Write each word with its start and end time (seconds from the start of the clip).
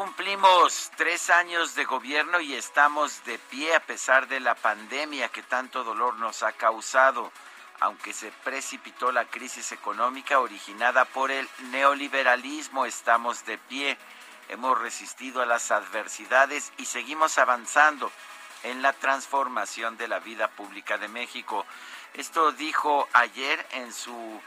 Cumplimos 0.00 0.90
tres 0.96 1.28
años 1.28 1.74
de 1.74 1.84
gobierno 1.84 2.40
y 2.40 2.54
estamos 2.54 3.22
de 3.26 3.38
pie 3.38 3.74
a 3.74 3.80
pesar 3.80 4.28
de 4.28 4.40
la 4.40 4.54
pandemia 4.54 5.28
que 5.28 5.42
tanto 5.42 5.84
dolor 5.84 6.14
nos 6.16 6.42
ha 6.42 6.52
causado, 6.52 7.30
aunque 7.80 8.14
se 8.14 8.32
precipitó 8.42 9.12
la 9.12 9.26
crisis 9.26 9.72
económica 9.72 10.40
originada 10.40 11.04
por 11.04 11.30
el 11.30 11.46
neoliberalismo, 11.70 12.86
estamos 12.86 13.44
de 13.44 13.58
pie. 13.58 13.98
Hemos 14.48 14.80
resistido 14.80 15.42
a 15.42 15.46
las 15.46 15.70
adversidades 15.70 16.72
y 16.78 16.86
seguimos 16.86 17.36
avanzando 17.36 18.10
en 18.62 18.80
la 18.80 18.94
transformación 18.94 19.98
de 19.98 20.08
la 20.08 20.18
vida 20.18 20.48
pública 20.48 20.96
de 20.96 21.08
México. 21.08 21.66
Esto 22.14 22.52
dijo 22.52 23.06
ayer 23.12 23.66
en 23.72 23.92
su 23.92 24.40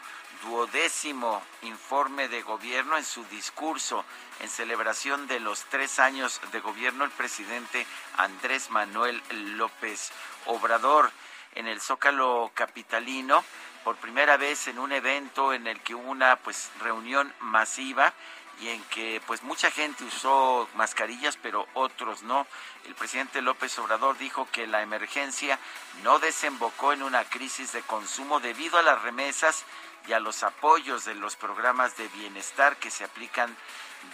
duodécimo 0.43 1.41
informe 1.61 2.27
de 2.27 2.41
gobierno 2.41 2.97
en 2.97 3.05
su 3.05 3.23
discurso 3.25 4.03
en 4.41 4.49
celebración 4.49 5.27
de 5.27 5.39
los 5.39 5.63
tres 5.65 5.99
años 5.99 6.41
de 6.51 6.59
gobierno 6.59 7.05
el 7.05 7.11
presidente 7.11 7.85
Andrés 8.17 8.69
Manuel 8.69 9.21
López 9.57 10.11
Obrador 10.45 11.11
en 11.55 11.67
el 11.67 11.79
Zócalo 11.79 12.51
Capitalino 12.53 13.43
por 13.83 13.95
primera 13.95 14.37
vez 14.37 14.67
en 14.67 14.79
un 14.79 14.91
evento 14.91 15.53
en 15.53 15.65
el 15.67 15.79
que 15.79 15.95
hubo 15.95 16.11
una 16.11 16.35
pues 16.37 16.71
reunión 16.79 17.33
masiva 17.39 18.13
y 18.61 18.69
en 18.69 18.83
que 18.83 19.21
pues 19.25 19.43
mucha 19.43 19.71
gente 19.71 20.03
usó 20.03 20.69
mascarillas 20.75 21.37
pero 21.41 21.67
otros 21.73 22.21
no. 22.23 22.45
El 22.85 22.95
presidente 22.95 23.41
López 23.41 23.77
Obrador 23.79 24.17
dijo 24.17 24.47
que 24.51 24.67
la 24.67 24.81
emergencia 24.81 25.57
no 26.03 26.19
desembocó 26.19 26.93
en 26.93 27.01
una 27.01 27.23
crisis 27.25 27.71
de 27.71 27.81
consumo 27.81 28.39
debido 28.39 28.77
a 28.77 28.83
las 28.83 29.01
remesas 29.01 29.65
y 30.07 30.13
a 30.13 30.19
los 30.19 30.43
apoyos 30.43 31.05
de 31.05 31.15
los 31.15 31.35
programas 31.35 31.95
de 31.97 32.07
bienestar 32.09 32.77
que 32.77 32.91
se 32.91 33.03
aplican 33.03 33.55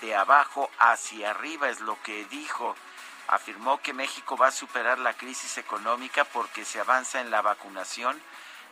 de 0.01 0.15
abajo 0.15 0.69
hacia 0.77 1.31
arriba, 1.31 1.69
es 1.69 1.81
lo 1.81 2.01
que 2.03 2.25
dijo. 2.25 2.75
Afirmó 3.27 3.81
que 3.81 3.93
México 3.93 4.37
va 4.37 4.47
a 4.47 4.51
superar 4.51 4.99
la 4.99 5.13
crisis 5.13 5.57
económica 5.57 6.25
porque 6.25 6.65
se 6.65 6.79
avanza 6.79 7.21
en 7.21 7.31
la 7.31 7.41
vacunación, 7.41 8.19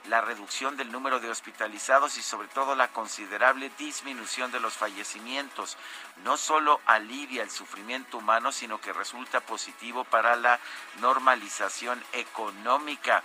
la 0.05 0.21
reducción 0.21 0.77
del 0.77 0.91
número 0.91 1.19
de 1.19 1.29
hospitalizados 1.29 2.17
y 2.17 2.23
sobre 2.23 2.47
todo 2.47 2.75
la 2.75 2.87
considerable 2.87 3.71
disminución 3.77 4.51
de 4.51 4.59
los 4.59 4.73
fallecimientos. 4.73 5.77
No 6.23 6.37
solo 6.37 6.81
alivia 6.85 7.43
el 7.43 7.51
sufrimiento 7.51 8.17
humano, 8.17 8.51
sino 8.51 8.79
que 8.79 8.93
resulta 8.93 9.41
positivo 9.41 10.05
para 10.05 10.35
la 10.35 10.59
normalización 11.01 12.01
económica 12.13 13.23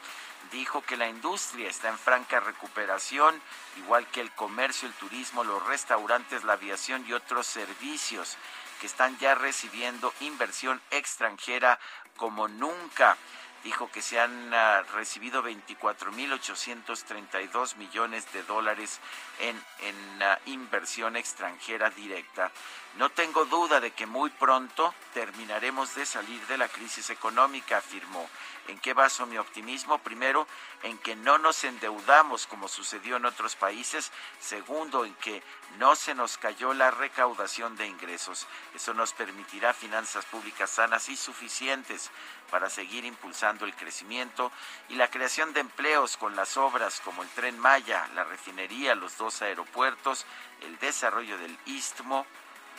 dijo 0.51 0.83
que 0.83 0.97
la 0.97 1.09
industria 1.09 1.69
está 1.69 1.89
en 1.89 1.99
franca 1.99 2.41
recuperación, 2.41 3.41
igual 3.77 4.07
que 4.09 4.21
el 4.21 4.31
comercio, 4.33 4.89
el 4.89 4.95
turismo, 4.95 5.45
los 5.45 5.65
restaurantes, 5.67 6.45
la 6.45 6.55
aviación 6.55 7.05
y 7.07 7.13
otros 7.13 7.47
servicios 7.47 8.37
que 8.81 8.87
están 8.87 9.17
ya 9.19 9.35
recibiendo 9.35 10.13
inversión 10.21 10.81
extranjera 10.91 11.79
como 12.17 12.49
nunca. 12.49 13.17
Dijo 13.65 13.91
que 13.91 14.03
se 14.03 14.19
han 14.19 14.53
uh, 14.53 14.83
recibido 14.93 15.41
24.832 15.43 17.77
millones 17.77 18.31
de 18.33 18.43
dólares 18.43 18.99
en, 19.39 19.57
en 19.81 20.23
uh, 20.23 20.37
inversión 20.47 21.17
extranjera 21.17 21.91
directa. 21.91 22.51
No 22.97 23.11
tengo 23.11 23.47
duda 23.47 23.81
de 23.81 23.93
que 23.93 24.05
muy 24.05 24.29
pronto 24.31 24.95
terminaremos 25.15 25.95
de 25.95 26.05
salir 26.05 26.47
de 26.47 26.59
la 26.59 26.69
crisis 26.69 27.09
económica, 27.09 27.79
afirmó. 27.79 28.29
¿En 28.69 28.79
qué 28.79 28.93
baso 28.93 29.27
mi 29.27 29.39
optimismo? 29.39 29.99
Primero, 29.99 30.47
en 30.83 30.99
que 30.99 31.17
no 31.17 31.39
nos 31.39 31.65
endeudamos 31.65 32.47
como 32.47 32.69
sucedió 32.69 33.17
en 33.17 33.25
otros 33.25 33.57
países. 33.57 34.13
Segundo, 34.41 35.07
en 35.07 35.15
que 35.15 35.43
no 35.79 35.97
se 35.97 36.15
nos 36.15 36.37
cayó 36.37 36.75
la 36.75 36.91
recaudación 36.91 37.77
de 37.77 37.87
ingresos. 37.87 38.47
Eso 38.75 38.93
nos 38.93 39.15
permitirá 39.15 39.73
finanzas 39.73 40.27
públicas 40.27 40.71
sanas 40.71 41.09
y 41.09 41.17
suficientes 41.17 42.11
para 42.53 42.69
seguir 42.69 43.07
impulsando 43.07 43.65
el 43.65 43.75
crecimiento 43.75 44.53
y 44.91 44.97
la 44.97 45.11
creación 45.11 45.55
de 45.55 45.61
empleos 45.61 46.19
con 46.19 46.37
las 46.37 46.59
obras 46.59 47.01
como 47.03 47.23
el 47.23 47.29
tren 47.31 47.59
Maya, 47.59 48.07
la 48.15 48.25
refinería, 48.25 48.95
los 48.95 49.17
dos 49.17 49.41
aeropuertos, 49.41 50.27
el 50.61 50.79
desarrollo 50.79 51.39
del 51.39 51.59
istmo 51.65 52.27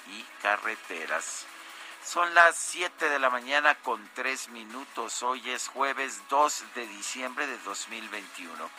y 0.09 0.21
carreteras. 0.43 1.47
Son 2.05 2.31
las 2.35 2.55
7 2.55 3.09
de 3.09 3.17
la 3.17 3.31
mañana 3.31 3.73
con 3.73 4.07
3 4.13 4.49
minutos. 4.49 5.23
Hoy 5.23 5.49
es 5.49 5.67
jueves 5.69 6.21
2 6.29 6.65
de 6.75 6.85
diciembre 6.85 7.47
de 7.47 7.57
2021. 7.59 8.69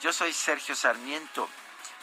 Yo 0.00 0.12
soy 0.12 0.32
Sergio 0.32 0.74
Sarmiento 0.74 1.48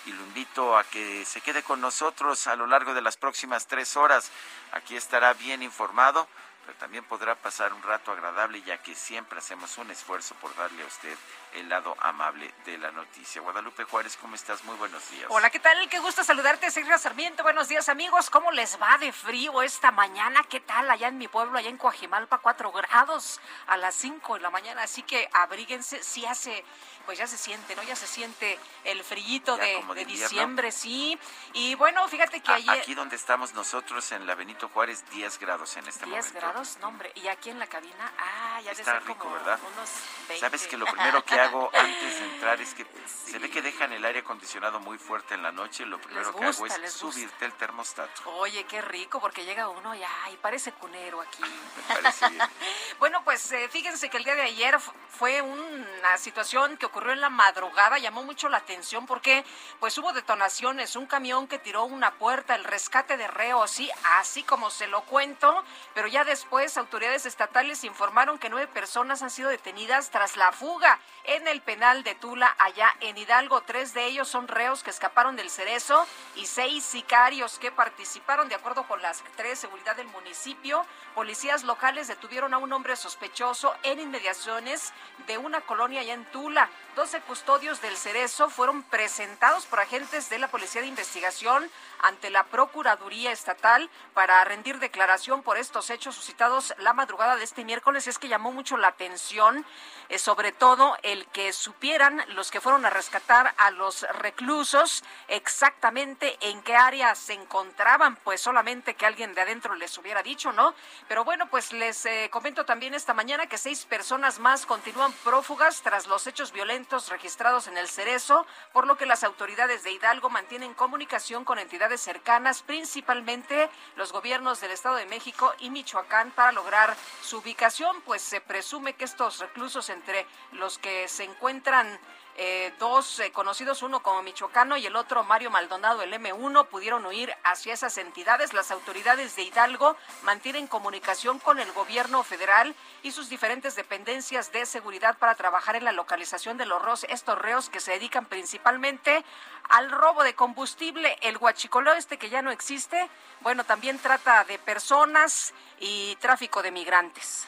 y 0.06 0.14
lo 0.14 0.24
invito 0.24 0.78
a 0.78 0.84
que 0.86 1.26
se 1.26 1.42
quede 1.42 1.64
con 1.64 1.82
nosotros 1.82 2.48
a 2.48 2.56
lo 2.56 2.68
largo 2.68 2.94
de 2.94 3.02
las 3.02 3.18
próximas 3.18 3.68
tres 3.68 3.98
horas. 3.98 4.32
Aquí 4.72 4.96
estará 4.96 5.34
bien 5.34 5.64
informado, 5.64 6.28
pero 6.66 6.78
también 6.78 7.04
podrá 7.04 7.36
pasar 7.36 7.74
un 7.74 7.84
rato 7.84 8.12
agradable 8.12 8.62
ya 8.64 8.82
que 8.82 8.96
siempre 8.96 9.40
hacemos 9.40 9.78
un 9.78 9.92
esfuerzo 9.92 10.36
por 10.36 10.56
darle 10.56 10.84
a 10.84 10.88
usted 10.88 11.16
el 11.54 11.70
lado 11.70 11.96
amable 12.00 12.54
de 12.66 12.78
la 12.78 12.92
noticia. 12.92 13.42
Guadalupe 13.42 13.84
Juárez, 13.86 14.18
¿cómo 14.20 14.36
estás? 14.36 14.64
Muy 14.66 14.76
buenos 14.76 15.10
días. 15.12 15.28
Hola, 15.30 15.50
¿qué 15.50 15.60
tal? 15.60 15.88
Qué 15.90 16.00
gusto 16.00 16.24
saludarte, 16.24 16.70
Sergio 16.72 16.98
Sarmiento. 16.98 17.44
Buenos 17.44 17.70
días, 17.70 17.88
amigos. 17.88 18.30
¿Cómo 18.30 18.52
les 18.52 18.82
va 18.82 18.98
de 18.98 19.14
frío 19.14 19.62
esta 19.62 19.92
mañana? 19.92 20.44
¿Qué 20.50 20.60
tal 20.60 20.90
allá 20.90 21.08
en 21.08 21.18
mi 21.18 21.28
pueblo, 21.28 21.58
allá 21.58 21.70
en 21.70 21.78
Coajimalpa, 21.78 22.40
4 22.40 22.72
grados 22.72 23.40
a 23.68 23.78
las 23.78 23.96
5 23.96 24.36
de 24.36 24.42
la 24.42 24.50
mañana? 24.50 24.84
Así 24.84 25.04
que 25.04 25.30
abríguense, 25.34 26.04
si 26.04 26.26
hace, 26.26 26.66
pues 27.06 27.18
ya 27.18 27.28
se 27.28 27.38
siente, 27.38 27.76
¿no? 27.76 27.84
Ya 27.84 27.96
se 27.96 28.08
siente 28.08 28.60
el 28.84 29.04
frillito 29.04 29.58
de, 29.58 30.06
diciembre, 30.06 30.72
sí. 30.72 31.18
Y 31.54 31.76
bueno, 31.76 32.08
fíjate 32.08 32.42
que 32.42 32.52
ayer... 32.52 32.70
Aquí 32.80 32.94
donde 32.96 33.16
estamos 33.16 33.54
nosotros 33.54 34.12
en 34.12 34.26
la 34.26 34.36
Benito 34.36 34.70
Juárez, 34.70 35.04
10 35.12 35.40
grados 35.40 35.78
en 35.78 35.88
este 35.88 36.06
10 36.06 36.18
momento. 36.18 36.40
grados, 36.40 36.78
no 36.82 36.88
hombre, 36.88 37.12
y 37.16 37.28
aquí 37.28 37.50
en 37.50 37.60
la 37.60 37.68
cabina, 37.68 38.12
ah, 38.18 38.62
ya 38.62 38.72
Está 38.72 39.00
rico, 39.00 39.18
como 39.20 39.36
¿verdad? 39.36 39.60
unos 39.74 39.90
20. 40.28 40.40
Sabes 40.40 40.68
que 40.68 40.78
lo 40.78 40.86
primero 40.86 41.24
que 41.24 41.40
hago 41.40 41.72
antes 41.74 42.20
de 42.20 42.26
entrar 42.34 42.60
es 42.62 42.74
que 42.74 42.86
se 43.26 43.40
ve 43.40 43.50
que 43.50 43.62
dejan 43.62 43.94
el 43.94 44.04
aire 44.04 44.20
acondicionado 44.20 44.80
muy 44.80 44.98
fuerte 44.98 45.34
en 45.34 45.44
la 45.44 45.52
noche 45.52 45.86
lo 45.86 46.00
primero 46.00 46.32
que 46.32 46.44
hago 46.44 46.50
es 46.50 46.60
gusta. 46.60 46.88
subirte 46.90 47.46
el 47.46 47.54
termostato. 47.54 48.30
Oye, 48.38 48.64
qué 48.66 48.82
rico, 48.82 49.20
porque 49.20 49.46
llega 49.46 49.70
uno 49.70 49.94
y 49.96 50.02
ay, 50.24 50.38
parece 50.42 50.72
cunero 50.74 51.22
aquí. 51.22 51.42
Me 51.90 51.96
parece 51.96 52.30
bien. 52.30 52.44
Bueno, 53.00 53.22
pues 53.24 53.52
eh, 53.52 53.68
fíjense 53.70 54.10
que 54.10 54.18
el 54.18 54.24
día 54.24 54.36
de 54.36 54.44
ayer 54.44 54.80
fue 55.10 55.42
una 55.42 56.18
situación 56.18 56.78
que 56.78 56.86
ocurrió 56.86 56.95
en 57.04 57.22
la 57.22 57.30
madrugada, 57.30 57.98
llamó 57.98 58.24
mucho 58.24 58.50
la 58.50 58.58
atención 58.58 59.06
porque 59.06 59.44
pues 59.80 59.98
hubo 59.98 60.14
detonaciones, 60.14 60.96
un 60.96 61.06
camión 61.06 61.48
que 61.48 61.60
tiró 61.60 61.84
una 61.86 62.12
puerta, 62.16 62.56
el 62.56 62.64
rescate 62.64 63.18
de 63.18 63.28
reos, 63.28 63.72
sí, 63.72 63.90
así 64.18 64.44
como 64.44 64.70
se 64.70 64.88
lo 64.88 65.02
cuento, 65.04 65.64
pero 65.94 66.08
ya 66.08 66.24
después, 66.24 66.78
autoridades 66.78 67.26
estatales 67.26 67.84
informaron 67.84 68.40
que 68.40 68.50
nueve 68.50 68.68
personas 68.68 69.22
han 69.22 69.30
sido 69.30 69.50
detenidas 69.50 70.10
tras 70.10 70.38
la 70.38 70.52
fuga 70.52 71.00
en 71.26 71.48
el 71.48 71.62
penal 71.62 72.04
de 72.04 72.16
Tula, 72.16 72.56
allá 72.60 72.94
en 73.02 73.18
Hidalgo. 73.18 73.62
Tres 73.62 73.94
de 73.94 74.06
ellos 74.06 74.28
son 74.28 74.48
reos 74.48 74.84
que 74.84 74.90
escaparon 74.90 75.36
del 75.36 75.50
cerezo 75.50 76.06
y 76.36 76.46
seis 76.46 76.84
sicarios 76.84 77.60
que 77.60 77.72
participaron. 77.72 78.50
De 78.50 78.56
acuerdo 78.56 78.88
con 78.88 79.02
la 79.02 79.14
Secretaría 79.14 79.52
de 79.52 79.56
Seguridad 79.56 79.96
del 79.96 80.08
municipio, 80.08 80.86
policías 81.14 81.64
locales 81.64 82.08
detuvieron 82.08 82.54
a 82.54 82.58
un 82.58 82.72
hombre 82.74 82.96
sospechoso 82.96 83.76
en 83.84 84.00
inmediaciones 84.00 84.94
de 85.28 85.38
una 85.38 85.62
colonia 85.62 86.02
allá 86.02 86.14
en 86.14 86.26
Tula. 86.26 86.70
Doce 86.96 87.20
custodios 87.20 87.82
del 87.82 87.98
cerezo 87.98 88.50
fueron 88.50 88.82
presentados 88.84 89.66
por 89.66 89.82
agentes 89.82 90.30
de 90.30 90.40
la 90.40 90.48
Policía 90.48 90.80
de 90.80 90.88
Investigación 90.88 91.70
ante 92.02 92.30
la 92.30 92.46
Procuraduría 92.46 93.34
Estatal 93.34 93.90
para 94.14 94.42
rendir 94.46 94.80
declaración 94.80 95.44
por 95.44 95.58
estos 95.58 95.90
hechos 95.90 96.16
suscitados 96.16 96.74
la 96.78 96.94
madrugada 96.94 97.36
de 97.36 97.44
este 97.44 97.66
miércoles. 97.66 98.08
Es 98.08 98.18
que 98.18 98.30
llamó 98.30 98.54
mucho 98.54 98.78
la 98.78 98.88
atención, 98.88 99.66
eh, 100.10 100.20
sobre 100.20 100.52
todo 100.52 100.98
el 101.04 101.26
que 101.28 101.54
supieran 101.54 102.24
los 102.30 102.52
que 102.52 102.62
fueron 102.62 102.86
a 102.86 102.90
rescatar 102.90 103.54
a 103.58 103.72
los 103.72 104.04
reclusos 104.20 105.04
exactamente 105.28 106.38
en 106.42 106.62
qué 106.62 106.76
área 106.76 107.16
se 107.16 107.34
encontraban, 107.34 108.16
pues 108.18 108.42
solamente 108.42 108.96
que 108.96 109.06
alguien 109.06 109.34
de 109.34 109.42
adentro 109.42 109.76
les 109.76 109.98
hubiera 109.98 110.24
dicho, 110.24 110.52
¿no? 110.52 110.74
Pero 111.08 111.24
bueno, 111.24 111.48
pues 111.50 111.74
les 111.74 112.06
eh, 112.06 112.30
comento 112.32 112.66
también 112.66 112.94
esta 112.94 113.14
mañana 113.14 113.48
que 113.48 113.58
seis 113.58 113.86
personas 113.86 114.40
más 114.40 114.66
continúan 114.66 115.12
prófugas 115.24 115.82
tras 115.82 116.08
los 116.08 116.28
hechos 116.28 116.52
violentos 116.52 117.10
registrados 117.10 117.68
en 117.68 117.78
el 117.78 117.88
Cerezo, 117.88 118.46
por 118.74 118.88
lo 118.88 118.98
que 118.98 119.06
las 119.06 119.24
autoridades 119.24 119.84
de 119.84 119.92
Hidalgo 119.92 120.30
mantienen 120.30 120.74
comunicación 120.74 121.46
con 121.46 121.60
entidades 121.60 122.02
cercanas, 122.02 122.62
principalmente 122.62 123.70
los 123.96 124.12
gobiernos 124.12 124.62
del 124.62 124.72
Estado 124.72 124.96
de 124.96 125.06
México 125.06 125.54
y 125.60 125.70
Michoacán, 125.70 126.32
para 126.32 126.52
lograr 126.52 126.96
su 127.22 127.38
ubicación, 127.38 128.02
pues 128.02 128.22
se 128.22 128.42
presume 128.42 128.94
que 128.94 129.06
estos 129.06 129.40
reclusos 129.40 129.90
entre 129.96 130.28
los 130.52 130.78
que 130.78 131.08
se 131.08 131.24
encuentran 131.24 132.00
eh, 132.38 132.74
dos 132.80 133.22
eh, 133.22 133.32
conocidos, 133.32 133.82
uno 133.82 134.04
como 134.04 134.22
Michoacano 134.22 134.76
y 134.76 134.86
el 134.86 134.98
otro 134.98 135.24
Mario 135.24 135.50
Maldonado, 135.50 136.02
el 136.02 136.12
M1, 136.12 136.68
pudieron 136.68 137.06
huir 137.06 137.34
hacia 137.46 137.74
esas 137.74 137.98
entidades. 137.98 138.52
Las 138.52 138.72
autoridades 138.72 139.38
de 139.38 139.44
Hidalgo 139.44 139.96
mantienen 140.24 140.68
comunicación 140.68 141.40
con 141.40 141.60
el 141.60 141.72
gobierno 141.72 142.24
federal 142.24 142.76
y 143.04 143.12
sus 143.12 143.30
diferentes 143.30 143.78
dependencias 143.78 144.52
de 144.52 144.66
seguridad 144.66 145.18
para 145.18 145.36
trabajar 145.36 145.78
en 145.78 145.86
la 145.86 145.94
localización 145.94 146.58
de 146.58 146.66
los 146.66 147.06
estos 147.06 147.40
reos 147.40 147.70
que 147.70 147.80
se 147.80 147.94
dedican 147.94 148.26
principalmente 148.26 149.24
al 149.70 149.90
robo 149.90 150.24
de 150.24 150.36
combustible. 150.36 151.18
El 151.22 151.38
huachicoleo 151.38 151.94
este 151.94 152.18
que 152.18 152.30
ya 152.30 152.42
no 152.42 152.52
existe, 152.52 153.10
bueno, 153.40 153.64
también 153.64 153.98
trata 153.98 154.44
de 154.44 154.60
personas 154.60 155.54
y 155.80 156.18
tráfico 156.18 156.62
de 156.62 156.72
migrantes. 156.72 157.48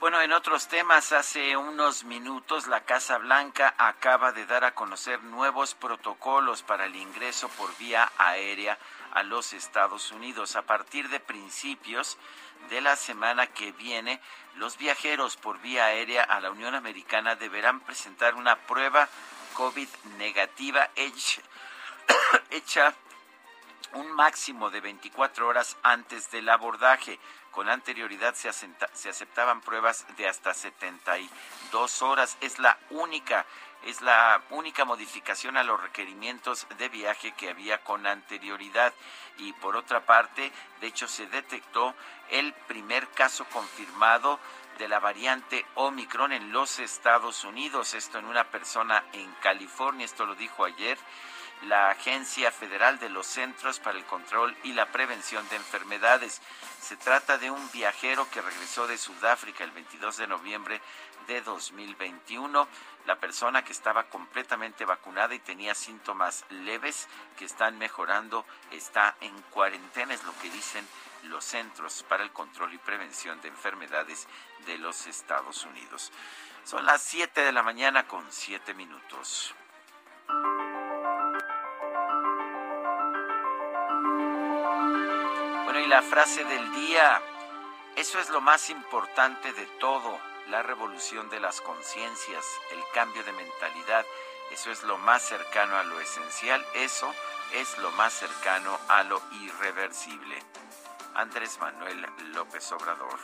Bueno, 0.00 0.20
en 0.20 0.32
otros 0.32 0.68
temas, 0.68 1.10
hace 1.10 1.56
unos 1.56 2.04
minutos 2.04 2.68
la 2.68 2.84
Casa 2.84 3.18
Blanca 3.18 3.74
acaba 3.78 4.30
de 4.30 4.46
dar 4.46 4.64
a 4.64 4.72
conocer 4.72 5.24
nuevos 5.24 5.74
protocolos 5.74 6.62
para 6.62 6.84
el 6.84 6.94
ingreso 6.94 7.48
por 7.48 7.76
vía 7.78 8.08
aérea 8.16 8.78
a 9.12 9.24
los 9.24 9.52
Estados 9.52 10.12
Unidos. 10.12 10.54
A 10.54 10.62
partir 10.62 11.08
de 11.08 11.18
principios 11.18 12.16
de 12.70 12.80
la 12.80 12.94
semana 12.94 13.48
que 13.48 13.72
viene, 13.72 14.20
los 14.54 14.78
viajeros 14.78 15.36
por 15.36 15.60
vía 15.60 15.86
aérea 15.86 16.22
a 16.22 16.38
la 16.38 16.52
Unión 16.52 16.76
Americana 16.76 17.34
deberán 17.34 17.80
presentar 17.80 18.36
una 18.36 18.54
prueba 18.54 19.08
COVID 19.54 19.88
negativa 20.16 20.90
hecha, 20.94 21.42
un 23.94 24.12
máximo 24.12 24.70
de 24.70 24.80
24 24.80 25.48
horas 25.48 25.76
antes 25.82 26.30
del 26.30 26.48
abordaje. 26.50 27.18
Con 27.50 27.68
anterioridad 27.68 28.34
se, 28.34 28.48
aceptaban 28.48 29.60
pruebas 29.60 30.06
de 30.16 30.28
hasta 30.28 30.54
72 30.54 32.02
horas. 32.02 32.36
Es 32.40 32.58
la 32.58 32.78
única 32.90 33.46
es 33.84 34.00
la 34.02 34.42
única 34.50 34.84
modificación 34.84 35.56
a 35.56 35.62
los 35.62 35.80
requerimientos 35.80 36.66
de 36.78 36.88
viaje 36.88 37.32
que 37.32 37.48
había 37.48 37.78
con 37.84 38.06
anterioridad. 38.06 38.92
Y 39.38 39.52
por 39.52 39.76
otra 39.76 40.04
parte, 40.04 40.50
de 40.80 40.86
hecho, 40.88 41.06
se 41.06 41.26
detectó 41.26 41.94
el 42.28 42.52
primer 42.66 43.08
caso 43.10 43.44
confirmado 43.46 44.40
de 44.78 44.88
la 44.88 44.98
variante 44.98 45.64
Omicron 45.76 46.32
en 46.32 46.52
los 46.52 46.80
Estados 46.80 47.44
Unidos. 47.44 47.94
Esto 47.94 48.18
en 48.18 48.24
una 48.24 48.44
persona 48.50 49.04
en 49.12 49.32
California. 49.34 50.04
Esto 50.04 50.26
lo 50.26 50.34
dijo 50.34 50.64
ayer 50.64 50.98
la 51.62 51.90
Agencia 51.90 52.50
Federal 52.52 52.98
de 52.98 53.08
los 53.08 53.26
Centros 53.26 53.80
para 53.80 53.98
el 53.98 54.04
Control 54.04 54.56
y 54.62 54.72
la 54.72 54.86
Prevención 54.86 55.48
de 55.48 55.56
Enfermedades. 55.56 56.40
Se 56.80 56.96
trata 56.96 57.38
de 57.38 57.50
un 57.50 57.70
viajero 57.72 58.28
que 58.30 58.40
regresó 58.40 58.86
de 58.86 58.98
Sudáfrica 58.98 59.64
el 59.64 59.72
22 59.72 60.16
de 60.18 60.26
noviembre 60.26 60.80
de 61.26 61.40
2021. 61.42 62.68
La 63.06 63.16
persona 63.16 63.64
que 63.64 63.72
estaba 63.72 64.04
completamente 64.04 64.84
vacunada 64.84 65.34
y 65.34 65.38
tenía 65.38 65.74
síntomas 65.74 66.44
leves 66.50 67.08
que 67.36 67.44
están 67.44 67.78
mejorando 67.78 68.44
está 68.70 69.16
en 69.20 69.40
cuarentena, 69.50 70.14
es 70.14 70.24
lo 70.24 70.36
que 70.38 70.50
dicen 70.50 70.86
los 71.24 71.44
Centros 71.44 72.04
para 72.08 72.22
el 72.22 72.30
Control 72.32 72.72
y 72.74 72.78
Prevención 72.78 73.40
de 73.40 73.48
Enfermedades 73.48 74.28
de 74.66 74.78
los 74.78 75.06
Estados 75.06 75.64
Unidos. 75.64 76.12
Son 76.64 76.84
las 76.84 77.02
7 77.02 77.40
de 77.40 77.52
la 77.52 77.62
mañana 77.62 78.06
con 78.06 78.24
7 78.30 78.74
minutos. 78.74 79.54
La 85.88 86.02
frase 86.02 86.44
del 86.44 86.72
día, 86.74 87.22
eso 87.96 88.20
es 88.20 88.28
lo 88.28 88.42
más 88.42 88.68
importante 88.68 89.54
de 89.54 89.64
todo, 89.80 90.18
la 90.48 90.62
revolución 90.62 91.30
de 91.30 91.40
las 91.40 91.62
conciencias, 91.62 92.44
el 92.72 92.82
cambio 92.92 93.24
de 93.24 93.32
mentalidad, 93.32 94.04
eso 94.52 94.70
es 94.70 94.82
lo 94.82 94.98
más 94.98 95.22
cercano 95.22 95.76
a 95.78 95.84
lo 95.84 95.98
esencial, 96.00 96.64
eso 96.74 97.10
es 97.54 97.78
lo 97.78 97.90
más 97.92 98.12
cercano 98.12 98.78
a 98.88 99.02
lo 99.04 99.22
irreversible. 99.40 100.42
Andrés 101.14 101.58
Manuel 101.58 102.06
López 102.34 102.70
Obrador. 102.72 103.18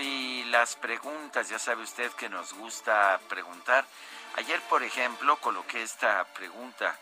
Y 0.00 0.44
las 0.44 0.76
preguntas, 0.76 1.50
ya 1.50 1.58
sabe 1.58 1.82
usted 1.82 2.10
que 2.12 2.30
nos 2.30 2.54
gusta 2.54 3.20
preguntar. 3.28 3.84
Ayer, 4.36 4.58
por 4.62 4.82
ejemplo, 4.82 5.36
coloqué 5.36 5.82
esta 5.82 6.24
pregunta 6.32 6.98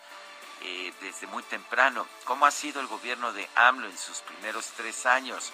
eh, 0.63 0.93
desde 1.01 1.29
muy 1.29 1.45
temprano. 1.45 2.05
¿Cómo 2.25 2.45
ha 2.45 2.51
sido 2.51 2.81
el 2.81 2.89
gobierno 2.89 3.33
de 3.33 3.49
AMLO 3.55 3.87
en 3.87 3.97
sus 3.97 4.19
primeros 4.23 4.73
tres 4.77 5.07
años? 5.07 5.53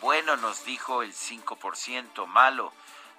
Bueno, 0.00 0.36
nos 0.36 0.64
dijo 0.64 1.02
el 1.02 1.12
5%, 1.12 2.26
malo 2.26 2.72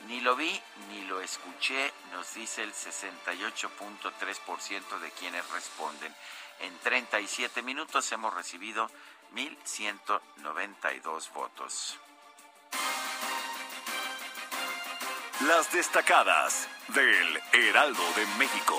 Ni 0.08 0.22
lo 0.22 0.36
vi 0.36 0.60
ni 0.90 1.04
lo 1.06 1.22
escuché, 1.22 1.94
nos 2.12 2.34
dice 2.34 2.64
el 2.64 2.74
68.3% 2.74 5.00
de 5.00 5.12
quienes 5.12 5.48
responden. 5.52 6.14
En 6.60 6.76
37 6.80 7.62
minutos 7.62 8.12
hemos 8.12 8.34
recibido 8.34 8.90
1.192 9.34 11.32
votos. 11.34 12.00
Las 15.48 15.72
destacadas 15.74 16.70
del 16.90 17.42
Heraldo 17.54 18.04
de 18.16 18.26
México. 18.38 18.78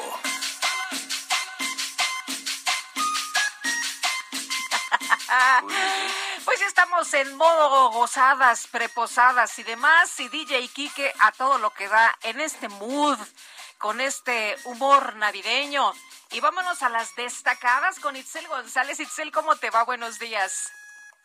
Pues 6.45 6.61
estamos 6.63 7.13
en 7.15 7.37
modo 7.37 7.91
gozadas, 7.91 8.67
preposadas 8.69 9.59
y 9.59 9.63
demás. 9.63 10.19
Y 10.21 10.29
DJ 10.29 10.69
Kike 10.69 11.13
a 11.21 11.33
todo 11.33 11.59
lo 11.59 11.71
que 11.71 11.89
da 11.89 12.17
en 12.23 12.41
este 12.41 12.69
mood 12.69 13.19
con 13.79 14.01
este 14.01 14.57
humor 14.65 15.17
navideño. 15.17 15.93
Y 16.31 16.41
vámonos 16.41 16.83
a 16.83 16.89
las 16.89 17.15
destacadas 17.17 18.01
con 18.01 18.17
Itzel 18.17 18.47
González. 18.49 19.01
Itzel, 19.01 19.33
¿cómo 19.33 19.57
te 19.57 19.71
va? 19.71 19.85
Buenos 19.85 20.19
días. 20.19 20.73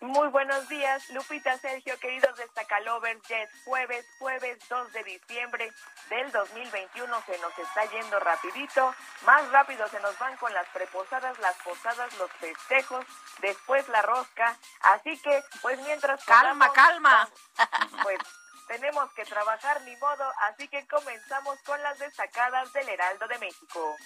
Muy 0.02 0.30
buenos 0.30 0.70
días, 0.70 1.10
Lupita, 1.10 1.58
Sergio, 1.58 2.00
queridos 2.00 2.34
destacalovers. 2.38 3.22
Ya 3.28 3.42
es 3.42 3.50
jueves, 3.66 4.06
jueves 4.18 4.58
2 4.70 4.94
de 4.94 5.04
diciembre 5.04 5.74
del 6.10 6.32
2021. 6.32 7.22
Se 7.26 7.38
nos 7.40 7.60
está 7.60 7.84
yendo 7.92 8.18
rapidito. 8.20 8.96
Más 9.26 9.52
rápido 9.52 9.86
se 9.90 10.00
nos 10.00 10.18
van 10.18 10.38
con 10.38 10.54
las 10.54 10.68
preposadas, 10.70 11.38
las 11.40 11.56
posadas, 11.58 12.18
los 12.18 12.32
festejos, 12.32 13.06
después 13.42 13.90
la 13.90 14.02
rosca. 14.02 14.56
Así 14.82 15.20
que, 15.22 15.44
pues 15.62 15.78
mientras... 15.82 16.24
Calma, 16.24 16.72
calma. 16.72 17.30
Pues 18.04 18.20
tenemos 18.68 19.12
que 19.14 19.26
trabajar 19.26 19.82
ni 19.82 19.96
modo, 19.98 20.32
así 20.42 20.68
que 20.70 20.88
comenzamos 20.88 21.60
con 21.64 21.82
las 21.84 22.00
destacadas 22.00 22.72
del 22.72 22.88
Heraldo 22.88 23.28
de 23.28 23.40
México. 23.40 23.98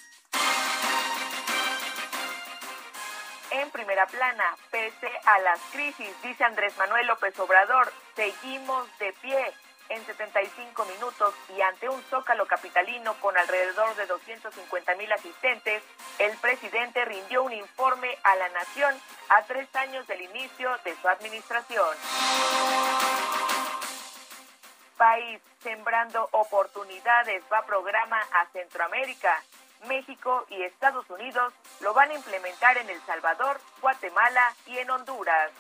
En 3.54 3.70
primera 3.70 4.06
plana. 4.08 4.56
Pese 4.72 5.10
a 5.26 5.40
las 5.40 5.60
crisis, 5.72 6.10
dice 6.22 6.44
Andrés 6.44 6.76
Manuel 6.78 7.08
López 7.08 7.38
Obrador, 7.40 7.92
seguimos 8.16 8.88
de 9.00 9.14
pie. 9.22 9.54
En 9.90 10.04
75 10.06 10.86
minutos 10.86 11.36
y 11.56 11.62
ante 11.62 11.90
un 11.90 12.02
zócalo 12.10 12.48
capitalino 12.48 13.14
con 13.20 13.38
alrededor 13.38 13.94
de 13.96 14.08
250 14.08 14.96
mil 14.96 15.12
asistentes, 15.12 15.84
el 16.20 16.36
presidente 16.38 17.04
rindió 17.06 17.44
un 17.44 17.52
informe 17.52 18.18
a 18.24 18.36
la 18.38 18.50
nación 18.50 18.96
a 19.30 19.44
tres 19.44 19.68
años 19.76 20.08
del 20.08 20.22
inicio 20.22 20.72
de 20.86 20.96
su 20.96 21.08
administración. 21.08 21.96
País 24.98 25.42
sembrando 25.62 26.30
oportunidades 26.32 27.44
va 27.52 27.66
programa 27.66 28.20
a 28.32 28.48
Centroamérica. 28.48 29.44
México 29.88 30.46
y 30.50 30.62
Estados 30.64 31.10
Unidos 31.10 31.54
lo 31.82 31.94
van 31.94 32.10
a 32.12 32.14
implementar 32.14 32.78
en 32.78 32.90
El 32.90 33.02
Salvador, 33.06 33.60
Guatemala 33.82 34.54
y 34.66 34.78
en 34.78 34.90
Honduras. 34.90 35.52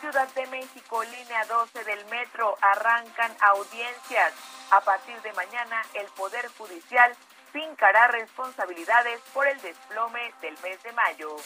Ciudad 0.00 0.28
de 0.28 0.46
México, 0.46 1.04
línea 1.04 1.44
12 1.44 1.84
del 1.84 2.04
metro, 2.06 2.56
arrancan 2.60 3.36
audiencias. 3.40 4.32
A 4.70 4.80
partir 4.80 5.20
de 5.22 5.32
mañana, 5.34 5.82
el 5.94 6.06
Poder 6.16 6.48
Judicial 6.56 7.14
fincará 7.52 8.08
responsabilidades 8.08 9.20
por 9.34 9.46
el 9.46 9.60
desplome 9.60 10.32
del 10.40 10.56
mes 10.62 10.82
de 10.82 10.92
mayo. 10.92 11.36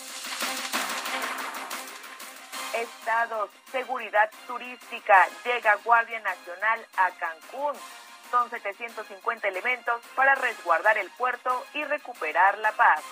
Estados, 2.74 3.50
seguridad 3.70 4.30
turística, 4.46 5.26
llega 5.44 5.76
Guardia 5.84 6.20
Nacional 6.20 6.86
a 6.96 7.10
Cancún 7.12 7.74
son 8.30 8.50
750 8.50 9.48
elementos 9.48 10.00
para 10.14 10.34
resguardar 10.34 10.98
el 10.98 11.10
puerto 11.10 11.64
y 11.74 11.84
recuperar 11.84 12.58
la 12.58 12.72
paz. 12.72 13.02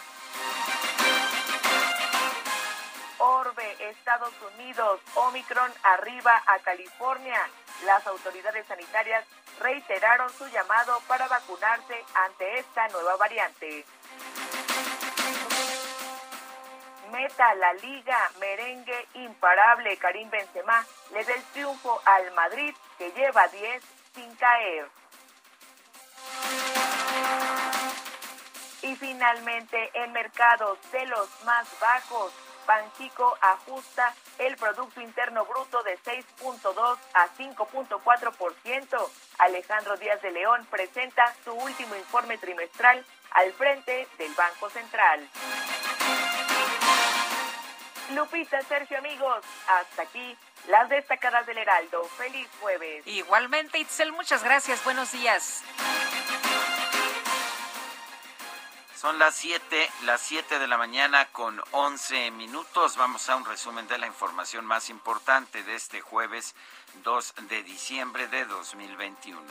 Orbe, 3.19 3.77
Estados 3.91 4.35
Unidos, 4.55 5.01
Omicron 5.15 5.73
arriba 5.85 6.43
a 6.45 6.59
California. 6.59 7.41
Las 7.85 8.05
autoridades 8.07 8.67
sanitarias 8.67 9.25
reiteraron 9.61 10.29
su 10.31 10.47
llamado 10.49 10.99
para 11.07 11.29
vacunarse 11.29 12.05
ante 12.15 12.59
esta 12.59 12.89
nueva 12.89 13.17
variante. 13.17 13.85
Meta 17.13 17.55
la 17.57 17.75
liga, 17.75 18.31
merengue 18.41 19.07
imparable, 19.15 19.97
Karim 19.99 20.31
Benzema 20.31 20.85
le 21.13 21.23
da 21.23 21.35
el 21.35 21.43
triunfo 21.53 22.01
al 22.05 22.33
Madrid 22.33 22.75
que 22.99 23.13
lleva 23.13 23.47
10 23.49 23.85
sin 24.15 24.35
caer. 24.37 25.02
Y 28.83 28.97
finalmente, 28.97 29.91
en 29.95 30.13
mercados 30.13 30.79
de 30.91 31.07
los 31.07 31.29
más 31.45 31.69
bajos, 31.81 32.33
Banxico 32.67 33.37
ajusta 33.41 34.15
el 34.39 34.57
Producto 34.57 35.01
Interno 35.01 35.45
Bruto 35.45 35.83
de 35.83 35.99
6.2 35.99 36.99
a 37.15 37.29
5.4%. 37.37 39.11
Alejandro 39.39 39.97
Díaz 39.97 40.23
de 40.23 40.31
León 40.31 40.67
presenta 40.71 41.35
su 41.45 41.53
último 41.53 41.97
informe 41.97 42.39
trimestral 42.39 43.05
al 43.33 43.53
frente 43.53 44.07
del 44.19 44.33
Banco 44.35 44.71
Central. 44.71 45.29
Lupita, 48.15 48.61
Sergio, 48.63 48.99
amigos, 48.99 49.45
hasta 49.69 50.03
aquí 50.03 50.37
las 50.69 50.89
destacadas 50.89 51.47
del 51.47 51.59
Heraldo. 51.59 52.05
Feliz 52.17 52.49
jueves. 52.61 53.07
Igualmente, 53.07 53.79
Itzel, 53.79 54.13
muchas 54.13 54.45
gracias. 54.45 54.85
Buenos 54.85 55.13
días. 55.13 55.63
Son 59.03 59.19
las 59.19 59.35
7, 59.35 59.91
las 60.05 60.21
7 60.21 60.61
de 60.61 60.69
la 60.69 60.79
mañana 60.79 61.25
con 61.33 61.61
11 61.73 62.31
minutos. 62.31 62.97
Vamos 62.97 63.29
a 63.29 63.35
un 63.35 63.45
resumen 63.45 63.89
de 63.89 63.99
la 63.99 64.07
información 64.07 64.65
más 64.65 64.91
importante 64.91 65.65
de 65.65 65.75
este 65.75 66.01
jueves 66.01 66.55
2 67.03 67.35
de 67.49 67.65
diciembre 67.65 68.29
de 68.29 68.45
2021. 68.45 69.43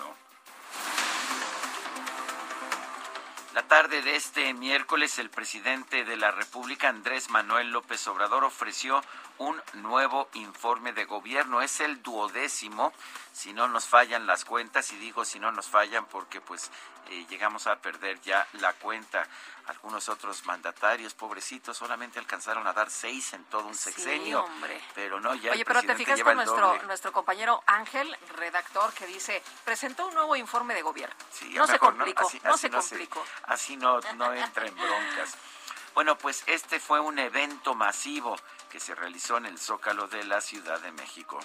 La 3.54 3.64
tarde 3.64 4.02
de 4.02 4.16
este 4.16 4.54
miércoles, 4.54 5.20
el 5.20 5.30
presidente 5.30 6.06
de 6.06 6.16
la 6.16 6.32
República, 6.32 6.88
Andrés 6.88 7.30
Manuel 7.30 7.72
López 7.72 8.08
Obrador, 8.08 8.46
ofreció 8.46 9.04
un 9.42 9.62
nuevo 9.74 10.30
informe 10.34 10.94
de 10.94 11.06
gobierno. 11.06 11.62
Es 11.62 11.80
el 11.80 12.02
duodécimo, 12.04 12.94
si 13.34 13.54
no 13.54 13.68
nos 13.68 13.86
fallan 13.86 14.28
las 14.28 14.46
cuentas, 14.46 14.92
y 14.94 14.98
digo 14.98 15.26
si 15.26 15.40
no 15.40 15.52
nos 15.52 15.68
fallan 15.68 16.06
porque 16.06 16.42
pues 16.42 16.70
eh, 17.10 17.26
llegamos 17.28 17.66
a 17.66 17.76
perder 17.78 18.22
ya 18.22 18.48
la 18.54 18.74
cuenta. 18.74 19.28
Algunos 19.66 20.10
otros 20.10 20.46
mandatarios, 20.46 21.14
pobrecitos, 21.14 21.78
solamente 21.78 22.20
alcanzaron 22.20 22.68
a 22.68 22.74
dar 22.74 22.90
seis 22.90 23.34
en 23.34 23.44
todo 23.46 23.68
un 23.68 23.76
sexenio. 23.76 24.44
hombre. 24.44 24.80
Pero 24.94 25.20
no, 25.20 25.34
ya 25.36 25.52
Oye, 25.52 25.66
pero 25.66 25.82
te 25.82 25.96
fijas 25.96 26.22
con 26.22 26.36
nuestro, 26.36 26.84
nuestro 26.84 27.12
compañero 27.12 27.64
Ángel, 27.66 28.16
redactor, 28.36 28.94
que 28.94 29.08
dice, 29.08 29.42
presentó 29.64 30.08
un 30.08 30.14
nuevo 30.14 30.36
informe 30.36 30.74
de 30.76 30.82
gobierno. 30.82 31.16
no, 31.54 31.66
se 31.68 31.80
complicó, 31.80 32.30
no, 32.44 32.58
se 32.58 32.70
complicó, 32.70 33.24
así 33.46 33.76
no, 33.78 34.00
no 34.16 34.34
entra 34.34 34.68
en 34.68 34.76
broncas. 34.76 35.38
Bueno, 35.94 36.18
pues 36.18 36.44
este 36.48 36.80
fue 36.80 37.02
un 37.02 37.20
evento 37.20 37.76
masivo 37.76 38.38
que 38.72 38.80
se 38.80 38.96
realizó 38.96 39.38
en 39.38 39.48
el 39.48 39.60
Zócalo 39.60 40.08
de 40.08 40.24
la 40.24 40.40
Ciudad 40.40 40.80
de 40.80 40.94
México. 40.94 41.38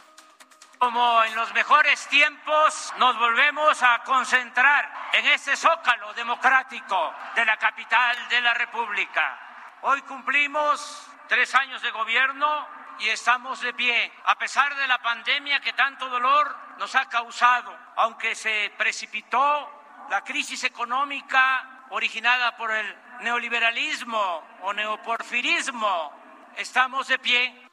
Como 0.79 1.25
en 1.25 1.35
los 1.35 1.53
mejores 1.55 2.07
tiempos 2.07 2.93
nos 2.99 3.19
volvemos 3.19 3.83
a 3.83 4.05
concentrar 4.05 5.11
en 5.13 5.27
este 5.27 5.57
zócalo 5.57 6.15
democrático 6.15 7.13
de 7.35 7.45
la 7.45 7.57
capital 7.57 8.17
de 8.29 8.41
la 8.41 8.55
República. 8.55 9.41
Hoy 9.83 10.03
cumplimos 10.03 11.09
tres 11.27 11.53
años 11.57 11.83
de 11.83 11.91
gobierno 11.91 12.69
y 13.01 13.09
estamos 13.09 13.61
de 13.61 13.75
pie, 13.75 14.13
a 14.25 14.39
pesar 14.39 14.77
de 14.77 14.87
la 14.87 14.99
pandemia 14.99 15.61
que 15.61 15.73
tanto 15.73 16.09
dolor 16.09 16.57
nos 16.79 16.95
ha 16.95 17.09
causado, 17.09 17.77
aunque 17.97 18.37
se 18.37 18.73
precipitó 18.79 20.07
la 20.11 20.23
crisis 20.23 20.63
económica 20.63 21.87
originada 21.91 22.57
por 22.57 22.71
el 22.71 22.97
neoliberalismo 23.23 24.59
o 24.63 24.73
neoporfirismo, 24.73 26.26
estamos 26.57 27.09
de 27.09 27.19
pie 27.19 27.67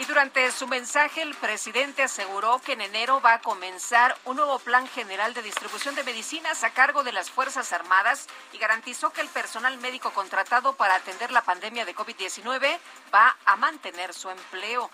y 0.00 0.06
durante 0.06 0.50
su 0.50 0.66
mensaje, 0.66 1.20
el 1.20 1.34
presidente 1.34 2.02
aseguró 2.02 2.58
que 2.58 2.72
en 2.72 2.80
enero 2.80 3.20
va 3.20 3.34
a 3.34 3.40
comenzar 3.42 4.16
un 4.24 4.36
nuevo 4.36 4.58
plan 4.58 4.88
general 4.88 5.34
de 5.34 5.42
distribución 5.42 5.94
de 5.94 6.02
medicinas 6.04 6.64
a 6.64 6.70
cargo 6.70 7.04
de 7.04 7.12
las 7.12 7.30
Fuerzas 7.30 7.70
Armadas 7.74 8.26
y 8.54 8.56
garantizó 8.56 9.12
que 9.12 9.20
el 9.20 9.28
personal 9.28 9.76
médico 9.76 10.10
contratado 10.12 10.74
para 10.74 10.94
atender 10.94 11.30
la 11.30 11.42
pandemia 11.42 11.84
de 11.84 11.94
COVID-19 11.94 12.78
va 13.14 13.36
a 13.44 13.56
mantener 13.56 14.14
su 14.14 14.30
empleo. 14.30 14.90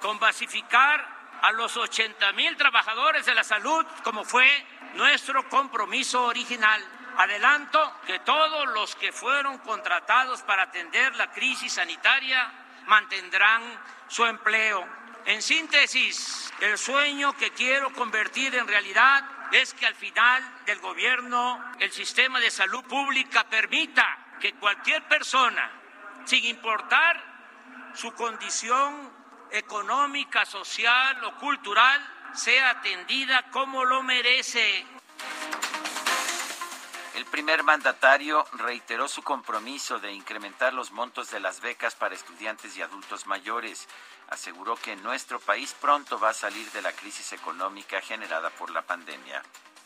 Con 0.00 0.18
basificar 0.18 1.06
a 1.40 1.52
los 1.52 1.76
80 1.76 2.32
mil 2.32 2.56
trabajadores 2.56 3.26
de 3.26 3.36
la 3.36 3.44
salud, 3.44 3.86
como 4.02 4.24
fue 4.24 4.48
nuestro 4.94 5.48
compromiso 5.48 6.24
original. 6.24 6.82
Adelanto 7.16 8.00
que 8.06 8.18
todos 8.20 8.66
los 8.68 8.96
que 8.96 9.12
fueron 9.12 9.58
contratados 9.58 10.42
para 10.42 10.64
atender 10.64 11.14
la 11.16 11.30
crisis 11.30 11.74
sanitaria 11.74 12.50
mantendrán 12.86 13.62
su 14.08 14.24
empleo. 14.24 14.86
En 15.26 15.40
síntesis, 15.40 16.52
el 16.60 16.76
sueño 16.76 17.32
que 17.34 17.50
quiero 17.52 17.92
convertir 17.92 18.54
en 18.54 18.68
realidad 18.68 19.24
es 19.52 19.72
que 19.74 19.86
al 19.86 19.94
final 19.94 20.42
del 20.66 20.80
gobierno 20.80 21.62
el 21.78 21.92
sistema 21.92 22.40
de 22.40 22.50
salud 22.50 22.84
pública 22.84 23.44
permita 23.44 24.18
que 24.40 24.54
cualquier 24.54 25.02
persona, 25.04 25.70
sin 26.24 26.44
importar 26.44 27.22
su 27.94 28.12
condición 28.12 29.10
económica, 29.50 30.44
social 30.44 31.24
o 31.24 31.36
cultural, 31.36 32.00
sea 32.34 32.70
atendida 32.70 33.50
como 33.50 33.84
lo 33.84 34.02
merece 34.02 34.84
El 37.14 37.26
primer 37.26 37.62
mandatario 37.62 38.44
reiteró 38.54 39.06
su 39.06 39.22
compromiso 39.22 40.00
de 40.00 40.12
incrementar 40.12 40.74
los 40.74 40.90
montos 40.90 41.30
de 41.30 41.38
las 41.38 41.60
becas 41.60 41.94
para 41.94 42.16
estudiantes 42.16 42.76
y 42.76 42.82
adultos 42.82 43.28
mayores. 43.28 43.86
Aseguró 44.30 44.74
que 44.74 44.96
nuestro 44.96 45.38
país 45.38 45.76
pronto 45.80 46.18
va 46.18 46.30
a 46.30 46.34
salir 46.34 46.68
de 46.72 46.82
la 46.82 46.90
crisis 46.90 47.32
económica 47.32 48.00
generada 48.00 48.50
por 48.50 48.70
la 48.70 48.82
pandemia. 48.82 49.44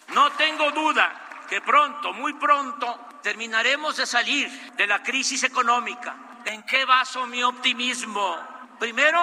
No 0.08 0.32
tengo 0.32 0.70
duda 0.70 1.44
que 1.50 1.60
pronto, 1.60 2.14
muy 2.14 2.32
pronto, 2.32 2.98
terminaremos 3.22 3.98
de 3.98 4.06
salir 4.06 4.48
de 4.72 4.86
la 4.86 5.02
crisis 5.02 5.42
económica. 5.42 6.16
¿En 6.46 6.62
qué 6.62 6.86
baso 6.86 7.26
mi 7.26 7.42
optimismo? 7.42 8.36
Primero, 8.78 9.20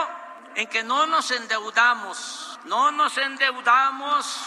en 0.54 0.68
que 0.68 0.84
no 0.84 1.08
nos 1.08 1.32
endeudamos, 1.32 2.60
no 2.66 2.92
nos 2.92 3.18
endeudamos 3.18 4.46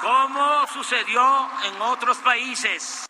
como 0.00 0.66
sucedió 0.68 1.50
en 1.64 1.80
otros 1.82 2.18
países. 2.18 3.06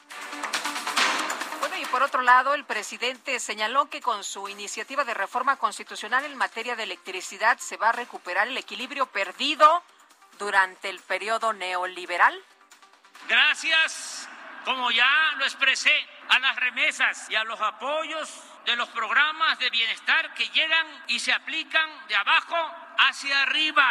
Bueno, 1.60 1.76
y 1.76 1.84
por 1.86 2.02
otro 2.02 2.22
lado, 2.22 2.54
el 2.54 2.64
presidente 2.64 3.40
señaló 3.40 3.90
que 3.90 4.00
con 4.00 4.24
su 4.24 4.48
iniciativa 4.48 5.04
de 5.04 5.14
reforma 5.14 5.56
constitucional 5.56 6.24
en 6.24 6.36
materia 6.36 6.76
de 6.76 6.84
electricidad 6.84 7.58
se 7.58 7.76
va 7.76 7.90
a 7.90 7.92
recuperar 7.92 8.48
el 8.48 8.56
equilibrio 8.56 9.06
perdido 9.06 9.82
durante 10.38 10.88
el 10.88 11.00
periodo 11.00 11.52
neoliberal. 11.52 12.40
Gracias, 13.28 14.28
como 14.64 14.90
ya 14.90 15.32
lo 15.36 15.44
expresé, 15.44 15.92
a 16.28 16.38
las 16.38 16.56
remesas 16.56 17.28
y 17.30 17.34
a 17.34 17.44
los 17.44 17.60
apoyos 17.60 18.42
de 18.64 18.76
los 18.76 18.88
programas 18.90 19.58
de 19.58 19.70
bienestar 19.70 20.34
que 20.34 20.48
llegan 20.50 20.86
y 21.08 21.18
se 21.18 21.32
aplican 21.32 21.88
de 22.06 22.16
abajo 22.16 22.56
hacia 22.98 23.42
arriba, 23.42 23.86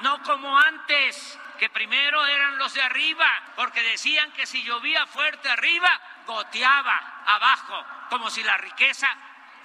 no 0.00 0.22
como 0.22 0.58
antes, 0.58 1.38
que 1.60 1.68
primero 1.68 2.24
eran 2.24 2.56
los 2.56 2.72
de 2.72 2.80
arriba, 2.80 3.26
porque 3.54 3.82
decían 3.82 4.32
que 4.32 4.46
si 4.46 4.62
llovía 4.62 5.06
fuerte 5.06 5.46
arriba, 5.50 5.90
goteaba 6.26 7.22
abajo, 7.26 7.84
como 8.08 8.30
si 8.30 8.42
la 8.42 8.56
riqueza 8.56 9.06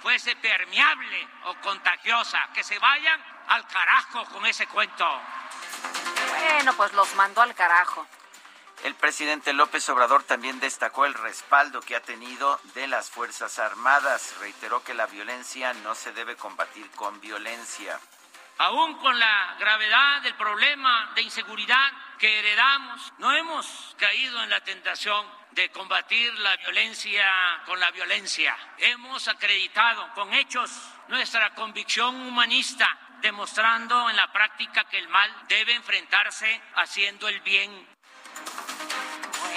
fuese 0.02 0.36
permeable 0.36 1.26
o 1.44 1.54
contagiosa. 1.62 2.50
Que 2.52 2.62
se 2.62 2.78
vayan 2.78 3.18
al 3.48 3.66
carajo 3.66 4.26
con 4.26 4.44
ese 4.44 4.66
cuento. 4.66 5.08
Bueno, 6.28 6.74
pues 6.74 6.92
los 6.92 7.14
mandó 7.14 7.40
al 7.40 7.54
carajo. 7.54 8.06
El 8.84 8.94
presidente 8.94 9.54
López 9.54 9.88
Obrador 9.88 10.22
también 10.22 10.60
destacó 10.60 11.06
el 11.06 11.14
respaldo 11.14 11.80
que 11.80 11.96
ha 11.96 12.02
tenido 12.02 12.60
de 12.74 12.88
las 12.88 13.08
Fuerzas 13.08 13.58
Armadas. 13.58 14.34
Reiteró 14.38 14.84
que 14.84 14.92
la 14.92 15.06
violencia 15.06 15.72
no 15.72 15.94
se 15.94 16.12
debe 16.12 16.36
combatir 16.36 16.90
con 16.90 17.18
violencia. 17.22 17.98
Aún 18.58 18.94
con 18.98 19.18
la 19.18 19.56
gravedad 19.58 20.22
del 20.22 20.34
problema 20.34 21.12
de 21.14 21.22
inseguridad 21.22 21.92
que 22.18 22.38
heredamos, 22.38 23.12
no 23.18 23.32
hemos 23.34 23.94
caído 23.98 24.42
en 24.42 24.48
la 24.48 24.60
tentación 24.60 25.26
de 25.50 25.70
combatir 25.70 26.32
la 26.38 26.56
violencia 26.56 27.26
con 27.66 27.78
la 27.78 27.90
violencia. 27.90 28.56
Hemos 28.78 29.28
acreditado 29.28 30.12
con 30.14 30.32
hechos 30.32 30.70
nuestra 31.08 31.54
convicción 31.54 32.14
humanista, 32.14 32.98
demostrando 33.20 34.08
en 34.08 34.16
la 34.16 34.32
práctica 34.32 34.84
que 34.84 34.98
el 34.98 35.08
mal 35.08 35.30
debe 35.48 35.74
enfrentarse 35.74 36.60
haciendo 36.76 37.28
el 37.28 37.40
bien 37.40 37.86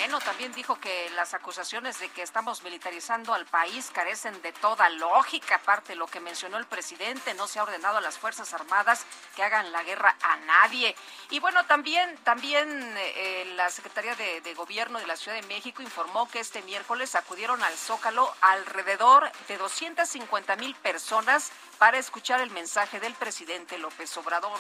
bueno, 0.10 0.26
también 0.26 0.52
dijo 0.54 0.80
que 0.80 1.12
las 1.12 1.36
acusaciones 1.36 2.00
de 2.00 2.10
que 2.10 2.24
estamos 2.24 2.64
militarizando 2.64 3.32
al 3.32 3.46
país 3.46 3.92
carecen 3.94 4.42
de 4.42 4.52
toda 4.54 4.90
lógica, 4.90 5.58
aparte 5.58 5.94
lo 5.94 6.08
que 6.08 6.20
mencionó 6.20 6.58
el 6.58 6.66
presidente, 6.66 7.36
no 7.36 7.46
se 7.46 7.60
ha 7.60 7.64
ordenado 7.64 8.00
a 8.00 8.02
las 8.02 8.18
Fuerzas 8.18 8.52
Armadas 8.56 9.06
que 9.36 9.44
hagan 9.44 9.72
la 9.72 9.84
guerra 9.84 10.16
a 10.24 10.38
nadie. 10.38 10.96
Y 11.30 11.40
bueno, 11.40 11.64
también, 11.68 12.18
también 12.24 12.68
eh, 12.98 13.54
la 13.56 13.70
Secretaría 13.70 14.16
de 14.16 14.54
Gobierno 14.56 14.98
de 14.98 15.06
la 15.06 15.16
Ciudad 15.16 15.40
de 15.40 15.46
México 15.46 15.84
informó 15.84 16.28
que 16.28 16.40
este 16.40 16.64
miércoles 16.64 17.14
acudieron 17.14 17.62
al 17.62 17.78
Zócalo 17.78 18.34
alrededor 18.42 19.32
de 19.48 19.60
250 19.60 20.56
mil 20.56 20.74
personas 20.74 21.52
para 21.78 22.00
escuchar 22.00 22.42
el 22.42 22.50
mensaje 22.50 23.00
del 23.00 23.14
presidente 23.14 23.78
López 23.78 24.18
Obrador. 24.18 24.58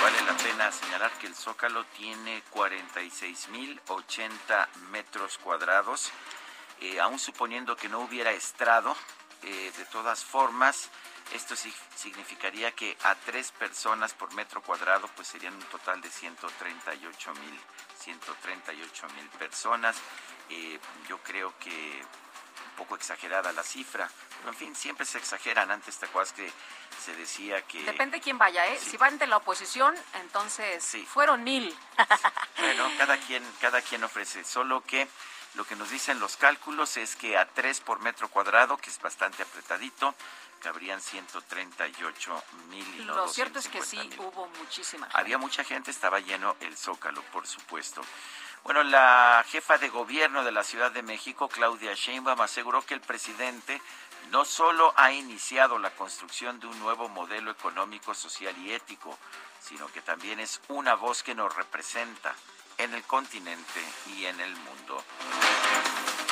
Vale 0.00 0.22
la 0.22 0.36
pena 0.36 0.72
señalar 0.72 1.12
que 1.18 1.28
el 1.28 1.34
Zócalo 1.34 1.84
tiene 1.96 2.42
46.080 2.52 4.68
metros 4.90 5.38
cuadrados. 5.38 6.10
Eh, 6.80 7.00
aún 7.00 7.18
suponiendo 7.18 7.76
que 7.76 7.88
no 7.88 8.00
hubiera 8.00 8.32
estrado, 8.32 8.94
eh, 9.42 9.72
de 9.76 9.84
todas 9.86 10.24
formas, 10.24 10.90
esto 11.32 11.54
significaría 11.96 12.72
que 12.72 12.96
a 13.04 13.14
tres 13.14 13.52
personas 13.52 14.12
por 14.12 14.34
metro 14.34 14.60
cuadrado, 14.62 15.08
pues 15.14 15.28
serían 15.28 15.54
un 15.54 15.62
total 15.62 16.00
de 16.00 16.10
138 16.10 17.34
mil, 17.34 17.60
138 18.00 19.06
mil 19.16 19.28
personas. 19.30 19.96
Eh, 20.50 20.78
yo 21.08 21.18
creo 21.22 21.54
que 21.58 21.70
un 21.70 22.76
poco 22.76 22.96
exagerada 22.96 23.52
la 23.52 23.62
cifra, 23.62 24.10
pero 24.42 24.52
en 24.52 24.58
fin, 24.58 24.74
siempre 24.74 25.06
se 25.06 25.18
exageran. 25.18 25.70
Antes, 25.70 25.96
¿te 25.98 26.06
acuerdas 26.06 26.32
que 26.32 26.50
se 27.04 27.14
decía 27.14 27.62
que... 27.62 27.82
Depende 27.84 28.18
de 28.18 28.22
quién 28.22 28.38
vaya, 28.38 28.66
¿eh? 28.66 28.78
Si 28.78 28.96
van 28.96 29.18
de 29.18 29.26
la 29.26 29.36
oposición, 29.36 29.94
entonces 30.20 30.82
sí. 30.82 31.06
fueron 31.06 31.44
mil. 31.44 31.74
bueno, 32.58 32.90
cada 32.98 33.16
quien, 33.18 33.42
cada 33.60 33.80
quien 33.80 34.02
ofrece, 34.04 34.44
solo 34.44 34.82
que 34.82 35.06
lo 35.54 35.64
que 35.64 35.76
nos 35.76 35.90
dicen 35.90 36.18
los 36.18 36.36
cálculos 36.36 36.96
es 36.96 37.14
que 37.14 37.36
a 37.36 37.46
3 37.46 37.80
por 37.80 38.00
metro 38.00 38.28
cuadrado, 38.28 38.76
que 38.78 38.90
es 38.90 39.00
bastante 39.00 39.42
apretadito, 39.42 40.14
cabrían 40.60 41.00
138 41.00 42.44
mil. 42.70 43.06
Lo 43.06 43.28
cierto 43.28 43.58
es 43.58 43.68
que 43.68 43.82
sí, 43.82 43.98
hubo 44.18 44.48
muchísima. 44.58 45.08
Había 45.12 45.36
mucha 45.38 45.62
gente, 45.62 45.90
estaba 45.90 46.20
lleno 46.20 46.56
el 46.60 46.76
zócalo, 46.76 47.22
por 47.32 47.46
supuesto. 47.46 48.02
Bueno, 48.64 48.84
la 48.84 49.44
jefa 49.48 49.76
de 49.76 49.88
gobierno 49.88 50.44
de 50.44 50.52
la 50.52 50.62
Ciudad 50.62 50.92
de 50.92 51.02
México, 51.02 51.48
Claudia 51.48 51.94
Sheinbaum, 51.94 52.40
aseguró 52.40 52.82
que 52.86 52.94
el 52.94 53.00
presidente 53.00 53.82
no 54.30 54.44
solo 54.44 54.92
ha 54.96 55.12
iniciado 55.12 55.78
la 55.78 55.90
construcción 55.90 56.58
de 56.60 56.66
un 56.66 56.78
nuevo 56.80 57.08
modelo 57.08 57.50
económico, 57.50 58.14
social 58.14 58.56
y 58.58 58.72
ético, 58.72 59.18
sino 59.60 59.86
que 59.88 60.00
también 60.00 60.40
es 60.40 60.60
una 60.68 60.94
voz 60.94 61.22
que 61.22 61.34
nos 61.34 61.54
representa 61.54 62.34
en 62.78 62.94
el 62.94 63.02
continente 63.04 63.80
y 64.16 64.24
en 64.26 64.40
el 64.40 64.54
mundo. 64.56 65.04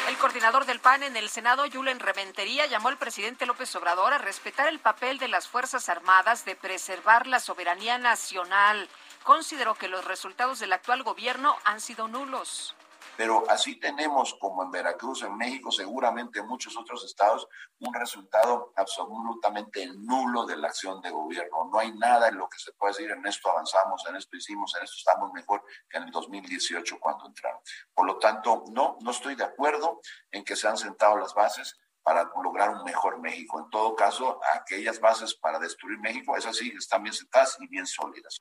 El 0.09 0.17
coordinador 0.17 0.65
del 0.65 0.81
PAN 0.81 1.03
en 1.03 1.17
el 1.17 1.29
Senado, 1.29 1.65
Julen 1.71 2.01
Reventería, 2.01 2.67
llamó 2.67 2.89
al 2.89 2.97
presidente 2.97 3.47
López 3.47 3.75
Obrador 3.77 4.13
a 4.13 4.19
respetar 4.19 4.67
el 4.67 4.81
papel 4.81 5.19
de 5.19 5.29
las 5.29 5.47
Fuerzas 5.47 5.89
Armadas 5.89 6.45
de 6.45 6.57
preservar 6.57 7.27
la 7.27 7.39
soberanía 7.39 7.99
nacional 7.99 8.89
consideró 9.23 9.75
que 9.75 9.89
los 9.89 10.05
resultados 10.05 10.59
del 10.59 10.73
actual 10.73 11.03
gobierno 11.03 11.57
han 11.65 11.81
sido 11.81 12.09
nulos. 12.09 12.75
Pero 13.21 13.45
así 13.51 13.79
tenemos, 13.79 14.35
como 14.41 14.63
en 14.63 14.71
Veracruz, 14.71 15.25
en 15.25 15.37
México, 15.37 15.71
seguramente 15.71 16.39
en 16.39 16.47
muchos 16.47 16.75
otros 16.79 17.05
estados, 17.05 17.47
un 17.81 17.93
resultado 17.93 18.73
absolutamente 18.75 19.87
nulo 19.95 20.47
de 20.47 20.57
la 20.57 20.69
acción 20.69 21.03
de 21.03 21.11
gobierno. 21.11 21.69
No 21.71 21.79
hay 21.79 21.93
nada 21.93 22.29
en 22.29 22.39
lo 22.39 22.49
que 22.49 22.59
se 22.59 22.73
pueda 22.73 22.95
decir, 22.95 23.11
en 23.11 23.27
esto 23.27 23.51
avanzamos, 23.51 24.07
en 24.09 24.17
esto 24.17 24.39
hicimos, 24.39 24.75
en 24.75 24.85
esto 24.85 24.97
estamos 24.97 25.35
mejor 25.35 25.63
que 25.91 25.99
en 25.99 26.05
el 26.05 26.11
2018 26.11 26.99
cuando 26.99 27.27
entraron. 27.27 27.61
Por 27.93 28.07
lo 28.07 28.17
tanto, 28.17 28.65
no, 28.73 28.97
no 29.03 29.11
estoy 29.11 29.35
de 29.35 29.45
acuerdo 29.45 30.01
en 30.31 30.43
que 30.43 30.57
se 30.57 30.67
han 30.67 30.79
sentado 30.79 31.19
las 31.19 31.35
bases 31.35 31.79
para 32.03 32.25
lograr 32.43 32.71
un 32.71 32.85
mejor 32.85 33.21
México. 33.21 33.61
En 33.61 33.69
todo 33.69 33.95
caso, 33.95 34.41
aquellas 34.55 34.99
bases 34.99 35.35
para 35.35 35.59
destruir 35.59 35.99
México, 35.99 36.39
esas 36.39 36.57
sí 36.57 36.73
están 36.75 37.03
bien 37.03 37.13
sentadas 37.13 37.59
y 37.61 37.69
bien 37.69 37.87
sólidas. 37.87 38.41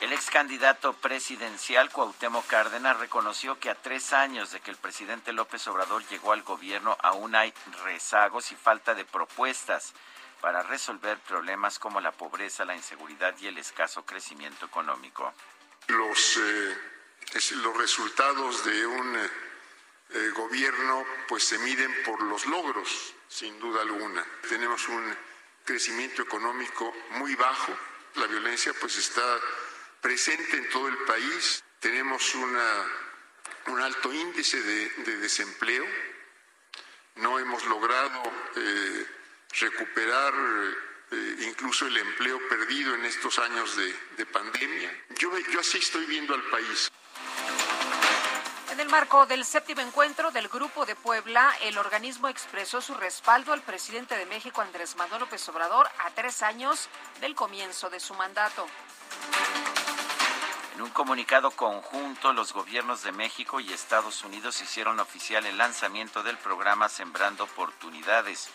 El 0.00 0.12
ex 0.12 0.28
candidato 0.30 0.92
presidencial 0.92 1.90
Cuauhtémoc 1.90 2.46
Cárdenas 2.46 2.98
reconoció 2.98 3.58
que 3.58 3.70
a 3.70 3.74
tres 3.74 4.12
años 4.12 4.50
de 4.52 4.60
que 4.60 4.70
el 4.70 4.76
presidente 4.76 5.32
López 5.32 5.66
Obrador 5.68 6.06
llegó 6.08 6.32
al 6.32 6.42
gobierno 6.42 6.98
aún 7.02 7.34
hay 7.34 7.54
rezagos 7.82 8.52
y 8.52 8.56
falta 8.56 8.94
de 8.94 9.06
propuestas 9.06 9.94
para 10.42 10.62
resolver 10.62 11.18
problemas 11.20 11.78
como 11.78 12.02
la 12.02 12.12
pobreza, 12.12 12.66
la 12.66 12.76
inseguridad 12.76 13.34
y 13.40 13.46
el 13.46 13.56
escaso 13.56 14.04
crecimiento 14.04 14.66
económico. 14.66 15.32
Los, 15.86 16.36
eh, 16.36 16.76
los 17.62 17.76
resultados 17.78 18.66
de 18.66 18.86
un 18.86 19.16
eh, 19.16 20.28
gobierno 20.36 21.06
pues 21.26 21.42
se 21.42 21.58
miden 21.58 21.92
por 22.04 22.22
los 22.22 22.44
logros, 22.44 23.14
sin 23.28 23.58
duda 23.58 23.80
alguna. 23.80 24.22
Tenemos 24.46 24.86
un 24.88 25.16
crecimiento 25.64 26.20
económico 26.20 26.92
muy 27.12 27.34
bajo, 27.34 27.72
la 28.16 28.26
violencia 28.26 28.74
pues 28.78 28.98
está 28.98 29.40
presente 30.00 30.56
en 30.56 30.68
todo 30.70 30.88
el 30.88 30.96
país, 30.98 31.64
tenemos 31.80 32.34
un 32.34 33.80
alto 33.80 34.12
índice 34.12 34.60
de, 34.62 34.88
de 35.04 35.16
desempleo, 35.18 35.84
no 37.16 37.38
hemos 37.38 37.64
logrado 37.66 38.22
eh, 38.56 39.06
recuperar 39.60 40.34
eh, 41.10 41.36
incluso 41.48 41.86
el 41.86 41.96
empleo 41.96 42.38
perdido 42.48 42.94
en 42.94 43.04
estos 43.04 43.38
años 43.38 43.76
de, 43.76 43.94
de 44.16 44.26
pandemia. 44.26 45.04
Yo, 45.18 45.36
yo 45.38 45.60
así 45.60 45.78
estoy 45.78 46.04
viendo 46.06 46.34
al 46.34 46.42
país. 46.50 46.90
En 48.70 48.80
el 48.80 48.88
marco 48.90 49.24
del 49.24 49.44
séptimo 49.46 49.80
encuentro 49.80 50.30
del 50.30 50.48
Grupo 50.48 50.84
de 50.84 50.94
Puebla, 50.94 51.56
el 51.62 51.78
organismo 51.78 52.28
expresó 52.28 52.82
su 52.82 52.92
respaldo 52.94 53.54
al 53.54 53.62
presidente 53.62 54.18
de 54.18 54.26
México, 54.26 54.60
Andrés 54.60 54.96
Manuel 54.96 55.20
López 55.20 55.48
Obrador, 55.48 55.88
a 55.98 56.10
tres 56.10 56.42
años 56.42 56.90
del 57.22 57.34
comienzo 57.34 57.88
de 57.88 58.00
su 58.00 58.12
mandato. 58.12 58.66
En 60.76 60.82
un 60.82 60.90
comunicado 60.90 61.52
conjunto, 61.52 62.34
los 62.34 62.52
gobiernos 62.52 63.02
de 63.02 63.10
México 63.10 63.60
y 63.60 63.72
Estados 63.72 64.22
Unidos 64.24 64.60
hicieron 64.60 65.00
oficial 65.00 65.46
el 65.46 65.56
lanzamiento 65.56 66.22
del 66.22 66.36
programa 66.36 66.90
Sembrando 66.90 67.44
Oportunidades, 67.44 68.50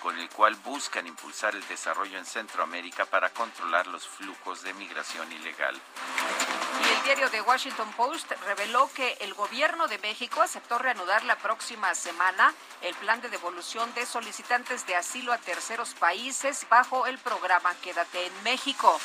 con 0.00 0.16
el 0.16 0.30
cual 0.30 0.54
buscan 0.54 1.08
impulsar 1.08 1.56
el 1.56 1.66
desarrollo 1.66 2.16
en 2.16 2.26
Centroamérica 2.26 3.06
para 3.06 3.30
controlar 3.30 3.88
los 3.88 4.06
flujos 4.06 4.62
de 4.62 4.72
migración 4.74 5.32
ilegal. 5.32 5.74
Y 6.84 6.92
el 6.96 7.02
diario 7.02 7.28
The 7.30 7.40
Washington 7.40 7.92
Post 7.96 8.30
reveló 8.46 8.88
que 8.94 9.16
el 9.20 9.34
gobierno 9.34 9.88
de 9.88 9.98
México 9.98 10.42
aceptó 10.42 10.78
reanudar 10.78 11.24
la 11.24 11.34
próxima 11.38 11.92
semana 11.96 12.54
el 12.82 12.94
plan 12.94 13.20
de 13.20 13.30
devolución 13.30 13.92
de 13.94 14.06
solicitantes 14.06 14.86
de 14.86 14.94
asilo 14.94 15.32
a 15.32 15.38
terceros 15.38 15.94
países 15.94 16.68
bajo 16.70 17.06
el 17.06 17.18
programa 17.18 17.74
Quédate 17.82 18.26
en 18.26 18.42
México. 18.44 19.00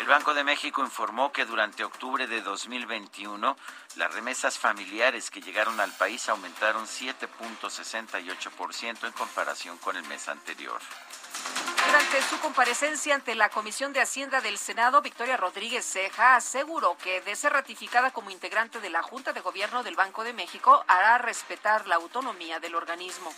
El 0.00 0.06
Banco 0.06 0.32
de 0.32 0.44
México 0.44 0.82
informó 0.82 1.30
que 1.30 1.44
durante 1.44 1.84
octubre 1.84 2.26
de 2.26 2.40
2021 2.40 3.54
las 3.96 4.14
remesas 4.14 4.58
familiares 4.58 5.30
que 5.30 5.42
llegaron 5.42 5.78
al 5.78 5.92
país 5.92 6.26
aumentaron 6.30 6.86
7.68% 6.86 9.06
en 9.06 9.12
comparación 9.12 9.76
con 9.76 9.96
el 9.96 10.04
mes 10.04 10.26
anterior. 10.28 10.80
Durante 11.84 12.22
su 12.22 12.40
comparecencia 12.40 13.14
ante 13.14 13.34
la 13.34 13.50
Comisión 13.50 13.92
de 13.92 14.00
Hacienda 14.00 14.40
del 14.40 14.56
Senado, 14.56 15.02
Victoria 15.02 15.36
Rodríguez 15.36 15.84
Ceja 15.84 16.36
aseguró 16.36 16.96
que, 16.96 17.20
de 17.20 17.36
ser 17.36 17.52
ratificada 17.52 18.10
como 18.10 18.30
integrante 18.30 18.80
de 18.80 18.88
la 18.88 19.02
Junta 19.02 19.34
de 19.34 19.42
Gobierno 19.42 19.82
del 19.82 19.96
Banco 19.96 20.24
de 20.24 20.32
México, 20.32 20.82
hará 20.88 21.18
respetar 21.18 21.86
la 21.86 21.96
autonomía 21.96 22.58
del 22.58 22.74
organismo. 22.74 23.34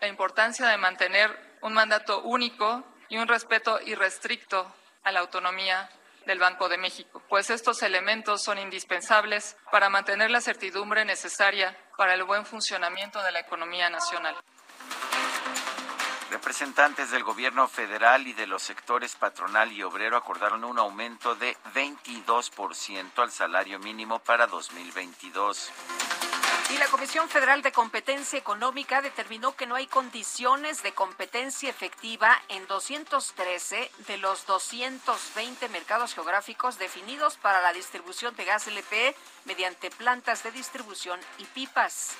La 0.00 0.08
importancia 0.08 0.66
de 0.66 0.78
mantener 0.78 1.58
un 1.62 1.74
mandato 1.74 2.22
único 2.22 2.84
y 3.10 3.18
un 3.18 3.28
respeto 3.28 3.78
irrestricto 3.84 4.72
a 5.02 5.12
la 5.12 5.20
autonomía 5.20 5.90
del 6.26 6.38
Banco 6.38 6.68
de 6.68 6.78
México, 6.78 7.22
pues 7.28 7.50
estos 7.50 7.82
elementos 7.82 8.42
son 8.42 8.58
indispensables 8.58 9.56
para 9.70 9.88
mantener 9.88 10.30
la 10.30 10.40
certidumbre 10.40 11.04
necesaria 11.04 11.76
para 11.96 12.14
el 12.14 12.24
buen 12.24 12.46
funcionamiento 12.46 13.22
de 13.22 13.32
la 13.32 13.40
economía 13.40 13.90
nacional. 13.90 14.36
Representantes 16.30 17.10
del 17.10 17.24
gobierno 17.24 17.66
federal 17.66 18.28
y 18.28 18.32
de 18.32 18.46
los 18.46 18.62
sectores 18.62 19.16
patronal 19.16 19.72
y 19.72 19.82
obrero 19.82 20.16
acordaron 20.16 20.62
un 20.62 20.78
aumento 20.78 21.34
de 21.34 21.56
22% 21.74 23.18
al 23.18 23.32
salario 23.32 23.80
mínimo 23.80 24.20
para 24.20 24.46
2022. 24.46 25.72
Y 26.72 26.78
la 26.78 26.86
Comisión 26.86 27.28
Federal 27.28 27.62
de 27.62 27.72
Competencia 27.72 28.38
Económica 28.38 29.02
determinó 29.02 29.56
que 29.56 29.66
no 29.66 29.74
hay 29.74 29.88
condiciones 29.88 30.84
de 30.84 30.92
competencia 30.92 31.68
efectiva 31.68 32.40
en 32.48 32.64
213 32.68 33.90
de 34.06 34.16
los 34.18 34.46
220 34.46 35.68
mercados 35.70 36.14
geográficos 36.14 36.78
definidos 36.78 37.36
para 37.38 37.60
la 37.60 37.72
distribución 37.72 38.36
de 38.36 38.44
gas 38.44 38.68
LP 38.68 39.16
mediante 39.46 39.90
plantas 39.90 40.44
de 40.44 40.52
distribución 40.52 41.18
y 41.38 41.44
pipas. 41.46 42.16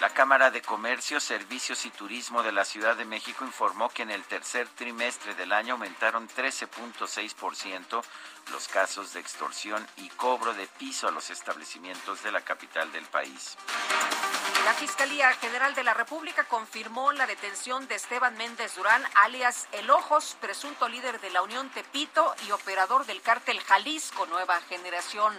La 0.00 0.10
Cámara 0.10 0.50
de 0.50 0.60
Comercio, 0.60 1.20
Servicios 1.20 1.86
y 1.86 1.90
Turismo 1.90 2.42
de 2.42 2.50
la 2.50 2.64
Ciudad 2.64 2.96
de 2.96 3.04
México 3.04 3.44
informó 3.44 3.88
que 3.88 4.02
en 4.02 4.10
el 4.10 4.24
tercer 4.24 4.66
trimestre 4.68 5.34
del 5.34 5.52
año 5.52 5.74
aumentaron 5.74 6.28
13.6% 6.28 8.02
los 8.50 8.68
casos 8.68 9.12
de 9.12 9.20
extorsión 9.20 9.86
y 9.96 10.08
cobro 10.10 10.52
de 10.52 10.66
piso 10.66 11.06
a 11.06 11.12
los 11.12 11.30
establecimientos 11.30 12.22
de 12.24 12.32
la 12.32 12.40
capital 12.40 12.90
del 12.92 13.04
país. 13.06 13.56
La 14.64 14.74
Fiscalía 14.74 15.32
General 15.34 15.74
de 15.74 15.84
la 15.84 15.94
República 15.94 16.44
confirmó 16.44 17.12
la 17.12 17.26
detención 17.26 17.86
de 17.86 17.94
Esteban 17.94 18.36
Méndez 18.36 18.74
Durán, 18.74 19.02
alias 19.22 19.68
El 19.72 19.90
Ojos, 19.90 20.36
presunto 20.40 20.88
líder 20.88 21.20
de 21.20 21.30
la 21.30 21.42
Unión 21.42 21.70
Tepito 21.70 22.34
y 22.46 22.50
operador 22.50 23.06
del 23.06 23.22
cártel 23.22 23.60
Jalisco 23.60 24.26
Nueva 24.26 24.60
Generación. 24.68 25.34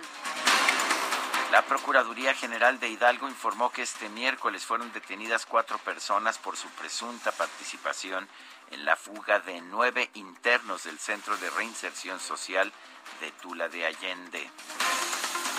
La 1.56 1.62
Procuraduría 1.62 2.34
General 2.34 2.82
de 2.82 2.90
Hidalgo 2.90 3.30
informó 3.30 3.72
que 3.72 3.82
este 3.82 4.10
miércoles 4.10 4.66
fueron 4.66 4.92
detenidas 4.92 5.46
cuatro 5.46 5.78
personas 5.78 6.38
por 6.38 6.58
su 6.58 6.68
presunta 6.72 7.32
participación 7.32 8.28
en 8.72 8.84
la 8.84 8.98
fuga 8.98 9.40
de 9.40 9.62
nueve 9.62 10.10
internos 10.16 10.84
del 10.84 11.00
Centro 11.00 11.38
de 11.38 11.50
Reinserción 11.52 12.20
Social 12.20 12.74
de 13.22 13.32
Tula 13.32 13.70
de 13.70 13.86
Allende. 13.86 14.52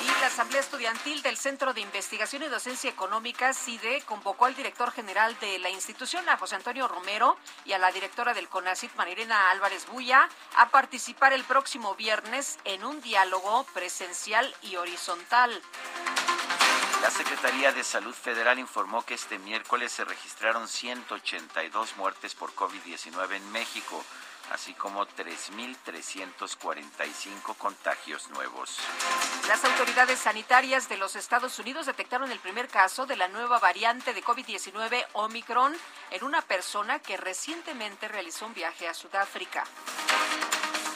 Y 0.02 0.20
la 0.20 0.26
Asamblea 0.26 0.61
Estudiantil 0.61 1.22
del 1.22 1.37
Centro 1.37 1.72
de 1.72 1.80
Investigación 1.80 2.42
y 2.42 2.48
Docencia 2.48 2.90
Económica, 2.90 3.54
CIDE, 3.54 4.02
convocó 4.02 4.44
al 4.44 4.54
director 4.54 4.92
general 4.92 5.37
de 5.40 5.59
la 5.59 5.70
institución, 5.70 6.28
a 6.28 6.37
José 6.37 6.56
Antonio 6.56 6.87
Romero, 6.87 7.37
y 7.64 7.72
a 7.72 7.78
la 7.78 7.90
directora 7.92 8.35
del 8.35 8.48
CONACIT, 8.48 8.94
Marirena 8.96 9.50
Álvarez 9.50 9.87
Buya, 9.87 10.28
a 10.56 10.68
participar 10.68 11.32
el 11.32 11.44
próximo 11.44 11.94
viernes 11.94 12.59
en 12.64 12.85
un 12.85 13.00
diálogo 13.00 13.64
presencial 13.72 14.54
y 14.62 14.76
horizontal. 14.76 15.62
La 17.02 17.11
Secretaría 17.11 17.72
de 17.72 17.85
Salud 17.85 18.14
Federal 18.14 18.59
informó 18.59 19.02
que 19.04 19.14
este 19.14 19.38
miércoles 19.38 19.92
se 19.92 20.04
registraron 20.04 20.66
182 20.66 21.96
muertes 21.96 22.35
por 22.35 22.54
COVID-19 22.54 23.37
en 23.37 23.52
México 23.52 24.04
así 24.52 24.74
como 24.74 25.06
3.345 25.06 27.56
contagios 27.56 28.28
nuevos. 28.30 28.78
Las 29.48 29.64
autoridades 29.64 30.18
sanitarias 30.18 30.88
de 30.88 30.96
los 30.96 31.16
Estados 31.16 31.59
Unidos 31.59 31.87
detectaron 31.87 32.30
el 32.30 32.38
primer 32.38 32.68
caso 32.68 33.06
de 33.06 33.16
la 33.16 33.28
nueva 33.28 33.59
variante 33.59 34.14
de 34.14 34.22
COVID-19 34.22 35.06
Omicron 35.14 35.76
en 36.11 36.24
una 36.24 36.42
persona 36.42 36.98
que 36.98 37.16
recientemente 37.16 38.09
realizó 38.09 38.46
un 38.46 38.54
viaje 38.54 38.88
a 38.88 38.94
Sudáfrica. 38.94 39.64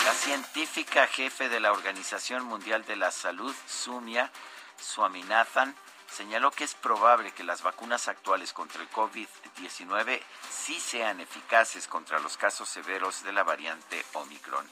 La 0.05 0.15
científica 0.15 1.07
jefe 1.07 1.49
de 1.49 1.61
la 1.61 1.73
Organización 1.73 2.45
Mundial 2.45 2.85
de 2.85 2.97
la 2.97 3.11
Salud, 3.11 3.55
Sumia 3.67 4.31
Swaminathan, 4.81 5.75
señaló 6.11 6.51
que 6.51 6.65
es 6.65 6.75
probable 6.75 7.33
que 7.33 7.45
las 7.45 7.63
vacunas 7.63 8.09
actuales 8.09 8.53
contra 8.53 8.83
el 8.83 8.91
COVID-19 8.91 10.21
sí 10.51 10.81
sean 10.81 11.21
eficaces 11.21 11.87
contra 11.87 12.19
los 12.21 12.37
casos 12.37 12.69
severos 12.69 13.23
de 13.23 13.33
la 13.33 13.43
variante 13.43 14.05
Omicron. 14.15 14.67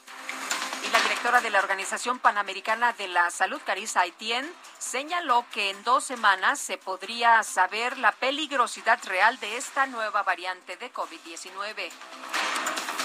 Y 0.85 0.89
la 0.91 0.99
directora 1.01 1.41
de 1.41 1.49
la 1.49 1.59
Organización 1.59 2.19
Panamericana 2.19 2.93
de 2.93 3.07
la 3.07 3.29
Salud, 3.31 3.61
Carissa 3.65 4.01
Haitien, 4.01 4.49
señaló 4.77 5.45
que 5.51 5.71
en 5.71 5.83
dos 5.83 6.03
semanas 6.03 6.59
se 6.59 6.77
podría 6.77 7.43
saber 7.43 7.97
la 7.97 8.11
peligrosidad 8.13 8.99
real 9.05 9.39
de 9.39 9.57
esta 9.57 9.87
nueva 9.87 10.23
variante 10.23 10.77
de 10.77 10.91
COVID-19. 10.93 11.91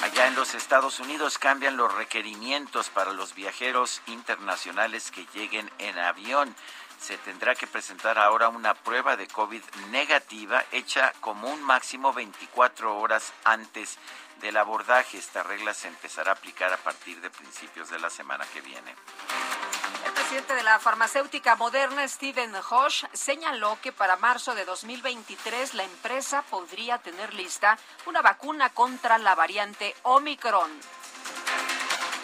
Allá 0.03 0.27
en 0.27 0.35
los 0.35 0.55
Estados 0.55 1.01
Unidos 1.01 1.39
cambian 1.39 1.79
los 1.79 1.93
requerimientos 1.95 2.91
para 2.91 3.13
los 3.13 3.35
viajeros 3.35 4.03
internacionales 4.07 5.11
que 5.11 5.27
lleguen 5.33 5.71
en 5.79 5.99
avión 5.99 6.55
se 7.01 7.19
tendrá 7.19 7.55
que 7.55 7.67
presentar 7.67 8.19
ahora 8.19 8.49
una 8.49 8.75
prueba 8.75 9.17
de 9.17 9.27
COVID 9.27 9.63
negativa 9.91 10.65
hecha 10.73 11.13
como 11.21 11.49
un 11.49 11.63
máximo 11.63 12.13
24 12.13 12.97
horas 12.99 13.33
antes 13.45 13.99
del 14.41 14.57
abordaje. 14.57 15.19
Esta 15.19 15.43
regla 15.43 15.75
se 15.75 15.89
empezará 15.89 16.33
a 16.33 16.35
aplicar 16.35 16.73
a 16.73 16.77
partir 16.77 17.21
de 17.21 17.31
principios 17.31 17.91
de 17.91 17.99
la 17.99 18.11
semana 18.11 18.45
que 18.53 18.61
viene. 18.61 18.95
El 20.05 20.13
presidente 20.13 20.55
de 20.55 20.63
la 20.63 20.79
farmacéutica 20.79 21.57
moderna, 21.57 22.07
Steven 22.07 22.53
Hosh, 22.71 23.05
señaló 23.13 23.79
que 23.83 23.93
para 23.93 24.17
marzo 24.17 24.55
de 24.55 24.65
2023 24.65 25.75
la 25.75 25.85
empresa 25.85 26.43
podría 26.43 26.99
tener 26.99 27.33
lista 27.35 27.79
una 28.07 28.23
vacuna 28.23 28.71
contra 28.71 29.19
la 29.19 29.35
variante 29.35 29.95
Omicron. 30.03 30.71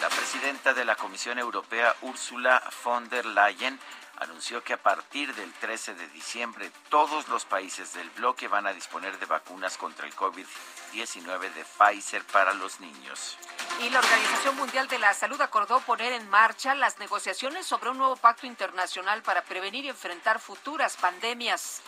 La 0.01 0.09
presidenta 0.09 0.73
de 0.73 0.83
la 0.83 0.95
Comisión 0.95 1.37
Europea, 1.37 1.95
Ursula 2.01 2.61
von 2.83 3.07
der 3.09 3.25
Leyen, 3.25 3.79
anunció 4.21 4.63
que 4.63 4.73
a 4.73 4.81
partir 4.81 5.33
del 5.33 5.51
13 5.53 5.95
de 5.95 6.07
diciembre 6.09 6.71
todos 6.89 7.27
los 7.27 7.43
países 7.45 7.93
del 7.93 8.07
bloque 8.11 8.47
van 8.47 8.67
a 8.67 8.73
disponer 8.73 9.17
de 9.17 9.25
vacunas 9.25 9.77
contra 9.77 10.05
el 10.05 10.15
COVID-19 10.15 11.53
de 11.53 11.65
Pfizer 11.65 12.23
para 12.25 12.53
los 12.53 12.79
niños. 12.79 13.37
Y 13.81 13.89
la 13.89 13.99
Organización 13.99 14.55
Mundial 14.57 14.87
de 14.87 14.99
la 14.99 15.15
Salud 15.15 15.41
acordó 15.41 15.79
poner 15.81 16.13
en 16.13 16.29
marcha 16.29 16.75
las 16.75 16.99
negociaciones 16.99 17.65
sobre 17.65 17.89
un 17.89 17.97
nuevo 17.97 18.15
pacto 18.15 18.45
internacional 18.45 19.23
para 19.23 19.43
prevenir 19.43 19.85
y 19.85 19.89
enfrentar 19.89 20.39
futuras 20.39 20.97
pandemias. 20.97 21.81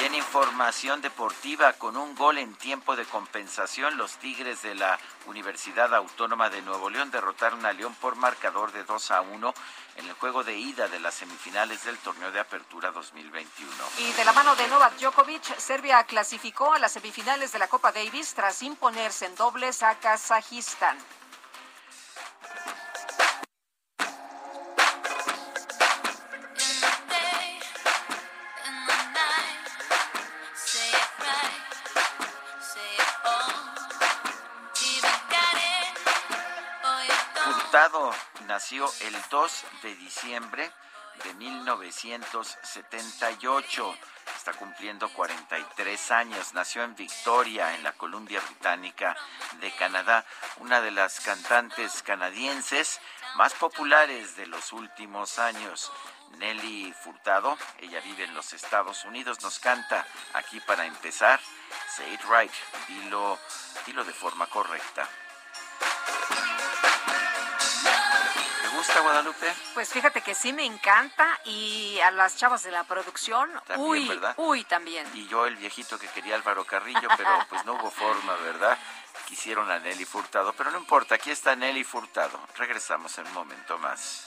Y 0.00 0.04
en 0.04 0.14
información 0.16 1.00
deportiva, 1.00 1.72
con 1.74 1.96
un 1.96 2.16
gol 2.16 2.38
en 2.38 2.54
tiempo 2.56 2.96
de 2.96 3.04
compensación, 3.04 3.96
los 3.96 4.16
Tigres 4.18 4.62
de 4.62 4.74
la 4.74 4.98
Universidad 5.26 5.94
Autónoma 5.94 6.50
de 6.50 6.62
Nuevo 6.62 6.90
León 6.90 7.10
derrotaron 7.12 7.64
a 7.64 7.72
León 7.72 7.94
por 8.00 8.16
marcador 8.16 8.72
de 8.72 8.82
2 8.82 9.10
a 9.12 9.20
1 9.20 9.54
en 9.96 10.06
el 10.06 10.12
juego 10.14 10.42
de 10.42 10.58
ida 10.58 10.88
de 10.88 10.98
las 10.98 11.14
semifinales 11.14 11.84
del 11.84 11.96
torneo 11.98 12.32
de 12.32 12.40
apertura 12.40 12.90
2021. 12.90 13.70
Y 13.98 14.12
de 14.12 14.24
la 14.24 14.32
mano 14.32 14.56
de 14.56 14.66
Novak 14.66 14.98
Djokovic, 14.98 15.58
Serbia 15.58 16.02
clasificó 16.04 16.74
a 16.74 16.80
las 16.80 16.92
semifinales 16.92 17.52
de 17.52 17.60
la 17.60 17.68
Copa 17.68 17.92
Davis 17.92 18.34
tras 18.34 18.62
imponerse 18.62 19.26
en 19.26 19.36
dobles 19.36 19.82
a 19.84 19.94
Kazajistán. 20.00 20.98
Nació 38.48 38.90
el 39.02 39.14
2 39.30 39.64
de 39.82 39.94
diciembre 39.94 40.68
de 41.22 41.32
1978. 41.34 43.96
Está 44.36 44.52
cumpliendo 44.54 45.08
43 45.12 46.10
años. 46.10 46.54
Nació 46.54 46.82
en 46.82 46.96
Victoria, 46.96 47.76
en 47.76 47.84
la 47.84 47.92
Columbia 47.92 48.40
Británica 48.40 49.16
de 49.60 49.70
Canadá. 49.76 50.24
Una 50.56 50.80
de 50.80 50.90
las 50.90 51.20
cantantes 51.20 52.02
canadienses 52.02 53.00
más 53.36 53.54
populares 53.54 54.34
de 54.34 54.48
los 54.48 54.72
últimos 54.72 55.38
años. 55.38 55.92
Nelly 56.38 56.92
Furtado, 57.00 57.56
ella 57.78 58.00
vive 58.00 58.24
en 58.24 58.34
los 58.34 58.52
Estados 58.54 59.04
Unidos, 59.04 59.40
nos 59.42 59.60
canta 59.60 60.04
aquí 60.32 60.58
para 60.58 60.84
empezar. 60.84 61.38
Say 61.94 62.12
it 62.12 62.22
right, 62.28 62.50
dilo, 62.88 63.38
dilo 63.86 64.04
de 64.04 64.12
forma 64.12 64.48
correcta. 64.48 65.08
Gusta 68.84 69.00
Guadalupe? 69.00 69.54
Pues 69.72 69.88
fíjate 69.88 70.20
que 70.20 70.34
sí 70.34 70.52
me 70.52 70.64
encanta 70.64 71.40
y 71.44 71.98
a 72.00 72.10
las 72.10 72.36
chavas 72.36 72.62
de 72.62 72.70
la 72.70 72.84
producción, 72.84 73.50
también, 73.66 73.88
uy, 73.88 74.08
¿verdad? 74.08 74.34
uy, 74.36 74.64
también. 74.64 75.06
Y 75.14 75.26
yo 75.26 75.46
el 75.46 75.56
viejito 75.56 75.98
que 75.98 76.06
quería 76.08 76.34
Álvaro 76.34 76.64
Carrillo, 76.64 77.08
pero 77.16 77.30
pues 77.48 77.64
no 77.64 77.74
hubo 77.74 77.90
forma, 77.90 78.34
¿verdad? 78.36 78.78
Quisieron 79.26 79.70
a 79.70 79.78
Nelly 79.78 80.04
Furtado, 80.04 80.52
pero 80.52 80.70
no 80.70 80.78
importa, 80.78 81.14
aquí 81.14 81.30
está 81.30 81.56
Nelly 81.56 81.84
Furtado. 81.84 82.38
Regresamos 82.56 83.16
en 83.18 83.26
un 83.26 83.32
momento 83.32 83.78
más. 83.78 84.26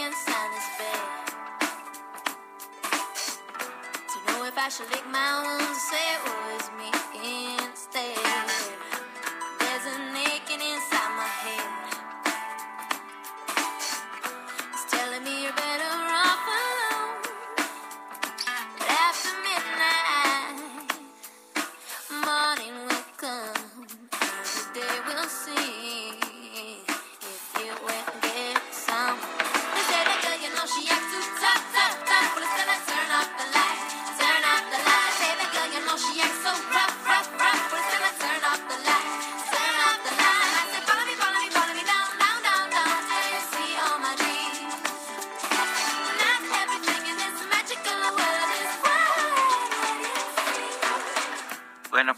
I 4.63 4.69
should 4.69 4.91
lick 4.91 5.03
my 5.07 5.41
wounds, 5.41 5.65
and 5.65 5.75
say 5.75 5.97
it 6.13 6.21
was 6.23 6.69
me 6.77 7.00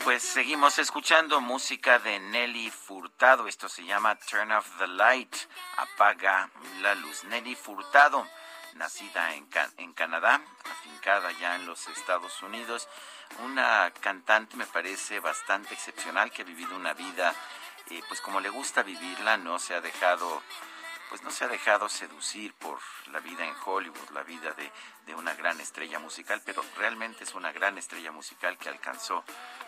pues 0.03 0.23
seguimos 0.23 0.79
escuchando 0.79 1.39
música 1.39 1.97
de 1.99 2.19
Nelly 2.19 2.69
Furtado. 2.71 3.47
Esto 3.47 3.69
se 3.69 3.85
llama 3.85 4.15
Turn 4.15 4.51
Off 4.51 4.67
the 4.77 4.87
Light. 4.87 5.33
Apaga 5.77 6.49
la 6.81 6.93
luz. 6.95 7.23
Nelly 7.25 7.55
Furtado, 7.55 8.27
nacida 8.75 9.33
en, 9.35 9.47
en 9.77 9.93
Canadá, 9.93 10.41
afincada 10.69 11.31
ya 11.33 11.55
en 11.55 11.65
los 11.65 11.87
Estados 11.87 12.41
Unidos. 12.41 12.89
Una 13.45 13.91
cantante, 14.01 14.57
me 14.57 14.65
parece, 14.65 15.19
bastante 15.21 15.73
excepcional 15.73 16.31
que 16.31 16.41
ha 16.41 16.45
vivido 16.45 16.75
una 16.75 16.93
vida, 16.93 17.33
eh, 17.89 18.01
pues 18.07 18.19
como 18.19 18.41
le 18.41 18.49
gusta 18.49 18.83
vivirla, 18.83 19.37
no 19.37 19.57
se 19.57 19.73
ha 19.73 19.81
dejado 19.81 20.41
pues 21.13 21.21
no 21.21 21.29
se 21.29 21.45
ha 21.45 21.47
dejado 21.47 21.87
seducir 21.89 22.55
por 22.55 22.79
la 23.11 23.19
vida 23.19 23.45
en 23.45 23.53
Hollywood, 23.63 24.09
la 24.15 24.23
vida 24.23 24.51
de, 24.53 24.71
de 25.05 25.13
una 25.13 25.35
gran 25.35 25.61
estrella 25.61 25.99
musical, 25.99 26.41
pero 26.43 26.65
realmente 26.75 27.23
es 27.23 27.35
una 27.35 27.51
gran 27.51 27.77
estrella 27.77 28.11
musical 28.11 28.57
que 28.57 28.69
alcanzó 28.69 29.23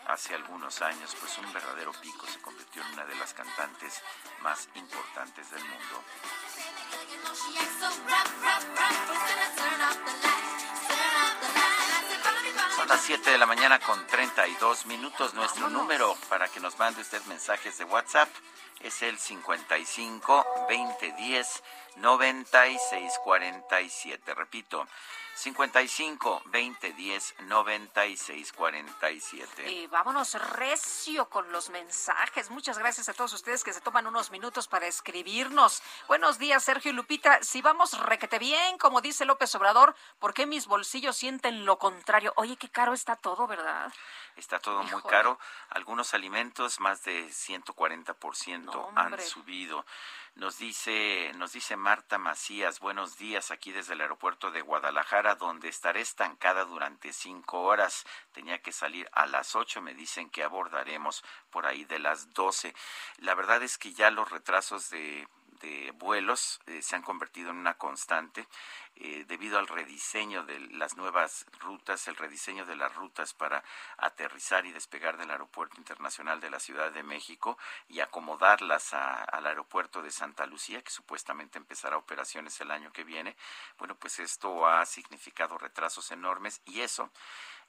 hace 0.08 0.34
algunos 0.34 0.82
años 0.82 1.16
pues 1.20 1.38
un 1.38 1.54
verdadero 1.54 1.92
pico, 2.02 2.26
se 2.26 2.40
convirtió 2.40 2.82
en 2.82 2.94
una 2.94 3.06
de 3.06 3.14
las 3.18 3.36
cantantes 3.36 4.02
más 4.42 4.68
importantes 4.74 5.52
del 5.52 5.64
mundo. 5.66 6.04
Son 12.86 12.96
las 12.96 13.02
7 13.02 13.32
de 13.32 13.40
la 13.40 13.48
mañana 13.48 13.80
con 13.80 14.06
32 14.06 14.86
minutos. 14.86 15.34
Nuestro 15.34 15.72
número 15.72 16.16
para 16.30 16.48
que 16.50 16.60
nos 16.60 16.78
mande 16.78 17.02
usted 17.02 17.20
mensajes 17.24 17.80
de 17.80 17.86
WhatsApp 17.86 18.30
es 18.80 19.02
el 19.02 19.18
55 19.18 20.46
2010 20.70 21.64
9647. 21.96 24.36
Repito, 24.36 24.88
55 25.36 26.44
2010 26.46 27.36
9647. 27.42 29.70
Y 29.70 29.88
vámonos 29.88 30.34
recio 30.34 31.28
con 31.30 31.52
los 31.52 31.70
mensajes. 31.70 32.50
Muchas 32.50 32.78
gracias 32.78 33.10
a 33.10 33.14
todos 33.14 33.34
ustedes 33.34 33.66
que 33.66 33.74
se 33.74 33.82
toman 33.82 34.08
unos 34.08 34.32
minutos 34.32 34.70
para 34.70 34.88
escribirnos. 34.88 35.84
Buenos 36.08 36.40
días, 36.40 36.64
Sergio 36.64 36.92
y 36.92 36.94
Lupita. 36.94 37.44
Si 37.44 37.62
vamos 37.62 38.00
requete 38.00 38.40
bien, 38.40 38.78
como 38.78 39.02
dice 39.02 39.26
López 39.26 39.54
Obrador, 39.56 39.94
¿por 40.20 40.34
qué 40.34 40.46
mis 40.46 40.68
bolsillos 40.68 41.18
sienten 41.18 41.66
lo 41.66 41.78
contrario? 41.78 42.32
Oye, 42.38 42.56
qué 42.56 42.70
caro 42.70 42.94
está 42.94 43.18
todo, 43.18 43.46
¿verdad? 43.46 43.92
Está 44.38 44.60
todo 44.60 44.84
muy 44.84 45.02
caro. 45.04 45.38
Algunos 45.70 46.14
alimentos 46.14 46.80
más 46.80 47.04
de 47.04 47.28
140% 47.28 48.64
No, 48.64 48.90
han 48.96 49.20
subido. 49.22 49.86
Nos 50.36 50.58
dice, 50.58 51.32
nos 51.38 51.54
dice 51.54 51.78
Marta 51.78 52.18
Macías, 52.18 52.82
buenos 52.82 53.18
días 53.18 53.52
aquí 53.52 53.72
desde 53.72 53.94
el 53.94 54.02
aeropuerto 54.02 54.52
de 54.52 54.60
Guadalajara, 54.60 55.36
donde 55.36 55.70
estaré 55.70 56.02
estancada 56.02 56.66
durante 56.66 57.14
cinco 57.14 57.62
horas. 57.62 58.06
Tenía 58.34 58.62
que 58.62 58.74
salir 58.74 59.08
a 59.14 59.28
las 59.28 59.56
ocho, 59.56 59.82
me 59.82 59.94
dicen 59.94 60.30
que 60.30 60.44
abordaremos 60.44 61.24
por 61.52 61.66
ahí 61.66 61.86
de 61.86 62.00
las 62.00 62.34
doce. 62.34 62.76
La 63.20 63.34
verdad 63.34 63.64
es 63.64 63.78
que 63.78 63.94
ya 63.94 64.12
los 64.12 64.30
retrasos 64.30 64.90
de, 64.90 65.26
vuelos 65.98 66.60
eh, 66.68 66.82
se 66.82 66.96
han 66.96 67.02
convertido 67.02 67.50
en 67.50 67.58
una 67.58 67.78
constante 67.78 68.48
eh, 68.98 69.26
debido 69.28 69.60
al 69.60 69.68
rediseño 69.68 70.46
de 70.46 70.60
las 70.60 70.96
nuevas 70.96 71.46
rutas, 71.60 72.08
el 72.08 72.16
rediseño 72.16 72.66
de 72.66 72.76
las 72.76 72.96
rutas 72.96 73.34
para 73.34 73.64
aterrizar 73.98 74.66
y 74.66 74.72
despegar 74.72 75.18
del 75.18 75.32
Aeropuerto 75.32 75.76
Internacional 75.78 76.40
de 76.40 76.50
la 76.50 76.60
Ciudad 76.60 76.92
de 76.92 77.04
México 77.04 77.58
y 77.90 78.00
acomodarlas 78.00 78.94
al 78.94 79.46
aeropuerto 79.46 80.02
de 80.02 80.12
Santa 80.12 80.46
Lucía, 80.46 80.82
que 80.82 80.92
supuestamente 80.92 81.58
empezará 81.58 81.98
operaciones 81.98 82.60
el 82.62 82.72
año 82.72 82.92
que 82.94 83.04
viene. 83.04 83.36
Bueno, 83.78 83.96
pues 83.96 84.20
esto 84.20 84.66
ha 84.66 84.86
significado 84.86 85.58
retrasos 85.58 86.12
enormes 86.12 86.62
y 86.66 86.82
eso 86.82 87.12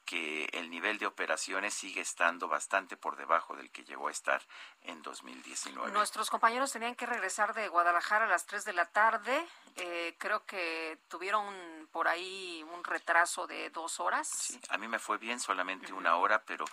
que 0.07 0.45
el 0.53 0.71
nivel 0.71 0.99
de 0.99 1.07
operaciones 1.07 1.75
sigue 1.75 2.01
estando 2.01 2.49
bastante 2.49 2.97
por 2.97 3.17
debajo 3.17 3.57
del 3.57 3.71
que 3.71 3.85
llegó 3.85 4.09
a 4.09 4.13
estar 4.13 4.41
en 4.83 5.03
2019. 5.03 5.91
Nuestros 5.93 6.31
compañeros 6.31 6.73
tenían 6.73 6.95
que 6.95 7.07
regresar 7.07 7.53
de 7.53 7.69
Guadalajara 7.69 8.25
a 8.25 8.29
las 8.29 8.47
3 8.47 8.65
de 8.65 8.73
la 8.73 8.87
tarde. 8.87 9.47
Eh, 9.75 10.15
creo 10.17 10.47
que 10.47 10.99
tuvieron 11.09 11.89
por 11.91 12.09
ahí 12.09 12.65
un 12.73 12.85
retraso 12.85 13.47
de 13.47 13.69
dos 13.71 14.01
horas. 14.01 14.29
Sí, 14.29 14.59
a 14.71 14.79
mí 14.79 14.87
me 14.87 15.01
fue 15.01 15.19
bien, 15.19 15.41
solamente 15.41 15.93
una 15.93 16.17
hora, 16.17 16.43
pero 16.45 16.65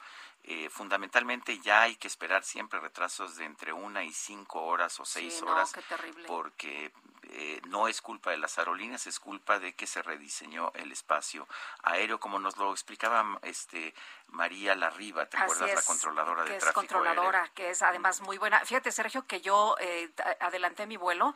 eh, 0.43 0.69
fundamentalmente 0.69 1.59
ya 1.59 1.81
hay 1.81 1.95
que 1.95 2.07
esperar 2.07 2.43
siempre 2.43 2.79
retrasos 2.79 3.35
de 3.35 3.45
entre 3.45 3.73
una 3.73 4.03
y 4.03 4.13
cinco 4.13 4.61
horas 4.63 4.99
o 4.99 5.05
seis 5.05 5.41
horas. 5.41 5.73
qué 5.73 5.81
terrible. 5.81 6.27
Porque 6.27 6.93
eh, 7.29 7.61
no 7.67 7.87
es 7.87 8.01
culpa 8.01 8.31
de 8.31 8.37
las 8.37 8.57
aerolíneas, 8.57 9.07
es 9.07 9.19
culpa 9.19 9.59
de 9.59 9.73
que 9.73 9.87
se 9.87 10.01
rediseñó 10.01 10.71
el 10.75 10.91
espacio 10.91 11.47
aéreo, 11.83 12.19
como 12.19 12.39
nos 12.39 12.57
lo 12.57 12.71
explicaba 12.71 13.39
este 13.41 13.93
María 14.27 14.75
Larriba, 14.75 15.25
¿te 15.25 15.37
acuerdas? 15.37 15.73
la 15.73 15.81
controladora 15.81 16.43
de 16.43 16.51
que 16.51 16.57
tráfico 16.57 16.81
es 16.81 16.87
controladora, 16.87 17.51
que 17.53 17.69
es 17.69 17.81
además 17.81 18.21
muy 18.21 18.37
buena. 18.37 18.59
Fíjate, 18.65 18.91
Sergio, 18.91 19.25
que 19.25 19.41
yo 19.41 19.75
eh, 19.79 20.11
adelanté 20.39 20.85
mi 20.85 20.97
vuelo 20.97 21.35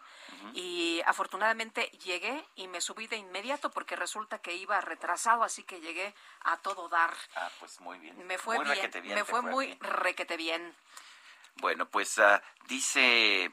y 0.54 1.02
afortunadamente 1.06 1.86
llegué 2.04 2.44
y 2.56 2.68
me 2.68 2.82
subí 2.82 3.08
de 3.08 3.18
inmediato 3.18 3.72
porque 3.72 3.96
resulta 3.96 4.40
que 4.40 4.56
iba 4.56 4.80
retrasado, 4.82 5.44
así 5.44 5.64
que 5.64 5.80
llegué 5.80 6.14
a 6.42 6.58
todo 6.58 6.90
dar. 6.90 7.14
Ah, 7.36 7.50
pues 7.60 7.80
muy 7.82 7.98
bien. 8.00 8.26
Me 8.26 8.38
fue 8.38 8.64
bien, 8.64 8.92
me 9.16 9.24
fue 9.24 9.42
muy 9.42 9.74
requete 9.82 10.38
bien. 10.38 10.76
Bueno, 11.56 11.88
pues 11.88 12.18
uh, 12.18 12.40
dice 12.68 13.52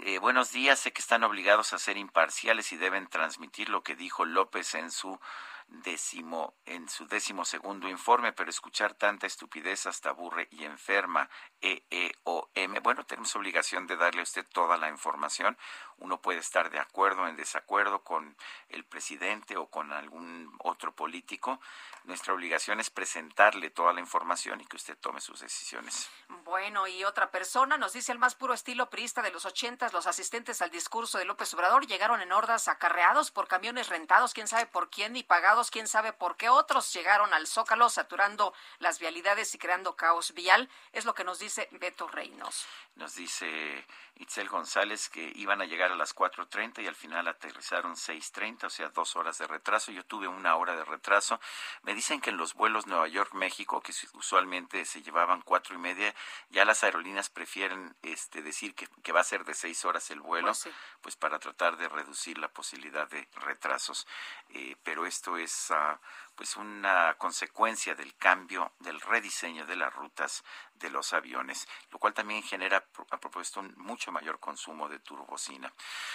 eh, 0.00 0.18
buenos 0.18 0.52
días, 0.52 0.80
sé 0.80 0.92
que 0.92 1.00
están 1.00 1.22
obligados 1.22 1.72
a 1.72 1.78
ser 1.78 1.96
imparciales 1.96 2.72
y 2.72 2.76
deben 2.76 3.06
transmitir 3.08 3.68
lo 3.68 3.82
que 3.82 3.94
dijo 3.94 4.24
López 4.24 4.74
en 4.74 4.90
su 4.90 5.20
décimo, 5.68 6.54
en 6.66 6.88
su 6.88 7.06
décimo 7.06 7.44
segundo 7.44 7.88
informe, 7.88 8.32
pero 8.32 8.50
escuchar 8.50 8.94
tanta 8.94 9.26
estupidez 9.26 9.86
hasta 9.86 10.10
aburre 10.10 10.48
y 10.50 10.64
enferma. 10.64 11.28
EEOM. 11.60 12.74
Bueno, 12.82 13.04
tenemos 13.04 13.34
obligación 13.36 13.86
de 13.86 13.96
darle 13.96 14.20
a 14.20 14.24
usted 14.24 14.46
toda 14.52 14.76
la 14.76 14.88
información. 14.88 15.56
Uno 16.02 16.20
puede 16.20 16.40
estar 16.40 16.68
de 16.70 16.80
acuerdo 16.80 17.22
o 17.22 17.28
en 17.28 17.36
desacuerdo 17.36 18.02
con 18.02 18.36
el 18.68 18.84
presidente 18.84 19.56
o 19.56 19.66
con 19.66 19.92
algún 19.92 20.52
otro 20.58 20.92
político. 20.92 21.60
Nuestra 22.04 22.34
obligación 22.34 22.80
es 22.80 22.90
presentarle 22.90 23.70
toda 23.70 23.92
la 23.92 24.00
información 24.00 24.60
y 24.60 24.66
que 24.66 24.74
usted 24.74 24.98
tome 24.98 25.20
sus 25.20 25.38
decisiones. 25.38 26.10
Bueno, 26.42 26.88
y 26.88 27.04
otra 27.04 27.30
persona 27.30 27.78
nos 27.78 27.92
dice 27.92 28.10
el 28.10 28.18
más 28.18 28.34
puro 28.34 28.52
estilo 28.52 28.90
priista 28.90 29.22
de 29.22 29.30
los 29.30 29.46
ochentas, 29.46 29.92
los 29.92 30.08
asistentes 30.08 30.60
al 30.60 30.70
discurso 30.70 31.18
de 31.18 31.24
López 31.24 31.54
Obrador 31.54 31.86
llegaron 31.86 32.20
en 32.20 32.32
hordas 32.32 32.66
acarreados 32.66 33.30
por 33.30 33.46
camiones 33.46 33.88
rentados, 33.88 34.34
quién 34.34 34.48
sabe 34.48 34.66
por 34.66 34.90
quién, 34.90 35.14
y 35.14 35.22
pagados, 35.22 35.70
quién 35.70 35.86
sabe 35.86 36.12
por 36.12 36.36
qué 36.36 36.48
otros 36.48 36.92
llegaron 36.92 37.32
al 37.32 37.46
Zócalo 37.46 37.88
saturando 37.88 38.52
las 38.80 38.98
vialidades 38.98 39.54
y 39.54 39.58
creando 39.58 39.94
caos 39.94 40.34
vial. 40.34 40.68
Es 40.90 41.04
lo 41.04 41.14
que 41.14 41.22
nos 41.22 41.38
dice 41.38 41.68
Beto 41.70 42.08
Reinos. 42.08 42.66
Nos 42.96 43.14
dice 43.14 43.86
Itzel 44.16 44.48
González 44.48 45.08
que 45.08 45.32
iban 45.36 45.62
a 45.62 45.64
llegar 45.64 45.91
a 45.92 45.96
las 45.96 46.14
4.30 46.14 46.82
y 46.82 46.86
al 46.86 46.94
final 46.94 47.28
aterrizaron 47.28 47.94
6.30, 47.94 48.64
o 48.64 48.70
sea, 48.70 48.88
dos 48.88 49.16
horas 49.16 49.38
de 49.38 49.46
retraso. 49.46 49.92
Yo 49.92 50.04
tuve 50.04 50.28
una 50.28 50.56
hora 50.56 50.74
de 50.74 50.84
retraso. 50.84 51.40
Me 51.82 51.94
dicen 51.94 52.20
que 52.20 52.30
en 52.30 52.36
los 52.36 52.54
vuelos 52.54 52.86
Nueva 52.86 53.08
York-México, 53.08 53.80
que 53.80 53.92
usualmente 54.14 54.84
se 54.84 55.02
llevaban 55.02 55.42
cuatro 55.42 55.74
y 55.74 55.78
media, 55.78 56.14
ya 56.50 56.64
las 56.64 56.84
aerolíneas 56.84 57.30
prefieren 57.30 57.94
este, 58.02 58.42
decir 58.42 58.74
que, 58.74 59.12
va 59.12 59.20
a 59.20 59.24
ser 59.24 59.44
de 59.44 59.54
seis 59.54 59.84
horas 59.84 60.10
el 60.10 60.20
vuelo, 60.20 60.48
pues, 60.48 60.68
pues, 61.00 61.16
para 61.16 61.38
tratar 61.38 61.76
de 61.76 61.88
reducir 61.88 62.38
la 62.38 62.48
posibilidad 62.48 63.08
de 63.08 63.28
retrasos. 63.34 64.06
Eh, 64.50 64.76
pero 64.82 65.06
esto 65.06 65.36
es 65.36 65.70
ah, 65.70 66.00
pues 66.34 66.56
una 66.56 67.14
consecuencia 67.18 67.94
del 67.94 68.14
cambio, 68.16 68.72
del 68.80 69.00
rediseño 69.00 69.66
de 69.66 69.76
las 69.76 69.94
rutas 69.94 70.42
de 70.82 70.90
los 70.90 71.14
aviones, 71.14 71.66
lo 71.90 71.98
cual 71.98 72.12
también 72.12 72.42
genera 72.42 72.84
a 73.10 73.16
propósito 73.18 73.60
un 73.60 73.72
mucho 73.78 74.12
mayor 74.12 74.38
consumo 74.38 74.88
de 74.88 74.98
turbocina. 74.98 75.72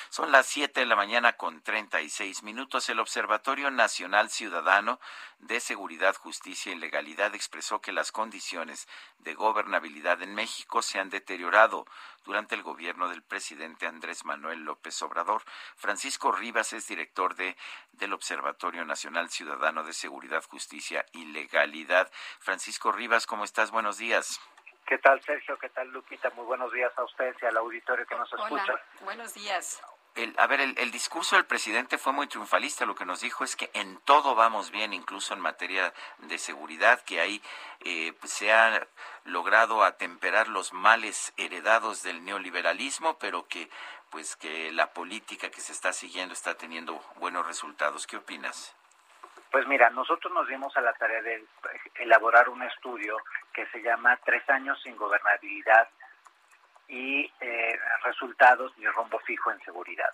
Son 0.10 0.32
las 0.32 0.45
7 0.45 0.82
de 0.82 0.86
la 0.86 0.95
mañana 0.95 1.34
con 1.34 1.62
36 1.62 2.43
minutos. 2.43 2.89
El 2.89 2.99
Observatorio 2.99 3.71
Nacional 3.71 4.30
Ciudadano 4.30 4.99
de 5.39 5.60
Seguridad, 5.60 6.15
Justicia 6.15 6.71
y 6.71 6.75
Legalidad 6.75 7.34
expresó 7.34 7.82
que 7.82 7.91
las 7.91 8.12
condiciones 8.12 8.88
de 9.19 9.34
gobernabilidad 9.34 10.21
en 10.21 10.36
México 10.36 10.82
se 10.82 10.99
han 10.99 11.10
deteriorado 11.10 11.86
durante 12.25 12.56
el 12.56 12.62
gobierno 12.62 13.08
del 13.08 13.23
presidente 13.23 13.88
Andrés 13.88 14.25
Manuel 14.25 14.60
López 14.60 15.01
Obrador. 15.01 15.43
Francisco 15.75 16.32
Rivas 16.32 16.73
es 16.73 16.88
director 16.88 17.36
de, 17.36 17.56
del 17.93 18.13
Observatorio 18.13 18.84
Nacional 18.84 19.30
Ciudadano 19.30 19.84
de 19.84 19.93
Seguridad, 19.93 20.43
Justicia 20.43 21.06
y 21.13 21.25
Legalidad. 21.25 22.12
Francisco 22.39 22.91
Rivas, 22.91 23.25
¿cómo 23.25 23.45
estás? 23.45 23.71
Buenos 23.71 23.97
días. 23.97 24.39
¿Qué 24.88 24.97
tal, 25.00 25.21
Sergio? 25.21 25.58
¿Qué 25.60 25.67
tal, 25.67 25.89
Lupita? 25.89 26.30
Muy 26.30 26.45
buenos 26.45 26.71
días 26.71 26.93
a 26.95 27.04
ustedes 27.04 27.36
y 27.41 27.45
al 27.45 27.58
auditorio 27.58 28.08
que 28.08 28.15
nos 28.15 28.32
escucha. 28.32 28.82
Buenos 29.02 29.34
días. 29.34 29.82
a 30.38 30.47
ver, 30.47 30.62
el, 30.62 30.91
discurso 30.91 31.36
del 31.36 31.45
presidente 31.45 31.97
fue 31.97 32.13
muy 32.13 32.28
triunfalista. 32.28 32.86
Lo 32.86 32.95
que 32.95 33.04
nos 33.04 33.19
dijo 33.19 33.43
es 33.43 33.58
que 33.58 33.69
en 33.73 34.00
todo 34.06 34.34
vamos 34.34 34.71
bien, 34.71 34.93
incluso 34.93 35.34
en 35.34 35.41
materia 35.41 35.93
de 36.19 36.38
seguridad, 36.38 37.02
que 37.02 37.19
ahí 37.19 37.41
eh, 37.82 38.13
pues, 38.21 38.32
se 38.32 38.54
ha 38.54 38.88
logrado 39.26 39.84
atemperar 39.84 40.47
los 40.47 40.71
males 40.71 41.34
heredados 41.36 42.02
del 42.02 42.23
neoliberalismo, 42.23 43.19
pero 43.19 43.45
que 43.45 43.69
pues 44.10 44.38
que 44.38 44.71
la 44.71 44.93
política 44.93 45.52
que 45.52 45.60
se 45.60 45.73
está 45.73 45.91
siguiendo 45.91 46.34
está 46.34 46.56
teniendo 46.56 46.97
buenos 47.17 47.45
resultados. 47.45 48.08
¿Qué 48.08 48.15
opinas? 48.15 48.73
Pues 49.51 49.65
mira, 49.67 49.89
nosotros 49.89 50.33
nos 50.33 50.47
dimos 50.47 50.75
a 50.77 50.81
la 50.81 50.93
tarea 50.93 51.21
de 51.21 51.45
elaborar 51.95 52.49
un 52.49 52.62
estudio 52.63 53.17
que 53.53 53.65
se 53.67 53.81
llama 53.81 54.19
Tres 54.25 54.47
años 54.49 54.81
sin 54.83 54.95
gobernabilidad 54.97 55.88
y 56.88 57.31
eh, 57.39 57.79
resultados 58.03 58.73
y 58.77 58.86
rombo 58.88 59.19
fijo 59.19 59.51
en 59.51 59.60
seguridad. 59.62 60.10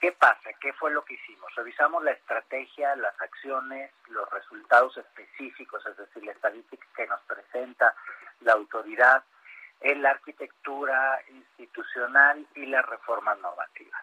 ¿Qué 0.00 0.12
pasa? 0.12 0.50
¿Qué 0.60 0.72
fue 0.72 0.90
lo 0.92 1.04
que 1.04 1.14
hicimos? 1.14 1.54
Revisamos 1.54 2.02
la 2.02 2.12
estrategia, 2.12 2.96
las 2.96 3.20
acciones, 3.20 3.92
los 4.08 4.28
resultados 4.30 4.96
específicos, 4.96 5.84
es 5.86 5.96
decir, 5.96 6.24
la 6.24 6.32
estadística 6.32 6.86
que 6.96 7.06
nos 7.06 7.20
presenta 7.22 7.94
la 8.40 8.52
autoridad, 8.52 9.22
en 9.80 10.02
la 10.02 10.10
arquitectura 10.10 11.20
institucional 11.30 12.46
y 12.54 12.66
las 12.66 12.84
reformas 12.86 13.38
normativas. 13.40 14.02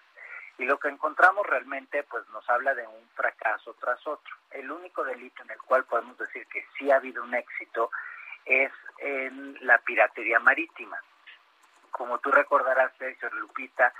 Y 0.57 0.65
lo 0.65 0.79
que 0.79 0.89
encontramos 0.89 1.45
realmente 1.45 2.03
pues 2.03 2.27
nos 2.29 2.47
habla 2.49 2.73
de 2.73 2.85
un 2.87 3.09
fracaso 3.15 3.36
tras 3.79 4.05
otro. 4.07 4.35
El 4.51 4.71
único 4.71 5.03
delito 5.03 5.43
en 5.43 5.51
el 5.51 5.57
cual 5.59 5.85
podemos 5.85 6.17
decir 6.17 6.45
que 6.47 6.65
sí 6.77 6.91
ha 6.91 6.97
habido 6.97 7.23
un 7.23 7.33
éxito 7.33 7.91
es 8.45 8.71
en 8.99 9.57
la 9.65 9.77
piratería 9.79 10.39
marítima. 10.39 11.01
Como 11.91 12.19
tú 12.19 12.31
recordarás, 12.31 12.91
Sergio 12.97 13.29
Lupita, 13.31 13.93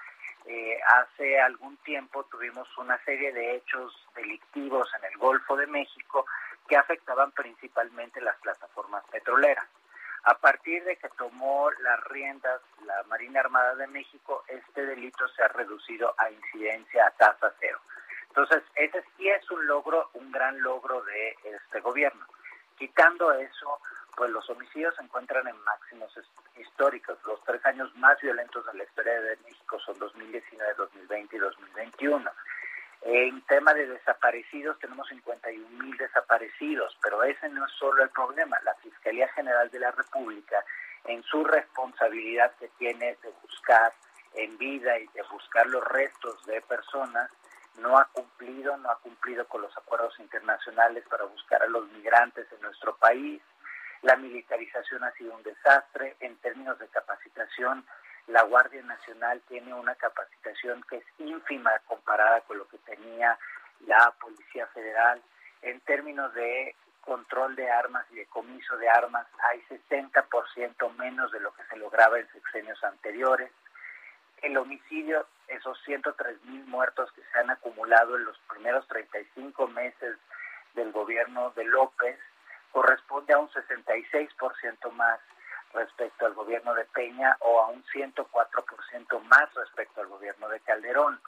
eh, 0.45 0.79
hace 0.99 1.41
algún 1.41 1.75
tiempo 1.77 2.23
tuvimos 2.25 2.67
una 2.77 2.97
serie 3.03 3.33
de 3.33 3.55
hechos 3.55 3.93
delictivos 4.15 4.89
en 4.97 5.05
el 5.11 5.17
Golfo 5.17 5.57
de 5.57 5.67
México 5.67 6.25
que 6.67 6.77
afectaban 6.77 7.31
principalmente 7.31 8.21
las 8.21 8.37
plataformas 8.37 9.03
petroleras. 9.11 9.67
A 10.23 10.35
partir 10.35 10.83
de 10.83 10.97
que 10.97 11.09
tomó 11.17 11.69
las 11.79 12.03
riendas 12.05 12.61
la 12.85 13.03
Marina 13.03 13.39
Armada 13.39 13.75
de 13.75 13.87
México, 13.87 14.43
este 14.47 14.85
delito 14.85 15.27
se 15.29 15.43
ha 15.43 15.47
reducido 15.49 16.13
a 16.17 16.29
incidencia 16.29 17.07
a 17.07 17.11
tasa 17.11 17.53
cero. 17.59 17.79
Entonces, 18.37 18.69
ese 18.75 19.03
sí 19.17 19.27
es 19.27 19.49
un 19.49 19.65
logro, 19.65 20.11
un 20.13 20.31
gran 20.31 20.61
logro 20.61 21.01
de 21.01 21.35
este 21.43 21.79
gobierno. 21.79 22.23
Quitando 22.77 23.33
eso, 23.33 23.79
pues 24.15 24.29
los 24.29 24.47
homicidios 24.51 24.93
se 24.95 25.01
encuentran 25.01 25.47
en 25.47 25.59
máximos 25.63 26.13
históricos. 26.55 27.17
Los 27.25 27.43
tres 27.45 27.65
años 27.65 27.89
más 27.95 28.21
violentos 28.21 28.63
de 28.67 28.77
la 28.77 28.83
historia 28.83 29.19
de 29.21 29.37
México 29.37 29.79
son 29.79 29.97
2019, 29.97 30.71
2020 30.77 31.35
y 31.35 31.39
2021. 31.39 32.31
En 33.01 33.41
tema 33.47 33.73
de 33.73 33.87
desaparecidos, 33.87 34.77
tenemos 34.77 35.07
51 35.07 35.83
mil 35.83 35.97
desaparecidos, 35.97 36.95
pero 37.01 37.23
ese 37.23 37.49
no 37.49 37.65
es 37.65 37.71
solo 37.71 38.03
el 38.03 38.09
problema. 38.11 38.59
La 38.63 38.75
Fiscalía 38.75 39.27
General 39.29 39.67
de 39.71 39.79
la 39.79 39.89
República, 39.89 40.63
en 41.05 41.23
su 41.23 41.43
responsabilidad 41.43 42.51
que 42.59 42.67
tiene 42.77 43.17
de 43.23 43.33
buscar 43.41 43.91
en 44.35 44.55
vida 44.59 44.99
y 44.99 45.07
de 45.07 45.23
buscar 45.31 45.65
los 45.65 45.83
restos 45.85 46.45
de 46.45 46.61
personas, 46.61 47.31
no 47.77 47.97
ha 47.97 48.05
cumplido, 48.05 48.75
no 48.77 48.89
ha 48.89 48.99
cumplido 48.99 49.47
con 49.47 49.61
los 49.61 49.75
acuerdos 49.77 50.19
internacionales 50.19 51.03
para 51.09 51.25
buscar 51.25 51.61
a 51.63 51.67
los 51.67 51.89
migrantes 51.91 52.47
en 52.51 52.61
nuestro 52.61 52.95
país. 52.97 53.41
La 54.01 54.15
militarización 54.15 55.03
ha 55.03 55.11
sido 55.11 55.35
un 55.35 55.43
desastre. 55.43 56.15
En 56.19 56.35
términos 56.37 56.77
de 56.79 56.87
capacitación, 56.87 57.85
la 58.27 58.43
Guardia 58.43 58.81
Nacional 58.83 59.41
tiene 59.47 59.73
una 59.73 59.95
capacitación 59.95 60.83
que 60.89 60.97
es 60.97 61.05
ínfima 61.19 61.71
comparada 61.87 62.41
con 62.41 62.57
lo 62.57 62.67
que 62.67 62.77
tenía 62.79 63.37
la 63.85 64.13
Policía 64.19 64.67
Federal. 64.67 65.21
En 65.61 65.79
términos 65.81 66.33
de 66.33 66.75
control 67.01 67.55
de 67.55 67.69
armas 67.71 68.05
y 68.11 68.15
decomiso 68.15 68.75
de 68.77 68.89
armas, 68.89 69.25
hay 69.49 69.61
60% 69.89 70.95
menos 70.97 71.31
de 71.31 71.39
lo 71.39 71.53
que 71.53 71.63
se 71.69 71.77
lograba 71.77 72.19
en 72.19 72.27
sexenios 72.33 72.83
anteriores. 72.83 73.49
El 74.41 74.57
homicidio, 74.57 75.25
esos 75.47 75.79
103 75.83 76.43
mil 76.45 76.65
muertos 76.65 77.11
que 77.13 77.21
se 77.31 77.39
han 77.39 77.49
acumulado 77.49 78.15
en 78.17 78.25
los 78.25 78.37
primeros 78.49 78.87
35 78.87 79.67
meses 79.67 80.17
del 80.73 80.91
gobierno 80.91 81.51
de 81.51 81.65
López, 81.65 82.19
corresponde 82.71 83.33
a 83.33 83.39
un 83.39 83.49
66% 83.49 84.91
más 84.91 85.19
respecto 85.73 86.25
al 86.25 86.33
gobierno 86.33 86.73
de 86.73 86.85
Peña 86.85 87.35
o 87.39 87.61
a 87.61 87.67
un 87.67 87.83
104% 87.85 89.19
más 89.23 89.53
respecto 89.53 90.01
al 90.01 90.07
gobierno 90.07 90.49
de 90.49 90.59
Calderón. 90.61 91.19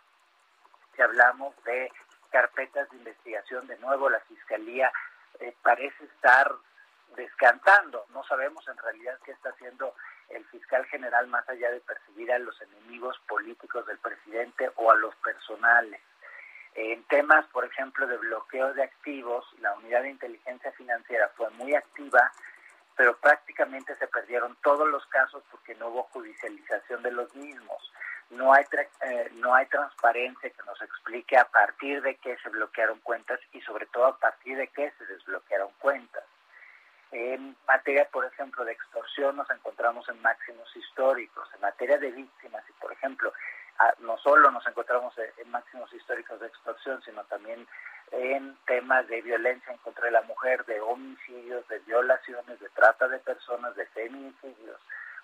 Si 0.96 1.02
hablamos 1.02 1.56
de 1.64 1.92
carpetas 2.30 2.90
de 2.90 2.98
investigación, 2.98 3.68
de 3.68 3.78
nuevo 3.80 4.10
la 4.10 4.20
Fiscalía 4.22 4.92
eh, 5.40 5.56
parece 5.62 6.06
estar 6.06 6.52
descantando. 7.16 8.06
No 8.14 8.24
sabemos 8.24 8.68
en 8.68 8.78
realidad 8.78 9.18
qué 9.24 9.32
está 9.32 9.50
haciendo 9.50 9.94
el 10.30 10.46
fiscal 10.46 10.86
general 10.86 11.28
más 11.28 11.48
allá 11.50 11.72
de 11.72 11.80
perseguir 11.82 12.32
a 12.32 12.40
los 12.40 12.60
enemigos 12.62 13.20
políticos 13.28 13.86
del 13.88 13.98
presidente 13.98 14.70
o 14.76 14.92
a 14.92 14.96
los 14.96 15.16
personales. 15.18 16.02
En 16.76 17.04
temas, 17.06 17.46
por 17.48 17.66
ejemplo, 17.66 18.08
de 18.08 18.18
bloqueo 18.18 18.74
de 18.74 18.84
activos, 18.84 19.46
la 19.60 19.74
unidad 19.74 20.04
de 20.04 20.12
inteligencia 20.12 20.72
financiera 20.74 21.30
fue 21.36 21.50
muy 21.52 21.76
activa, 21.76 22.32
pero 22.96 23.18
prácticamente 23.18 23.96
se 23.96 24.08
perdieron 24.08 24.56
todos 24.62 24.88
los 24.88 25.06
casos 25.08 25.44
porque 25.50 25.76
no 25.76 25.88
hubo 25.88 26.04
judicialización 26.04 27.02
de 27.02 27.12
los 27.12 27.34
mismos. 27.36 27.94
No 28.30 28.54
hay, 28.54 28.64
eh, 29.02 29.30
no 29.34 29.56
hay 29.56 29.66
transparencia 29.66 30.50
que 30.52 30.64
nos 30.66 30.80
explique 30.82 31.36
a 31.36 31.46
partir 31.46 32.02
de 32.04 32.16
qué 32.18 32.38
se 32.44 32.50
bloquearon 32.50 33.00
cuentas 33.00 33.40
y 33.52 33.62
sobre 33.62 33.88
todo 33.88 34.06
a 34.06 34.18
partir 34.20 34.56
de 34.56 34.68
qué 34.68 34.94
se 34.98 35.06
desbloquearon 35.08 35.72
cuentas. 35.80 36.24
En 37.12 37.56
materia, 37.68 38.08
por 38.12 38.26
ejemplo, 38.26 38.64
de 38.64 38.74
extorsión 38.74 39.36
nos 39.36 39.50
encontramos 39.50 40.08
en 40.10 40.22
máximos 40.22 40.76
históricos. 40.76 41.50
En 41.56 41.62
materia 41.62 41.98
de 41.98 42.12
víctimas, 42.12 42.64
y 42.70 42.74
por 42.74 42.92
ejemplo, 42.92 43.34
no 44.00 44.18
solo 44.18 44.52
nos 44.52 44.66
encontramos 44.68 45.14
en 45.18 45.50
máximos 45.52 45.92
históricos 45.94 46.40
de 46.40 46.48
extorsión, 46.48 47.02
sino 47.04 47.24
también 47.26 47.66
en 48.12 48.58
temas 48.66 49.08
de 49.08 49.22
violencia 49.22 49.72
en 49.72 49.78
contra 49.80 50.06
de 50.06 50.12
la 50.12 50.22
mujer, 50.24 50.66
de 50.66 50.82
homicidios, 50.82 51.68
de 51.68 51.80
violaciones, 51.80 52.60
de 52.60 52.70
trata 52.70 53.08
de 53.08 53.20
personas, 53.20 53.76
de 53.76 53.86
feminicidios, 53.88 54.80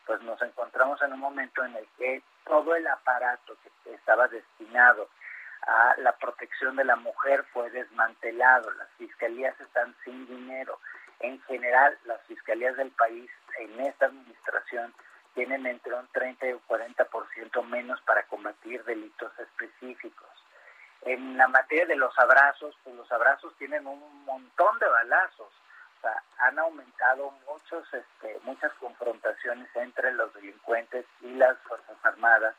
pues 0.06 0.22
nos 0.22 0.42
encontramos 0.42 1.02
en 1.02 1.14
un 1.14 1.20
momento 1.20 1.64
en 1.66 1.76
el 1.76 1.88
que 1.98 2.22
todo 2.46 2.76
el 2.76 2.86
aparato 2.88 3.58
que 3.84 3.94
estaba 3.94 4.28
destinado 4.28 5.10
a 5.68 5.96
la 5.98 6.12
protección 6.14 6.76
de 6.76 6.86
la 6.86 6.96
mujer 6.96 7.44
fue 7.52 7.70
desmantelado, 7.72 8.72
las 8.72 8.90
fiscalías 8.98 9.60
están 9.60 9.96
sin 10.04 10.28
dinero. 10.28 10.80
En 11.26 11.42
general, 11.42 11.98
las 12.06 12.22
fiscalías 12.28 12.78
del 12.78 12.92
país 12.92 13.32
en 13.58 13.80
esta 13.80 14.06
administración 14.06 14.94
tienen 15.34 15.66
entre 15.66 15.96
un 15.96 16.08
30 16.10 16.48
y 16.48 16.54
un 16.54 16.62
40% 16.68 17.64
menos 17.64 18.00
para 18.02 18.22
combatir 18.28 18.84
delitos 18.84 19.32
específicos. 19.40 20.30
En 21.02 21.36
la 21.36 21.48
materia 21.48 21.88
de 21.88 21.96
los 21.96 22.18
abrazos, 22.20 22.78
pues 22.84 22.96
los 22.96 23.12
abrazos 23.12 23.56
tienen 23.58 23.88
un 23.88 24.26
montón 24.26 24.78
de 24.78 24.88
balazos. 24.88 25.52
Han 26.38 26.60
aumentado 26.60 27.32
muchos, 27.48 27.92
este, 27.92 28.40
muchas 28.44 28.72
confrontaciones 28.74 29.68
entre 29.76 30.14
los 30.14 30.32
delincuentes 30.36 31.08
y 31.22 31.34
las 31.34 31.58
Fuerzas 31.64 31.98
Armadas. 32.04 32.56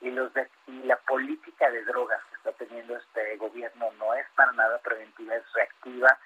Y, 0.00 0.10
los 0.10 0.32
y 0.66 0.82
la 0.82 0.96
política 0.96 1.70
de 1.70 1.84
drogas 1.84 2.20
que 2.24 2.36
está 2.36 2.52
teniendo 2.64 2.96
este 2.96 3.36
gobierno 3.36 3.92
no 3.98 4.14
es 4.14 4.26
para 4.34 4.50
nada 4.52 4.78
preventiva, 4.78 5.36
es 5.36 5.52
reactiva 5.52 6.18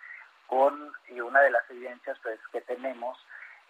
y 1.08 1.20
una 1.20 1.40
de 1.40 1.50
las 1.50 1.68
evidencias 1.68 2.16
pues, 2.22 2.38
que 2.52 2.60
tenemos 2.60 3.18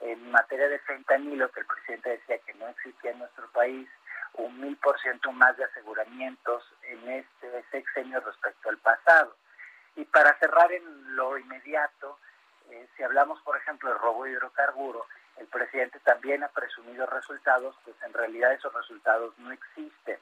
en 0.00 0.30
materia 0.30 0.68
de 0.68 0.78
fentanilo, 0.80 1.50
que 1.50 1.60
el 1.60 1.66
presidente 1.66 2.10
decía 2.10 2.38
que 2.38 2.52
no 2.54 2.68
existía 2.68 3.12
en 3.12 3.20
nuestro 3.20 3.48
país, 3.52 3.88
un 4.34 4.60
mil 4.60 4.76
por 4.76 5.00
ciento 5.00 5.32
más 5.32 5.56
de 5.56 5.64
aseguramientos 5.64 6.62
en 6.82 7.08
este 7.08 7.64
sexenio 7.70 8.20
respecto 8.20 8.68
al 8.68 8.78
pasado. 8.78 9.34
Y 9.96 10.04
para 10.04 10.36
cerrar 10.38 10.72
en 10.72 11.16
lo 11.16 11.38
inmediato, 11.38 12.18
eh, 12.70 12.86
si 12.96 13.02
hablamos, 13.02 13.40
por 13.42 13.56
ejemplo, 13.56 13.90
de 13.90 13.98
robo 13.98 14.24
de 14.24 14.32
hidrocarburo, 14.32 15.06
el 15.38 15.46
presidente 15.46 15.98
también 16.00 16.42
ha 16.42 16.48
presumido 16.48 17.06
resultados, 17.06 17.76
pues 17.84 17.96
en 18.04 18.12
realidad 18.12 18.52
esos 18.52 18.74
resultados 18.74 19.32
no 19.38 19.52
existen. 19.52 20.18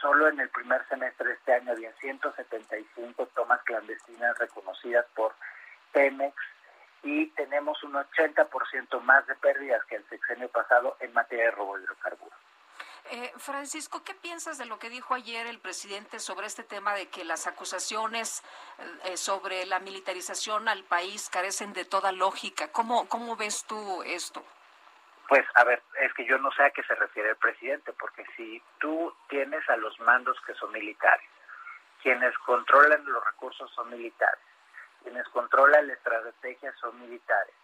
solo 0.00 0.28
en 0.28 0.38
el 0.38 0.48
primer 0.50 0.86
semestre 0.88 1.26
de 1.26 1.34
este 1.34 1.52
año 1.54 1.72
había 1.72 1.92
175 1.94 3.26
tomas 3.34 3.60
clandestinas 3.62 4.38
reconocidas 4.38 5.06
por 5.16 5.34
Pemex 5.96 6.36
y 7.02 7.26
tenemos 7.28 7.82
un 7.82 7.94
80% 7.94 9.00
más 9.00 9.26
de 9.26 9.34
pérdidas 9.36 9.82
que 9.86 9.96
el 9.96 10.06
sexenio 10.10 10.48
pasado 10.50 10.94
en 11.00 11.10
materia 11.14 11.46
de 11.46 11.50
robo 11.52 11.78
de 11.78 11.84
hidrocarburos. 11.84 12.38
Eh, 13.12 13.32
Francisco, 13.38 14.02
¿qué 14.04 14.12
piensas 14.14 14.58
de 14.58 14.66
lo 14.66 14.78
que 14.78 14.90
dijo 14.90 15.14
ayer 15.14 15.46
el 15.46 15.58
presidente 15.58 16.18
sobre 16.18 16.48
este 16.48 16.64
tema 16.64 16.92
de 16.94 17.08
que 17.08 17.24
las 17.24 17.46
acusaciones 17.46 18.42
eh, 19.04 19.16
sobre 19.16 19.64
la 19.64 19.78
militarización 19.78 20.68
al 20.68 20.84
país 20.84 21.30
carecen 21.30 21.72
de 21.72 21.86
toda 21.86 22.12
lógica? 22.12 22.68
¿Cómo, 22.72 23.08
¿Cómo 23.08 23.36
ves 23.36 23.64
tú 23.66 24.02
esto? 24.02 24.44
Pues, 25.28 25.46
a 25.54 25.64
ver, 25.64 25.82
es 26.00 26.12
que 26.12 26.26
yo 26.26 26.36
no 26.38 26.50
sé 26.52 26.64
a 26.64 26.70
qué 26.70 26.82
se 26.82 26.94
refiere 26.94 27.30
el 27.30 27.36
presidente, 27.36 27.92
porque 27.94 28.26
si 28.36 28.62
tú 28.80 29.14
tienes 29.28 29.66
a 29.70 29.76
los 29.76 29.98
mandos 30.00 30.36
que 30.46 30.54
son 30.54 30.72
militares, 30.72 31.26
quienes 32.02 32.36
controlan 32.38 33.02
los 33.06 33.24
recursos 33.24 33.70
son 33.72 33.88
militares, 33.90 34.44
quienes 35.06 35.28
controlan 35.28 35.86
la 35.86 35.92
estrategia 35.92 36.74
son 36.80 37.00
militares, 37.00 37.54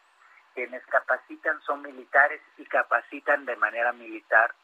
quienes 0.55 0.87
capacitan 0.87 1.61
son 1.63 1.83
militares 1.83 2.41
y 2.57 2.65
capacitan 2.67 3.45
de 3.45 3.57
manera 3.57 3.93
militar 3.93 4.55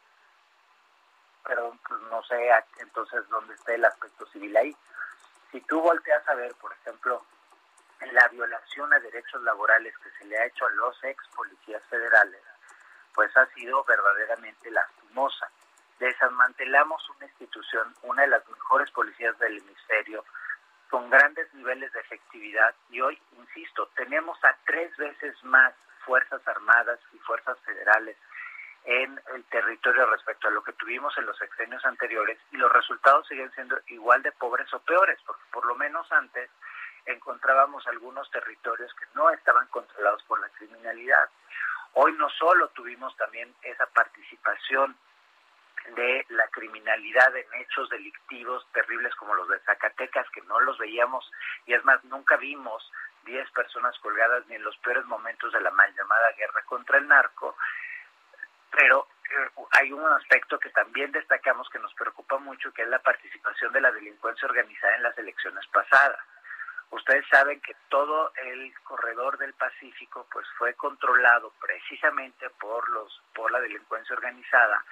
pero 1.49 1.75
pues, 1.87 1.99
no 2.11 2.23
sé 2.23 2.37
entonces 2.77 3.27
dónde 3.29 3.55
está 3.55 3.73
el 3.73 3.83
aspecto 3.83 4.25
civil 4.27 4.55
ahí. 4.55 4.75
Si 5.51 5.59
tú 5.61 5.81
volteas 5.81 6.27
a 6.27 6.35
ver, 6.35 6.53
por 6.55 6.71
ejemplo, 6.71 7.25
la 8.11 8.27
violación 8.27 8.93
a 8.93 8.99
derechos 8.99 9.41
laborales 9.41 9.97
que 9.97 10.11
se 10.11 10.25
le 10.25 10.37
ha 10.37 10.45
hecho 10.45 10.65
a 10.65 10.71
los 10.71 11.03
ex 11.03 11.27
policías 11.29 11.81
federales, 11.89 12.41
pues 13.15 13.35
ha 13.35 13.45
sido 13.47 13.83
verdaderamente 13.83 14.69
lastimosa. 14.69 15.49
Desmantelamos 15.97 17.09
una 17.17 17.25
institución, 17.25 17.93
una 18.03 18.21
de 18.21 18.29
las 18.29 18.47
mejores 18.47 18.89
policías 18.91 19.37
del 19.39 19.57
hemisferio, 19.57 20.23
con 20.89 21.09
grandes 21.09 21.53
niveles 21.53 21.91
de 21.93 21.99
efectividad 21.99 22.73
y 22.89 23.01
hoy, 23.01 23.19
insisto, 23.37 23.87
tenemos 23.95 24.37
a 24.43 24.55
tres 24.65 24.95
veces 24.97 25.35
más 25.43 25.73
Fuerzas 26.05 26.41
Armadas 26.47 26.99
y 27.13 27.17
Fuerzas 27.19 27.57
Federales 27.59 28.17
en 28.85 29.21
el 29.35 29.43
territorio 29.45 30.05
respecto 30.07 30.47
a 30.47 30.51
lo 30.51 30.63
que 30.63 30.73
tuvimos 30.73 31.15
en 31.17 31.25
los 31.25 31.37
sexenios 31.37 31.85
anteriores 31.85 32.39
y 32.51 32.57
los 32.57 32.71
resultados 32.71 33.27
siguen 33.27 33.51
siendo 33.51 33.79
igual 33.87 34.23
de 34.23 34.31
pobres 34.31 34.73
o 34.73 34.79
peores, 34.79 35.19
porque 35.25 35.43
por 35.51 35.65
lo 35.65 35.75
menos 35.75 36.11
antes 36.11 36.49
encontrábamos 37.05 37.85
algunos 37.87 38.29
territorios 38.31 38.91
que 38.95 39.05
no 39.13 39.29
estaban 39.29 39.67
controlados 39.67 40.23
por 40.23 40.39
la 40.39 40.49
criminalidad. 40.49 41.29
Hoy 41.93 42.13
no 42.13 42.29
solo 42.29 42.69
tuvimos 42.69 43.15
también 43.17 43.53
esa 43.63 43.85
participación 43.87 44.95
de 45.95 46.25
la 46.29 46.47
criminalidad 46.49 47.35
en 47.35 47.45
hechos 47.61 47.89
delictivos 47.89 48.65
terribles 48.73 49.15
como 49.15 49.35
los 49.35 49.47
de 49.49 49.59
Zacatecas, 49.59 50.29
que 50.31 50.41
no 50.43 50.59
los 50.59 50.77
veíamos, 50.77 51.29
y 51.65 51.73
es 51.73 51.83
más, 51.85 52.03
nunca 52.05 52.37
vimos 52.37 52.91
10 53.25 53.51
personas 53.51 53.97
colgadas 53.99 54.45
ni 54.47 54.55
en 54.55 54.63
los 54.63 54.77
peores 54.77 55.05
momentos 55.05 55.51
de 55.53 55.61
la 55.61 55.71
mal 55.71 55.93
llamada 55.95 56.31
guerra 56.37 56.61
contra 56.65 56.97
el 56.97 57.07
narco, 57.07 57.55
pero 58.71 59.07
eh, 59.29 59.49
hay 59.71 59.91
un 59.91 60.05
aspecto 60.13 60.59
que 60.59 60.69
también 60.69 61.11
destacamos 61.11 61.69
que 61.69 61.79
nos 61.79 61.93
preocupa 61.93 62.37
mucho, 62.37 62.71
que 62.73 62.83
es 62.83 62.87
la 62.87 62.99
participación 62.99 63.71
de 63.73 63.81
la 63.81 63.91
delincuencia 63.91 64.47
organizada 64.47 64.95
en 64.95 65.03
las 65.03 65.17
elecciones 65.17 65.65
pasadas. 65.67 66.19
Ustedes 66.91 67.25
saben 67.29 67.61
que 67.61 67.75
todo 67.89 68.31
el 68.35 68.73
corredor 68.81 69.37
del 69.37 69.53
Pacífico 69.53 70.25
pues 70.31 70.47
fue 70.57 70.73
controlado 70.73 71.53
precisamente 71.61 72.49
por 72.59 72.89
los 72.89 73.21
por 73.35 73.51
la 73.51 73.59
delincuencia 73.61 74.15
organizada, 74.15 74.83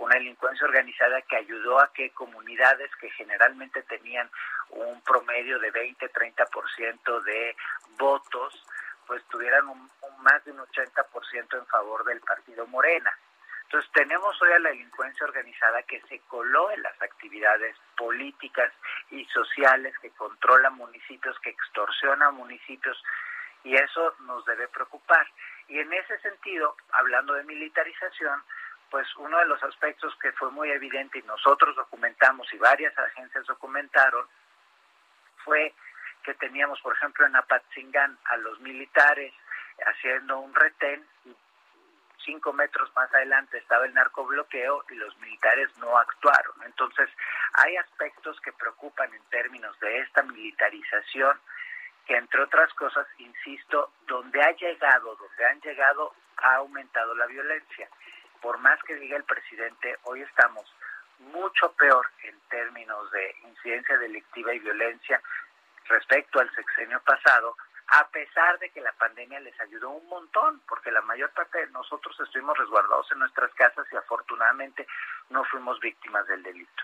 una 0.00 0.14
delincuencia 0.16 0.66
organizada 0.66 1.22
que 1.22 1.36
ayudó 1.36 1.78
a 1.78 1.92
que 1.92 2.10
comunidades 2.10 2.90
que 2.96 3.10
generalmente 3.10 3.82
tenían 3.82 4.30
un 4.70 5.00
promedio 5.02 5.58
de 5.58 5.72
20-30% 5.72 7.22
de 7.22 7.56
votos 7.98 8.66
pues 9.06 9.22
tuvieran 9.24 9.66
un, 9.68 9.90
más 10.20 10.44
de 10.44 10.52
un 10.52 10.58
80% 10.58 11.58
en 11.58 11.66
favor 11.66 12.04
del 12.04 12.20
partido 12.20 12.66
Morena. 12.68 13.12
Entonces 13.64 13.90
tenemos 13.92 14.40
hoy 14.40 14.52
a 14.52 14.58
la 14.60 14.70
delincuencia 14.70 15.26
organizada 15.26 15.82
que 15.82 16.00
se 16.02 16.20
coló 16.28 16.70
en 16.70 16.82
las 16.82 17.00
actividades 17.02 17.76
políticas 17.96 18.72
y 19.10 19.24
sociales 19.26 19.94
que 20.00 20.10
controla 20.10 20.70
municipios, 20.70 21.38
que 21.40 21.50
extorsiona 21.50 22.30
municipios 22.30 23.02
y 23.64 23.74
eso 23.74 24.14
nos 24.20 24.44
debe 24.46 24.68
preocupar. 24.68 25.26
Y 25.68 25.78
en 25.78 25.92
ese 25.92 26.18
sentido, 26.20 26.76
hablando 26.92 27.34
de 27.34 27.44
militarización, 27.44 28.42
pues 28.90 29.06
uno 29.16 29.38
de 29.38 29.46
los 29.46 29.62
aspectos 29.62 30.14
que 30.16 30.32
fue 30.32 30.50
muy 30.50 30.70
evidente 30.70 31.18
y 31.18 31.22
nosotros 31.22 31.76
documentamos 31.76 32.52
y 32.52 32.58
varias 32.58 32.96
agencias 32.98 33.46
documentaron 33.46 34.26
fue 35.44 35.72
que 36.22 36.34
teníamos, 36.34 36.80
por 36.80 36.94
ejemplo, 36.94 37.26
en 37.26 37.36
Apatzingán 37.36 38.18
a 38.24 38.36
los 38.38 38.60
militares 38.60 39.32
haciendo 39.86 40.38
un 40.40 40.54
retén 40.54 41.06
y 41.24 41.34
cinco 42.24 42.52
metros 42.52 42.94
más 42.94 43.12
adelante 43.14 43.58
estaba 43.58 43.86
el 43.86 43.94
narcobloqueo 43.94 44.84
y 44.90 44.94
los 44.96 45.16
militares 45.18 45.68
no 45.78 45.96
actuaron. 45.96 46.54
Entonces, 46.66 47.08
hay 47.54 47.76
aspectos 47.76 48.38
que 48.40 48.52
preocupan 48.52 49.12
en 49.14 49.22
términos 49.30 49.78
de 49.80 50.00
esta 50.00 50.22
militarización 50.22 51.40
que, 52.06 52.16
entre 52.16 52.42
otras 52.42 52.72
cosas, 52.74 53.06
insisto, 53.18 53.92
donde 54.06 54.42
ha 54.42 54.50
llegado, 54.52 55.16
donde 55.16 55.46
han 55.46 55.60
llegado, 55.60 56.12
ha 56.38 56.56
aumentado 56.56 57.14
la 57.14 57.26
violencia. 57.26 57.88
Por 58.40 58.58
más 58.58 58.82
que 58.84 58.94
diga 58.96 59.16
el 59.16 59.24
presidente, 59.24 59.96
hoy 60.04 60.22
estamos 60.22 60.64
mucho 61.18 61.72
peor 61.72 62.06
en 62.24 62.38
términos 62.48 63.10
de 63.10 63.36
incidencia 63.44 63.98
delictiva 63.98 64.54
y 64.54 64.58
violencia 64.58 65.20
respecto 65.86 66.40
al 66.40 66.50
sexenio 66.54 67.00
pasado, 67.00 67.56
a 67.88 68.08
pesar 68.08 68.58
de 68.58 68.70
que 68.70 68.80
la 68.80 68.92
pandemia 68.92 69.40
les 69.40 69.58
ayudó 69.60 69.90
un 69.90 70.08
montón, 70.08 70.60
porque 70.68 70.90
la 70.90 71.02
mayor 71.02 71.30
parte 71.30 71.58
de 71.58 71.72
nosotros 71.72 72.18
estuvimos 72.20 72.56
resguardados 72.56 73.10
en 73.12 73.18
nuestras 73.18 73.52
casas 73.54 73.86
y 73.92 73.96
afortunadamente 73.96 74.86
no 75.28 75.44
fuimos 75.44 75.78
víctimas 75.80 76.26
del 76.28 76.42
delito. 76.42 76.82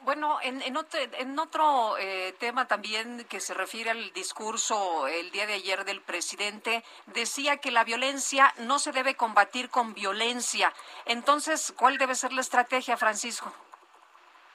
Bueno, 0.00 0.38
en, 0.42 0.60
en 0.62 0.76
otro, 0.76 0.98
en 1.00 1.38
otro 1.38 1.96
eh, 1.98 2.34
tema 2.40 2.66
también 2.66 3.24
que 3.28 3.40
se 3.40 3.54
refiere 3.54 3.90
al 3.90 4.12
discurso 4.12 5.06
el 5.06 5.30
día 5.30 5.46
de 5.46 5.54
ayer 5.54 5.84
del 5.84 6.00
presidente, 6.00 6.82
decía 7.06 7.58
que 7.58 7.70
la 7.70 7.84
violencia 7.84 8.52
no 8.58 8.78
se 8.78 8.92
debe 8.92 9.14
combatir 9.14 9.70
con 9.70 9.94
violencia. 9.94 10.72
Entonces, 11.04 11.72
¿cuál 11.78 11.98
debe 11.98 12.14
ser 12.14 12.32
la 12.32 12.40
estrategia, 12.40 12.96
Francisco? 12.96 13.54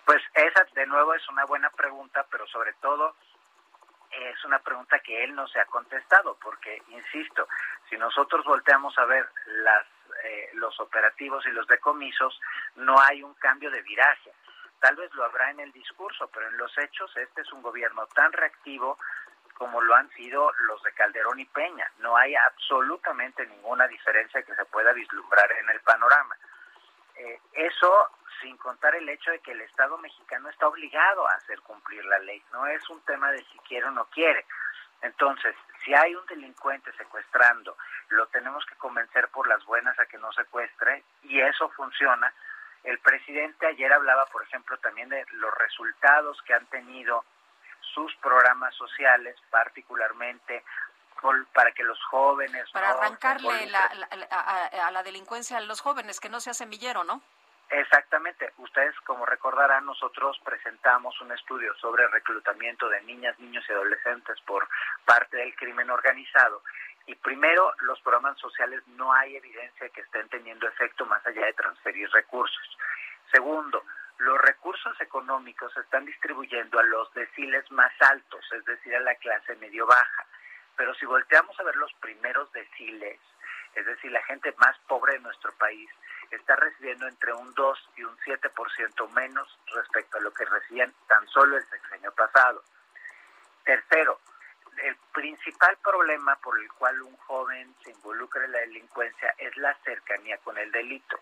Pues 0.05 0.21
esa, 0.33 0.65
de 0.73 0.85
nuevo, 0.85 1.13
es 1.13 1.27
una 1.29 1.45
buena 1.45 1.69
pregunta, 1.69 2.25
pero 2.29 2.45
sobre 2.47 2.73
todo 2.73 3.15
es 4.11 4.43
una 4.45 4.59
pregunta 4.59 4.99
que 4.99 5.23
él 5.23 5.35
no 5.35 5.47
se 5.47 5.59
ha 5.59 5.65
contestado, 5.65 6.37
porque, 6.41 6.81
insisto, 6.89 7.47
si 7.89 7.97
nosotros 7.97 8.45
volteamos 8.45 8.97
a 8.97 9.05
ver 9.05 9.29
las, 9.45 9.85
eh, 10.23 10.49
los 10.53 10.79
operativos 10.79 11.45
y 11.45 11.51
los 11.51 11.67
decomisos, 11.67 12.39
no 12.75 12.99
hay 12.99 13.23
un 13.23 13.33
cambio 13.35 13.69
de 13.69 13.81
viraje. 13.81 14.31
Tal 14.79 14.95
vez 14.95 15.13
lo 15.13 15.23
habrá 15.23 15.51
en 15.51 15.59
el 15.59 15.71
discurso, 15.71 16.29
pero 16.33 16.47
en 16.47 16.57
los 16.57 16.77
hechos 16.77 17.15
este 17.17 17.41
es 17.41 17.51
un 17.51 17.61
gobierno 17.61 18.05
tan 18.07 18.31
reactivo 18.31 18.97
como 19.55 19.81
lo 19.81 19.95
han 19.95 20.09
sido 20.11 20.51
los 20.67 20.81
de 20.83 20.91
Calderón 20.93 21.39
y 21.39 21.45
Peña. 21.45 21.91
No 21.99 22.15
hay 22.15 22.35
absolutamente 22.35 23.45
ninguna 23.47 23.87
diferencia 23.87 24.43
que 24.43 24.55
se 24.55 24.65
pueda 24.65 24.93
vislumbrar 24.93 25.51
en 25.51 25.69
el 25.69 25.79
panorama. 25.81 26.35
Eh, 27.15 27.41
eso 27.53 28.11
sin 28.41 28.55
contar 28.57 28.93
el 28.95 29.09
hecho 29.09 29.31
de 29.31 29.39
que 29.39 29.51
el 29.51 29.61
Estado 29.61 29.97
mexicano 29.97 30.49
está 30.49 30.67
obligado 30.67 31.27
a 31.27 31.33
hacer 31.33 31.59
cumplir 31.61 32.05
la 32.05 32.19
ley. 32.19 32.43
No 32.51 32.67
es 32.67 32.87
un 32.89 33.01
tema 33.01 33.31
de 33.31 33.43
si 33.45 33.57
quiere 33.67 33.87
o 33.87 33.91
no 33.91 34.05
quiere. 34.05 34.45
Entonces, 35.01 35.55
si 35.83 35.93
hay 35.93 36.15
un 36.15 36.25
delincuente 36.25 36.91
secuestrando, 36.93 37.77
lo 38.09 38.27
tenemos 38.27 38.65
que 38.65 38.75
convencer 38.75 39.27
por 39.29 39.47
las 39.47 39.63
buenas 39.65 39.97
a 39.99 40.05
que 40.05 40.17
no 40.17 40.31
secuestre 40.33 41.03
y 41.23 41.39
eso 41.39 41.69
funciona. 41.69 42.31
El 42.87 42.99
presidente 42.99 43.67
ayer 43.67 43.91
hablaba, 43.91 44.25
por 44.27 44.43
ejemplo, 44.43 44.77
también 44.77 45.09
de 45.09 45.25
los 45.33 45.53
resultados 45.55 46.41
que 46.43 46.53
han 46.53 46.65
tenido 46.67 47.25
sus 47.93 48.15
programas 48.15 48.73
sociales, 48.75 49.35
particularmente 49.49 50.63
para 51.53 51.73
que 51.73 51.83
los 51.83 52.01
jóvenes... 52.05 52.69
Para 52.71 52.91
arrancarle 52.91 53.65
la, 53.65 53.91
a, 54.31 54.87
a, 54.87 54.91
la 54.91 55.03
delincuencia 55.03 55.57
a 55.57 55.61
los 55.61 55.81
jóvenes, 55.81 56.21
que 56.21 56.29
no 56.29 56.39
sea 56.39 56.53
semillero, 56.53 57.03
¿no? 57.03 57.21
Exactamente. 57.69 58.53
Ustedes, 58.59 58.95
como 59.01 59.25
recordarán, 59.25 59.85
nosotros 59.85 60.39
presentamos 60.45 61.19
un 61.19 61.33
estudio 61.33 61.75
sobre 61.81 62.07
reclutamiento 62.07 62.87
de 62.87 63.01
niñas, 63.01 63.37
niños 63.39 63.65
y 63.67 63.73
adolescentes 63.73 64.39
por 64.45 64.65
parte 65.03 65.35
del 65.35 65.53
crimen 65.57 65.89
organizado. 65.89 66.63
Y 67.07 67.15
primero, 67.15 67.73
los 67.79 67.99
programas 68.01 68.37
sociales 68.37 68.85
no 68.87 69.11
hay 69.13 69.37
evidencia 69.37 69.89
que 69.89 70.01
estén 70.01 70.27
teniendo 70.27 70.67
efecto 70.67 71.05
más 71.05 71.25
allá 71.25 71.45
de 71.45 71.53
transferir 71.53 72.09
recursos. 72.11 72.77
Segundo, 73.31 73.83
los 74.17 74.37
recursos 74.41 74.99
económicos 74.99 75.73
se 75.73 75.79
están 75.79 76.05
distribuyendo 76.05 76.79
a 76.79 76.83
los 76.83 77.13
deciles 77.13 77.69
más 77.71 77.91
altos, 78.01 78.45
es 78.51 78.65
decir, 78.65 78.93
a 78.95 78.99
la 78.99 79.15
clase 79.15 79.55
medio-baja. 79.55 80.25
Pero 80.75 80.93
si 80.95 81.05
volteamos 81.05 81.57
a 81.59 81.63
ver 81.63 81.77
los 81.77 81.93
primeros 81.95 82.51
deciles, 82.51 83.19
es 83.75 83.85
decir, 83.85 84.11
la 84.11 84.23
gente 84.23 84.53
más 84.57 84.77
pobre 84.87 85.13
de 85.13 85.19
nuestro 85.19 85.53
país, 85.53 85.89
está 86.31 86.57
recibiendo 86.57 87.07
entre 87.07 87.31
un 87.31 87.53
2 87.53 87.89
y 87.95 88.03
un 88.03 88.17
7% 88.17 89.09
menos 89.13 89.59
respecto 89.67 90.17
a 90.17 90.21
lo 90.21 90.33
que 90.33 90.43
recibían 90.43 90.93
tan 91.07 91.25
solo 91.29 91.55
el 91.55 91.65
sexenio 91.69 92.11
pasado. 92.13 92.63
Tercero, 93.63 94.19
el 94.83 94.95
principal 95.13 95.77
problema 95.83 96.35
por 96.37 96.59
el 96.59 96.71
cual 96.73 97.01
un 97.01 97.15
joven 97.17 97.75
se 97.83 97.91
involucra 97.91 98.45
en 98.45 98.51
la 98.51 98.59
delincuencia 98.59 99.33
es 99.37 99.55
la 99.57 99.73
cercanía 99.83 100.37
con 100.39 100.57
el 100.57 100.71
delito. 100.71 101.19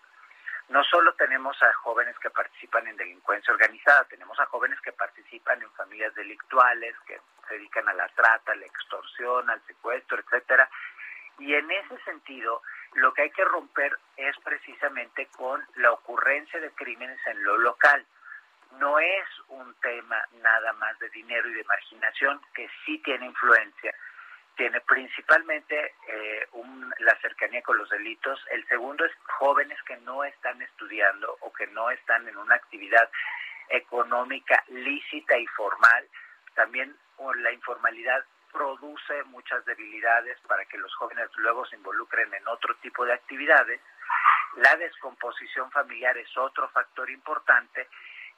No 0.68 0.82
solo 0.82 1.14
tenemos 1.14 1.60
a 1.62 1.72
jóvenes 1.74 2.18
que 2.18 2.30
participan 2.30 2.88
en 2.88 2.96
delincuencia 2.96 3.54
organizada, 3.54 4.04
tenemos 4.04 4.38
a 4.40 4.46
jóvenes 4.46 4.80
que 4.80 4.92
participan 4.92 5.62
en 5.62 5.70
familias 5.72 6.14
delictuales, 6.14 6.94
que 7.06 7.20
se 7.48 7.54
dedican 7.54 7.88
a 7.88 7.94
la 7.94 8.08
trata, 8.08 8.52
a 8.52 8.56
la 8.56 8.66
extorsión, 8.66 9.48
al 9.48 9.64
secuestro, 9.66 10.18
etcétera. 10.18 10.68
Y 11.38 11.54
en 11.54 11.70
ese 11.70 11.98
sentido, 12.04 12.62
lo 12.94 13.12
que 13.14 13.22
hay 13.22 13.30
que 13.30 13.44
romper 13.44 13.96
es 14.16 14.36
precisamente 14.42 15.26
con 15.36 15.64
la 15.76 15.92
ocurrencia 15.92 16.58
de 16.60 16.70
crímenes 16.72 17.20
en 17.26 17.44
lo 17.44 17.58
local. 17.58 18.04
No 18.72 18.98
es 18.98 19.26
un 19.48 19.74
tema 19.80 20.22
nada 20.42 20.72
más 20.74 20.98
de 20.98 21.08
dinero 21.10 21.48
y 21.48 21.54
de 21.54 21.64
marginación, 21.64 22.40
que 22.54 22.68
sí 22.84 22.98
tiene 22.98 23.26
influencia. 23.26 23.94
Tiene 24.56 24.80
principalmente 24.82 25.94
eh, 26.08 26.46
la 26.98 27.18
cercanía 27.20 27.62
con 27.62 27.78
los 27.78 27.88
delitos. 27.90 28.38
El 28.50 28.66
segundo 28.68 29.04
es 29.04 29.12
jóvenes 29.38 29.80
que 29.82 29.96
no 29.98 30.24
están 30.24 30.60
estudiando 30.62 31.36
o 31.40 31.52
que 31.52 31.66
no 31.68 31.90
están 31.90 32.26
en 32.28 32.36
una 32.36 32.54
actividad 32.54 33.10
económica 33.68 34.62
lícita 34.68 35.36
y 35.38 35.46
formal. 35.48 36.08
También 36.54 36.96
la 37.36 37.52
informalidad 37.52 38.24
produce 38.52 39.22
muchas 39.24 39.64
debilidades 39.66 40.38
para 40.48 40.64
que 40.64 40.78
los 40.78 40.94
jóvenes 40.94 41.28
luego 41.36 41.66
se 41.66 41.76
involucren 41.76 42.32
en 42.32 42.46
otro 42.48 42.74
tipo 42.76 43.04
de 43.04 43.12
actividades. 43.12 43.80
La 44.56 44.74
descomposición 44.76 45.70
familiar 45.70 46.16
es 46.16 46.34
otro 46.36 46.68
factor 46.70 47.10
importante. 47.10 47.88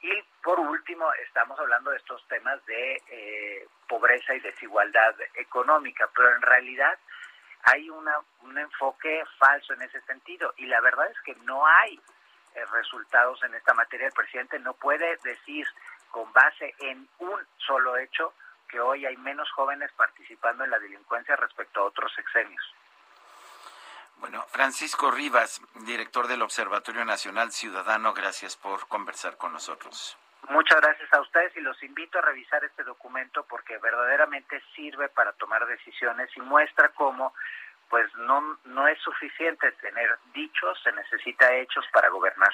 Y 0.01 0.23
por 0.43 0.61
último, 0.61 1.13
estamos 1.27 1.59
hablando 1.59 1.91
de 1.91 1.97
estos 1.97 2.27
temas 2.29 2.65
de 2.67 3.03
eh, 3.11 3.67
pobreza 3.89 4.35
y 4.35 4.41
desigualdad 4.41 5.15
económica, 5.35 6.09
pero 6.15 6.35
en 6.35 6.43
realidad 6.43 6.99
hay 7.65 7.91
una, 7.91 8.15
un 8.43 8.57
enfoque 8.57 9.23
falso 9.39 9.75
en 9.75 9.83
ese 9.83 10.01
sentido. 10.03 10.55
Y 10.57 10.67
la 10.67 10.81
verdad 10.81 11.11
es 11.11 11.21
que 11.23 11.35
no 11.45 11.67
hay 11.67 12.01
eh, 12.55 12.65
resultados 12.73 13.43
en 13.43 13.55
esta 13.55 13.75
materia. 13.75 14.07
El 14.07 14.13
presidente 14.13 14.59
no 14.61 14.75
puede 14.75 15.17
decir 15.25 15.67
con 16.11 16.33
base 16.33 16.75
en 16.79 17.09
un 17.19 17.41
solo 17.59 17.97
hecho 17.97 18.33
que 18.69 18.81
hoy 18.81 19.05
hay 19.07 19.17
menos 19.17 19.51
jóvenes 19.53 19.91
participando 19.93 20.65
en 20.65 20.71
la 20.71 20.79
delincuencia 20.79 21.37
respecto 21.37 21.81
a 21.81 21.85
otros 21.85 22.13
sexenios. 22.15 22.75
Bueno, 24.21 24.45
Francisco 24.49 25.11
Rivas, 25.11 25.61
director 25.87 26.27
del 26.27 26.43
Observatorio 26.43 27.05
Nacional 27.05 27.53
Ciudadano, 27.53 28.13
gracias 28.15 28.57
por 28.57 28.89
conversar 28.89 29.37
con 29.37 29.53
nosotros. 29.53 30.19
Muchas 30.49 30.81
gracias 30.81 31.13
a 31.13 31.21
ustedes 31.21 31.57
y 31.57 31.61
los 31.61 31.81
invito 31.83 32.19
a 32.19 32.23
revisar 32.23 32.65
este 32.65 32.83
documento 32.83 33.45
porque 33.45 33.79
verdaderamente 33.79 34.63
sirve 34.75 35.09
para 35.09 35.33
tomar 35.35 35.67
decisiones 35.67 36.31
y 36.37 36.41
muestra 36.41 36.89
cómo 36.91 37.33
pues 37.89 38.07
no, 38.17 38.59
no 38.65 38.87
es 38.89 38.99
suficiente 39.01 39.73
tener 39.73 40.19
dichos, 40.35 40.79
se 40.83 40.93
necesita 40.93 41.55
hechos 41.55 41.85
para 41.93 42.09
gobernar. 42.09 42.53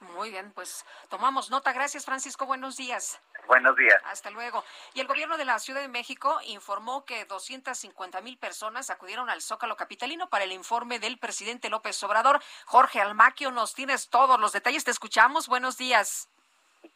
Muy 0.00 0.30
bien, 0.30 0.50
pues 0.52 0.84
tomamos 1.08 1.50
nota. 1.50 1.72
Gracias, 1.72 2.06
Francisco. 2.06 2.46
Buenos 2.46 2.76
días. 2.76 3.20
Buenos 3.46 3.76
días. 3.76 3.96
Hasta 4.04 4.30
luego. 4.30 4.64
Y 4.94 5.00
el 5.00 5.06
gobierno 5.06 5.36
de 5.36 5.44
la 5.44 5.58
Ciudad 5.58 5.82
de 5.82 5.88
México 5.88 6.40
informó 6.46 7.04
que 7.04 7.26
250 7.26 8.20
mil 8.22 8.38
personas 8.38 8.88
acudieron 8.88 9.28
al 9.28 9.42
Zócalo 9.42 9.76
Capitalino 9.76 10.30
para 10.30 10.44
el 10.44 10.52
informe 10.52 10.98
del 10.98 11.18
presidente 11.18 11.68
López 11.68 12.02
Obrador. 12.02 12.40
Jorge 12.64 13.00
Almaquio, 13.00 13.50
nos 13.50 13.74
tienes 13.74 14.08
todos 14.08 14.40
los 14.40 14.52
detalles. 14.52 14.84
Te 14.84 14.90
escuchamos. 14.90 15.48
Buenos 15.48 15.76
días. 15.76 16.28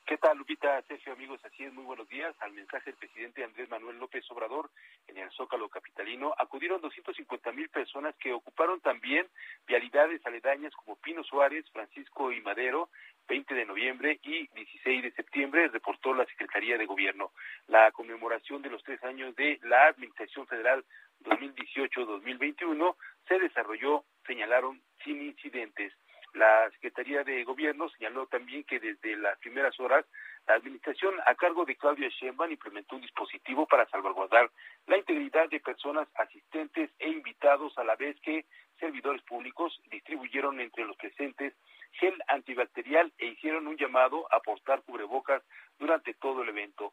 ¿Qué 0.07 0.17
tal, 0.17 0.39
Lupita, 0.39 0.81
Sergio, 0.83 1.13
amigos? 1.13 1.41
Así 1.45 1.65
es, 1.65 1.73
muy 1.73 1.85
buenos 1.85 2.09
días. 2.09 2.35
Al 2.41 2.53
mensaje 2.53 2.91
del 2.91 2.99
presidente 2.99 3.45
Andrés 3.45 3.69
Manuel 3.69 3.99
López 3.99 4.25
Obrador 4.31 4.71
en 5.09 5.19
el 5.19 5.31
Zócalo 5.33 5.69
Capitalino 5.69 6.35
acudieron 6.39 6.81
250 6.81 7.53
mil 7.53 7.69
personas 7.69 8.15
que 8.17 8.33
ocuparon 8.33 8.81
también 8.81 9.27
vialidades 9.67 10.25
aledañas 10.25 10.75
como 10.75 10.97
Pino 10.97 11.23
Suárez, 11.25 11.65
Francisco 11.71 12.33
y 12.33 12.41
Madero, 12.41 12.89
20 13.29 13.55
de 13.55 13.67
noviembre 13.67 14.21
y 14.23 14.47
16 14.49 15.03
de 15.03 15.13
septiembre, 15.13 15.69
reportó 15.69 16.15
la 16.15 16.27
Secretaría 16.27 16.79
de 16.79 16.87
Gobierno. 16.87 17.33
La 17.67 17.91
conmemoración 17.93 18.63
de 18.63 18.71
los 18.71 18.83
tres 18.83 19.03
años 19.05 19.35
de 19.37 19.59
la 19.65 19.89
Administración 19.89 20.47
Federal 20.47 20.85
2018-2021 21.25 22.97
se 23.29 23.39
desarrolló, 23.39 24.05
señalaron, 24.27 24.81
sin 25.03 25.23
incidentes. 25.23 25.93
La 26.35 26.69
Secretaría 26.73 27.23
de 27.23 27.45
Gobierno 27.45 27.89
señaló 27.91 28.27
también 28.27 28.65
que 28.65 28.81
desde 28.81 29.17
las 29.17 29.39
primeras 29.39 29.79
horas 29.79 30.05
la 30.49 30.55
administración 30.55 31.15
a 31.27 31.35
cargo 31.37 31.65
de 31.65 31.77
Claudia 31.77 32.09
Sheinbaum 32.09 32.51
implementó 32.51 32.97
un 32.97 33.03
dispositivo 33.03 33.67
para 33.67 33.89
salvaguardar 33.89 34.51
la 34.87 34.99
integridad 34.99 35.49
de 35.49 35.61
personas 35.61 36.09
asistentes 36.17 36.91
e 36.99 37.09
invitados 37.09 37.79
a 37.79 37.85
la 37.85 37.95
vez 37.95 38.19
que 38.21 38.45
servidores 38.81 39.23
públicos 39.23 39.81
distribuyeron 39.91 40.61
entre 40.61 40.85
los 40.85 40.97
presentes 40.97 41.55
gel 41.93 42.21
antibacterial 42.27 43.13
e 43.19 43.27
hicieron 43.27 43.69
un 43.69 43.77
llamado 43.77 44.27
a 44.33 44.41
portar 44.41 44.83
cubrebocas 44.83 45.41
durante 45.79 46.15
todo 46.15 46.43
el 46.43 46.49
evento. 46.49 46.93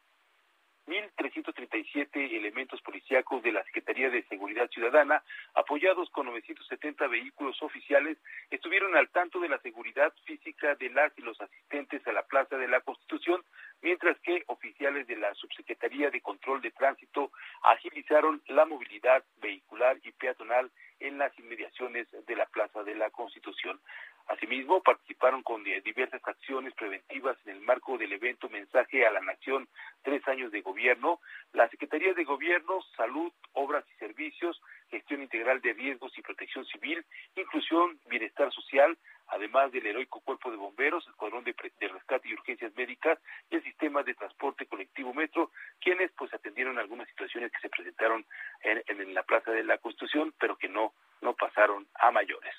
1.337 0.86 2.36
elementos 2.36 2.80
policíacos 2.82 3.42
de 3.42 3.52
la 3.52 3.62
Secretaría 3.64 4.10
de 4.10 4.24
Seguridad 4.24 4.68
Ciudadana, 4.70 5.22
apoyados 5.54 6.10
con 6.10 6.26
970 6.26 7.06
vehículos 7.06 7.62
oficiales, 7.62 8.18
estuvieron 8.50 8.96
al 8.96 9.08
tanto 9.10 9.40
de 9.40 9.48
la 9.48 9.58
seguridad 9.60 10.12
física 10.24 10.74
de 10.74 10.90
las 10.90 11.12
y 11.16 11.22
los 11.22 11.40
asistentes 11.40 12.06
a 12.06 12.12
la 12.12 12.22
Plaza 12.22 12.56
de 12.56 12.68
la 12.68 12.80
Constitución, 12.80 13.42
mientras 13.80 14.18
que 14.20 14.42
oficiales 14.46 15.06
de 15.06 15.16
la 15.16 15.32
Subsecretaría 15.34 16.10
de 16.10 16.20
Control 16.20 16.60
de 16.60 16.70
Tránsito 16.72 17.30
agilizaron 17.62 18.42
la 18.46 18.64
movilidad 18.64 19.24
vehicular 19.40 19.98
y 20.02 20.12
peatonal 20.12 20.70
en 21.00 21.18
las 21.18 21.36
inmediaciones 21.38 22.06
de 22.26 22.36
la 22.36 22.46
Plaza 22.46 22.82
de 22.84 22.94
la 22.94 23.10
Constitución. 23.10 23.80
Asimismo, 24.28 24.82
participaron 24.82 25.42
con 25.42 25.64
diversas 25.64 26.20
acciones 26.24 26.74
preventivas 26.74 27.36
en 27.44 27.56
el 27.56 27.60
marco 27.60 27.98
del 27.98 28.12
evento 28.12 28.48
Mensaje 28.48 29.06
a 29.06 29.10
la 29.10 29.20
Nación, 29.20 29.68
tres 30.02 30.26
años 30.28 30.50
de 30.52 30.62
gobierno, 30.62 31.20
la 31.52 31.68
Secretaría 31.68 32.14
de 32.14 32.24
Gobierno, 32.24 32.80
Salud, 32.96 33.32
Obras 33.52 33.84
y 33.94 33.98
Servicios, 33.98 34.60
Gestión 34.90 35.22
Integral 35.22 35.60
de 35.60 35.72
Riesgos 35.72 36.16
y 36.16 36.22
Protección 36.22 36.64
Civil, 36.66 37.04
Inclusión, 37.36 37.98
Bienestar 38.08 38.52
Social, 38.52 38.96
además 39.28 39.72
del 39.72 39.86
heroico 39.86 40.20
Cuerpo 40.20 40.50
de 40.50 40.56
Bomberos, 40.56 41.06
Escuadrón 41.08 41.44
de, 41.44 41.54
de 41.80 41.88
Rescate 41.88 42.28
y 42.28 42.34
Urgencias 42.34 42.74
Médicas 42.76 43.18
y 43.50 43.56
el 43.56 43.62
Sistema 43.62 44.02
de 44.02 44.14
Transporte 44.14 44.66
Colectivo 44.66 45.14
Metro, 45.14 45.50
quienes 45.80 46.10
pues 46.12 46.32
atendieron 46.34 46.78
algunas 46.78 47.08
situaciones 47.08 47.50
que 47.52 47.60
se 47.60 47.70
presentaron 47.70 48.24
en, 48.62 48.82
en 48.86 49.14
la 49.14 49.22
Plaza 49.22 49.50
de 49.50 49.64
la 49.64 49.78
Constitución, 49.78 50.34
pero 50.38 50.56
que 50.56 50.68
no, 50.68 50.92
no 51.22 51.34
pasaron 51.34 51.86
a 51.94 52.10
mayores. 52.10 52.54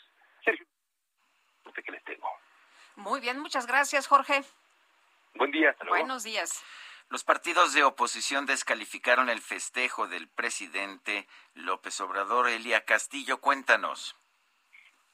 Que 1.82 1.92
les 1.92 2.04
tengo. 2.04 2.30
Muy 2.96 3.22
bien, 3.22 3.40
muchas 3.40 3.66
gracias, 3.66 4.08
Jorge. 4.08 4.44
Buen 5.36 5.52
día. 5.52 5.72
Hasta 5.72 5.86
luego. 5.86 5.98
Buenos 5.98 6.24
días. 6.24 6.64
Los 7.10 7.24
partidos 7.24 7.74
de 7.74 7.84
oposición 7.84 8.46
descalificaron 8.46 9.30
el 9.30 9.42
festejo 9.42 10.08
del 10.08 10.28
presidente 10.28 11.28
López 11.54 12.00
Obrador. 12.02 12.48
Elia 12.48 12.86
Castillo, 12.86 13.40
cuéntanos. 13.40 14.16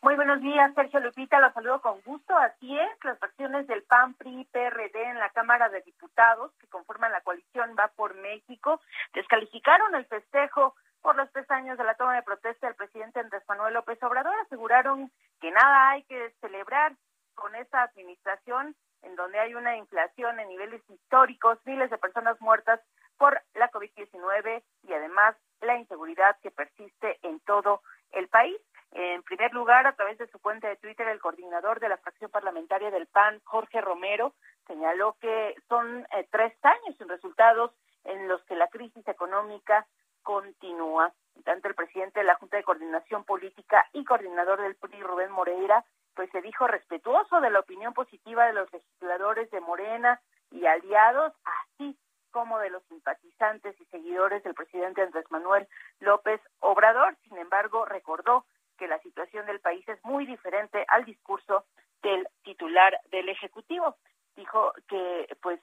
Muy 0.02 0.16
buenos 0.16 0.40
días, 0.40 0.74
Sergio 0.76 1.02
Lupita, 1.02 1.42
los 1.42 1.54
saludo 1.54 1.82
con 1.82 2.00
gusto. 2.02 2.34
Así 2.38 2.78
es, 2.78 3.04
las 3.04 3.20
facciones 3.20 3.68
del 3.68 3.84
PAN, 3.84 4.14
PRI, 4.14 4.48
PRD 4.50 5.04
en 5.04 5.20
la 5.20 5.30
Cámara 5.32 5.68
de 5.68 5.82
Diputados, 5.82 6.54
que 6.62 6.68
conforman 6.68 7.12
la 7.12 7.20
coalición 7.20 7.76
Va 7.78 7.90
por 7.90 8.16
México, 8.16 8.80
descalificaron 9.14 9.94
el 9.96 10.06
festejo 10.06 10.74
por 11.02 11.18
los 11.18 11.30
tres 11.34 11.52
años 11.52 11.78
de 11.78 11.84
la 11.84 11.96
toma 11.96 12.16
de 12.16 12.24
protesta 12.24 12.68
del 12.68 12.78
presidente 12.78 13.20
Andrés 13.20 13.44
Manuel 13.50 13.74
López 13.74 14.02
Obrador. 14.02 14.34
Aseguraron 14.40 15.12
que 15.40 15.52
nada 15.52 15.92
hay 15.92 16.04
que 16.04 16.34
celebrar 16.42 16.96
con 17.36 17.56
esta 17.56 17.84
administración 17.84 18.76
en 19.02 19.16
donde 19.16 19.40
hay 19.40 19.56
una 19.56 19.78
inflación 19.78 20.40
en 20.40 20.50
niveles 20.50 20.82
históricos, 20.90 21.58
miles 21.66 21.90
de 21.90 21.98
personas 21.98 22.40
muertas 22.42 22.82
por 23.18 23.42
la 23.54 23.72
COVID-19 23.72 24.64
y 24.84 24.94
además 24.94 25.36
la 25.62 25.78
inseguridad 25.78 26.38
que 26.42 26.52
persiste 26.52 27.18
en 27.22 27.40
todo 27.42 27.82
el 28.12 28.28
país. 28.28 28.58
En 28.92 29.22
primer 29.24 29.54
lugar, 29.54 29.86
a 29.86 29.96
través 29.96 30.18
de 30.18 30.28
su 30.28 30.40
cuenta 30.40 30.68
de 30.68 30.78
Twitter, 30.78 31.08
el 31.08 31.20
coordinador 31.20 31.80
de 31.80 31.90
la 31.90 31.98
fracción 31.98 32.32
parlamentaria 32.32 32.90
del 32.90 33.08
PAN, 33.08 33.40
Jorge 33.44 33.82
Romero, 33.82 34.34
señaló 34.66 35.16
que 35.22 35.56
son 35.68 36.08
eh, 36.12 36.28
tres 36.32 36.54
años 36.64 36.98
sin 36.98 37.08
resultados 37.08 37.72
en 38.06 38.28
los 38.28 38.44
que 38.46 38.56
la 38.56 38.68
crisis 38.68 39.08
económica 39.08 39.86
continúa. 40.24 41.14
Tanto 41.44 41.68
el 41.68 41.76
presidente 41.76 42.20
de 42.20 42.26
la 42.26 42.36
Junta 42.36 42.58
de 42.58 42.64
Coordinación 42.64 43.24
Política 43.24 43.86
y 43.94 44.04
coordinador 44.04 44.62
del 44.62 44.76
PRI, 44.76 45.02
Rubén 45.02 45.32
Moreira, 45.32 45.86
pues 46.16 46.30
se 46.32 46.42
dijo 46.42 46.68
respetuoso 46.68 47.40
de 47.42 47.50
la 47.50 47.60
opinión 47.60 47.94
positiva 47.94 48.46
de 48.46 48.54
los 48.54 48.72
legisladores 48.74 49.50
de 49.52 49.62
Morena 49.62 50.22
y 50.52 50.66
aliados, 50.66 51.34
así 51.44 51.98
como 52.32 52.60
de 52.60 52.70
los 52.70 52.84
simpatizantes 52.84 53.80
y 53.80 53.86
seguidores 53.86 54.44
del 54.44 54.54
presidente 54.54 55.02
Andrés 55.02 55.26
Manuel 55.30 55.68
López 56.00 56.42
Obrador. 56.60 57.16
Sin 57.24 57.38
embargo, 57.38 57.86
recordó 57.86 58.46
que 58.78 58.88
la 58.88 59.00
situación 59.00 59.46
del 59.46 59.60
país 59.60 59.88
es 59.88 60.04
muy 60.04 60.26
diferente 60.26 60.86
al 60.88 61.06
discurso 61.06 61.66
del 62.02 62.28
titular 62.44 63.00
del 63.12 63.30
Ejecutivo. 63.30 63.96
Dijo 64.36 64.74
que, 64.88 65.36
pues, 65.42 65.60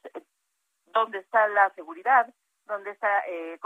¿dónde 0.86 1.18
está 1.18 1.48
la 1.48 1.70
seguridad? 1.70 2.32
Dónde 2.66 2.90
está, 2.90 3.26
eh, 3.26 3.58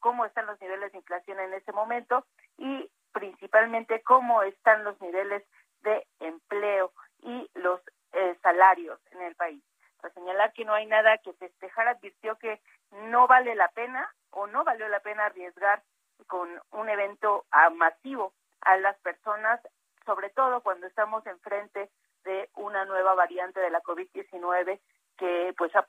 cómo 0.00 0.24
están 0.24 0.46
los 0.46 0.60
niveles 0.60 0.92
de 0.92 0.98
inflación 0.98 1.38
en 1.40 1.54
ese 1.54 1.72
momento 1.72 2.24
y 2.56 2.90
principalmente 3.12 4.02
cómo 4.02 4.42
están 4.42 4.84
los 4.84 5.00
niveles 5.00 5.42
de 5.82 6.06
empleo 6.20 6.92
y 7.22 7.50
los 7.54 7.80
eh, 8.12 8.36
salarios 8.42 9.00
en 9.12 9.22
el 9.22 9.34
país. 9.34 9.62
Para 10.00 10.14
señalar 10.14 10.52
que 10.52 10.64
no 10.64 10.74
hay 10.74 10.86
nada 10.86 11.18
que 11.18 11.32
festejar, 11.34 11.88
advirtió 11.88 12.36
que 12.36 12.60
no 12.90 13.26
vale 13.26 13.54
la 13.54 13.68
pena 13.68 14.12
o 14.30 14.46
no 14.46 14.64
valió 14.64 14.88
la 14.88 15.00
pena 15.00 15.26
arriesgar 15.26 15.82
con 16.26 16.48
un 16.70 16.88
evento 16.88 17.46
ah, 17.50 17.70
masivo 17.70 18.32
a 18.60 18.76
las 18.76 18.98
personas, 18.98 19.60
sobre 20.04 20.30
todo 20.30 20.62
cuando 20.62 20.86
estamos 20.86 21.26
enfrente 21.26 21.90
de 22.24 22.48
una 22.54 22.84
nueva 22.84 23.14
variante 23.14 23.60
de 23.60 23.70
la 23.70 23.82
COVID-19 23.82 24.80
que 25.16 25.54
pues 25.56 25.74
ha 25.74 25.86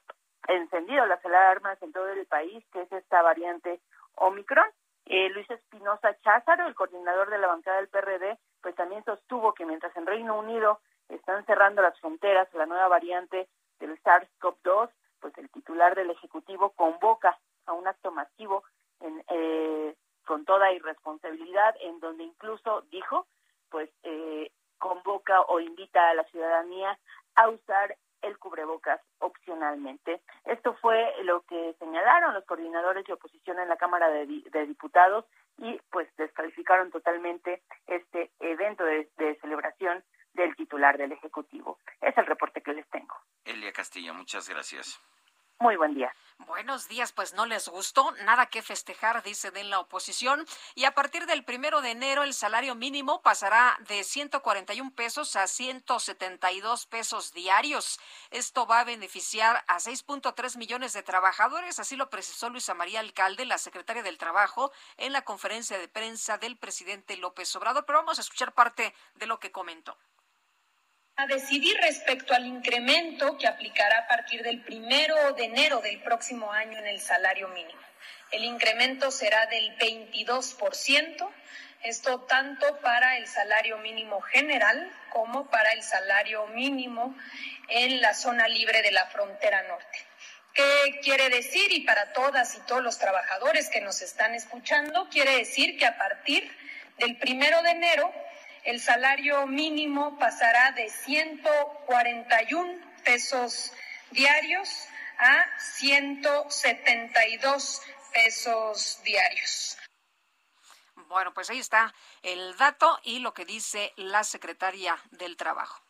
encendido 0.56 1.06
las 1.06 1.24
alarmas 1.26 1.82
en 1.82 1.92
todo 1.92 2.10
el 2.10 2.26
país, 2.26 2.64
que 2.72 2.82
es 2.82 2.92
esta 2.92 3.22
variante 3.22 3.80
Omicron. 4.16 4.68
Eh, 5.06 5.30
Luis 5.30 5.50
Espinosa 5.50 6.16
Cházaro, 6.22 6.68
el 6.68 6.76
coordinador 6.76 7.30
de 7.30 7.40
la 7.40 7.48
bancada 7.48 7.78
del 7.78 7.88
PRD, 7.88 8.38
pues 8.62 8.76
también 8.76 9.04
sostuvo 9.06 9.54
que 9.54 9.66
mientras 9.66 9.96
en 9.96 10.06
Reino 10.06 10.38
Unido 10.38 10.80
están 11.08 11.46
cerrando 11.46 11.82
las 11.82 12.00
fronteras 12.00 12.48
la 12.54 12.68
nueva 12.68 12.88
variante 12.88 13.48
del 13.80 14.00
SARS-CoV-2, 14.04 14.90
pues 15.20 15.38
el 15.38 15.50
titular 15.50 15.96
del 15.96 16.12
Ejecutivo 16.12 16.72
convoca 16.72 17.40
a 17.66 17.74
un 17.74 17.88
acto 17.88 18.12
masivo 18.12 18.64
en, 19.00 19.24
eh, 19.30 19.96
con 20.26 20.46
toda 20.46 20.72
irresponsabilidad, 20.72 21.76
en 21.82 22.00
donde 22.00 22.24
incluso 22.24 22.82
dijo, 22.92 23.26
pues 23.70 23.90
eh, 24.04 24.52
convoca 24.78 25.42
o 25.42 25.60
invita 25.60 26.10
a 26.10 26.14
la 26.14 26.24
ciudadanía 26.26 26.98
a 27.36 27.50
usar 27.50 27.98
el 28.22 28.38
cubrebocas 28.38 29.02
opcionalmente. 29.20 30.22
Esto 30.46 30.76
fue 30.82 31.14
lo 31.24 31.42
que 31.42 31.76
señalaron 31.80 32.34
los 32.34 32.46
coordinadores 32.46 33.06
de 33.06 33.14
oposición 33.14 33.60
en 33.60 33.70
la 33.70 33.78
Cámara 33.78 34.10
de, 34.10 34.26
Diputados 34.68 35.26
y 35.58 35.80
pues 35.92 36.08
descalificaron 36.18 36.92
totalmente 36.92 37.62
este 37.88 38.32
evento 38.40 38.84
de, 38.84 39.10
de 39.18 39.36
celebración 39.42 40.04
del 40.34 40.56
titular 40.56 40.98
del 40.98 41.12
Ejecutivo. 41.12 41.80
Es 42.02 42.18
el 42.18 42.26
reporte 42.26 42.62
que 42.62 42.74
les 42.74 42.88
tengo. 42.90 43.16
Elia 43.46 43.72
Castillo, 43.72 44.14
muchas 44.14 44.48
gracias. 44.48 45.00
Muy 45.62 45.76
buen 45.76 45.94
día. 45.94 46.16
Buenos 46.48 46.88
días, 46.88 47.12
pues 47.12 47.34
no 47.34 47.46
les 47.46 47.68
gustó, 47.68 48.12
nada 48.24 48.46
que 48.46 48.62
festejar, 48.62 49.22
dice 49.24 49.52
de 49.52 49.66
la 49.66 49.82
oposición. 49.82 50.46
Y 50.74 50.86
a 50.86 50.96
partir 50.96 51.26
del 51.26 51.44
primero 51.44 51.82
de 51.82 51.92
enero, 51.92 52.24
el 52.24 52.34
salario 52.34 52.76
mínimo 52.76 53.22
pasará 53.22 53.78
de 53.90 54.06
141 54.06 54.92
pesos 54.92 55.36
a 55.36 55.48
172 55.48 56.86
pesos 56.86 57.34
diarios. 57.34 58.00
Esto 58.32 58.66
va 58.68 58.80
a 58.80 58.84
beneficiar 58.86 59.66
a 59.68 59.80
6.3 59.80 60.58
millones 60.58 60.94
de 60.94 61.04
trabajadores, 61.04 61.78
así 61.78 61.98
lo 61.98 62.10
precisó 62.10 62.50
Luisa 62.50 62.74
María 62.74 63.02
Alcalde, 63.02 63.46
la 63.46 63.58
secretaria 63.58 64.02
del 64.02 64.18
Trabajo, 64.18 64.72
en 64.96 65.12
la 65.12 65.24
conferencia 65.24 65.78
de 65.78 65.90
prensa 65.90 66.38
del 66.38 66.56
presidente 66.56 67.18
López 67.18 67.54
Obrador. 67.58 67.86
Pero 67.86 68.00
vamos 68.00 68.18
a 68.18 68.22
escuchar 68.22 68.54
parte 68.54 68.94
de 69.16 69.26
lo 69.26 69.42
que 69.42 69.52
comentó 69.52 69.98
a 71.20 71.28
decidir 71.28 71.76
respecto 71.82 72.34
al 72.34 72.46
incremento 72.46 73.38
que 73.38 73.46
aplicará 73.46 74.00
a 74.00 74.08
partir 74.08 74.42
del 74.42 74.62
primero 74.62 75.34
de 75.34 75.44
enero 75.44 75.82
del 75.82 76.02
próximo 76.02 76.54
año 76.54 76.78
en 76.78 76.88
el 76.88 77.02
salario 77.02 77.50
mínimo. 77.50 77.82
El 78.32 78.46
incremento 78.46 79.12
será 79.12 79.46
del 79.48 79.78
22%, 79.78 81.30
Esto 81.84 82.22
tanto 82.22 82.80
para 82.80 83.18
el 83.18 83.28
salario 83.28 83.80
mínimo 83.80 84.22
general 84.22 84.90
como 85.10 85.50
para 85.50 85.74
el 85.74 85.84
salario 85.84 86.48
mínimo 86.48 87.14
en 87.68 88.00
la 88.02 88.14
zona 88.14 88.48
libre 88.48 88.82
de 88.82 88.92
la 88.92 89.06
frontera 89.08 89.64
norte. 89.64 90.00
¿Qué 90.54 91.02
quiere 91.04 91.30
decir? 91.30 91.70
Y 91.74 91.82
para 91.82 92.14
todas 92.14 92.56
y 92.56 92.60
todos 92.62 92.82
los 92.82 92.98
trabajadores 92.98 93.70
que 93.70 93.82
nos 93.82 94.02
están 94.02 94.36
escuchando, 94.36 95.10
quiere 95.10 95.36
decir 95.36 95.78
que 95.78 95.86
a 95.86 95.98
partir 95.98 96.50
del 96.98 97.18
primero 97.18 97.62
de 97.62 97.72
enero 97.72 98.14
el 98.64 98.82
salario 98.82 99.46
mínimo 99.48 100.18
pasará 100.18 100.72
de 100.72 100.90
141 100.90 102.80
pesos 103.04 103.74
diarios 104.12 104.70
a 105.18 105.46
172 105.60 107.82
pesos 108.14 109.02
diarios. 109.04 109.78
Bueno, 111.08 111.34
pues 111.34 111.50
ahí 111.50 111.60
está 111.60 111.94
el 112.22 112.56
dato 112.58 113.00
y 113.04 113.20
lo 113.20 113.34
que 113.34 113.46
dice 113.46 113.94
la 113.96 114.24
secretaria 114.24 114.98
del 115.12 115.38
Trabajo. 115.38 115.82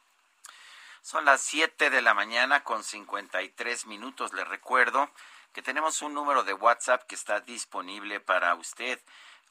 Son 1.01 1.26
las 1.26 1.41
7 1.41 1.89
de 1.89 2.01
la 2.01 2.13
mañana 2.13 2.63
con 2.63 2.84
53 2.84 3.86
minutos. 3.86 4.34
Le 4.34 4.43
recuerdo 4.43 5.09
que 5.53 5.61
tenemos 5.61 6.01
un 6.01 6.13
número 6.13 6.43
de 6.43 6.53
WhatsApp 6.53 7.03
que 7.03 7.15
está 7.15 7.39
disponible 7.41 8.20
para 8.20 8.53
usted. 8.55 8.99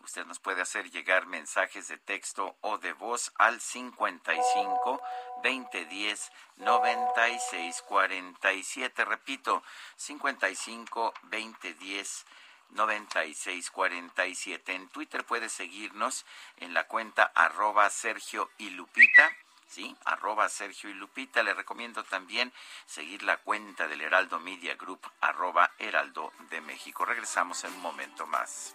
Usted 0.04 0.26
nos 0.26 0.38
puede 0.38 0.62
hacer 0.62 0.90
llegar 0.90 1.26
mensajes 1.26 1.88
de 1.88 1.98
texto 1.98 2.56
o 2.62 2.78
de 2.78 2.94
voz 2.94 3.30
al 3.36 3.60
55 3.60 5.02
2010 5.42 6.32
96 6.56 7.82
47. 7.82 9.04
Repito, 9.04 9.62
55 9.96 11.12
2010 11.24 12.24
9647. 12.70 14.74
En 14.74 14.88
Twitter 14.88 15.24
puede 15.24 15.48
seguirnos 15.48 16.26
en 16.58 16.74
la 16.74 16.86
cuenta 16.86 17.24
arroba 17.34 17.88
Sergio 17.90 18.50
y 18.58 18.70
Lupita. 18.70 19.30
¿sí? 19.68 19.96
Arroba 20.04 20.48
Sergio 20.48 20.90
y 20.90 20.94
Lupita. 20.94 21.42
Le 21.42 21.54
recomiendo 21.54 22.04
también 22.04 22.52
seguir 22.86 23.22
la 23.22 23.38
cuenta 23.38 23.88
del 23.88 24.00
Heraldo 24.00 24.38
Media 24.40 24.74
Group, 24.74 25.00
arroba 25.20 25.70
Heraldo 25.78 26.32
de 26.50 26.60
México. 26.60 27.04
Regresamos 27.04 27.62
en 27.64 27.72
un 27.74 27.82
momento 27.82 28.26
más. 28.26 28.74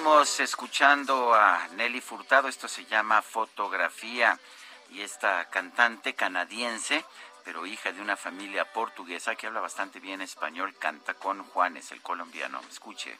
Seguimos 0.00 0.40
escuchando 0.40 1.34
a 1.34 1.68
Nelly 1.76 2.00
Furtado, 2.00 2.48
esto 2.48 2.68
se 2.68 2.86
llama 2.86 3.20
Fotografía 3.20 4.38
y 4.88 5.02
esta 5.02 5.44
cantante 5.50 6.14
canadiense, 6.14 7.04
pero 7.44 7.66
hija 7.66 7.92
de 7.92 8.00
una 8.00 8.16
familia 8.16 8.64
portuguesa 8.72 9.34
que 9.34 9.46
habla 9.46 9.60
bastante 9.60 10.00
bien 10.00 10.22
español, 10.22 10.74
canta 10.78 11.12
con 11.12 11.44
Juanes, 11.44 11.92
el 11.92 12.00
colombiano. 12.00 12.62
Escuche. 12.70 13.14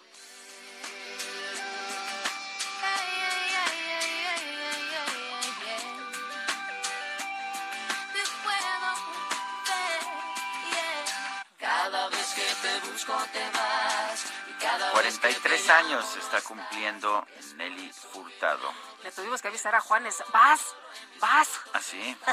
Cada 11.59 12.09
vez 12.09 12.35
que 12.35 12.41
te 12.41 12.91
busco 12.91 13.13
te 13.35 13.51
vas. 13.51 13.90
43 15.01 15.67
llamo, 15.67 15.79
años 15.79 16.17
está 16.17 16.43
cumpliendo 16.43 17.27
Nelly 17.57 17.91
Furtado. 17.91 18.71
Le 19.03 19.11
tuvimos 19.11 19.41
que 19.41 19.49
avisar 19.49 19.75
a 19.75 19.81
Juanes. 19.81 20.23
Vas, 20.31 20.75
vas. 21.21 21.61
¿Así? 21.73 22.17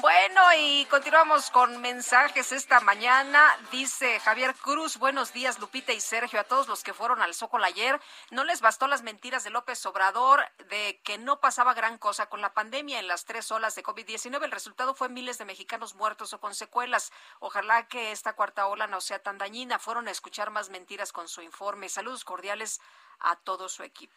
Bueno, 0.00 0.42
y 0.58 0.84
continuamos 0.86 1.50
con 1.50 1.80
mensajes 1.80 2.52
esta 2.52 2.80
mañana. 2.80 3.58
Dice 3.72 4.20
Javier 4.20 4.54
Cruz, 4.54 4.98
buenos 4.98 5.32
días 5.32 5.58
Lupita 5.58 5.92
y 5.92 6.00
Sergio, 6.00 6.38
a 6.38 6.44
todos 6.44 6.68
los 6.68 6.82
que 6.82 6.92
fueron 6.92 7.22
al 7.22 7.34
Zócalo 7.34 7.64
ayer. 7.64 7.98
No 8.30 8.44
les 8.44 8.60
bastó 8.60 8.86
las 8.86 9.02
mentiras 9.02 9.44
de 9.44 9.50
López 9.50 9.84
Obrador 9.86 10.44
de 10.68 11.00
que 11.04 11.16
no 11.16 11.40
pasaba 11.40 11.72
gran 11.72 11.96
cosa 11.96 12.26
con 12.26 12.42
la 12.42 12.52
pandemia 12.52 12.98
en 13.00 13.08
las 13.08 13.24
tres 13.24 13.50
olas 13.50 13.74
de 13.74 13.82
COVID-19. 13.82 14.44
El 14.44 14.50
resultado 14.50 14.94
fue 14.94 15.08
miles 15.08 15.38
de 15.38 15.46
mexicanos 15.46 15.94
muertos 15.94 16.34
o 16.34 16.40
con 16.40 16.54
secuelas. 16.54 17.10
Ojalá 17.40 17.88
que 17.88 18.12
esta 18.12 18.34
cuarta 18.34 18.66
ola 18.66 18.86
no 18.86 19.00
sea 19.00 19.22
tan 19.22 19.38
dañina. 19.38 19.78
Fueron 19.78 20.06
a 20.06 20.10
escuchar 20.10 20.50
más 20.50 20.68
mentiras 20.68 21.12
con 21.12 21.28
su 21.28 21.40
informe. 21.40 21.88
Saludos 21.88 22.24
cordiales 22.24 22.80
a 23.20 23.36
todo 23.36 23.68
su 23.68 23.82
equipo. 23.82 24.14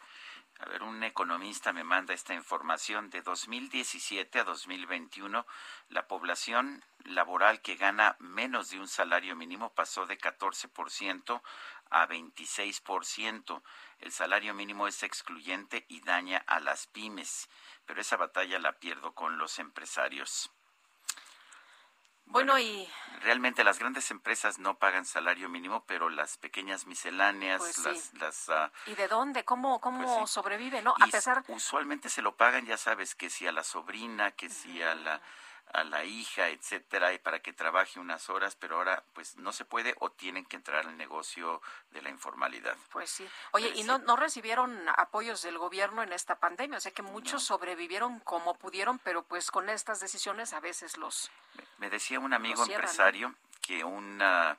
A 0.64 0.68
ver, 0.68 0.84
un 0.84 1.02
economista 1.02 1.72
me 1.72 1.82
manda 1.82 2.14
esta 2.14 2.34
información. 2.34 3.10
De 3.10 3.20
2017 3.20 4.38
a 4.38 4.44
2021, 4.44 5.44
la 5.88 6.06
población 6.06 6.84
laboral 7.02 7.60
que 7.62 7.74
gana 7.74 8.14
menos 8.20 8.70
de 8.70 8.78
un 8.78 8.86
salario 8.86 9.34
mínimo 9.34 9.74
pasó 9.74 10.06
de 10.06 10.16
14% 10.16 11.42
a 11.90 12.06
26%. 12.06 13.60
El 13.98 14.12
salario 14.12 14.54
mínimo 14.54 14.86
es 14.86 15.02
excluyente 15.02 15.84
y 15.88 16.00
daña 16.02 16.38
a 16.46 16.60
las 16.60 16.86
pymes, 16.86 17.50
pero 17.84 18.00
esa 18.00 18.16
batalla 18.16 18.60
la 18.60 18.78
pierdo 18.78 19.16
con 19.16 19.38
los 19.38 19.58
empresarios. 19.58 20.52
Bueno, 22.26 22.58
y 22.58 22.88
Realmente 23.22 23.62
las 23.62 23.78
grandes 23.78 24.10
empresas 24.10 24.58
no 24.58 24.78
pagan 24.78 25.04
salario 25.04 25.48
mínimo, 25.48 25.84
pero 25.86 26.08
las 26.08 26.38
pequeñas 26.38 26.86
misceláneas, 26.86 27.60
Pues 27.60 27.76
sí. 27.76 27.82
las, 27.84 28.14
las 28.14 28.48
ah, 28.48 28.72
¿y 28.86 28.94
de 28.96 29.06
dónde? 29.06 29.44
¿Cómo, 29.44 29.80
cómo 29.80 30.02
Pues 30.02 30.28
sí. 30.28 30.34
sobrevive? 30.34 30.82
¿No? 30.82 30.92
A 31.00 31.06
pesar 31.06 31.44
usualmente 31.46 32.08
se 32.08 32.20
lo 32.20 32.34
pagan, 32.34 32.66
ya 32.66 32.76
sabes, 32.76 33.14
que 33.14 33.30
si 33.30 33.46
a 33.46 33.52
la 33.52 33.62
sobrina, 33.62 34.32
que 34.32 34.48
si 34.48 34.82
a 34.82 34.96
la 34.96 35.20
a 35.72 35.84
la 35.84 36.04
hija, 36.04 36.48
etcétera, 36.48 37.12
y 37.12 37.18
para 37.18 37.40
que 37.40 37.52
trabaje 37.52 37.98
unas 37.98 38.28
horas, 38.28 38.56
pero 38.56 38.76
ahora 38.76 39.02
pues 39.14 39.36
no 39.36 39.52
se 39.52 39.64
puede 39.64 39.94
o 40.00 40.10
tienen 40.10 40.44
que 40.44 40.56
entrar 40.56 40.86
al 40.86 40.96
negocio 40.96 41.62
de 41.90 42.02
la 42.02 42.10
informalidad. 42.10 42.76
Pues 42.90 43.10
sí. 43.10 43.28
Oye, 43.52 43.72
¿y 43.74 43.82
no, 43.82 43.98
no 43.98 44.16
recibieron 44.16 44.86
apoyos 44.96 45.42
del 45.42 45.58
gobierno 45.58 46.02
en 46.02 46.12
esta 46.12 46.38
pandemia? 46.38 46.78
O 46.78 46.80
sea 46.80 46.92
que 46.92 47.02
muchos 47.02 47.42
sobrevivieron 47.42 48.20
como 48.20 48.54
pudieron, 48.54 48.98
pero 48.98 49.22
pues 49.22 49.50
con 49.50 49.68
estas 49.68 50.00
decisiones 50.00 50.52
a 50.52 50.60
veces 50.60 50.96
los... 50.96 51.30
Me 51.78 51.88
decía 51.88 52.20
un 52.20 52.34
amigo 52.34 52.64
empresario 52.64 53.34
que 53.60 53.84
una 53.84 54.58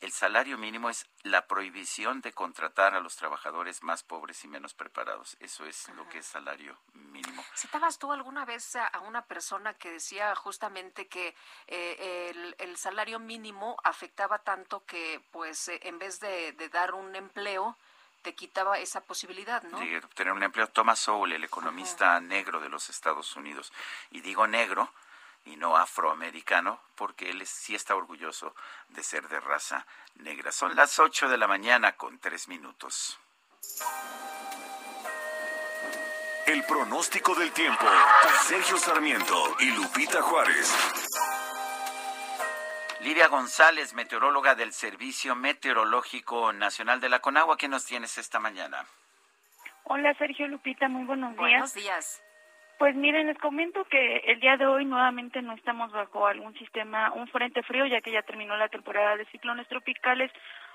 el 0.00 0.12
salario 0.12 0.56
mínimo 0.58 0.90
es 0.90 1.06
la 1.22 1.46
prohibición 1.46 2.20
de 2.20 2.32
contratar 2.32 2.94
a 2.94 3.00
los 3.00 3.16
trabajadores 3.16 3.82
más 3.82 4.02
pobres 4.02 4.44
y 4.44 4.48
menos 4.48 4.72
preparados. 4.74 5.36
Eso 5.40 5.66
es 5.66 5.88
lo 5.96 6.08
que 6.08 6.18
es 6.18 6.26
salario 6.26 6.76
mínimo. 6.94 7.44
¿Citabas 7.56 7.98
tú 7.98 8.12
alguna 8.12 8.44
vez 8.44 8.76
a, 8.76 9.00
una 9.00 9.22
persona 9.22 9.74
que 9.74 9.90
decía 9.90 10.34
justamente 10.36 11.08
que 11.08 11.34
eh, 11.66 12.30
el, 12.30 12.54
el 12.58 12.76
salario 12.76 13.18
mínimo 13.18 13.76
afectaba 13.82 14.38
tanto 14.38 14.84
que, 14.84 15.20
pues, 15.32 15.68
eh, 15.68 15.80
en 15.82 15.98
vez 15.98 16.20
de, 16.20 16.52
de 16.52 16.68
dar 16.68 16.94
un 16.94 17.16
empleo, 17.16 17.76
te 18.22 18.34
quitaba 18.34 18.78
esa 18.78 19.00
posibilidad, 19.00 19.62
¿no? 19.64 19.78
de 19.78 19.98
obtener 19.98 20.32
un 20.32 20.42
empleo. 20.42 20.68
Thomas 20.68 20.98
Sowell, 20.98 21.32
el 21.32 21.44
economista 21.44 22.20
negro 22.20 22.60
de 22.60 22.68
los 22.68 22.88
Estados 22.90 23.34
Unidos. 23.36 23.72
Y 24.10 24.20
digo 24.20 24.46
negro 24.46 24.92
y 25.48 25.56
no 25.56 25.76
afroamericano 25.76 26.80
porque 26.94 27.30
él 27.30 27.42
es- 27.42 27.48
sí 27.50 27.74
está 27.74 27.94
orgulloso 27.96 28.54
de 28.88 29.02
ser 29.02 29.28
de 29.28 29.40
raza 29.40 29.86
negra. 30.16 30.52
Son 30.52 30.74
las 30.76 30.98
8 30.98 31.28
de 31.28 31.38
la 31.38 31.46
mañana 31.48 31.92
con 31.96 32.18
tres 32.18 32.48
minutos. 32.48 33.18
El 36.46 36.64
pronóstico 36.64 37.34
del 37.34 37.52
tiempo. 37.52 37.84
Sergio 38.46 38.78
Sarmiento 38.78 39.56
y 39.60 39.70
Lupita 39.72 40.22
Juárez. 40.22 40.74
Lidia 43.00 43.28
González, 43.28 43.92
meteoróloga 43.94 44.54
del 44.54 44.72
Servicio 44.72 45.34
Meteorológico 45.36 46.52
Nacional 46.52 47.00
de 47.00 47.08
la 47.08 47.20
Conagua, 47.20 47.56
¿qué 47.56 47.68
nos 47.68 47.84
tienes 47.84 48.18
esta 48.18 48.40
mañana? 48.40 48.86
Hola 49.84 50.12
Sergio 50.18 50.48
Lupita, 50.48 50.88
muy 50.88 51.04
buenos 51.04 51.30
días. 51.30 51.38
Buenos 51.38 51.74
días. 51.74 52.22
Pues 52.78 52.94
miren, 52.94 53.26
les 53.26 53.38
comento 53.38 53.84
que 53.86 54.18
el 54.18 54.38
día 54.38 54.56
de 54.56 54.66
hoy 54.66 54.84
nuevamente 54.84 55.42
no 55.42 55.52
estamos 55.54 55.90
bajo 55.90 56.28
algún 56.28 56.54
sistema, 56.54 57.12
un 57.12 57.26
frente 57.26 57.64
frío, 57.64 57.86
ya 57.86 58.00
que 58.00 58.12
ya 58.12 58.22
terminó 58.22 58.56
la 58.56 58.68
temporada 58.68 59.16
de 59.16 59.24
ciclones 59.26 59.66
tropicales 59.66 60.30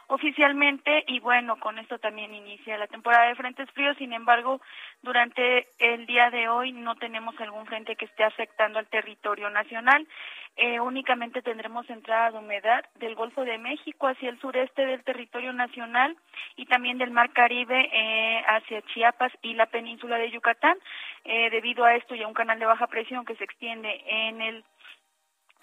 oficialmente 0.08 1.04
y 1.08 1.20
bueno, 1.20 1.60
con 1.60 1.80
esto 1.80 1.98
también 2.00 2.34
inicia 2.34 2.78
la 2.78 2.88
temporada 2.88 3.28
de 3.28 3.36
frentes 3.36 3.70
fríos. 3.72 3.98
Sin 3.98 4.14
embargo, 4.14 4.62
durante 5.02 5.68
el 5.80 6.06
día 6.06 6.30
de 6.30 6.50
hoy 6.50 6.72
no 6.72 6.96
tenemos 6.96 7.40
algún 7.40 7.66
frente 7.66 7.96
que 7.96 8.06
esté 8.06 8.24
afectando 8.24 8.80
al 8.80 8.88
territorio 8.88 9.50
nacional. 9.50 10.08
Eh, 10.56 10.80
únicamente 10.80 11.42
tendremos 11.42 11.90
entrada 11.90 12.30
de 12.30 12.38
humedad 12.38 12.86
del 13.00 13.16
Golfo 13.16 13.44
de 13.44 13.58
México 13.58 14.08
hacia 14.08 14.30
el 14.30 14.40
sureste 14.40 14.86
del 14.86 15.04
territorio 15.04 15.52
nacional 15.52 16.16
y 16.56 16.68
también 16.68 17.00
del 17.00 17.10
Mar 17.10 17.32
Caribe 17.34 17.90
eh, 17.92 18.44
hacia 18.48 18.84
Chiapas 18.84 19.32
y 19.42 19.56
la 19.56 19.66
península 19.66 20.20
de 20.20 20.30
Yucatán. 20.30 20.78
Eh, 21.26 21.50
debido 21.50 21.86
a 21.86 21.96
esto 21.96 22.14
y 22.16 22.22
a 22.22 22.28
un 22.28 22.34
canal 22.34 22.60
de 22.60 22.66
baja 22.66 22.86
presión 22.88 23.26
que 23.26 23.36
se 23.36 23.46
extiende 23.46 24.04
en 24.06 24.42
el 24.42 24.64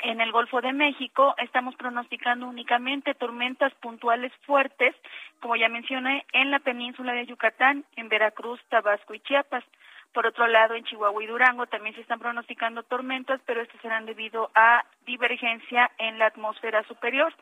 en 0.02 0.20
el 0.20 0.32
Golfo 0.32 0.60
de 0.60 0.72
México 0.72 1.34
estamos 1.38 1.74
pronosticando 1.76 2.46
únicamente 2.46 3.14
tormentas 3.14 3.72
puntuales 3.74 4.32
fuertes, 4.46 4.94
como 5.40 5.56
ya 5.56 5.68
mencioné, 5.68 6.24
en 6.32 6.50
la 6.50 6.58
península 6.58 7.12
de 7.12 7.26
Yucatán, 7.26 7.84
en 7.96 8.08
Veracruz, 8.08 8.60
Tabasco 8.68 9.14
y 9.14 9.20
Chiapas. 9.20 9.64
Por 10.12 10.26
otro 10.26 10.46
lado, 10.48 10.74
en 10.74 10.84
Chihuahua 10.84 11.22
y 11.22 11.26
Durango 11.26 11.66
también 11.66 11.94
se 11.94 12.00
están 12.00 12.18
pronosticando 12.18 12.82
tormentas, 12.82 13.40
pero 13.46 13.60
estas 13.60 13.80
serán 13.80 14.06
debido 14.06 14.50
a 14.54 14.84
divergencia 15.06 15.90
en 15.98 16.18
la 16.18 16.26
atmósfera 16.26 16.82
superior. 16.84 17.32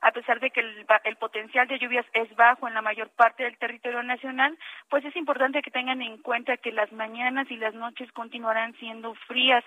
A 0.00 0.12
pesar 0.12 0.40
de 0.40 0.50
que 0.50 0.60
el, 0.60 0.86
el 1.04 1.16
potencial 1.16 1.66
de 1.66 1.78
lluvias 1.78 2.06
es 2.12 2.34
bajo 2.36 2.68
en 2.68 2.74
la 2.74 2.82
mayor 2.82 3.08
parte 3.10 3.42
del 3.42 3.56
territorio 3.58 4.02
nacional, 4.02 4.56
pues 4.88 5.04
es 5.04 5.16
importante 5.16 5.62
que 5.62 5.70
tengan 5.70 6.02
en 6.02 6.18
cuenta 6.18 6.56
que 6.56 6.72
las 6.72 6.90
mañanas 6.92 7.50
y 7.50 7.56
las 7.56 7.74
noches 7.74 8.10
continuarán 8.12 8.74
siendo 8.74 9.14
frías. 9.26 9.64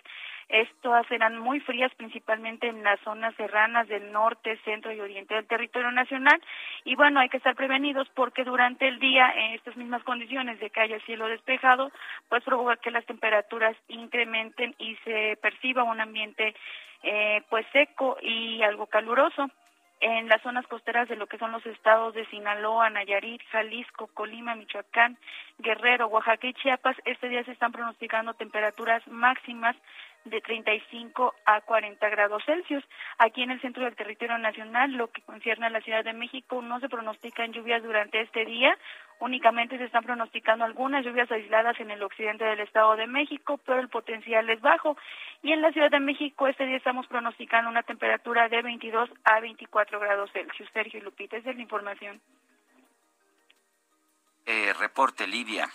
Estas 0.49 1.07
serán 1.07 1.39
muy 1.39 1.59
frías 1.61 1.93
principalmente 1.95 2.67
en 2.67 2.83
las 2.83 2.99
zonas 3.01 3.33
serranas 3.35 3.87
del 3.87 4.11
norte, 4.11 4.57
centro 4.65 4.91
y 4.91 4.99
oriente 4.99 5.33
del 5.33 5.47
territorio 5.47 5.91
nacional. 5.91 6.41
Y 6.83 6.95
bueno, 6.95 7.19
hay 7.19 7.29
que 7.29 7.37
estar 7.37 7.55
prevenidos 7.55 8.09
porque 8.15 8.43
durante 8.43 8.87
el 8.87 8.99
día, 8.99 9.31
en 9.35 9.53
estas 9.53 9.77
mismas 9.77 10.03
condiciones 10.03 10.59
de 10.59 10.69
que 10.69 10.81
haya 10.81 10.99
cielo 11.01 11.27
despejado, 11.27 11.91
pues 12.29 12.43
provoca 12.43 12.75
que 12.77 12.91
las 12.91 13.05
temperaturas 13.05 13.75
incrementen 13.87 14.75
y 14.77 14.95
se 15.03 15.37
perciba 15.41 15.83
un 15.83 16.01
ambiente 16.01 16.53
eh, 17.03 17.41
pues 17.49 17.65
seco 17.71 18.17
y 18.21 18.61
algo 18.61 18.87
caluroso 18.87 19.49
en 20.01 20.27
las 20.27 20.41
zonas 20.41 20.65
costeras 20.67 21.07
de 21.07 21.15
lo 21.15 21.27
que 21.27 21.37
son 21.37 21.51
los 21.51 21.65
estados 21.65 22.13
de 22.15 22.25
Sinaloa, 22.25 22.89
Nayarit, 22.89 23.41
Jalisco, 23.51 24.07
Colima, 24.07 24.55
Michoacán, 24.55 25.17
Guerrero, 25.59 26.07
Oaxaca 26.07 26.47
y 26.47 26.53
Chiapas, 26.55 26.97
este 27.05 27.29
día 27.29 27.43
se 27.43 27.51
están 27.51 27.71
pronosticando 27.71 28.33
temperaturas 28.33 29.07
máximas 29.07 29.75
de 30.25 30.41
35 30.41 31.33
a 31.45 31.61
40 31.61 32.09
grados 32.09 32.43
Celsius. 32.45 32.83
Aquí 33.17 33.43
en 33.43 33.51
el 33.51 33.61
centro 33.61 33.83
del 33.83 33.95
territorio 33.95 34.37
nacional, 34.37 34.91
lo 34.93 35.09
que 35.09 35.21
concierne 35.21 35.65
a 35.65 35.69
la 35.69 35.81
Ciudad 35.81 36.03
de 36.03 36.13
México, 36.13 36.61
no 36.61 36.79
se 36.79 36.89
pronostican 36.89 37.51
lluvias 37.51 37.83
durante 37.83 38.21
este 38.21 38.45
día, 38.45 38.77
únicamente 39.19 39.77
se 39.77 39.85
están 39.85 40.03
pronosticando 40.03 40.65
algunas 40.65 41.05
lluvias 41.05 41.31
aisladas 41.31 41.79
en 41.79 41.91
el 41.91 42.03
occidente 42.03 42.43
del 42.43 42.59
Estado 42.59 42.95
de 42.95 43.07
México, 43.07 43.59
pero 43.65 43.79
el 43.79 43.89
potencial 43.89 44.49
es 44.49 44.61
bajo. 44.61 44.97
Y 45.41 45.51
en 45.51 45.61
la 45.61 45.71
Ciudad 45.71 45.91
de 45.91 45.99
México 45.99 46.47
este 46.47 46.65
día 46.65 46.77
estamos 46.77 47.07
pronosticando 47.07 47.69
una 47.69 47.83
temperatura 47.83 48.49
de 48.49 48.61
22 48.61 49.09
a 49.23 49.39
24 49.39 49.99
grados 49.99 50.31
Celsius. 50.31 50.69
Sergio 50.73 50.99
y 50.99 51.03
Lupita, 51.03 51.37
esa 51.37 51.49
es 51.49 51.55
la 51.55 51.61
información. 51.61 52.21
Eh, 54.45 54.73
reporte, 54.79 55.27
Lidia. 55.27 55.67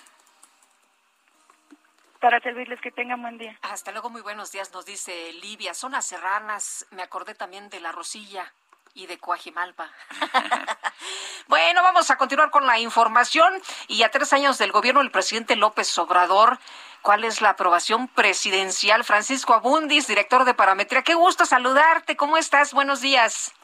Para 2.20 2.40
servirles 2.40 2.80
que 2.80 2.90
tengan 2.90 3.20
buen 3.20 3.38
día. 3.38 3.58
Hasta 3.62 3.92
luego, 3.92 4.10
muy 4.10 4.22
buenos 4.22 4.52
días, 4.52 4.72
nos 4.72 4.86
dice 4.86 5.32
Livia. 5.34 5.74
Zonas 5.74 6.06
serranas, 6.06 6.86
me 6.90 7.02
acordé 7.02 7.34
también 7.34 7.68
de 7.68 7.80
La 7.80 7.92
Rosilla 7.92 8.52
y 8.94 9.06
de 9.06 9.18
Coajimalpa. 9.18 9.90
bueno, 11.48 11.82
vamos 11.82 12.10
a 12.10 12.16
continuar 12.16 12.50
con 12.50 12.66
la 12.66 12.78
información. 12.78 13.52
Y 13.88 14.02
a 14.02 14.10
tres 14.10 14.32
años 14.32 14.58
del 14.58 14.72
gobierno 14.72 15.00
del 15.00 15.10
presidente 15.10 15.56
López 15.56 15.96
Obrador, 15.98 16.58
¿cuál 17.02 17.24
es 17.24 17.42
la 17.42 17.50
aprobación 17.50 18.08
presidencial? 18.08 19.04
Francisco 19.04 19.52
Abundis, 19.52 20.06
director 20.06 20.44
de 20.44 20.54
Parametría. 20.54 21.02
Qué 21.02 21.14
gusto 21.14 21.44
saludarte. 21.44 22.16
¿Cómo 22.16 22.38
estás? 22.38 22.72
Buenos 22.72 23.02
días. 23.02 23.55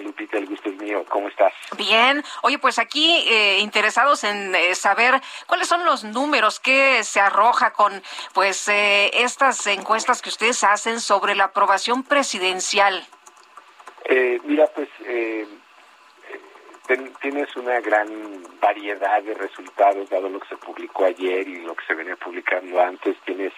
Lupita, 0.00 0.38
el 0.38 0.46
gusto 0.46 0.68
es 0.70 0.76
mío. 0.76 1.04
¿Cómo 1.08 1.28
estás? 1.28 1.52
Bien, 1.76 2.22
oye, 2.42 2.58
pues 2.58 2.78
aquí 2.78 3.24
eh, 3.28 3.58
interesados 3.60 4.24
en 4.24 4.54
eh, 4.54 4.74
saber 4.74 5.20
cuáles 5.46 5.68
son 5.68 5.84
los 5.84 6.04
números 6.04 6.58
que 6.60 7.04
se 7.04 7.20
arroja 7.20 7.72
con 7.72 8.02
pues 8.32 8.66
eh, 8.68 9.10
estas 9.14 9.66
encuestas 9.66 10.22
que 10.22 10.28
ustedes 10.30 10.64
hacen 10.64 11.00
sobre 11.00 11.34
la 11.34 11.44
aprobación 11.44 12.02
presidencial. 12.02 13.06
Eh, 14.06 14.38
mira, 14.44 14.66
pues 14.74 14.88
eh, 15.06 15.46
eh, 16.30 16.40
ten- 16.86 17.12
tienes 17.22 17.54
una 17.56 17.80
gran 17.80 18.08
variedad 18.60 19.22
de 19.22 19.34
resultados, 19.34 20.10
dado 20.10 20.28
lo 20.28 20.40
que 20.40 20.48
se 20.48 20.56
publicó 20.56 21.04
ayer 21.06 21.46
y 21.48 21.60
lo 21.62 21.74
que 21.74 21.84
se 21.86 21.94
venía 21.94 22.16
publicando 22.16 22.80
antes. 22.82 23.16
Tienes 23.24 23.52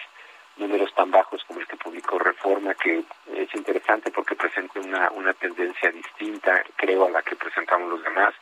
números 0.59 0.93
tan 0.95 1.11
bajos 1.11 1.43
como 1.45 1.59
el 1.59 1.67
que 1.67 1.77
publicó 1.77 2.19
Reforma, 2.19 2.73
que 2.75 3.03
es 3.33 3.55
interesante 3.55 4.11
porque 4.11 4.35
presenta 4.35 4.79
una, 4.79 5.11
una 5.11 5.33
tendencia 5.33 5.91
distinta, 5.91 6.63
creo, 6.75 7.05
a 7.05 7.11
la 7.11 7.21
que 7.21 7.35
presentamos 7.35 7.89
los 7.89 8.03
demás. 8.03 8.33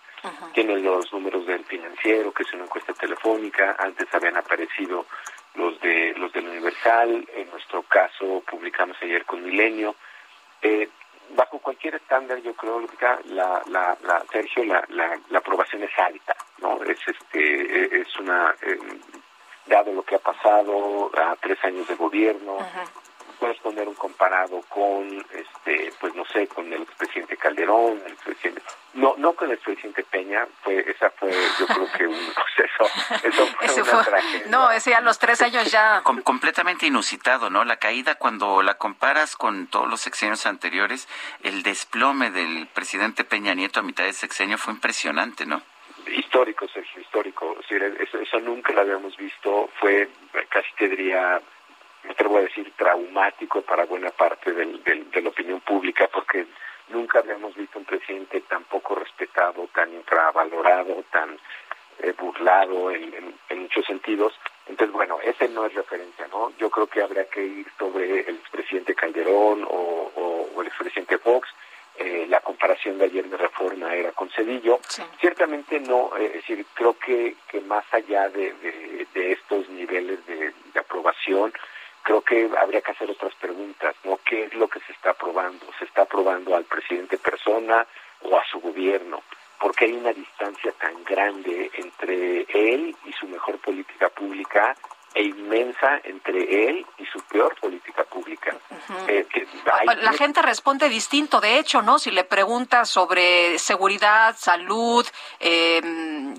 Tienen 0.54 0.84
los 0.84 1.12
números 1.14 1.46
del 1.46 1.64
financiero, 1.66 2.32
que 2.32 2.44
es 2.44 2.54
una 2.54 2.64
encuesta 2.64 2.94
telefónica. 2.94 3.76
Antes 3.78 4.08
habían 4.12 4.38
aparecido 4.38 5.06
los 5.54 5.80
de 5.82 6.14
los 6.18 6.34
del 6.34 6.48
Universal. 6.48 7.28
En 7.36 7.50
nuestro 7.52 7.84
caso, 7.84 8.42
publicamos 8.50 8.98
ayer 9.02 9.24
con 9.26 9.44
Milenio. 9.44 9.96
Eh, 10.64 10.90
bajo 11.36 11.60
cualquier 11.60 11.96
estándar, 11.96 12.40
yo 12.42 12.54
creo, 12.56 12.82
la, 13.26 13.62
la, 13.68 13.98
la, 14.02 14.26
Sergio, 14.32 14.64
la, 14.64 14.84
la, 14.90 15.20
la 15.30 15.40
aprobación 15.40 15.84
es 15.84 15.98
alta, 15.98 16.36
¿no? 16.60 16.82
Es, 16.84 17.00
este, 17.08 17.40
eh, 17.40 18.02
es 18.02 18.20
una, 18.20 18.56
eh, 18.62 18.78
dado 19.68 19.92
lo 19.94 20.04
que 20.04 20.16
ha 20.16 20.20
pasado 20.20 21.12
a 21.18 21.36
tres 21.38 21.64
años 21.64 21.88
de 21.88 21.96
gobierno, 21.96 22.58
puedes 23.40 23.58
poner 23.60 23.88
un 23.88 23.96
comparado 23.96 24.62
con, 24.70 25.08
este, 25.34 25.92
pues 26.00 26.16
no 26.16 26.24
sé, 26.26 26.48
con 26.48 26.72
el 26.72 26.84
expresidente 26.84 27.36
Calderón, 27.36 28.02
el 28.06 28.14
expresidente, 28.14 28.62
no, 28.94 29.16
no 29.18 29.34
con 29.34 29.50
el 29.50 29.56
expresidente 29.56 30.04
Peña, 30.04 30.48
fue, 30.64 30.80
esa 30.90 31.10
fue, 31.12 31.32
yo 31.60 31.66
creo 31.68 31.92
que 31.98 32.08
un 32.08 32.16
proceso, 32.34 33.28
eso 33.28 33.46
fue 33.84 33.94
una 33.94 34.04
fue- 34.04 34.12
tragedia. 34.14 34.48
no, 34.48 34.72
ese 34.72 34.96
a 34.96 35.02
los 35.02 35.20
tres 35.20 35.42
años 35.42 35.70
ya. 35.70 36.02
Com- 36.04 36.22
completamente 36.22 36.86
inusitado, 36.86 37.50
¿no? 37.50 37.66
La 37.66 37.76
caída, 37.76 38.16
cuando 38.16 38.62
la 38.62 38.76
comparas 38.76 39.36
con 39.36 39.68
todos 39.68 39.90
los 39.90 40.00
sexenios 40.00 40.46
anteriores, 40.46 41.10
el 41.44 41.62
desplome 41.62 42.32
del 42.32 42.68
presidente 42.68 43.26
Peña 43.26 43.54
Nieto 43.54 43.82
a 43.82 43.84
mitad 43.84 44.06
del 44.06 44.14
sexenio 44.14 44.58
fue 44.58 44.74
impresionante, 44.74 45.46
¿no? 45.46 45.62
histórico, 46.08 46.68
histórico. 47.16 47.58
Eso, 47.70 48.20
eso 48.20 48.40
nunca 48.40 48.74
lo 48.74 48.82
habíamos 48.82 49.16
visto. 49.16 49.70
Fue, 49.80 50.10
casi 50.50 50.68
te 50.78 50.90
diría, 50.90 51.42
me 52.04 52.12
atrevo 52.12 52.38
a 52.38 52.42
decir, 52.42 52.72
traumático 52.76 53.62
para 53.62 53.86
buena 53.86 54.12
parte 54.12 54.52
del, 54.52 54.84
del, 54.84 55.10
de 55.10 55.22
la 55.22 55.30
opinión 55.30 55.62
pública, 55.62 56.10
porque 56.12 56.46
nunca 56.90 57.20
habíamos 57.20 57.56
visto 57.56 57.80
un 57.80 57.86
presidente 57.86 58.42
tan 58.42 58.64
poco 58.66 58.96
respetado, 58.96 59.68
tan 59.74 59.94
infravalorado, 59.94 61.04
tan 61.12 61.38
eh, 62.00 62.14
burlado 62.18 62.92
en, 62.92 63.34
muchos 63.56 63.86
sentidos. 63.86 64.34
Entonces, 64.68 64.94
bueno, 64.94 65.18
ese 65.24 65.48
no 65.50 65.66
es 65.66 65.74
referencia, 65.74 66.28
¿no? 66.28 66.52
Yo 66.58 66.70
creo 66.70 66.88
que 66.88 67.02
habría 67.02 67.26
que 67.26 67.44
ir 67.44 67.66
sobre 67.80 68.22
el 68.22 68.36
expresidente 68.36 68.94
Calderón 68.94 69.66
o, 69.68 70.50
o 70.54 70.62
el 70.62 70.68
expresidente 70.68 71.18
Fox. 71.18 71.50
Eh, 71.98 72.26
la 72.28 72.42
comparación 72.42 72.98
de 72.98 73.06
ayer 73.06 73.26
de 73.30 73.38
reforma 73.38 73.94
era 73.96 74.12
con 74.12 74.30
Cedillo. 74.30 74.80
Sí. 74.88 75.04
Ciertamente 75.20 75.80
no, 75.80 76.16
eh, 76.18 76.26
es 76.26 76.34
decir, 76.34 76.66
creo 76.74 76.98
que, 76.98 77.36
que 77.48 77.62
más 77.62 77.86
allá 77.92 78.30
de, 78.30 78.54
de, 78.54 79.08
de 79.14 79.32
estos 79.32 79.70
niveles 79.70 80.26
de, 80.26 80.54
de 80.74 80.80
aprobación, 80.80 81.54
creo 82.04 82.22
que 82.22 82.50
habría 82.60 82.82
que 82.82 82.92
hacer 82.92 83.10
otras 83.10 83.34
preguntas, 83.36 83.96
¿no? 84.04 84.20
¿Qué 84.26 84.44
es 84.44 84.54
lo 84.56 84.68
que 84.68 84.80
se 84.82 84.92
está 84.92 85.12
aprobando? 85.12 85.66
¿Se 85.80 85.86
está 85.86 86.02
aprobando 86.02 86.56
al 86.56 86.66
presidente 86.66 87.18
persona 87.18 87.86
o 88.22 88.38
a 88.38 88.46
su 88.46 88.60
gobierno? 88.60 89.24
porque 89.60 89.86
hay 89.86 89.94
una 89.94 90.14
distancia 90.14 90.72
tan 90.74 91.04
grande 91.04 91.72
entre 91.74 92.42
él 92.50 92.96
y 93.06 93.14
su 93.14 93.28
mejor 93.28 93.58
política 93.60 94.10
pública 94.10 94.76
e 95.16 95.24
inmensa 95.24 96.02
entre 96.04 96.68
él 96.68 96.86
y 96.98 97.06
su 97.06 97.20
peor 97.22 97.56
política 97.60 98.04
pública. 98.04 98.56
Uh 98.70 98.76
-huh. 98.76 99.10
eh, 99.10 99.26
que 99.32 99.48
hay... 99.72 99.88
La 100.02 100.12
gente 100.14 100.42
responde 100.42 100.90
distinto, 100.90 101.40
de 101.40 101.58
hecho, 101.58 101.82
¿no? 101.82 101.98
Si 102.00 102.12
le 102.12 102.26
preguntas 102.26 102.90
sobre 102.90 103.58
seguridad, 103.58 104.36
salud 104.38 105.08
eh, 105.40 105.82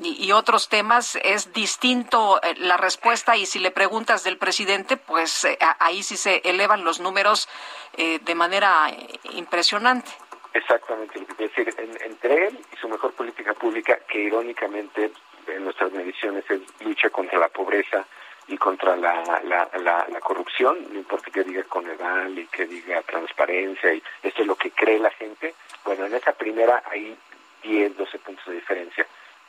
y, 0.03 0.27
y, 0.27 0.33
otros 0.33 0.69
temas, 0.69 1.17
es 1.23 1.53
distinto 1.55 2.41
eh, 2.43 2.55
la 2.59 2.77
respuesta 2.77 3.37
y 3.37 3.47
si 3.47 3.59
le 3.59 3.71
preguntas 3.71 4.25
del 4.25 4.37
presidente, 4.37 4.99
pues 4.99 5.47
eh, 5.47 5.59
ahí 5.79 6.03
sí 6.03 6.19
se 6.19 6.43
elevan 6.45 6.85
los 6.85 7.01
números 7.01 7.49
eh, 7.97 8.19
de 8.23 8.35
manera 8.35 8.91
impresionante. 9.33 10.11
Exactamente, 10.53 11.19
es 11.29 11.37
decir, 11.37 11.75
en, 11.79 11.99
entre 12.03 12.49
él 12.49 12.61
y 12.73 12.77
su 12.77 12.89
mejor 12.89 13.13
política 13.13 13.55
pública, 13.55 13.99
que 14.09 14.21
irónicamente 14.21 15.13
en 15.47 15.65
nuestras 15.65 15.93
mediciones 15.93 16.45
es 16.51 16.61
lucha 16.81 17.09
contra 17.11 17.39
la 17.39 17.49
pobreza 17.49 18.07
y 18.49 18.57
contra 18.59 18.97
la, 18.97 19.23
la, 19.45 19.69
la, 20.09 20.21
corrupción, 20.21 20.79
no 20.93 20.99
importa 20.99 21.31
que 21.31 21.43
diga 21.43 21.65
Coneval 21.65 22.39
y 22.39 22.47
que 22.47 22.67
diga 22.67 23.03
transparencia, 23.03 23.93
y 23.93 24.03
esto 24.23 24.43
es 24.43 24.47
lo 24.47 24.57
que 24.57 24.71
cree 24.71 24.99
la 24.99 25.11
gente, 25.11 25.55
bueno, 25.85 26.07
en 26.07 26.15
esa 26.15 26.33
primera 26.33 26.83
hay 26.91 27.17
10, 27.63 27.97
12 27.97 28.19
puntos 28.21 28.47
de 28.47 28.55
diferencia, 28.55 29.07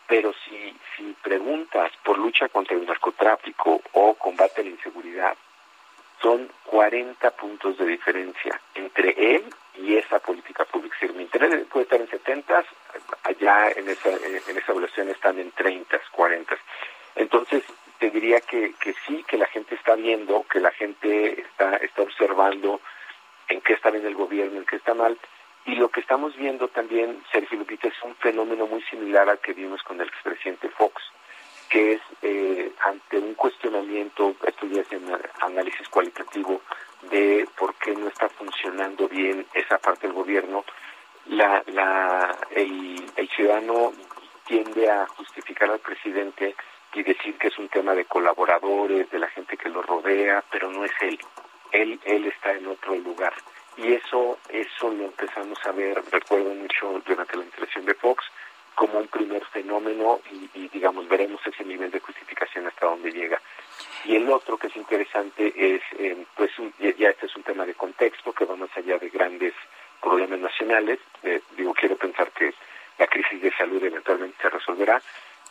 pero 0.07 0.33
si, 0.33 0.75
si 0.95 1.15
preguntas 1.21 1.91
por 2.03 2.17
lucha 2.17 2.49
contra 2.49 2.75
el 2.75 2.85
narcotráfico 2.85 3.81
o 3.93 4.13
combate 4.15 4.61
a 4.61 4.63
la 4.63 4.71
inseguridad, 4.71 5.35
son 6.21 6.49
40 6.65 7.29
puntos 7.31 7.77
de 7.77 7.85
diferencia 7.85 8.59
entre 8.73 9.35
él 9.35 9.43
y 9.75 9.95
esa 9.95 10.19
política 10.19 10.65
pública. 10.65 10.95
Si 10.99 11.07
mi 11.09 11.23
interés 11.23 11.65
puede 11.67 11.83
estar 11.83 12.01
en 12.01 12.09
70, 12.09 12.65
allá 13.23 13.71
en 13.71 13.89
esa, 13.89 14.09
en 14.09 14.57
esa 14.57 14.71
evaluación 14.71 15.09
están 15.09 15.37
en 15.37 15.51
30, 15.51 15.99
40. 16.11 16.57
Entonces, 17.15 17.63
te 17.99 18.09
diría 18.09 18.41
que, 18.41 18.73
que 18.79 18.93
sí, 19.05 19.23
que 19.27 19.37
la 19.37 19.47
gente 19.47 19.75
está 19.75 19.95
viendo, 19.95 20.45
que 20.51 20.59
la 20.59 20.71
gente 20.71 21.41
está, 21.41 21.77
está 21.77 22.01
observando 22.01 22.81
en 23.47 23.61
qué 23.61 23.73
está 23.73 23.89
bien 23.91 24.05
el 24.05 24.15
gobierno, 24.15 24.59
en 24.59 24.65
qué 24.65 24.77
está 24.77 24.93
mal. 24.93 25.17
Y 25.65 25.75
lo 25.75 25.89
que 25.89 25.99
estamos 25.99 26.35
viendo 26.37 26.67
también, 26.69 27.21
Sergio 27.31 27.57
Lupita, 27.57 27.87
es 27.87 28.01
un 28.03 28.15
fenómeno 28.15 28.67
muy 28.67 28.81
similar 28.83 29.29
al 29.29 29.39
que 29.39 29.53
vimos 29.53 29.83
con 29.83 29.99
el 29.99 30.07
expresidente 30.07 30.69
Fox, 30.69 31.01
que 31.69 31.93
es 31.93 32.01
eh, 32.21 32.71
ante 32.85 33.17
un 33.17 33.33
cuestionamiento, 33.33 34.35
esto 34.45 34.65
ya 34.67 34.81
es 34.81 34.91
en 34.93 35.03
análisis 35.41 35.89
cualitativo, 35.89 36.61
de 37.09 37.47
por 37.57 37.75
qué 37.75 37.93
no 37.93 38.07
está 38.07 38.29
funcionando 38.29 39.07
bien 39.09 39.45
esa 39.53 39.77
parte 39.77 40.07
del 40.07 40.15
gobierno, 40.15 40.63
la, 41.25 41.61
la, 41.67 42.37
el, 42.51 43.03
el 43.15 43.29
ciudadano 43.29 43.91
tiende 44.45 44.89
a 44.89 45.05
justificar 45.07 45.69
al 45.69 45.79
presidente 45.79 46.55
y 46.93 47.03
decir 47.03 47.37
que 47.37 47.47
es 47.47 47.57
un 47.57 47.69
tema 47.69 47.93
de 47.93 48.05
colaboradores, 48.05 49.09
de 49.11 49.19
la 49.19 49.27
gente 49.29 49.57
que 49.57 49.69
lo 49.69 49.81
rodea, 49.81 50.43
pero 50.51 50.71
no 50.71 50.85
es 50.85 50.91
él. 51.01 51.19
Él, 51.71 51.99
él 52.05 52.25
está 52.25 52.53
en 52.53 52.67
otro 52.67 52.95
lugar. 52.95 53.33
Y 53.77 53.93
eso, 53.93 54.39
eso 54.49 54.89
lo 54.89 55.05
empezamos 55.05 55.59
a 55.65 55.71
ver, 55.71 56.01
recuerdo 56.11 56.53
mucho 56.55 57.01
durante 57.05 57.37
la 57.37 57.43
intervención 57.43 57.85
de 57.85 57.93
Fox, 57.93 58.25
como 58.73 58.99
un 58.99 59.07
primer 59.07 59.43
fenómeno 59.45 60.19
y, 60.53 60.67
digamos 60.67 61.07
veremos 61.07 61.41
ese 61.45 61.63
nivel 61.63 61.89
de 61.89 61.99
justificación 61.99 62.67
hasta 62.67 62.85
dónde 62.85 63.11
llega. 63.11 63.41
Y 64.05 64.15
el 64.15 64.29
otro 64.29 64.57
que 64.57 64.67
es 64.67 64.75
interesante 64.75 65.53
es, 65.55 65.81
eh, 65.97 66.25
pues 66.35 66.57
un, 66.59 66.73
ya 66.79 67.09
este 67.09 67.25
es 67.25 67.35
un 67.35 67.43
tema 67.43 67.65
de 67.65 67.73
contexto 67.73 68.33
que 68.33 68.45
va 68.45 68.55
más 68.55 68.69
allá 68.75 68.97
de 68.99 69.09
grandes 69.09 69.53
problemas 69.99 70.39
nacionales. 70.39 70.99
Eh, 71.23 71.41
digo, 71.55 71.73
quiero 71.73 71.95
pensar 71.95 72.31
que 72.31 72.53
la 72.97 73.07
crisis 73.07 73.41
de 73.41 73.51
salud 73.53 73.83
eventualmente 73.83 74.37
se 74.41 74.49
resolverá. 74.49 75.01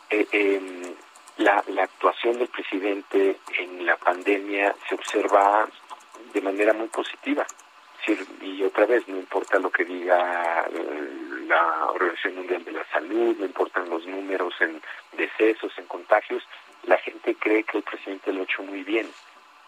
Eh, 0.09 0.25
eh, 0.31 0.95
la, 1.37 1.63
la 1.67 1.83
actuación 1.83 2.37
del 2.37 2.47
presidente 2.47 3.37
en 3.57 3.85
la 3.85 3.97
pandemia 3.97 4.75
se 4.87 4.95
observa 4.95 5.67
de 6.33 6.41
manera 6.41 6.73
muy 6.73 6.87
positiva. 6.87 7.45
Y 8.41 8.63
otra 8.63 8.85
vez, 8.85 9.05
no 9.09 9.17
importa 9.17 9.59
lo 9.59 9.69
que 9.69 9.83
diga 9.83 10.65
la 11.47 11.91
Organización 11.91 12.35
Mundial 12.35 12.63
de 12.63 12.71
la 12.71 12.85
Salud, 12.85 13.35
no 13.37 13.45
importan 13.45 13.89
los 13.89 14.05
números 14.07 14.53
en 14.61 14.81
decesos, 15.11 15.73
en 15.77 15.85
contagios, 15.87 16.41
la 16.83 16.97
gente 16.99 17.35
cree 17.35 17.63
que 17.63 17.79
el 17.79 17.83
presidente 17.83 18.31
lo 18.31 18.41
ha 18.41 18.43
hecho 18.43 18.63
muy 18.63 18.83
bien. 18.83 19.09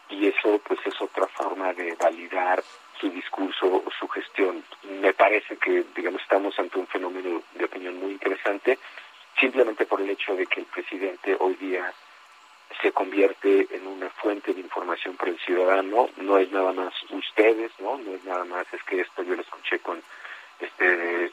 Y 0.09 0.28
eso 0.28 0.59
pues 0.65 0.80
es 0.86 1.01
otra 1.01 1.28
forma 1.28 1.74
de 1.74 1.95
validar 1.95 2.63
su 2.99 3.09
discurso 3.09 3.84
o 3.86 3.91
su 3.99 4.07
gestión. 4.07 4.63
Me 5.01 5.13
parece 5.13 5.57
que, 5.57 5.84
digamos, 5.95 6.22
estamos 6.22 6.57
ante 6.57 6.80
un 6.80 6.88
fenómeno 6.88 7.41
de 7.55 7.65
opinión 7.65 7.99
muy 7.99 8.13
interesante, 8.13 8.80
simplemente 9.40 9.86
por 9.86 10.02
el 10.02 10.10
hecho 10.10 10.36
de 10.36 10.46
que 10.46 10.62
el 10.62 10.66
presidente 10.66 11.36
hoy 11.40 11.56
día 11.56 11.94
se 12.82 12.92
convierte 12.92 13.68
en 13.72 13.88
una 13.88 14.10
fuente 14.10 14.54
de 14.54 14.62
información 14.62 15.16
para 15.18 15.32
el 15.32 15.40
ciudadano, 15.40 16.10
no 16.18 16.38
es 16.38 16.52
nada 16.52 16.72
más 16.72 16.94
ustedes, 17.10 17.72
¿no? 17.80 17.98
No 17.98 18.14
es 18.14 18.24
nada 18.24 18.46
más, 18.46 18.66
es 18.74 18.84
que 18.84 19.02
esto 19.02 19.24
yo 19.24 19.36
lo 19.36 19.42
escuché 19.42 19.80
con 19.80 20.02
este 20.60 21.32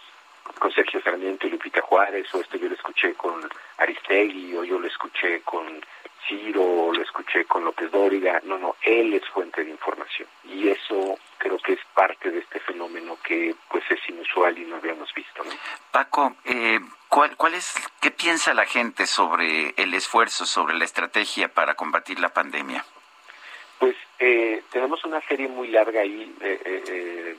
con 0.59 0.71
Sergio 0.73 1.03
Sarmiento 1.03 1.47
y 1.47 1.51
Lupita 1.51 1.83
Juárez, 1.83 2.33
o 2.33 2.41
esto 2.41 2.57
yo 2.57 2.69
lo 2.69 2.75
escuché 2.75 3.15
con 3.15 3.49
Aristegui, 3.79 4.57
o 4.57 4.65
yo 4.65 4.79
lo 4.79 4.87
escuché 4.87 5.43
con 5.43 5.85
Ciro, 6.27 6.63
o 6.63 6.93
lo 6.93 7.03
escuché 7.03 7.45
con 7.45 7.65
López 7.65 7.91
Dóriga, 7.91 8.41
no, 8.45 8.59
no, 8.59 8.77
él 8.83 9.15
es 9.15 9.29
fuente 9.29 9.65
de 9.65 9.71
información. 9.71 10.29
Y 10.45 10.69
eso 10.69 11.19
creo 11.39 11.59
que 11.59 11.75
es 11.75 11.81
parte 11.95 12.31
de 12.31 12.39
este 12.39 12.61
fenómeno 12.61 13.19
que 13.23 13.55
pues 13.69 13.85
es 13.91 14.01
inusual 14.09 14.57
y 14.59 14.65
no 14.65 14.77
habíamos 14.77 15.13
visto, 15.15 15.45
¿no? 15.45 15.51
Paco, 15.91 16.37
eh, 16.45 16.81
¿cuál, 17.17 17.35
¿cuál 17.35 17.55
es, 17.55 17.73
qué 18.03 18.11
piensa 18.11 18.53
la 18.53 18.67
gente 18.67 19.07
sobre 19.07 19.73
el 19.79 19.95
esfuerzo, 19.95 20.45
sobre 20.45 20.75
la 20.75 20.85
estrategia 20.85 21.49
para 21.49 21.75
combatir 21.75 22.21
la 22.21 22.29
pandemia? 22.29 22.85
Pues 23.79 23.97
eh, 24.19 24.63
tenemos 24.71 25.03
una 25.03 25.23
serie 25.23 25.49
muy 25.49 25.69
larga 25.69 26.03
ahí, 26.03 26.31
eh, 26.43 26.61
eh, 26.67 27.37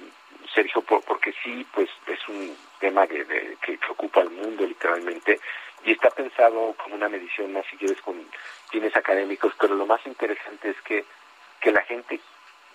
Sergio, 0.51 0.81
por, 0.81 1.03
porque 1.03 1.31
sí, 1.43 1.63
pues 1.71 1.91
es 2.07 2.27
un 2.27 2.57
tema 2.79 3.05
de, 3.05 3.23
de, 3.23 3.57
que, 3.61 3.77
que, 3.77 3.91
ocupa 3.91 4.21
al 4.21 4.31
mundo 4.31 4.65
literalmente 4.65 5.39
y 5.85 5.91
está 5.91 6.09
pensado 6.09 6.73
como 6.81 6.95
una 6.95 7.07
medición 7.07 7.53
más, 7.53 7.63
si 7.69 7.77
quieres, 7.77 8.01
con 8.01 8.15
fines 8.71 8.95
académicos, 8.95 9.53
pero 9.59 9.75
lo 9.75 9.85
más 9.85 10.03
interesante 10.07 10.71
es 10.71 10.81
que, 10.81 11.05
que 11.61 11.71
la 11.71 11.83
gente 11.83 12.19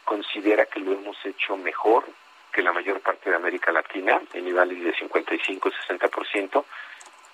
considera 0.04 0.66
que 0.66 0.78
lo 0.78 0.92
hemos 0.92 1.16
hecho 1.26 1.56
mejor 1.56 2.04
que 2.52 2.62
la 2.62 2.72
mayor 2.72 3.00
parte 3.00 3.30
de 3.30 3.34
América 3.34 3.72
Latina, 3.72 4.20
en 4.34 4.44
niveles 4.44 4.84
de 4.84 4.94
55-60%, 4.94 6.64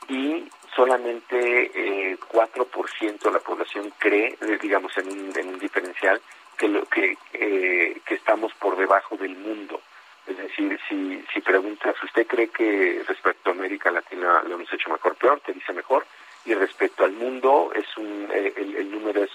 y 0.09 0.49
solamente 0.75 1.71
eh, 1.75 2.19
4% 2.33 3.19
de 3.19 3.31
la 3.31 3.41
población 3.41 3.93
cree, 3.99 4.37
eh, 4.41 4.59
digamos, 4.61 4.97
en 4.99 5.09
un, 5.09 5.39
en 5.39 5.49
un 5.49 5.59
diferencial, 5.59 6.21
que, 6.57 6.69
lo, 6.69 6.85
que, 6.87 7.17
eh, 7.33 8.01
que 8.05 8.15
estamos 8.15 8.53
por 8.55 8.77
debajo 8.77 9.17
del 9.17 9.37
mundo. 9.37 9.81
Es 10.27 10.37
decir, 10.37 10.79
si, 10.89 11.25
si 11.33 11.41
preguntas, 11.41 11.95
¿usted 12.03 12.27
cree 12.27 12.49
que 12.49 13.03
respecto 13.07 13.51
a 13.51 13.53
América 13.53 13.91
Latina 13.91 14.43
lo 14.47 14.57
hemos 14.57 14.73
hecho 14.73 14.91
mejor, 14.91 15.15
peor? 15.17 15.41
Te 15.41 15.53
dice 15.53 15.73
mejor. 15.73 16.07
Y 16.45 16.55
respecto 16.55 17.05
al 17.05 17.13
mundo, 17.13 17.73
es 17.75 17.97
un, 17.97 18.29
el, 18.33 18.77
el 18.77 18.91
número 18.91 19.25
es 19.25 19.31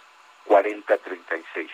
40-36. 0.48 1.70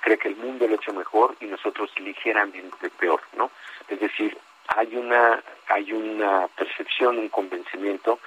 Cree 0.00 0.18
que 0.18 0.28
el 0.28 0.36
mundo 0.36 0.66
lo 0.66 0.74
ha 0.74 0.76
hecho 0.76 0.92
mejor 0.92 1.36
y 1.40 1.46
nosotros 1.46 1.90
ligeramente 1.98 2.90
peor, 2.90 3.20
¿no? 3.36 3.50
Es 3.88 3.98
decir, 4.00 4.36
hay 4.68 4.94
una, 4.96 5.42
hay 5.68 5.92
una 5.92 6.48
percepción, 6.48 7.18
un 7.18 7.28
convencimiento 7.28 8.20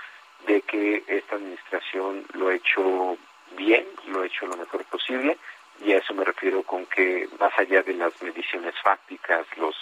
de 0.48 0.62
que 0.62 1.04
esta 1.08 1.36
administración 1.36 2.26
lo 2.34 2.50
ha 2.50 2.56
hecho 2.56 3.18
bien, 3.56 3.86
lo 4.08 4.22
ha 4.22 4.26
hecho 4.26 4.48
lo 4.48 4.58
mejor 4.58 4.84
posible, 4.86 5.38
y 5.84 5.92
a 5.92 5.98
eso 5.98 6.14
me 6.14 6.24
refiero 6.24 6.64
con 6.64 6.86
que 6.86 7.28
más 7.40 7.52
allá 7.58 7.82
de 7.84 7.94
las 7.94 8.22
mediciones 8.22 8.74
fácticas, 8.82 9.46
los 9.58 9.76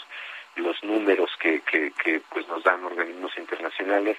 los 0.56 0.84
números 0.84 1.32
que, 1.40 1.62
que, 1.62 1.92
que 1.92 2.22
pues 2.30 2.48
nos 2.48 2.64
dan 2.64 2.84
organismos 2.84 3.38
internacionales, 3.38 4.18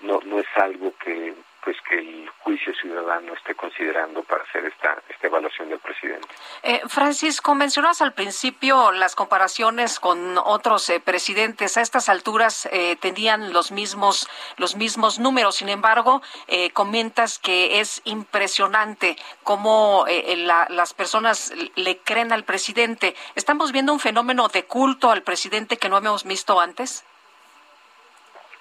no 0.00 0.20
no 0.24 0.38
es 0.38 0.46
algo 0.56 0.92
que 1.02 1.34
pues 1.64 1.78
que 1.88 1.98
el 1.98 2.28
juicio 2.40 2.74
ciudadano 2.74 3.32
esté 3.32 3.54
considerando 3.54 4.22
para 4.22 4.42
hacer 4.44 4.66
esta, 4.66 5.02
esta 5.08 5.26
evaluación 5.28 5.70
del 5.70 5.78
presidente. 5.78 6.28
Eh, 6.62 6.82
Francisco, 6.88 7.54
mencionas 7.54 8.02
al 8.02 8.12
principio 8.12 8.92
las 8.92 9.14
comparaciones 9.14 9.98
con 9.98 10.36
otros 10.36 10.90
eh, 10.90 11.00
presidentes. 11.00 11.78
A 11.78 11.80
estas 11.80 12.10
alturas 12.10 12.68
eh, 12.70 12.96
tenían 12.96 13.54
los 13.54 13.72
mismos, 13.72 14.28
los 14.58 14.76
mismos 14.76 15.18
números. 15.18 15.56
Sin 15.56 15.70
embargo, 15.70 16.20
eh, 16.48 16.68
comentas 16.72 17.38
que 17.38 17.80
es 17.80 18.02
impresionante 18.04 19.16
cómo 19.42 20.04
eh, 20.06 20.36
la- 20.36 20.66
las 20.68 20.92
personas 20.92 21.50
le 21.76 21.96
creen 21.96 22.30
al 22.32 22.44
presidente. 22.44 23.14
¿Estamos 23.36 23.72
viendo 23.72 23.94
un 23.94 24.00
fenómeno 24.00 24.48
de 24.48 24.66
culto 24.66 25.10
al 25.10 25.22
presidente 25.22 25.78
que 25.78 25.88
no 25.88 25.96
habíamos 25.96 26.24
visto 26.24 26.60
antes? 26.60 27.04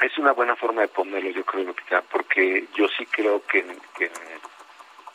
Es 0.04 0.18
una 0.18 0.34
buena 0.34 0.58
forma 0.58 0.82
de 0.82 0.90
ponerlo, 0.90 1.30
yo 1.30 1.46
creo, 1.46 1.74
porque 2.12 2.68
yo 2.76 2.90
sí 2.90 3.06
creo 3.06 3.42
que, 3.46 3.66
que 3.98 4.12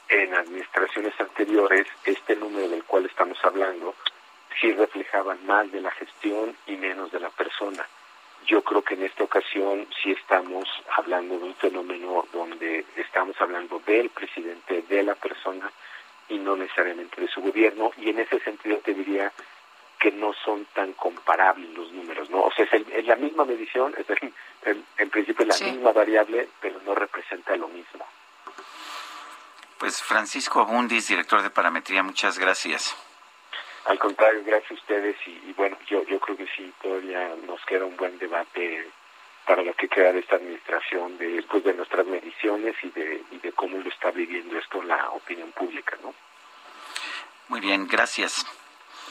en 0.09 0.34
administraciones 0.34 1.12
anteriores 1.20 1.86
este 2.05 2.34
número 2.34 2.70
del 2.70 2.82
cual 2.84 3.05
estamos 3.05 3.36
hablando 3.45 3.95
sí 4.59 4.72
reflejaban 4.72 5.45
más 5.45 5.70
de 5.72 5.82
la 5.82 5.91
gestión 5.91 6.57
y 6.66 6.76
menos 6.76 7.12
de 7.12 7.20
la 7.20 7.28
persona. 7.28 7.86
Yo 8.47 8.62
creo 8.62 8.80
que 8.80 8.95
en 8.95 9.03
esta 9.03 9.24
ocasión 9.24 9.86
sí 10.03 10.12
estamos 10.12 10.66
hablando 10.97 11.39
de 11.39 11.45
un 11.45 11.55
fenómeno 11.57 12.24
donde 12.32 12.86
estamos 12.97 13.39
hablando 13.43 13.80
del 13.80 14.09
presidente, 14.09 14.84
de 14.89 15.03
la 15.03 15.16
persona 15.16 15.70
y 16.30 16.39
no 16.39 16.57
necesariamente 16.57 17.20
de 17.20 17.28
su 17.28 17.43
gobierno. 17.43 17.91
Y 17.99 18.09
en 18.09 18.20
ese 18.20 18.41
sentido 18.41 18.78
te 18.78 18.95
diría 18.95 19.30
que 19.99 20.11
no 20.13 20.33
son 20.45 20.65
tan 20.67 20.93
comparables 20.95 21.69
los 21.71 21.91
números, 21.93 22.31
¿no? 22.31 22.41
O 22.43 22.53
sea, 22.53 22.65
es, 22.65 22.73
el- 22.73 22.91
es 22.93 23.07
la 23.07 23.17
misma 23.17 23.45
medición, 23.45 23.95
es 23.99 24.09
el- 24.11 24.33
el- 24.63 24.85
en 24.99 25.11
principio 25.11 25.45
la 25.47 25.55
Sí. 25.55 25.65
misma 25.65 25.93
variable, 25.93 26.49
pero 26.61 26.81
no 26.85 26.95
representa 26.95 27.57
lo 27.57 27.69
mismo. 27.69 28.07
Pues 29.79 30.03
Francisco 30.03 30.61
Abundis, 30.61 31.09
director 31.09 31.43
de 31.43 31.51
Parametría, 31.51 32.03
muchas 32.03 32.39
gracias. 32.39 32.97
Al 33.85 33.99
contrario, 33.99 34.43
gracias 34.45 34.73
a 34.73 34.75
ustedes 34.75 35.17
y, 35.27 35.31
y 35.31 35.55
bueno, 35.57 35.77
yo, 35.87 36.05
yo 36.05 36.19
creo 36.21 36.37
que 36.37 36.47
sí, 36.57 36.73
todavía 36.83 37.35
nos 37.47 37.65
queda 37.65 37.85
un 37.85 37.97
buen 37.97 38.19
debate 38.19 38.91
para 39.47 39.63
lo 39.63 39.73
que 39.75 39.89
queda 39.89 40.13
de 40.13 40.19
esta 40.21 40.37
administración, 40.37 41.17
de, 41.17 41.43
pues, 41.49 41.65
de 41.65 41.73
nuestras 41.73 42.05
mediciones 42.07 42.75
y 42.83 42.89
de, 42.91 43.23
y 43.31 43.39
de 43.39 43.53
cómo 43.53 43.79
lo 43.79 43.89
está 43.89 44.11
viviendo 44.11 44.59
esto 44.59 44.83
la 44.83 45.11
opinión 45.11 45.51
pública, 45.53 45.97
¿no? 46.03 46.13
Muy 47.49 47.61
bien, 47.61 47.87
gracias. 47.89 48.45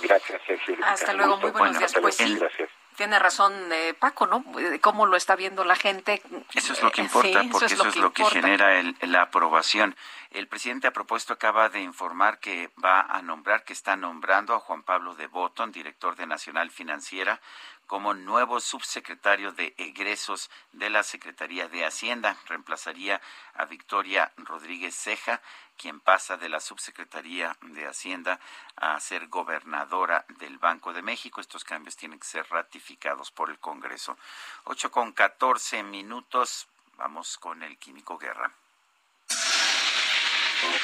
Gracias, 0.01 0.41
Sergio. 0.45 0.77
Hasta 0.85 1.13
luego, 1.13 1.33
Gusto. 1.33 1.47
muy 1.47 1.51
buenos 1.51 1.77
Bueno, 1.77 1.79
días. 1.79 1.95
Pues 2.01 2.15
sí. 2.15 2.35
Gracias. 2.37 2.69
Tiene 2.95 3.19
razón 3.19 3.53
eh, 3.71 3.93
Paco, 3.93 4.25
¿no? 4.25 4.43
Cómo 4.81 5.05
lo 5.05 5.17
está 5.17 5.35
viendo 5.35 5.63
la 5.63 5.75
gente. 5.75 6.19
Eso 6.55 6.73
es 6.73 6.81
lo 6.81 6.89
que 6.91 7.01
Eh, 7.01 7.03
importa, 7.03 7.41
sí, 7.43 7.49
porque 7.51 7.65
eso 7.67 7.87
es 7.87 7.95
lo 7.95 8.11
que, 8.11 8.25
genera 8.25 8.79
el- 8.79 8.95
la 9.03 9.21
aprobación. 9.21 9.95
El 10.31 10.47
presidente 10.47 10.87
a 10.87 10.91
propuesto 10.91 11.31
acaba 11.33 11.69
de 11.69 11.79
informar 11.81 12.39
que 12.39 12.71
va 12.83 13.01
a 13.01 13.21
nombrar, 13.21 13.63
que 13.65 13.73
está 13.73 13.95
nombrando 13.95 14.55
a 14.55 14.59
Juan 14.59 14.81
Pablo 14.81 15.13
de 15.13 15.27
Botton, 15.27 15.71
director 15.71 16.15
de 16.15 16.25
Nacional 16.25 16.71
Financiera, 16.71 17.39
como 17.87 18.13
nuevo 18.13 18.59
subsecretario 18.59 19.53
de 19.53 19.73
egresos 19.77 20.51
de 20.73 20.89
la 20.89 21.03
Secretaría 21.03 21.67
de 21.69 21.85
Hacienda. 21.85 22.37
Reemplazaría 22.47 23.21
a 23.55 23.65
Victoria 23.65 24.31
Rodríguez 24.37 24.95
Ceja, 24.95 25.41
quien 25.77 25.99
pasa 26.01 26.37
de 26.37 26.49
la 26.49 26.59
subsecretaría 26.59 27.55
de 27.61 27.87
Hacienda 27.87 28.39
a 28.75 28.99
ser 28.99 29.27
gobernadora 29.27 30.25
del 30.39 30.57
Banco 30.57 30.93
de 30.93 31.01
México. 31.01 31.41
Estos 31.41 31.63
cambios 31.63 31.95
tienen 31.95 32.19
que 32.19 32.27
ser 32.27 32.45
ratificados 32.49 33.31
por 33.31 33.49
el 33.49 33.57
Congreso. 33.57 34.17
8 34.65 34.91
con 34.91 35.13
14 35.13 35.81
minutos. 35.83 36.67
Vamos 36.97 37.37
con 37.37 37.63
el 37.63 37.77
Químico 37.77 38.17
Guerra. 38.17 38.51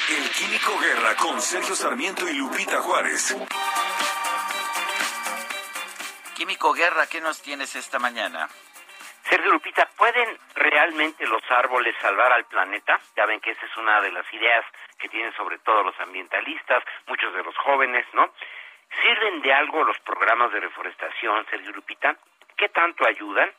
El 0.08 0.30
Químico 0.30 0.78
Guerra 0.78 1.16
con 1.16 1.40
Sergio 1.40 1.74
Sarmiento 1.74 2.28
y 2.28 2.34
Lupita 2.34 2.80
Juárez. 2.80 3.34
Químico 6.34 6.72
Guerra, 6.72 7.06
¿qué 7.06 7.20
nos 7.20 7.40
tienes 7.42 7.76
esta 7.76 8.00
mañana? 8.00 8.48
Sergio 9.22 9.52
Lupita, 9.52 9.88
¿pueden 9.96 10.36
realmente 10.56 11.24
los 11.26 11.42
árboles 11.48 11.94
salvar 12.00 12.32
al 12.32 12.44
planeta? 12.46 12.98
Ya 13.16 13.24
ven 13.24 13.40
que 13.40 13.52
esa 13.52 13.64
es 13.64 13.76
una 13.76 14.00
de 14.00 14.10
las 14.10 14.26
ideas 14.34 14.64
que 14.98 15.08
tienen 15.08 15.32
sobre 15.36 15.58
todo 15.58 15.84
los 15.84 15.98
ambientalistas, 16.00 16.82
muchos 17.06 17.32
de 17.34 17.42
los 17.44 17.56
jóvenes, 17.58 18.04
¿no? 18.14 18.34
¿Sirven 19.00 19.42
de 19.42 19.52
algo 19.52 19.84
los 19.84 19.98
programas 20.00 20.52
de 20.52 20.60
reforestación, 20.60 21.46
Sergio 21.50 21.70
Lupita? 21.70 22.16
¿Qué 22.56 22.68
tanto 22.68 23.06
ayudan? 23.06 23.50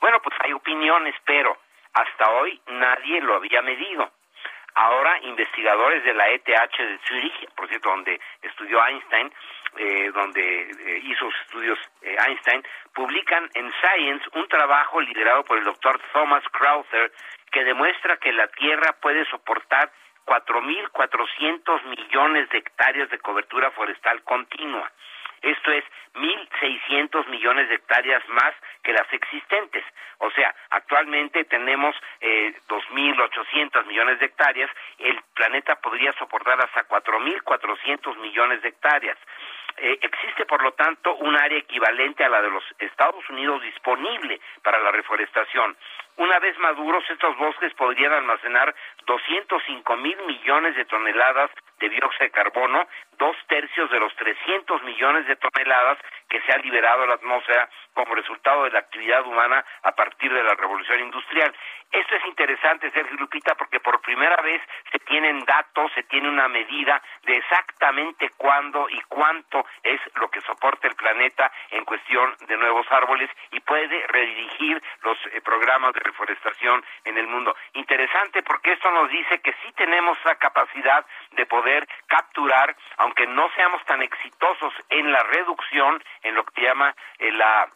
Bueno, 0.00 0.22
pues 0.22 0.36
hay 0.40 0.52
opiniones, 0.52 1.16
pero 1.24 1.58
hasta 1.92 2.30
hoy 2.30 2.60
nadie 2.68 3.20
lo 3.20 3.34
había 3.34 3.60
medido. 3.60 4.08
Ahora, 4.74 5.18
investigadores 5.22 6.04
de 6.04 6.14
la 6.14 6.28
ETH 6.30 6.44
de 6.44 6.98
Zurich, 7.06 7.48
por 7.54 7.68
cierto, 7.68 7.90
donde 7.90 8.20
estudió 8.42 8.84
Einstein, 8.84 9.32
eh, 9.76 10.10
donde 10.12 10.62
eh, 10.62 11.00
hizo 11.04 11.30
sus 11.30 11.40
estudios 11.42 11.78
eh, 12.02 12.16
Einstein, 12.26 12.62
publican 12.94 13.48
en 13.54 13.72
Science 13.80 14.28
un 14.34 14.48
trabajo 14.48 15.00
liderado 15.00 15.44
por 15.44 15.58
el 15.58 15.64
doctor 15.64 16.00
Thomas 16.12 16.42
Crowther 16.50 17.12
que 17.50 17.64
demuestra 17.64 18.16
que 18.16 18.32
la 18.32 18.48
Tierra 18.48 18.96
puede 19.00 19.24
soportar 19.26 19.90
4.400 20.26 21.84
millones 21.84 22.48
de 22.50 22.58
hectáreas 22.58 23.10
de 23.10 23.18
cobertura 23.18 23.70
forestal 23.72 24.22
continua. 24.22 24.90
Esto 25.42 25.72
es 25.72 25.84
1.600 26.14 27.26
millones 27.28 27.68
de 27.68 27.76
hectáreas 27.76 28.22
más 28.28 28.52
que 28.82 28.92
las 28.92 29.10
existentes. 29.12 29.84
O 30.18 30.30
sea, 30.32 30.54
actualmente 30.70 31.44
tenemos 31.44 31.96
eh, 32.20 32.54
2.800 32.68 33.86
millones 33.86 34.18
de 34.18 34.26
hectáreas. 34.26 34.70
El 34.98 35.20
planeta 35.34 35.76
podría 35.76 36.12
soportar 36.12 36.60
hasta 36.60 36.86
4.400 36.86 38.18
millones 38.18 38.62
de 38.62 38.68
hectáreas. 38.68 39.16
Eh, 39.76 39.98
existe, 40.02 40.44
por 40.44 40.62
lo 40.62 40.72
tanto, 40.72 41.14
un 41.16 41.34
área 41.36 41.58
equivalente 41.58 42.22
a 42.22 42.28
la 42.28 42.42
de 42.42 42.50
los 42.50 42.64
Estados 42.78 43.26
Unidos 43.30 43.62
disponible 43.62 44.40
para 44.62 44.78
la 44.78 44.90
reforestación. 44.90 45.76
Una 46.16 46.38
vez 46.38 46.58
maduros, 46.58 47.02
estos 47.08 47.34
bosques 47.38 47.72
podrían 47.74 48.12
almacenar 48.12 48.74
205 49.06 49.96
mil 49.96 50.18
millones 50.26 50.76
de 50.76 50.84
toneladas 50.84 51.50
de 51.78 51.88
dióxido 51.88 52.26
de 52.26 52.30
carbono, 52.30 52.86
dos 53.20 53.36
tercios 53.46 53.90
de 53.90 54.00
los 54.00 54.16
300 54.16 54.82
millones 54.82 55.26
de 55.26 55.36
toneladas 55.36 55.98
que 56.28 56.40
se 56.40 56.52
ha 56.52 56.58
liberado 56.58 57.02
a 57.02 57.06
la 57.06 57.14
atmósfera 57.14 57.68
como 57.92 58.14
resultado 58.14 58.64
de 58.64 58.70
la 58.70 58.78
actividad 58.78 59.26
humana 59.26 59.62
a 59.82 59.92
partir 59.92 60.32
de 60.32 60.42
la 60.42 60.54
revolución 60.54 61.00
industrial. 61.00 61.54
Esto 61.92 62.14
es 62.14 62.24
interesante, 62.26 62.90
Sergio 62.92 63.16
Lupita, 63.18 63.56
porque 63.56 63.80
por 63.80 64.00
primera 64.00 64.40
vez 64.42 64.62
se 64.92 65.00
tienen 65.00 65.44
datos, 65.44 65.90
se 65.92 66.04
tiene 66.04 66.28
una 66.28 66.46
medida 66.46 67.02
de 67.24 67.36
exactamente 67.36 68.30
cuándo 68.36 68.88
y 68.88 69.00
cuánto 69.08 69.66
es 69.82 70.00
lo 70.14 70.30
que 70.30 70.40
soporta 70.42 70.86
el 70.86 70.94
planeta 70.94 71.50
en 71.70 71.84
cuestión 71.84 72.34
de 72.46 72.56
nuevos 72.56 72.86
árboles 72.90 73.28
y 73.50 73.60
puede 73.60 74.06
redirigir 74.06 74.80
los 75.02 75.18
eh, 75.32 75.40
programas 75.40 75.92
de 75.94 76.00
reforestación 76.00 76.84
en 77.04 77.18
el 77.18 77.26
mundo. 77.26 77.56
Interesante 77.74 78.42
porque 78.44 78.72
esto 78.72 78.90
nos 78.92 79.10
dice 79.10 79.40
que 79.40 79.52
sí 79.64 79.72
tenemos 79.74 80.16
esa 80.20 80.36
capacidad 80.36 81.04
de 81.32 81.46
poder 81.46 81.88
capturar, 82.06 82.76
no 83.26 83.48
seamos 83.54 83.84
tan 83.84 84.02
exitosos 84.02 84.72
en 84.88 85.12
la 85.12 85.22
reducción, 85.24 86.02
en 86.22 86.34
lo 86.34 86.44
que 86.44 86.60
se 86.60 86.66
llama 86.66 86.94
eh, 87.18 87.32
la 87.32 87.68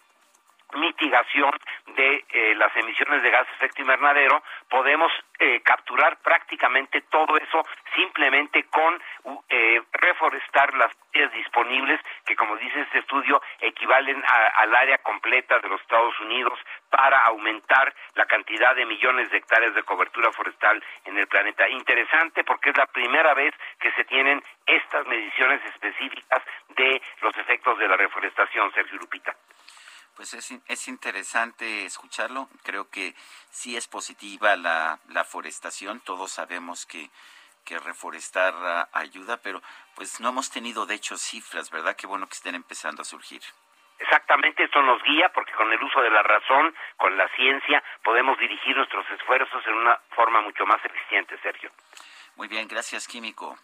mitigación 0.76 1.52
de 1.96 2.24
eh, 2.28 2.54
las 2.56 2.74
emisiones 2.76 3.22
de 3.22 3.30
gas 3.30 3.46
efecto 3.56 3.82
invernadero, 3.82 4.42
podemos 4.68 5.12
eh, 5.38 5.60
capturar 5.62 6.16
prácticamente 6.22 7.02
todo 7.02 7.36
eso 7.36 7.62
simplemente 7.94 8.64
con 8.64 9.00
eh, 9.48 9.82
reforestar 9.92 10.74
las 10.74 10.90
áreas 11.14 11.32
disponibles 11.32 12.00
que, 12.26 12.34
como 12.34 12.56
dice 12.56 12.80
este 12.80 12.98
estudio, 12.98 13.40
equivalen 13.60 14.22
a- 14.26 14.46
al 14.62 14.74
área 14.74 14.98
completa 14.98 15.58
de 15.60 15.68
los 15.68 15.80
Estados 15.80 16.18
Unidos 16.20 16.58
para 16.90 17.20
aumentar 17.26 17.94
la 18.14 18.26
cantidad 18.26 18.74
de 18.74 18.84
millones 18.86 19.30
de 19.30 19.38
hectáreas 19.38 19.74
de 19.74 19.82
cobertura 19.84 20.32
forestal 20.32 20.82
en 21.04 21.16
el 21.18 21.26
planeta. 21.28 21.68
Interesante 21.68 22.42
porque 22.44 22.70
es 22.70 22.76
la 22.76 22.86
primera 22.86 23.32
vez 23.34 23.54
que 23.78 23.92
se 23.92 24.04
tienen 24.04 24.42
estas 24.66 25.06
mediciones 25.06 25.64
específicas 25.66 26.42
de 26.70 27.00
los 27.22 27.36
efectos 27.38 27.78
de 27.78 27.88
la 27.88 27.96
reforestación, 27.96 28.72
Sergio 28.72 28.98
Lupita. 28.98 29.34
Pues 30.16 30.34
es, 30.34 30.54
es 30.68 30.88
interesante 30.88 31.84
escucharlo. 31.84 32.48
Creo 32.62 32.88
que 32.88 33.14
sí 33.50 33.76
es 33.76 33.88
positiva 33.88 34.56
la, 34.56 35.00
la 35.08 35.24
forestación. 35.24 36.00
Todos 36.00 36.32
sabemos 36.32 36.86
que, 36.86 37.10
que 37.64 37.78
reforestar 37.78 38.54
ah, 38.54 38.88
ayuda, 38.92 39.38
pero 39.38 39.60
pues 39.96 40.20
no 40.20 40.28
hemos 40.28 40.50
tenido 40.50 40.86
de 40.86 40.94
hecho 40.94 41.16
cifras, 41.16 41.70
¿verdad? 41.70 41.96
Qué 41.96 42.06
bueno 42.06 42.28
que 42.28 42.34
estén 42.34 42.54
empezando 42.54 43.02
a 43.02 43.04
surgir. 43.04 43.42
Exactamente, 43.98 44.64
esto 44.64 44.82
nos 44.82 45.02
guía 45.02 45.30
porque 45.32 45.52
con 45.52 45.72
el 45.72 45.82
uso 45.82 46.00
de 46.00 46.10
la 46.10 46.22
razón, 46.22 46.74
con 46.96 47.16
la 47.16 47.28
ciencia, 47.36 47.82
podemos 48.02 48.38
dirigir 48.38 48.76
nuestros 48.76 49.08
esfuerzos 49.10 49.66
en 49.66 49.74
una 49.74 49.98
forma 50.10 50.40
mucho 50.42 50.66
más 50.66 50.84
eficiente, 50.84 51.38
Sergio. 51.42 51.70
Muy 52.36 52.48
bien, 52.48 52.66
gracias, 52.66 53.06
Químico. 53.06 53.56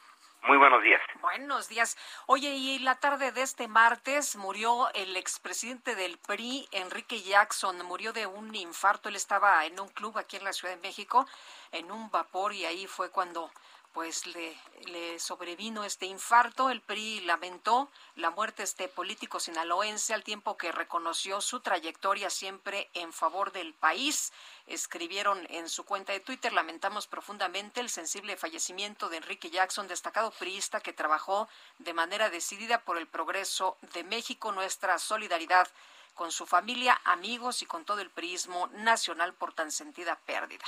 Muy 0.45 0.57
buenos 0.57 0.83
días. 0.83 1.01
Buenos 1.21 1.69
días. 1.69 1.97
Oye, 2.27 2.51
y 2.51 2.79
la 2.79 2.95
tarde 2.95 3.31
de 3.31 3.43
este 3.43 3.69
martes 3.69 4.37
murió 4.37 4.91
el 4.95 5.17
expresidente 5.17 5.95
del 5.95 6.19
PRI, 6.19 6.67
Enrique 6.73 7.21
Jackson, 7.21 7.85
murió 7.85 8.13
de 8.13 8.27
un 8.27 8.55
infarto. 8.55 9.09
Él 9.09 9.17
estaba 9.17 9.65
en 9.67 9.79
un 9.79 9.89
club 9.89 10.17
aquí 10.17 10.37
en 10.37 10.45
la 10.45 10.53
Ciudad 10.53 10.75
de 10.75 10.81
México, 10.81 11.27
en 11.73 11.93
un 11.93 12.11
vapor, 12.11 12.55
y 12.55 12.65
ahí 12.65 12.87
fue 12.87 13.11
cuando 13.11 13.51
pues 13.93 14.27
le, 14.27 14.57
le 14.87 15.19
sobrevino 15.19 15.85
este 15.85 16.07
infarto. 16.07 16.71
El 16.71 16.81
PRI 16.81 17.21
lamentó 17.23 17.91
la 18.15 18.31
muerte 18.31 18.59
de 18.59 18.65
este 18.65 18.89
político 18.89 19.41
sinaloense 19.41 20.15
al 20.15 20.23
tiempo 20.23 20.57
que 20.57 20.73
reconoció 20.73 21.41
su 21.41 21.61
trayectoria 21.61 22.31
siempre 22.31 22.89
en 22.95 23.13
favor 23.13 23.53
del 23.53 23.75
país. 23.75 24.33
Escribieron 24.67 25.47
en 25.51 25.69
su 25.69 25.85
cuenta 25.85 26.13
de 26.13 26.21
Twitter, 26.21 26.53
lamentamos 26.53 27.07
profundamente 27.07 27.81
el 27.81 27.91
sensible 27.91 28.37
fallecimiento 28.37 29.09
de 29.09 29.17
Enrique 29.17 29.51
Jackson, 29.51 29.89
destacado 29.89 30.31
priista 30.31 30.81
que 30.81 30.93
trabajó 30.93 31.49
de 31.79 31.95
manera 31.95 32.31
decidida 32.31 32.83
por 32.85 32.97
el 32.97 33.09
progreso 33.09 33.77
de 33.95 34.05
México. 34.05 34.53
Nuestra 34.53 34.99
solidaridad 34.99 35.69
con 36.15 36.31
su 36.31 36.47
familia, 36.47 37.01
amigos 37.05 37.63
y 37.63 37.67
con 37.67 37.85
todo 37.85 38.01
el 38.01 38.11
priismo 38.11 38.69
nacional 38.69 39.35
por 39.35 39.53
tan 39.53 39.71
sentida 39.71 40.17
pérdida. 40.27 40.65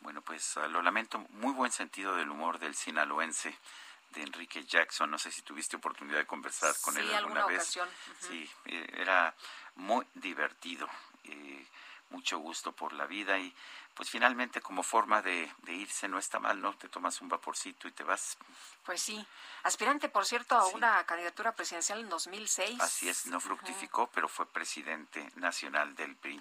Bueno, 0.00 0.22
pues 0.22 0.56
uh, 0.56 0.68
lo 0.68 0.82
lamento, 0.82 1.18
muy 1.30 1.52
buen 1.52 1.72
sentido 1.72 2.14
del 2.14 2.30
humor 2.30 2.58
del 2.58 2.74
sinaloense 2.74 3.56
de 4.10 4.22
Enrique 4.22 4.64
Jackson. 4.64 5.10
No 5.10 5.18
sé 5.18 5.30
si 5.30 5.42
tuviste 5.42 5.76
oportunidad 5.76 6.18
de 6.18 6.26
conversar 6.26 6.74
con 6.80 6.94
Sí, 6.94 7.00
él 7.00 7.14
alguna, 7.14 7.42
alguna 7.42 7.58
vez. 7.58 7.78
Sí, 8.20 8.50
eh, 8.66 8.86
era 8.96 9.34
muy 9.76 10.06
divertido, 10.14 10.88
eh, 11.24 11.66
mucho 12.10 12.38
gusto 12.38 12.72
por 12.72 12.92
la 12.92 13.06
vida 13.06 13.38
y 13.38 13.54
pues 13.94 14.10
finalmente 14.10 14.60
como 14.60 14.84
forma 14.84 15.20
de, 15.22 15.52
de 15.62 15.72
irse 15.72 16.06
no 16.06 16.18
está 16.18 16.38
mal, 16.38 16.60
¿no? 16.60 16.72
Te 16.74 16.88
tomas 16.88 17.20
un 17.20 17.28
vaporcito 17.28 17.88
y 17.88 17.92
te 17.92 18.04
vas. 18.04 18.38
Pues 18.84 19.02
sí. 19.02 19.26
Aspirante, 19.64 20.08
por 20.08 20.24
cierto, 20.24 20.54
a 20.54 20.66
una 20.68 21.04
candidatura 21.04 21.50
presidencial 21.50 21.98
en 21.98 22.08
2006. 22.08 22.80
Así 22.80 23.08
es, 23.08 23.26
no 23.26 23.40
fructificó, 23.40 24.08
pero 24.14 24.28
fue 24.28 24.46
presidente 24.46 25.28
nacional 25.34 25.96
del 25.96 26.14
PRI. 26.14 26.40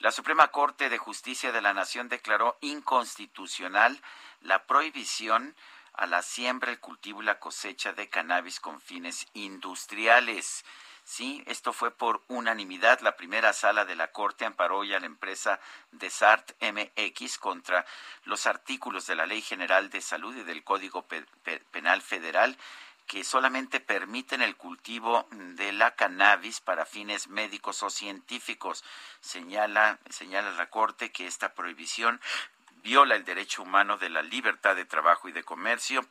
La 0.00 0.12
Suprema 0.12 0.48
Corte 0.48 0.88
de 0.90 0.98
Justicia 0.98 1.50
de 1.50 1.60
la 1.60 1.74
Nación 1.74 2.08
declaró 2.08 2.56
inconstitucional 2.60 4.00
la 4.40 4.64
prohibición 4.64 5.56
a 5.92 6.06
la 6.06 6.22
siembra, 6.22 6.70
el 6.70 6.78
cultivo 6.78 7.20
y 7.20 7.24
la 7.24 7.40
cosecha 7.40 7.92
de 7.92 8.08
cannabis 8.08 8.60
con 8.60 8.80
fines 8.80 9.26
industriales. 9.34 10.64
Sí, 11.02 11.42
esto 11.46 11.72
fue 11.72 11.90
por 11.90 12.22
unanimidad. 12.28 13.00
La 13.00 13.16
primera 13.16 13.52
sala 13.52 13.84
de 13.84 13.96
la 13.96 14.12
Corte 14.12 14.44
amparó 14.44 14.84
ya 14.84 14.98
a 14.98 15.00
la 15.00 15.06
empresa 15.06 15.58
Desart 15.90 16.52
MX 16.62 17.38
contra 17.38 17.84
los 18.24 18.46
artículos 18.46 19.06
de 19.08 19.16
la 19.16 19.26
Ley 19.26 19.42
General 19.42 19.90
de 19.90 20.00
Salud 20.00 20.36
y 20.36 20.44
del 20.44 20.62
Código 20.62 21.02
Pe- 21.08 21.26
Pe- 21.42 21.64
Penal 21.72 22.02
Federal 22.02 22.56
que 23.08 23.24
solamente 23.24 23.80
permiten 23.80 24.42
el 24.42 24.54
cultivo 24.56 25.26
de 25.30 25.72
la 25.72 25.96
cannabis 25.96 26.60
para 26.60 26.84
fines 26.84 27.28
médicos 27.28 27.82
o 27.82 27.88
científicos. 27.88 28.84
Señala, 29.20 29.98
señala 30.10 30.50
la 30.52 30.68
Corte 30.68 31.10
que 31.10 31.26
esta 31.26 31.54
prohibición 31.54 32.20
viola 32.82 33.16
el 33.16 33.24
derecho 33.24 33.62
humano 33.62 33.96
de 33.96 34.10
la 34.10 34.22
libertad 34.22 34.76
de 34.76 34.84
trabajo 34.84 35.28
y 35.28 35.32
de 35.32 35.42
comercio. 35.42 36.06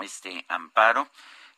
Este 0.00 0.44
amparo 0.48 1.08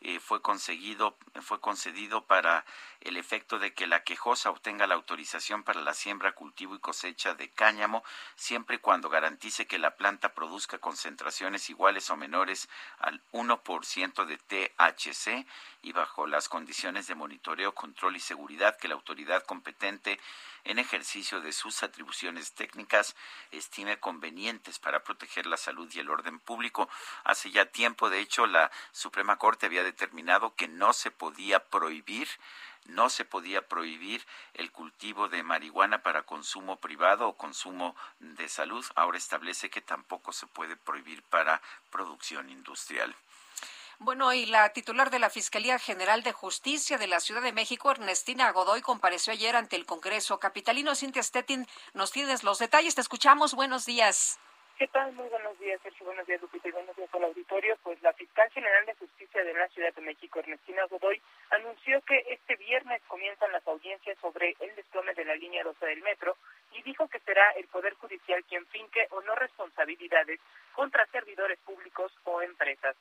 eh, 0.01 0.20
fue 0.20 0.41
conseguido, 0.41 1.16
fue 1.43 1.61
concedido 1.61 2.25
para 2.25 2.65
el 3.01 3.16
efecto 3.16 3.59
de 3.59 3.75
que 3.75 3.87
la 3.87 4.05
quejosa 4.05 4.51
obtenga 4.51 4.87
la 4.87 4.95
autorización 4.95 5.65
para 5.65 5.81
la 5.81 5.95
siembra, 5.95 6.33
cultivo 6.33 6.77
y 6.77 6.79
cosecha 6.79 7.35
de 7.35 7.49
cáñamo, 7.51 8.05
siempre 8.37 8.77
y 8.77 8.79
cuando 8.79 9.09
garantice 9.09 9.66
que 9.66 9.79
la 9.79 9.97
planta 9.97 10.35
produzca 10.35 10.79
concentraciones 10.79 11.69
iguales 11.69 12.11
o 12.11 12.16
menores 12.16 12.69
al 12.99 13.20
1% 13.33 14.25
de 14.25 14.39
THC 14.39 15.47
y 15.82 15.92
bajo 15.92 16.26
las 16.26 16.48
condiciones 16.48 17.06
de 17.06 17.14
monitoreo, 17.14 17.74
control 17.74 18.16
y 18.16 18.20
seguridad 18.20 18.76
que 18.76 18.88
la 18.88 18.94
autoridad 18.94 19.44
competente 19.44 20.18
en 20.64 20.78
ejercicio 20.78 21.40
de 21.40 21.52
sus 21.52 21.82
atribuciones 21.82 22.52
técnicas 22.52 23.14
estime 23.52 23.98
convenientes 23.98 24.78
para 24.78 25.05
proteger 25.05 25.46
la 25.46 25.56
salud 25.56 25.90
y 25.92 26.00
el 26.00 26.10
orden 26.10 26.40
público. 26.40 26.88
Hace 27.24 27.50
ya 27.50 27.66
tiempo, 27.66 28.10
de 28.10 28.20
hecho, 28.20 28.46
la 28.46 28.70
Suprema 28.92 29.36
Corte 29.36 29.66
había 29.66 29.84
determinado 29.84 30.55
que 30.55 30.68
no 30.68 30.92
se 30.92 31.10
podía 31.10 31.64
prohibir 31.64 32.28
no 32.88 33.10
se 33.10 33.24
podía 33.24 33.68
prohibir 33.68 34.24
el 34.55 34.72
cultivo 34.72 35.28
de 35.28 35.42
marihuana 35.42 36.02
para 36.02 36.22
consumo 36.22 36.76
privado 36.76 37.28
o 37.28 37.36
consumo 37.36 37.94
de 38.18 38.48
salud. 38.48 38.84
Ahora 38.94 39.18
establece 39.18 39.68
que 39.68 39.82
tampoco 39.82 40.32
se 40.32 40.46
puede 40.46 40.76
prohibir 40.76 41.22
para 41.24 41.60
producción 41.90 42.48
industrial. 42.48 43.14
Bueno, 44.01 44.33
y 44.33 44.47
la 44.47 44.73
titular 44.73 45.11
de 45.11 45.19
la 45.19 45.29
Fiscalía 45.29 45.77
General 45.81 46.23
de 46.23 46.31
Justicia 46.31 46.99
de 46.99 47.09
la 47.09 47.19
Ciudad 47.19 47.43
de 47.43 47.53
México, 47.53 47.91
Ernestina 47.91 48.53
Godoy, 48.53 48.81
compareció 48.81 49.33
ayer 49.33 49.57
ante 49.57 49.75
el 49.75 49.87
Congreso 49.87 50.39
Capitalino. 50.39 50.95
Cintia 50.95 51.20
Stettin, 51.20 51.66
nos 51.95 52.12
tienes 52.12 52.45
los 52.45 52.61
detalles. 52.61 52.95
Te 52.95 53.01
escuchamos. 53.01 53.55
Buenos 53.55 53.87
días. 53.87 54.39
¿Qué 54.79 54.87
tal? 54.87 55.12
Muy 55.15 55.29
buenos 55.29 55.59
días, 55.59 55.81
Sergio. 55.83 56.07
Buenos 56.07 56.25
días, 56.29 56.41
Lupita. 56.41 56.69
Y 56.69 56.70
buenos 56.70 56.95
días 56.95 57.09
al 57.12 57.25
auditorio. 57.25 57.77
Pues 57.83 58.01
la 58.01 58.12
Fiscal 58.12 58.49
General 58.53 58.87
de 58.87 58.95
Justicia 58.95 59.43
de 59.43 59.53
la 59.53 59.66
Ciudad 59.70 59.93
de 59.93 60.03
México, 60.03 60.39
Ernestina 60.39 60.87
Godoy, 60.89 61.20
anunció 61.51 62.01
que 62.03 62.25
este 62.29 62.55
viernes 62.55 63.03
comienzan 63.09 63.51
las 63.51 63.66
audiencias 63.66 64.16
sobre 64.20 64.55
el 64.61 64.77
desplome 64.77 65.12
de 65.15 65.25
la 65.25 65.35
línea 65.35 65.65
12 65.65 65.85
del 65.85 66.03
metro 66.03 66.37
y 66.70 66.83
dijo 66.83 67.09
que 67.09 67.19
será 67.19 67.51
el 67.57 67.66
Poder 67.66 67.95
Judicial 67.95 68.45
quien 68.45 68.65
finque 68.66 69.09
o 69.11 69.20
no 69.23 69.35
responsabilidades 69.35 70.39
contra 70.73 71.05
servidores 71.07 71.59
públicos 71.66 72.12
o 72.23 72.41
empresas. 72.43 72.95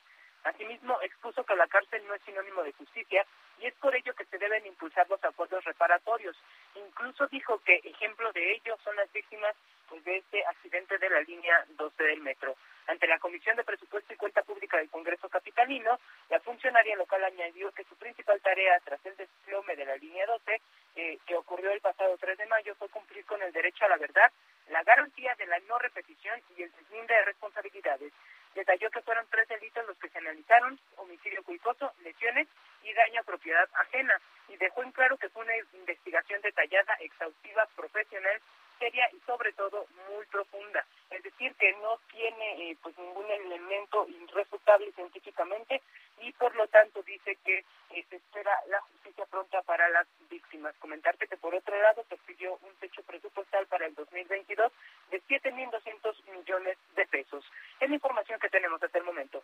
Asimismo, 0.44 0.98
expuso 1.02 1.44
que 1.44 1.56
la 1.56 1.66
cárcel 1.66 2.02
no 2.06 2.14
es 2.14 2.22
sinónimo 2.22 2.62
de 2.62 2.72
justicia 2.72 3.26
y 3.60 3.66
es 3.66 3.74
por 3.74 3.94
ello 3.94 4.14
que 4.14 4.24
se 4.26 4.38
deben 4.38 4.64
impulsar 4.66 5.08
los 5.10 5.22
acuerdos 5.24 5.64
reparatorios. 5.64 6.36
Incluso 6.74 7.26
dijo 7.26 7.58
que 7.64 7.80
ejemplo 7.84 8.32
de 8.32 8.52
ello 8.52 8.78
son 8.84 8.94
las 8.96 9.12
víctimas 9.12 9.54
pues, 9.88 10.02
de 10.04 10.18
este 10.18 10.44
accidente 10.46 10.96
de 10.98 11.10
la 11.10 11.20
línea 11.22 11.64
12 11.76 12.02
del 12.02 12.20
metro. 12.20 12.56
Ante 12.86 13.06
la 13.06 13.18
Comisión 13.18 13.56
de 13.56 13.64
Presupuesto 13.64 14.14
y 14.14 14.16
Cuenta 14.16 14.42
Pública 14.42 14.78
del 14.78 14.88
Congreso 14.88 15.28
Capitalino, 15.28 15.98
la 16.30 16.40
funcionaria 16.40 16.96
local 16.96 17.22
añadió 17.24 17.70
que 17.72 17.84
su 17.84 17.96
principal 17.96 18.40
tarea 18.40 18.80
tras 18.84 19.04
el 19.04 19.16
desplome 19.16 19.76
de 19.76 19.84
la 19.84 19.96
línea 19.96 20.24
12, 20.24 20.62
eh, 20.96 21.18
que 21.26 21.36
ocurrió 21.36 21.70
el 21.72 21.80
pasado 21.80 22.16
3 22.16 22.38
de 22.38 22.46
mayo, 22.46 22.74
fue 22.76 22.88
cumplir 22.88 23.26
con 23.26 23.42
el 23.42 23.52
derecho 23.52 23.84
a 23.84 23.88
la 23.88 23.98
verdad, 23.98 24.32
la 24.70 24.82
garantía 24.84 25.34
de 25.34 25.46
la 25.46 25.58
no 25.60 25.78
repetición 25.78 26.40
y 26.56 26.62
el 26.62 26.72
deslinde 26.72 27.14
de 27.14 27.24
responsabilidades. 27.26 28.12
Detalló 28.54 28.90
que 28.90 29.02
fueron 29.02 29.26
tres 29.30 29.46
delitos 29.48 29.86
los 29.86 29.96
que 29.98 30.08
se 30.08 30.18
analizaron, 30.18 30.78
homicidio 30.96 31.42
culposo, 31.44 31.92
lesiones 32.02 32.48
y 32.82 32.92
daño 32.92 33.20
a 33.20 33.24
propiedad 33.24 33.68
ajena, 33.74 34.20
y 34.48 34.56
dejó 34.56 34.82
en 34.82 34.92
claro 34.92 35.16
que 35.16 35.28
fue 35.28 35.44
una 35.44 35.56
investigación 35.74 36.40
detallada, 36.42 36.94
exhaustiva, 36.94 37.66
profesional, 37.76 38.40
seria 38.78 39.08
y 39.12 39.20
sobre 39.26 39.52
todo 39.52 39.86
muy 40.08 40.24
profunda. 40.26 40.84
Es 41.10 41.22
decir, 41.22 41.54
que 41.54 41.72
no 41.82 41.98
tiene 42.10 42.70
eh, 42.70 42.76
pues 42.82 42.96
ningún 42.98 43.30
elemento 43.30 44.06
irrefutable 44.08 44.92
científicamente 44.92 45.82
y 46.20 46.32
por 46.32 46.54
lo 46.56 46.66
tanto 46.68 47.02
dice 47.02 47.36
que 47.44 47.64
eh, 47.90 48.04
se 48.08 48.16
espera 48.16 48.52
la 48.68 48.80
justicia 48.80 49.24
pronta 49.26 49.62
para 49.62 49.88
las 49.88 50.06
víctimas. 50.30 50.74
Comentarte 50.78 51.26
que 51.26 51.36
por 51.36 51.54
otro 51.54 51.80
lado 51.80 52.04
se 52.08 52.16
pidió 52.18 52.58
un 52.62 52.74
techo 52.80 53.02
presupuestal 53.02 53.66
para 53.66 53.86
el 53.86 53.94
2022 53.94 54.72
de 55.10 55.22
7.200 55.22 56.24
millones 56.32 56.78
de 56.94 57.06
pesos. 57.06 57.44
Es 57.80 57.88
la 57.88 57.94
información 57.94 58.38
que 58.40 58.48
tenemos 58.48 58.82
hasta 58.82 58.98
el 58.98 59.04
momento. 59.04 59.42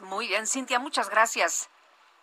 Muy 0.00 0.26
bien, 0.26 0.40
Cintia, 0.52 0.78
muchas 0.78 1.08
gracias. 1.08 1.70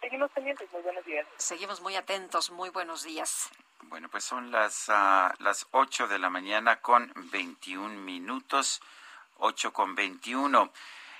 Seguimos 0.02 0.30
pendientes, 0.30 0.72
muy 0.72 0.84
buenos 0.84 1.04
días. 1.04 1.26
Seguimos 1.38 1.82
muy 1.82 1.96
atentos, 1.96 2.52
muy 2.52 2.70
buenos 2.70 3.04
días. 3.04 3.50
Bueno, 3.82 4.08
pues 4.08 4.24
son 4.24 4.52
las, 4.52 4.88
ah, 4.90 5.34
las 5.40 5.68
8 5.72 6.08
de 6.08 6.20
la 6.20 6.30
mañana 6.30 6.80
con 6.80 7.12
21 7.32 7.90
minutos, 8.02 8.84
8 9.38 9.74
con 9.74 9.96
21. 9.96 10.72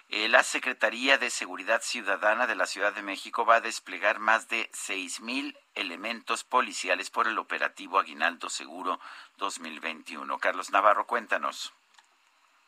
Eh, 0.10 0.30
la 0.30 0.44
Secretaría 0.44 1.18
de 1.18 1.32
Seguridad 1.32 1.82
Ciudadana 1.82 2.46
de 2.46 2.54
la 2.54 2.68
Ciudad 2.68 2.94
de 2.94 3.02
México 3.02 3.44
va 3.44 3.56
a 3.56 3.62
desplegar 3.62 4.20
más 4.20 4.48
de 4.48 4.70
6 4.72 5.22
mil 5.22 5.58
elementos 5.74 6.44
policiales 6.44 7.10
por 7.10 7.28
el 7.28 7.40
operativo 7.40 7.98
Aguinaldo 7.98 8.50
Seguro 8.50 9.00
2021. 9.38 10.38
Carlos 10.38 10.70
Navarro, 10.70 11.08
cuéntanos. 11.08 11.74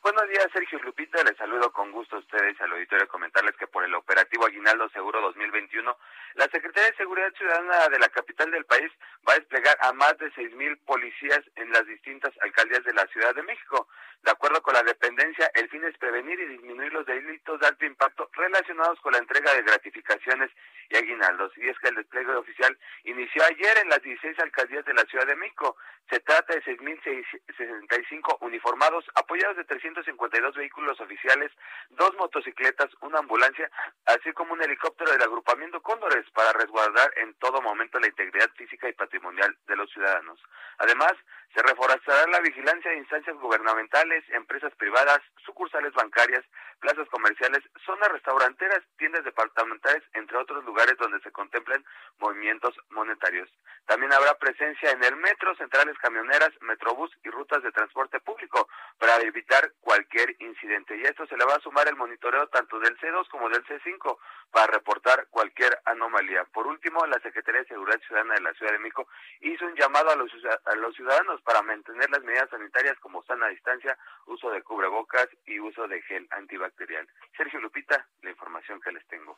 Buenos 0.01 0.27
días, 0.29 0.47
Sergio 0.51 0.79
Lupita. 0.79 1.23
Les 1.23 1.37
saludo 1.37 1.71
con 1.71 1.91
gusto 1.91 2.15
a 2.15 2.19
ustedes 2.19 2.59
al 2.59 2.71
auditorio 2.71 3.07
comentarles 3.07 3.55
que 3.55 3.67
el 3.83 3.95
operativo 3.95 4.45
Aguinaldo 4.45 4.89
Seguro 4.89 5.21
2021, 5.21 5.97
la 6.35 6.45
Secretaría 6.45 6.91
de 6.91 6.97
Seguridad 6.97 7.33
Ciudadana 7.37 7.89
de 7.89 7.99
la 7.99 8.09
capital 8.09 8.49
del 8.51 8.65
país 8.65 8.91
va 9.27 9.33
a 9.33 9.39
desplegar 9.39 9.77
a 9.81 9.93
más 9.93 10.17
de 10.17 10.31
seis 10.33 10.53
mil 10.55 10.77
policías 10.79 11.41
en 11.55 11.71
las 11.71 11.85
distintas 11.85 12.31
alcaldías 12.41 12.83
de 12.83 12.93
la 12.93 13.05
Ciudad 13.07 13.35
de 13.35 13.43
México. 13.43 13.87
De 14.23 14.31
acuerdo 14.31 14.61
con 14.61 14.73
la 14.73 14.83
dependencia, 14.83 15.51
el 15.55 15.67
fin 15.69 15.83
es 15.83 15.97
prevenir 15.97 16.39
y 16.39 16.45
disminuir 16.45 16.93
los 16.93 17.05
delitos 17.05 17.59
de 17.59 17.67
alto 17.67 17.85
impacto 17.85 18.29
relacionados 18.33 18.99
con 19.01 19.13
la 19.13 19.19
entrega 19.19 19.53
de 19.53 19.63
gratificaciones 19.63 20.51
y 20.91 20.97
aguinaldos. 20.97 21.51
Y 21.57 21.69
es 21.69 21.77
que 21.79 21.89
el 21.89 21.95
despliegue 21.95 22.33
oficial 22.35 22.77
inició 23.03 23.43
ayer 23.43 23.77
en 23.79 23.89
las 23.89 24.01
16 24.01 24.39
alcaldías 24.39 24.85
de 24.85 24.93
la 24.93 25.03
Ciudad 25.05 25.25
de 25.25 25.35
México. 25.35 25.77
Se 26.09 26.19
trata 26.19 26.53
de 26.53 26.63
6.065 26.63 28.37
uniformados, 28.41 29.05
apoyados 29.15 29.57
de 29.57 29.63
352 29.63 30.55
vehículos 30.55 30.99
oficiales, 30.99 31.51
dos 31.91 32.13
motocicletas, 32.17 32.89
una 33.01 33.19
ambulancia, 33.19 33.69
así 34.05 34.31
como 34.33 34.53
un 34.53 34.61
helicóptero 34.61 35.11
del 35.11 35.21
agrupamiento 35.21 35.81
Cóndores 35.81 36.29
para 36.31 36.53
resguardar 36.53 37.11
en 37.17 37.33
todo 37.35 37.61
momento 37.61 37.99
la 37.99 38.07
integridad 38.07 38.49
física 38.55 38.89
y 38.89 38.93
patrimonial 38.93 39.57
de 39.67 39.75
los 39.75 39.89
ciudadanos. 39.91 40.39
Además, 40.77 41.13
se 41.53 41.61
reforzará 41.61 42.27
la 42.27 42.39
vigilancia 42.39 42.91
de 42.91 42.97
instancias 42.97 43.35
gubernamentales, 43.37 44.23
empresas 44.29 44.73
privadas, 44.75 45.19
sucursales 45.45 45.93
bancarias, 45.93 46.45
plazas 46.79 47.07
comerciales, 47.09 47.63
zonas 47.85 48.11
restauranteras, 48.11 48.81
tiendas 48.97 49.23
departamentales, 49.23 50.03
entre 50.13 50.37
otros 50.37 50.63
lugares 50.63 50.95
donde 50.97 51.19
se 51.21 51.31
contemplen 51.31 51.83
movimientos 52.19 52.75
monetarios. 52.89 53.49
También 53.91 54.13
habrá 54.13 54.33
presencia 54.35 54.89
en 54.91 55.03
el 55.03 55.17
metro, 55.17 55.53
centrales 55.57 55.97
camioneras, 55.97 56.49
metrobús 56.61 57.11
y 57.25 57.29
rutas 57.29 57.61
de 57.61 57.73
transporte 57.73 58.21
público 58.21 58.69
para 58.97 59.17
evitar 59.17 59.73
cualquier 59.81 60.33
incidente. 60.39 60.95
Y 60.95 61.05
a 61.05 61.09
esto 61.09 61.27
se 61.27 61.35
le 61.35 61.43
va 61.43 61.55
a 61.55 61.59
sumar 61.59 61.89
el 61.89 61.97
monitoreo 61.97 62.47
tanto 62.47 62.79
del 62.79 62.97
C2 62.99 63.27
como 63.27 63.49
del 63.49 63.65
C5 63.65 64.17
para 64.49 64.67
reportar 64.67 65.27
cualquier 65.29 65.77
anomalía. 65.83 66.45
Por 66.53 66.67
último, 66.67 67.05
la 67.05 67.19
Secretaría 67.19 67.63
de 67.63 67.67
Seguridad 67.67 67.99
Ciudadana 68.07 68.35
de 68.35 68.41
la 68.43 68.53
Ciudad 68.53 68.71
de 68.71 68.79
México 68.79 69.09
hizo 69.41 69.65
un 69.65 69.75
llamado 69.75 70.09
a 70.09 70.15
los, 70.15 70.31
a 70.63 70.75
los 70.75 70.95
ciudadanos 70.95 71.41
para 71.41 71.61
mantener 71.61 72.09
las 72.11 72.23
medidas 72.23 72.49
sanitarias 72.49 72.97
como 72.99 73.21
sana 73.23 73.49
distancia, 73.49 73.97
uso 74.25 74.51
de 74.51 74.63
cubrebocas 74.63 75.27
y 75.45 75.59
uso 75.59 75.85
de 75.89 76.01
gel 76.03 76.29
antibacterial. 76.31 77.05
Sergio 77.35 77.59
Lupita, 77.59 78.07
la 78.21 78.29
información 78.29 78.79
que 78.79 78.93
les 78.93 79.05
tengo. 79.07 79.37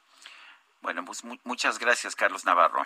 Bueno, 0.82 1.04
pues 1.04 1.24
mu 1.24 1.38
muchas 1.44 1.80
gracias, 1.80 2.16
Carlos 2.16 2.46
Navarro. 2.46 2.86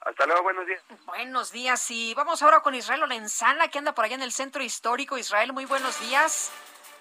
Hasta 0.00 0.26
luego, 0.26 0.42
buenos 0.42 0.66
días. 0.66 0.82
Buenos 1.06 1.52
días 1.52 1.90
y 1.90 2.14
vamos 2.14 2.42
ahora 2.42 2.60
con 2.60 2.74
Israel 2.74 3.00
Lorenzana, 3.00 3.68
que 3.68 3.78
anda 3.78 3.94
por 3.94 4.04
allá 4.04 4.14
en 4.14 4.22
el 4.22 4.32
centro 4.32 4.62
histórico. 4.62 5.18
Israel, 5.18 5.52
muy 5.52 5.64
buenos 5.64 6.00
días. 6.00 6.52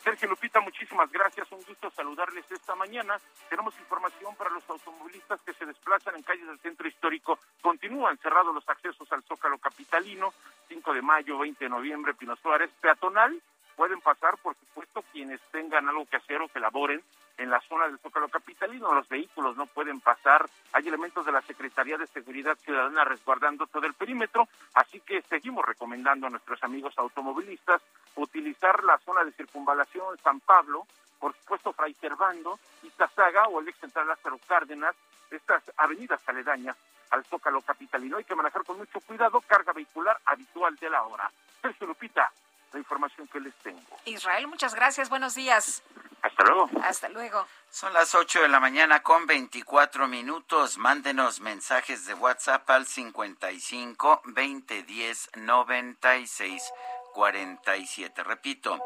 Sergio 0.03 0.29
Lupita, 0.29 0.61
muchísimas 0.61 1.11
gracias. 1.11 1.51
Un 1.51 1.61
gusto 1.63 1.91
saludarles 1.91 2.49
esta 2.49 2.75
mañana. 2.75 3.19
Tenemos 3.49 3.77
información 3.77 4.35
para 4.35 4.49
los 4.51 4.63
automovilistas 4.69 5.41
que 5.41 5.53
se 5.53 5.65
desplazan 5.65 6.15
en 6.15 6.23
calles 6.23 6.47
del 6.47 6.59
centro 6.59 6.87
histórico. 6.87 7.39
Continúan 7.61 8.17
cerrados 8.19 8.55
los 8.55 8.67
accesos 8.69 9.11
al 9.11 9.23
Zócalo 9.23 9.57
Capitalino, 9.57 10.33
5 10.69 10.93
de 10.93 11.01
mayo, 11.01 11.37
20 11.37 11.61
de 11.61 11.69
noviembre, 11.69 12.13
Pino 12.13 12.37
Suárez, 12.37 12.71
peatonal. 12.79 13.41
Pueden 13.77 14.01
pasar, 14.01 14.37
por 14.39 14.55
supuesto, 14.55 15.03
quienes 15.11 15.39
tengan 15.51 15.87
algo 15.87 16.07
que 16.07 16.17
hacer 16.17 16.41
o 16.41 16.47
que 16.47 16.59
laboren 16.59 16.99
en 17.37 17.51
la 17.51 17.61
zona 17.61 17.87
del 17.87 17.99
Zócalo 17.99 18.27
Capitalino. 18.27 18.91
Los 18.91 19.07
vehículos 19.07 19.55
no 19.55 19.67
pueden 19.67 20.01
pasar. 20.01 20.49
Hay 20.73 20.87
elementos 20.87 21.23
de 21.23 21.31
la 21.31 21.43
Secretaría 21.43 21.95
de 21.95 22.07
Seguridad 22.07 22.57
Ciudadana 22.57 23.03
resguardando 23.03 23.67
todo 23.67 23.85
el 23.85 23.93
perímetro. 23.93 24.47
Así 24.73 24.99
que 25.01 25.21
seguimos 25.21 25.63
recomendando 25.63 26.25
a 26.25 26.31
nuestros 26.31 26.63
amigos 26.63 26.97
automovilistas 26.97 27.83
utilizar 28.15 28.83
la 28.83 28.97
zona 28.97 29.23
de 29.23 29.31
circunvalación 29.33 30.17
San 30.23 30.39
Pablo, 30.39 30.87
por 31.19 31.35
supuesto 31.35 31.71
Fray 31.71 31.93
Servando, 31.93 32.59
Itazaga 32.81 33.47
o 33.47 33.59
el 33.59 33.67
ex 33.67 33.77
central 33.77 34.07
Lázaro 34.07 34.39
Cárdenas, 34.47 34.95
estas 35.29 35.61
avenidas 35.77 36.19
aledañas 36.27 36.75
al 37.11 37.23
Zócalo 37.25 37.61
Capitalino. 37.61 38.17
Hay 38.17 38.23
que 38.23 38.35
manejar 38.35 38.63
con 38.63 38.79
mucho 38.79 38.99
cuidado 39.01 39.39
carga 39.41 39.71
vehicular 39.71 40.17
habitual 40.25 40.75
de 40.77 40.89
la 40.89 41.03
hora. 41.03 41.29
Sergio 41.61 41.85
Lupita, 41.85 42.31
la 42.73 42.79
información 42.79 43.27
que 43.27 43.39
les 43.39 43.55
tengo. 43.55 43.81
Israel, 44.05 44.47
muchas 44.47 44.75
gracias. 44.75 45.09
Buenos 45.09 45.35
días. 45.35 45.83
Hasta 46.21 46.43
luego. 46.43 46.69
Hasta 46.83 47.09
luego. 47.09 47.47
Son 47.69 47.93
las 47.93 48.15
8 48.15 48.41
de 48.41 48.47
la 48.47 48.59
mañana 48.59 49.03
con 49.03 49.25
24 49.27 50.07
minutos. 50.07 50.77
Mándenos 50.77 51.39
mensajes 51.41 52.05
de 52.05 52.13
WhatsApp 52.15 52.69
al 52.69 52.85
55 52.85 54.21
2010 54.25 55.29
96 55.35 56.73
47. 57.13 58.23
Repito, 58.23 58.79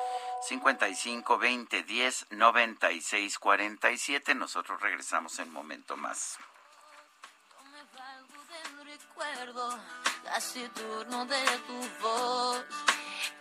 55 0.48 1.38
2010 1.38 2.28
96 2.32 3.40
47. 3.40 4.36
Nosotros 4.36 4.82
regresamos 4.82 5.40
en 5.40 5.48
un 5.48 5.54
momento 5.54 5.98
más. 5.98 6.38
recuerdo 9.22 9.80
casi 10.24 10.68
turno 10.70 11.26
de 11.26 11.44
tu 11.68 12.04
voz 12.04 12.66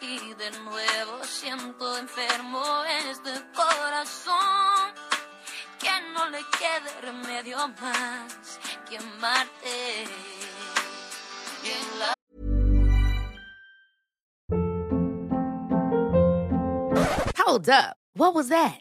y 0.01 0.35
de 0.35 0.51
nuevo 0.62 1.24
siento 1.24 1.98
enfermo 1.98 2.62
este 3.11 3.31
corazón 3.55 4.94
que 5.78 5.90
no 6.15 6.28
le 6.31 6.40
quede 6.59 7.01
remedio 7.01 7.57
más 7.81 8.61
que 8.89 8.98
amarte 8.98 10.05
la 11.98 12.15
Hold 17.36 17.69
up. 17.69 17.97
What 18.15 18.35
was 18.35 18.48
that? 18.48 18.81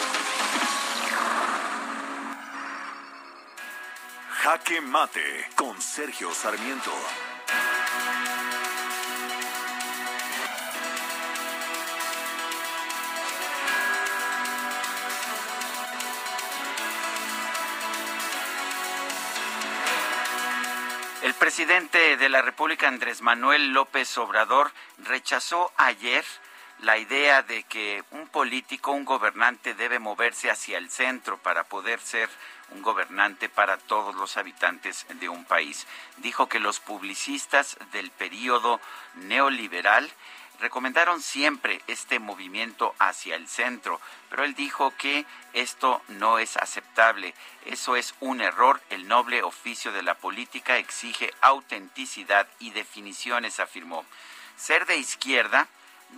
Jaque 4.43 4.81
Mate 4.81 5.49
con 5.55 5.79
Sergio 5.79 6.33
Sarmiento. 6.33 6.91
El 21.21 21.35
presidente 21.35 22.17
de 22.17 22.29
la 22.29 22.41
República, 22.41 22.87
Andrés 22.87 23.21
Manuel 23.21 23.73
López 23.73 24.17
Obrador, 24.17 24.71
rechazó 24.97 25.71
ayer 25.77 26.25
la 26.81 26.97
idea 26.97 27.43
de 27.43 27.63
que 27.63 28.03
un 28.11 28.27
político, 28.27 28.91
un 28.91 29.05
gobernante 29.05 29.75
debe 29.75 29.99
moverse 29.99 30.49
hacia 30.49 30.77
el 30.77 30.89
centro 30.89 31.37
para 31.37 31.63
poder 31.63 31.99
ser 31.99 32.29
un 32.71 32.81
gobernante 32.81 33.49
para 33.49 33.77
todos 33.77 34.15
los 34.15 34.37
habitantes 34.37 35.05
de 35.19 35.29
un 35.29 35.45
país. 35.45 35.85
Dijo 36.17 36.47
que 36.47 36.59
los 36.59 36.79
publicistas 36.79 37.77
del 37.91 38.09
periodo 38.09 38.79
neoliberal 39.15 40.11
recomendaron 40.59 41.21
siempre 41.21 41.81
este 41.87 42.19
movimiento 42.19 42.95
hacia 42.99 43.35
el 43.35 43.47
centro, 43.47 43.99
pero 44.29 44.43
él 44.43 44.55
dijo 44.55 44.93
que 44.97 45.25
esto 45.53 46.01
no 46.07 46.39
es 46.39 46.57
aceptable, 46.57 47.33
eso 47.65 47.95
es 47.95 48.15
un 48.19 48.41
error, 48.41 48.81
el 48.89 49.07
noble 49.07 49.43
oficio 49.43 49.91
de 49.91 50.03
la 50.03 50.15
política 50.15 50.77
exige 50.77 51.33
autenticidad 51.41 52.47
y 52.59 52.71
definiciones, 52.71 53.59
afirmó. 53.59 54.05
Ser 54.55 54.85
de 54.85 54.97
izquierda 54.97 55.67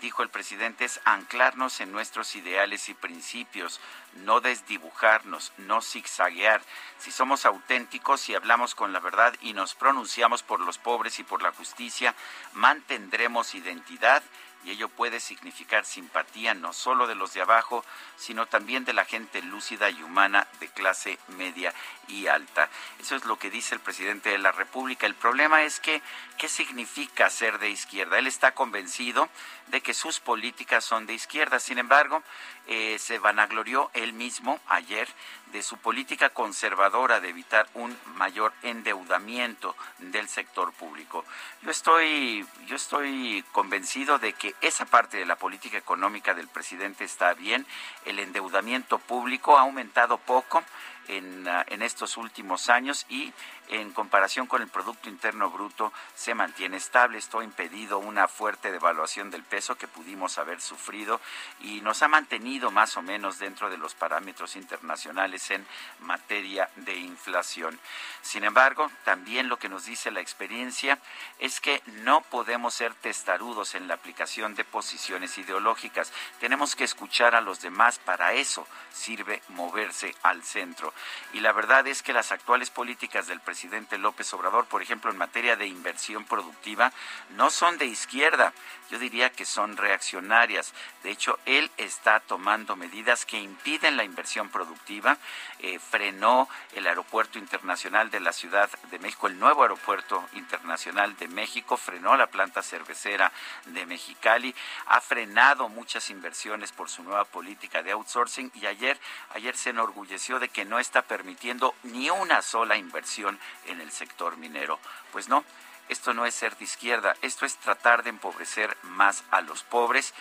dijo 0.02 0.24
el 0.24 0.30
presidente, 0.30 0.86
es 0.86 1.00
anclarnos 1.06 1.80
en 1.82 1.92
nuestros 1.92 2.36
ideales 2.36 2.90
y 2.90 2.94
principios, 2.94 3.80
no 4.24 4.42
desdibujarnos, 4.42 5.54
no 5.58 5.82
zigzaguear. 5.82 6.62
Si 6.98 7.12
somos 7.12 7.46
auténticos 7.46 8.30
y 8.30 8.36
hablamos 8.36 8.76
con 8.76 8.94
la 8.94 9.00
verdad 9.00 9.34
y 9.42 9.54
nos 9.54 9.76
pronunciamos 9.76 10.44
por 10.44 10.60
los 10.60 10.78
pobres 10.78 11.20
y 11.20 11.24
por 11.24 11.42
la 11.42 11.52
justicia, 11.52 12.16
mantendremos 12.54 13.56
identidad 13.56 14.24
y 14.64 14.72
ello 14.72 14.88
puede 14.90 15.20
significar 15.20 15.86
simpatía 15.86 16.54
no 16.54 16.74
solo 16.74 17.08
de 17.08 17.16
los 17.16 17.34
de 17.34 17.42
abajo, 17.42 17.84
sino 18.16 18.46
también 18.46 18.86
de 18.86 18.94
la 18.94 19.06
gente 19.06 19.42
lúcida 19.42 19.90
y 19.90 20.02
humana 20.02 20.48
de 20.60 20.70
clase 20.70 21.20
media 21.28 21.74
y 22.08 22.28
alta. 22.28 22.70
Eso 23.00 23.16
es 23.16 23.26
lo 23.26 23.38
que 23.38 23.50
dice 23.50 23.76
el 23.76 23.82
presidente 23.82 24.30
de 24.30 24.38
la 24.38 24.52
República. 24.52 25.06
El 25.06 25.16
problema 25.16 25.64
es 25.64 25.80
que, 25.80 26.02
¿qué 26.38 26.48
significa 26.48 27.30
ser 27.30 27.60
de 27.60 27.70
izquierda? 27.70 28.18
Él 28.18 28.28
está 28.28 28.54
convencido 28.54 29.30
de 29.68 29.82
que 29.82 29.94
sus 29.94 30.20
políticas 30.20 30.84
son 30.84 31.06
de 31.06 31.14
izquierda. 31.14 31.60
Sin 31.60 31.78
embargo, 31.78 32.22
eh, 32.68 32.98
se 33.00 33.20
vanaglorió 33.20 33.90
él 33.94 34.14
mismo 34.14 34.60
ayer 34.68 35.08
de 35.52 35.62
su 35.62 35.78
política 35.78 36.30
conservadora 36.30 37.20
de 37.20 37.30
evitar 37.30 37.68
un 37.76 37.96
mayor 38.16 38.54
endeudamiento 38.64 39.76
del 40.00 40.28
sector 40.28 40.74
público. 40.74 41.26
Yo 41.62 41.70
estoy, 41.70 42.46
yo 42.66 42.76
estoy 42.76 43.44
convencido 43.52 44.18
de 44.18 44.34
que 44.34 44.56
esa 44.62 44.86
parte 44.86 45.18
de 45.18 45.26
la 45.26 45.36
política 45.36 45.78
económica 45.78 46.34
del 46.34 46.48
presidente 46.48 47.04
está 47.04 47.34
bien. 47.34 47.66
El 48.06 48.20
endeudamiento 48.20 48.98
público 48.98 49.58
ha 49.58 49.62
aumentado 49.62 50.18
poco 50.18 50.64
en, 51.08 51.48
ah, 51.48 51.66
en 51.68 51.82
estos 51.82 52.18
últimos 52.18 52.70
años 52.70 53.06
y 53.10 53.34
en 53.70 53.92
comparación 53.92 54.48
con 54.48 54.62
el 54.62 54.68
Producto 54.68 55.10
Interno 55.10 55.50
Bruto 55.50 55.92
se 56.16 56.36
mantiene 56.36 56.78
estable. 56.78 57.18
Esto 57.18 57.40
ha 57.40 57.44
impedido 57.44 58.00
una 58.00 58.28
fuerte 58.28 58.72
devaluación 58.72 59.32
del 59.32 59.44
peso 59.44 59.76
que 59.76 59.88
pudimos 59.88 60.38
haber 60.38 60.62
sufrido 60.62 61.20
y 61.62 61.82
nos 61.82 62.02
ha 62.04 62.08
mantenido 62.08 62.72
más 62.72 62.98
o 62.98 63.02
menos 63.02 63.40
dentro 63.40 63.70
de 63.70 63.78
los 63.78 63.96
parámetros 63.96 64.56
internacionales 64.56 65.50
en 65.52 65.66
materia 66.02 66.70
de 66.76 66.98
inflación. 66.98 67.80
Sin 68.22 68.44
embargo, 68.44 68.92
también 69.06 69.50
lo 69.50 69.58
que 69.58 69.70
nos 69.70 69.86
dice 69.86 70.12
la 70.12 70.22
experiencia 70.22 71.00
es 71.40 71.60
que 71.60 71.82
no 71.86 72.22
podemos 72.22 72.74
ser 72.74 72.94
testarudos 72.94 73.76
en 73.76 73.88
la 73.88 73.96
aplicación 73.96 74.56
de 74.56 74.66
posiciones 74.66 75.38
ideológicas. 75.38 76.12
Tenemos 76.40 76.76
que 76.76 76.84
escuchar 76.84 77.36
a 77.36 77.42
los 77.42 77.62
demás. 77.62 78.00
Para 78.00 78.34
eso 78.34 78.68
sirve 78.92 79.42
moverse 79.50 80.16
al 80.24 80.44
centro. 80.44 80.94
Y 81.34 81.40
la 81.40 81.54
verdad 81.54 81.88
es 81.88 82.04
que 82.04 82.14
las 82.14 82.32
actuales 82.32 82.70
políticas 82.70 83.28
del 83.28 83.40
presidente 83.40 83.53
López 83.98 84.34
Obrador, 84.34 84.66
por 84.66 84.82
ejemplo, 84.82 85.12
en 85.12 85.18
materia 85.18 85.56
de 85.56 85.68
inversión 85.68 86.26
productiva, 86.26 86.92
no 87.36 87.50
son 87.50 87.78
de 87.78 87.86
izquierda. 87.86 88.54
Yo 88.90 89.00
diría 89.00 89.32
que 89.32 89.46
son 89.46 89.78
reaccionarias. 89.78 90.74
De 91.04 91.10
hecho, 91.10 91.40
él 91.46 91.72
está 91.78 92.20
tomando 92.20 92.76
medidas 92.76 93.26
que 93.26 93.40
impiden 93.40 93.98
la 93.98 94.04
inversión 94.04 94.50
productiva. 94.50 95.18
Eh, 95.60 95.80
frenó 95.80 96.50
el 96.74 96.86
aeropuerto 96.86 97.40
internacional 97.40 98.12
de 98.12 98.20
la 98.20 98.34
Ciudad 98.34 98.70
de 98.92 99.00
México, 99.00 99.28
el 99.28 99.40
nuevo 99.40 99.64
aeropuerto 99.64 100.24
internacional 100.34 101.16
de 101.18 101.28
México, 101.28 101.78
frenó 101.78 102.16
la 102.18 102.28
planta 102.28 102.62
cervecera 102.62 103.32
de 103.68 103.86
Mexicali, 103.86 104.54
ha 104.88 105.00
frenado 105.02 105.70
muchas 105.70 106.10
inversiones 106.10 106.72
por 106.72 106.90
su 106.90 107.04
nueva 107.04 107.26
política 107.26 107.82
de 107.82 107.92
outsourcing 107.92 108.52
y 108.56 108.66
ayer, 108.66 109.00
ayer 109.34 109.56
se 109.56 109.70
enorgulleció 109.70 110.40
de 110.40 110.50
que 110.50 110.66
no 110.66 110.80
está 110.80 111.02
permitiendo 111.04 111.74
ni 111.84 112.10
una 112.10 112.42
sola 112.42 112.76
inversión 112.76 113.40
en 113.66 113.82
el 113.82 113.92
sector 113.92 114.38
minero. 114.38 114.80
Pues 115.12 115.30
no, 115.30 115.44
esto 115.90 116.14
no 116.14 116.26
es 116.26 116.36
ser 116.36 116.58
de 116.58 116.64
izquierda, 116.64 117.16
esto 117.22 117.46
es 117.46 117.58
tratar 117.58 118.04
de 118.04 118.10
empobrecer 118.10 118.78
más 118.84 119.24
a 119.32 119.42
los 119.42 119.64
pobres 119.64 120.14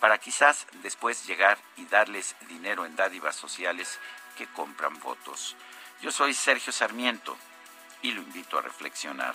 para 0.00 0.18
quizás 0.18 0.66
después 0.82 1.26
llegar 1.26 1.58
y 1.76 1.86
darles 1.86 2.34
dinero 2.48 2.84
en 2.84 2.96
dádivas 2.96 3.36
sociales 3.36 3.98
que 4.36 4.46
compran 4.46 4.98
votos. 5.00 5.56
Yo 6.02 6.10
soy 6.10 6.34
Sergio 6.34 6.72
Sarmiento 6.72 7.36
y 8.02 8.12
lo 8.12 8.20
invito 8.20 8.58
a 8.58 8.62
reflexionar. 8.62 9.34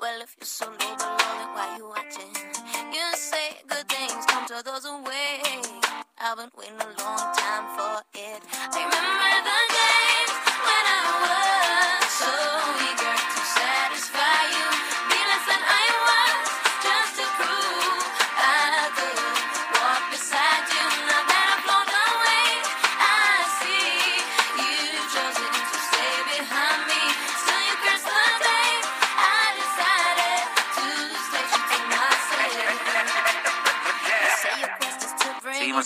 Well, 0.00 0.22
if 0.22 0.36
you're 0.40 0.46
so 0.46 0.66
low 0.66 0.76
below, 0.78 1.16
why 1.54 1.76
you 1.78 1.88
watching? 1.88 2.32
You 2.92 3.16
say 3.16 3.58
good 3.68 3.88
things 3.88 4.26
come 4.28 4.46
to 4.48 4.62
those 4.64 4.84
who 4.84 5.02
wait. 5.04 5.66
I've 6.18 6.38
been 6.38 6.50
waiting 6.56 6.76
a 6.80 7.02
long 7.02 7.34
time 7.36 7.66
for 7.76 8.02
it. 8.14 8.42
I 8.50 8.80
remember 8.80 9.30
the 9.48 9.60
days 9.74 10.09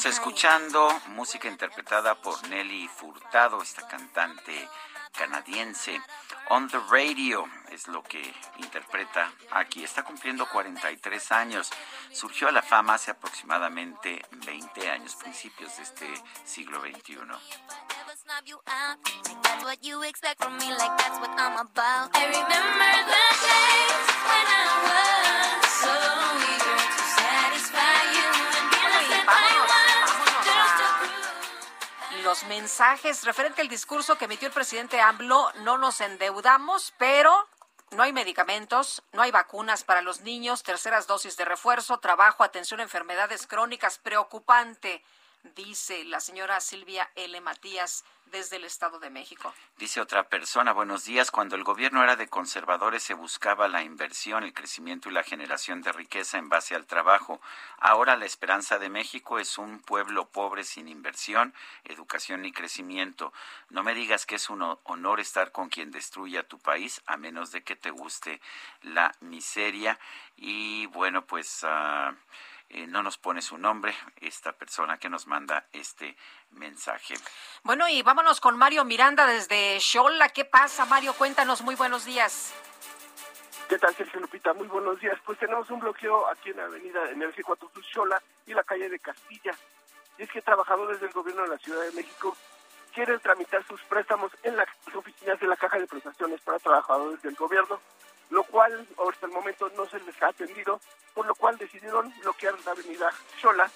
escuchando 0.08 0.88
música 1.08 1.48
interpretada 1.48 2.14
por 2.14 2.46
Nelly 2.48 2.88
Furtado, 2.88 3.62
esta 3.62 3.86
cantante 3.86 4.68
canadiense. 5.12 6.00
On 6.50 6.68
the 6.68 6.78
Radio 6.90 7.48
es 7.70 7.88
lo 7.88 8.02
que 8.02 8.20
interpreta 8.58 9.32
aquí. 9.52 9.82
Está 9.82 10.02
cumpliendo 10.02 10.46
43 10.48 11.32
años. 11.32 11.70
Surgió 12.12 12.48
a 12.48 12.52
la 12.52 12.62
fama 12.62 12.94
hace 12.94 13.12
aproximadamente 13.12 14.22
20 14.30 14.90
años, 14.90 15.14
principios 15.16 15.76
de 15.76 15.82
este 15.84 16.22
siglo 16.44 16.80
XXI. 16.80 17.20
Never 29.26 29.93
Los 32.24 32.44
mensajes 32.44 33.24
referente 33.24 33.60
al 33.60 33.68
discurso 33.68 34.16
que 34.16 34.24
emitió 34.24 34.48
el 34.48 34.54
presidente 34.54 34.98
AMLO, 34.98 35.52
no 35.60 35.76
nos 35.76 36.00
endeudamos, 36.00 36.94
pero 36.96 37.30
no 37.90 38.02
hay 38.02 38.14
medicamentos, 38.14 39.02
no 39.12 39.20
hay 39.20 39.30
vacunas 39.30 39.84
para 39.84 40.00
los 40.00 40.22
niños, 40.22 40.62
terceras 40.62 41.06
dosis 41.06 41.36
de 41.36 41.44
refuerzo, 41.44 41.98
trabajo, 41.98 42.42
atención 42.42 42.80
a 42.80 42.84
enfermedades 42.84 43.46
crónicas, 43.46 43.98
preocupante, 43.98 45.04
dice 45.54 46.04
la 46.04 46.20
señora 46.20 46.60
Silvia 46.60 47.10
L. 47.14 47.40
Matías 47.40 48.04
desde 48.26 48.56
el 48.56 48.64
Estado 48.64 48.98
de 48.98 49.10
México. 49.10 49.54
Dice 49.78 50.00
otra 50.00 50.28
persona, 50.28 50.72
buenos 50.72 51.04
días, 51.04 51.30
cuando 51.30 51.54
el 51.54 51.62
gobierno 51.62 52.02
era 52.02 52.16
de 52.16 52.26
conservadores 52.26 53.02
se 53.02 53.14
buscaba 53.14 53.68
la 53.68 53.82
inversión, 53.82 54.42
el 54.42 54.52
crecimiento 54.52 55.08
y 55.08 55.12
la 55.12 55.22
generación 55.22 55.82
de 55.82 55.92
riqueza 55.92 56.38
en 56.38 56.48
base 56.48 56.74
al 56.74 56.86
trabajo. 56.86 57.40
Ahora 57.78 58.16
la 58.16 58.24
esperanza 58.24 58.78
de 58.78 58.88
México 58.88 59.38
es 59.38 59.56
un 59.58 59.78
pueblo 59.80 60.26
pobre 60.26 60.64
sin 60.64 60.88
inversión, 60.88 61.54
educación 61.84 62.42
ni 62.42 62.50
crecimiento. 62.50 63.32
No 63.68 63.84
me 63.84 63.94
digas 63.94 64.26
que 64.26 64.36
es 64.36 64.50
un 64.50 64.62
ho- 64.62 64.80
honor 64.84 65.20
estar 65.20 65.52
con 65.52 65.68
quien 65.68 65.92
destruye 65.92 66.38
a 66.38 66.48
tu 66.48 66.58
país, 66.58 67.02
a 67.06 67.16
menos 67.16 67.52
de 67.52 67.62
que 67.62 67.76
te 67.76 67.90
guste 67.90 68.40
la 68.82 69.14
miseria. 69.20 69.98
Y 70.36 70.86
bueno, 70.86 71.24
pues... 71.24 71.60
ah, 71.62 72.14
eh, 72.68 72.86
no 72.86 73.02
nos 73.02 73.18
pone 73.18 73.42
su 73.42 73.58
nombre 73.58 73.94
esta 74.16 74.52
persona 74.52 74.98
que 74.98 75.08
nos 75.08 75.26
manda 75.26 75.66
este 75.72 76.16
mensaje. 76.50 77.14
Bueno, 77.62 77.88
y 77.88 78.02
vámonos 78.02 78.40
con 78.40 78.56
Mario 78.56 78.84
Miranda 78.84 79.26
desde 79.26 79.78
Xola. 79.80 80.28
¿Qué 80.30 80.44
pasa, 80.44 80.84
Mario? 80.86 81.14
Cuéntanos, 81.14 81.62
muy 81.62 81.74
buenos 81.74 82.04
días. 82.04 82.54
¿Qué 83.68 83.78
tal, 83.78 83.94
Sergio 83.94 84.20
Lupita? 84.20 84.52
Muy 84.52 84.66
buenos 84.66 85.00
días. 85.00 85.18
Pues 85.24 85.38
tenemos 85.38 85.70
un 85.70 85.80
bloqueo 85.80 86.28
aquí 86.28 86.50
en 86.50 86.58
la 86.58 86.64
avenida 86.64 87.10
en 87.10 87.22
el 87.22 87.34
G4 87.34 87.72
Sur 87.72 87.84
Xola 87.84 88.22
y 88.46 88.52
la 88.52 88.62
calle 88.62 88.88
de 88.88 88.98
Castilla. 88.98 89.52
Y 90.18 90.22
es 90.22 90.30
que 90.30 90.42
trabajadores 90.42 91.00
del 91.00 91.12
gobierno 91.12 91.42
de 91.42 91.48
la 91.48 91.58
Ciudad 91.58 91.82
de 91.82 91.92
México 91.92 92.36
quieren 92.94 93.18
tramitar 93.20 93.66
sus 93.66 93.82
préstamos 93.82 94.30
en 94.42 94.56
las 94.56 94.68
oficinas 94.94 95.40
de 95.40 95.46
la 95.46 95.56
Caja 95.56 95.78
de 95.78 95.86
Prestaciones 95.86 96.40
para 96.42 96.58
Trabajadores 96.58 97.20
del 97.22 97.34
Gobierno, 97.34 97.80
lo 98.30 98.44
cual 98.44 98.86
hasta 99.08 99.26
el 99.26 99.32
momento 99.32 99.70
no 99.76 99.86
se 99.86 100.00
les 100.00 100.22
ha 100.22 100.28
atendido, 100.28 100.80
por 101.14 101.26
lo 101.26 101.34
cual 101.34 101.56
decidieron 101.58 102.12
bloquear 102.20 102.54
la 102.64 102.72
avenida 102.72 103.10
Xola. 103.40 103.70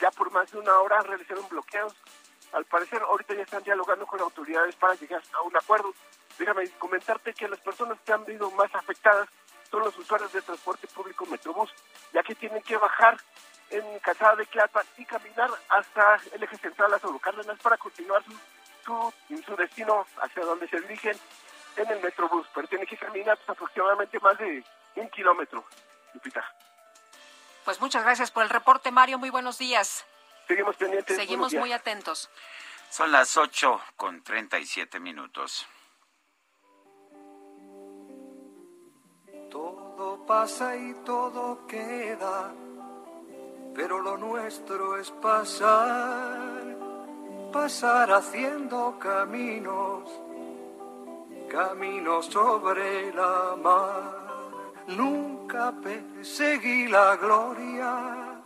Ya 0.00 0.10
por 0.10 0.30
más 0.32 0.50
de 0.50 0.58
una 0.58 0.78
hora 0.80 1.00
realizaron 1.02 1.48
bloqueos. 1.48 1.94
Al 2.52 2.64
parecer 2.64 3.02
ahorita 3.02 3.34
ya 3.34 3.42
están 3.42 3.62
dialogando 3.62 4.06
con 4.06 4.20
autoridades 4.20 4.74
para 4.76 4.94
llegar 4.94 5.22
a 5.32 5.42
un 5.42 5.56
acuerdo. 5.56 5.92
Déjame 6.38 6.68
comentarte 6.78 7.32
que 7.32 7.48
las 7.48 7.60
personas 7.60 7.98
que 8.04 8.12
han 8.12 8.26
sido 8.26 8.50
más 8.52 8.74
afectadas 8.74 9.28
son 9.70 9.80
los 9.80 9.96
usuarios 9.98 10.32
de 10.32 10.42
transporte 10.42 10.86
público 10.88 11.26
Metrobús, 11.26 11.70
ya 12.12 12.22
que 12.22 12.34
tienen 12.34 12.62
que 12.62 12.76
bajar 12.76 13.16
en 13.70 13.98
Calzada 14.00 14.36
de 14.36 14.46
Tlalpan 14.46 14.86
y 14.96 15.04
caminar 15.04 15.50
hasta 15.68 16.20
el 16.32 16.42
eje 16.42 16.56
central 16.58 16.94
a 16.94 17.00
Cárdenas 17.20 17.58
para 17.60 17.76
continuar 17.76 18.22
su, 18.24 18.32
su, 18.84 19.42
su 19.42 19.56
destino 19.56 20.06
hacia 20.20 20.44
donde 20.44 20.68
se 20.68 20.80
dirigen 20.80 21.16
en 21.76 21.90
el 21.90 22.00
Metrobús, 22.00 22.46
pero 22.54 22.68
tienen 22.68 22.86
que 22.86 22.96
caminar 22.96 23.36
pues, 23.38 23.50
aproximadamente 23.50 24.18
más 24.20 24.38
de 24.38 24.64
un 24.96 25.08
kilómetro, 25.10 25.64
Lupita. 26.12 26.44
Pues 27.64 27.80
muchas 27.80 28.04
gracias 28.04 28.30
por 28.30 28.42
el 28.42 28.50
reporte, 28.50 28.90
Mario. 28.90 29.18
Muy 29.18 29.30
buenos 29.30 29.58
días. 29.58 30.04
Seguimos 30.46 30.76
pendientes. 30.76 31.16
Seguimos 31.16 31.54
muy 31.54 31.72
atentos. 31.72 32.28
Son 32.90 33.10
las 33.10 33.36
8 33.36 33.80
con 33.96 34.22
37 34.22 35.00
minutos. 35.00 35.66
Todo 39.50 40.26
pasa 40.26 40.76
y 40.76 40.94
todo 41.04 41.66
queda, 41.66 42.52
pero 43.74 44.00
lo 44.00 44.16
nuestro 44.16 44.98
es 44.98 45.10
pasar, 45.10 46.76
pasar 47.52 48.12
haciendo 48.12 48.98
caminos, 48.98 50.10
caminos 51.54 52.26
sobre 52.26 53.12
la 53.14 53.56
mar. 53.56 54.24
Nunca 54.88 55.72
perseguí 55.82 56.88
la 56.88 57.16
gloria, 57.16 58.42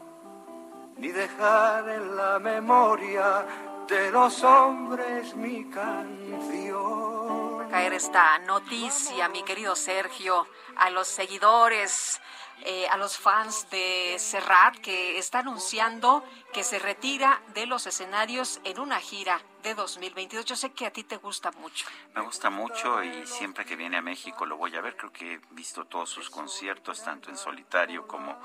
ni 0.97 1.09
dejar 1.09 1.89
en 1.89 2.16
la 2.16 2.39
memoria 2.39 3.47
de 3.89 4.10
los 4.10 4.44
hombres 4.44 5.35
mi 5.35 5.64
canción. 5.70 7.68
caer 7.70 7.93
esta 7.94 8.39
noticia, 8.40 9.28
mi 9.28 9.43
querido 9.43 9.74
Sergio, 9.74 10.47
a 10.76 10.90
los 10.90 11.09
seguidores, 11.09 12.20
eh, 12.64 12.86
a 12.89 12.97
los 12.97 13.16
fans 13.16 13.68
de 13.70 14.16
Serrat, 14.18 14.76
que 14.76 15.18
está 15.18 15.40
anunciando 15.40 16.24
que 16.52 16.64
se 16.64 16.78
retira 16.78 17.40
de 17.55 17.66
los 17.66 17.86
escenarios 17.86 18.60
en 18.64 18.80
una 18.80 19.01
gira 19.01 19.40
de 19.62 19.74
2022. 19.74 20.44
Yo 20.44 20.56
sé 20.56 20.72
que 20.72 20.86
a 20.86 20.93
ti 20.93 21.05
te 21.05 21.16
gusta 21.16 21.51
mucho. 21.52 21.86
Me 22.14 22.22
gusta 22.22 22.51
mucho 22.51 23.02
y 23.02 23.26
siempre 23.26 23.64
que 23.64 23.76
viene 23.76 23.97
a 23.97 24.02
México 24.02 24.47
lo 24.47 24.56
voy 24.56 24.74
a 24.76 24.80
ver. 24.80 24.97
Creo 24.97 25.12
que 25.12 25.35
he 25.35 25.40
visto 25.51 25.85
todos 25.85 26.10
sus 26.10 26.30
conciertos, 26.30 27.02
tanto 27.02 27.30
en 27.30 27.36
solitario 27.36 28.06
como 28.06 28.36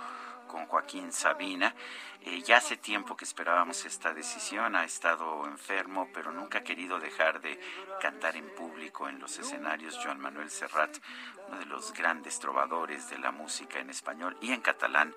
con 0.54 0.68
Joaquín 0.68 1.12
Sabina. 1.12 1.74
Eh, 2.22 2.44
ya 2.44 2.58
hace 2.58 2.78
tiempo 2.78 3.18
que 3.18 3.26
esperábamos 3.26 3.86
esta 3.86 4.14
decisión, 4.14 4.76
ha 4.76 4.86
estado 4.86 5.48
enfermo, 5.48 6.10
pero 6.14 6.32
nunca 6.32 6.60
ha 6.60 6.64
querido 6.64 7.00
dejar 7.00 7.42
de 7.42 7.60
cantar 8.00 8.36
en 8.36 8.54
público 8.54 9.10
en 9.10 9.20
los 9.20 9.40
escenarios. 9.40 10.00
Joan 10.04 10.20
Manuel 10.20 10.52
Serrat, 10.52 10.96
uno 11.48 11.58
de 11.58 11.66
los 11.66 11.92
grandes 11.92 12.40
trovadores 12.40 13.10
de 13.10 13.18
la 13.18 13.32
música 13.32 13.80
en 13.80 13.90
español 13.90 14.38
y 14.42 14.52
en 14.52 14.62
catalán 14.62 15.16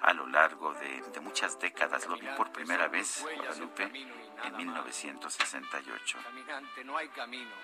a 0.00 0.12
lo 0.14 0.26
largo 0.26 0.74
de, 0.74 1.20
muchas 1.20 1.60
décadas. 1.60 2.08
Lo 2.08 2.16
vi 2.16 2.26
por 2.36 2.50
primera 2.50 2.88
vez, 2.88 3.24
Guadalupe, 3.36 3.84
en 3.84 4.56
1968. 4.56 6.18
Caminante, 6.24 6.84
no 6.84 6.96
hay 6.96 7.06
camino. 7.10 7.54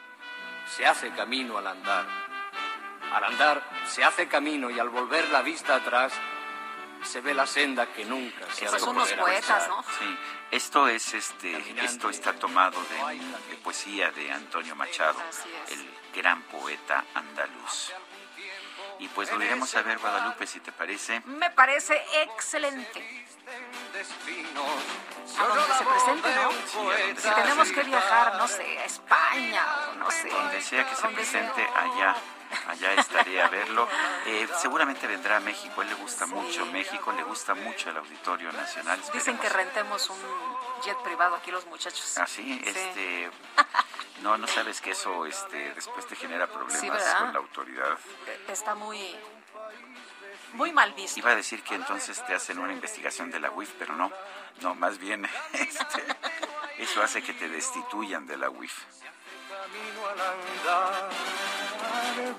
Se 0.66 0.86
hace 0.86 1.10
camino 1.10 1.58
al 1.58 1.66
andar. 1.66 2.06
Al 3.12 3.24
andar 3.24 3.62
se 3.86 4.04
hace 4.04 4.28
camino 4.28 4.70
y 4.70 4.78
al 4.78 4.90
volver 4.90 5.28
la 5.30 5.42
vista 5.42 5.74
atrás 5.74 6.12
se 7.04 7.20
ve 7.20 7.34
la 7.34 7.46
senda 7.46 7.86
que 7.86 8.04
nunca 8.04 8.46
se 8.52 8.66
ha 8.66 8.78
Son 8.78 8.98
a 8.98 9.04
poetas. 9.04 9.68
¿no? 9.68 9.82
Sí, 9.82 10.18
esto 10.50 10.88
es 10.88 11.14
este, 11.14 11.84
esto 11.84 12.10
está 12.10 12.32
tomado 12.34 12.80
de, 12.82 13.18
de 13.50 13.56
poesía 13.62 14.10
de 14.10 14.30
Antonio 14.30 14.74
Machado, 14.76 15.20
el 15.68 15.90
gran 16.14 16.42
poeta 16.42 17.04
andaluz. 17.14 17.92
Y 19.00 19.08
pues 19.08 19.30
lo 19.30 19.42
iremos 19.42 19.72
a 19.76 19.82
ver, 19.82 19.98
Guadalupe, 19.98 20.46
si 20.46 20.58
te 20.60 20.72
parece. 20.72 21.22
Me 21.26 21.50
parece 21.50 22.02
excelente. 22.22 23.26
A 25.38 25.46
donde 25.46 25.74
se 25.74 25.84
presente, 25.84 26.28
¿no? 26.34 26.50
Si 27.16 27.30
tenemos 27.30 27.72
que 27.72 27.82
viajar, 27.82 28.36
no 28.36 28.48
sé, 28.48 28.78
a 28.78 28.84
España 28.84 29.62
o 29.90 29.94
no 29.94 30.10
sé. 30.10 30.28
Donde 30.28 30.60
sea 30.60 30.88
que 30.88 30.96
se 30.96 31.08
presente 31.08 31.62
allá, 31.76 32.16
allá 32.68 32.94
estaré 32.94 33.42
a 33.42 33.48
verlo. 33.48 33.88
Eh, 34.26 34.46
seguramente 34.60 35.06
vendrá 35.06 35.38
a 35.38 35.40
México, 35.40 35.80
a 35.80 35.84
él 35.84 35.90
le 35.90 35.96
gusta 35.96 36.26
mucho 36.26 36.66
México, 36.66 37.12
le 37.12 37.22
gusta 37.24 37.54
mucho 37.54 37.90
el 37.90 37.96
Auditorio 37.96 38.52
Nacional. 38.52 39.00
Dicen 39.12 39.38
que 39.38 39.48
rentemos 39.48 40.10
un 40.10 40.18
jet 40.84 40.96
privado 41.02 41.34
aquí 41.34 41.50
los 41.50 41.66
muchachos. 41.66 42.18
Así, 42.18 42.60
este, 42.64 43.30
no, 44.22 44.36
no 44.36 44.46
sabes 44.46 44.80
que 44.80 44.90
eso, 44.90 45.26
este, 45.26 45.72
después 45.74 46.06
te 46.06 46.16
genera 46.16 46.46
problemas 46.46 46.80
Sí, 46.80 46.88
con 47.18 47.32
la 47.32 47.38
autoridad. 47.38 47.98
Está 48.48 48.74
muy, 48.74 49.16
muy 50.52 50.72
mal 50.72 50.92
visto. 50.92 51.18
Iba 51.18 51.30
a 51.30 51.36
decir 51.36 51.62
que 51.62 51.74
entonces 51.74 52.24
te 52.26 52.34
hacen 52.34 52.58
una 52.58 52.72
investigación 52.72 53.30
de 53.30 53.40
la 53.40 53.50
UIF, 53.50 53.70
pero 53.78 53.96
no, 53.96 54.12
no, 54.60 54.74
más 54.74 54.98
bien, 54.98 55.28
este, 55.52 56.04
eso 56.78 57.02
hace 57.02 57.22
que 57.22 57.32
te 57.32 57.48
destituyan 57.48 58.26
de 58.26 58.36
la 58.36 58.50
UIF. 58.50 58.84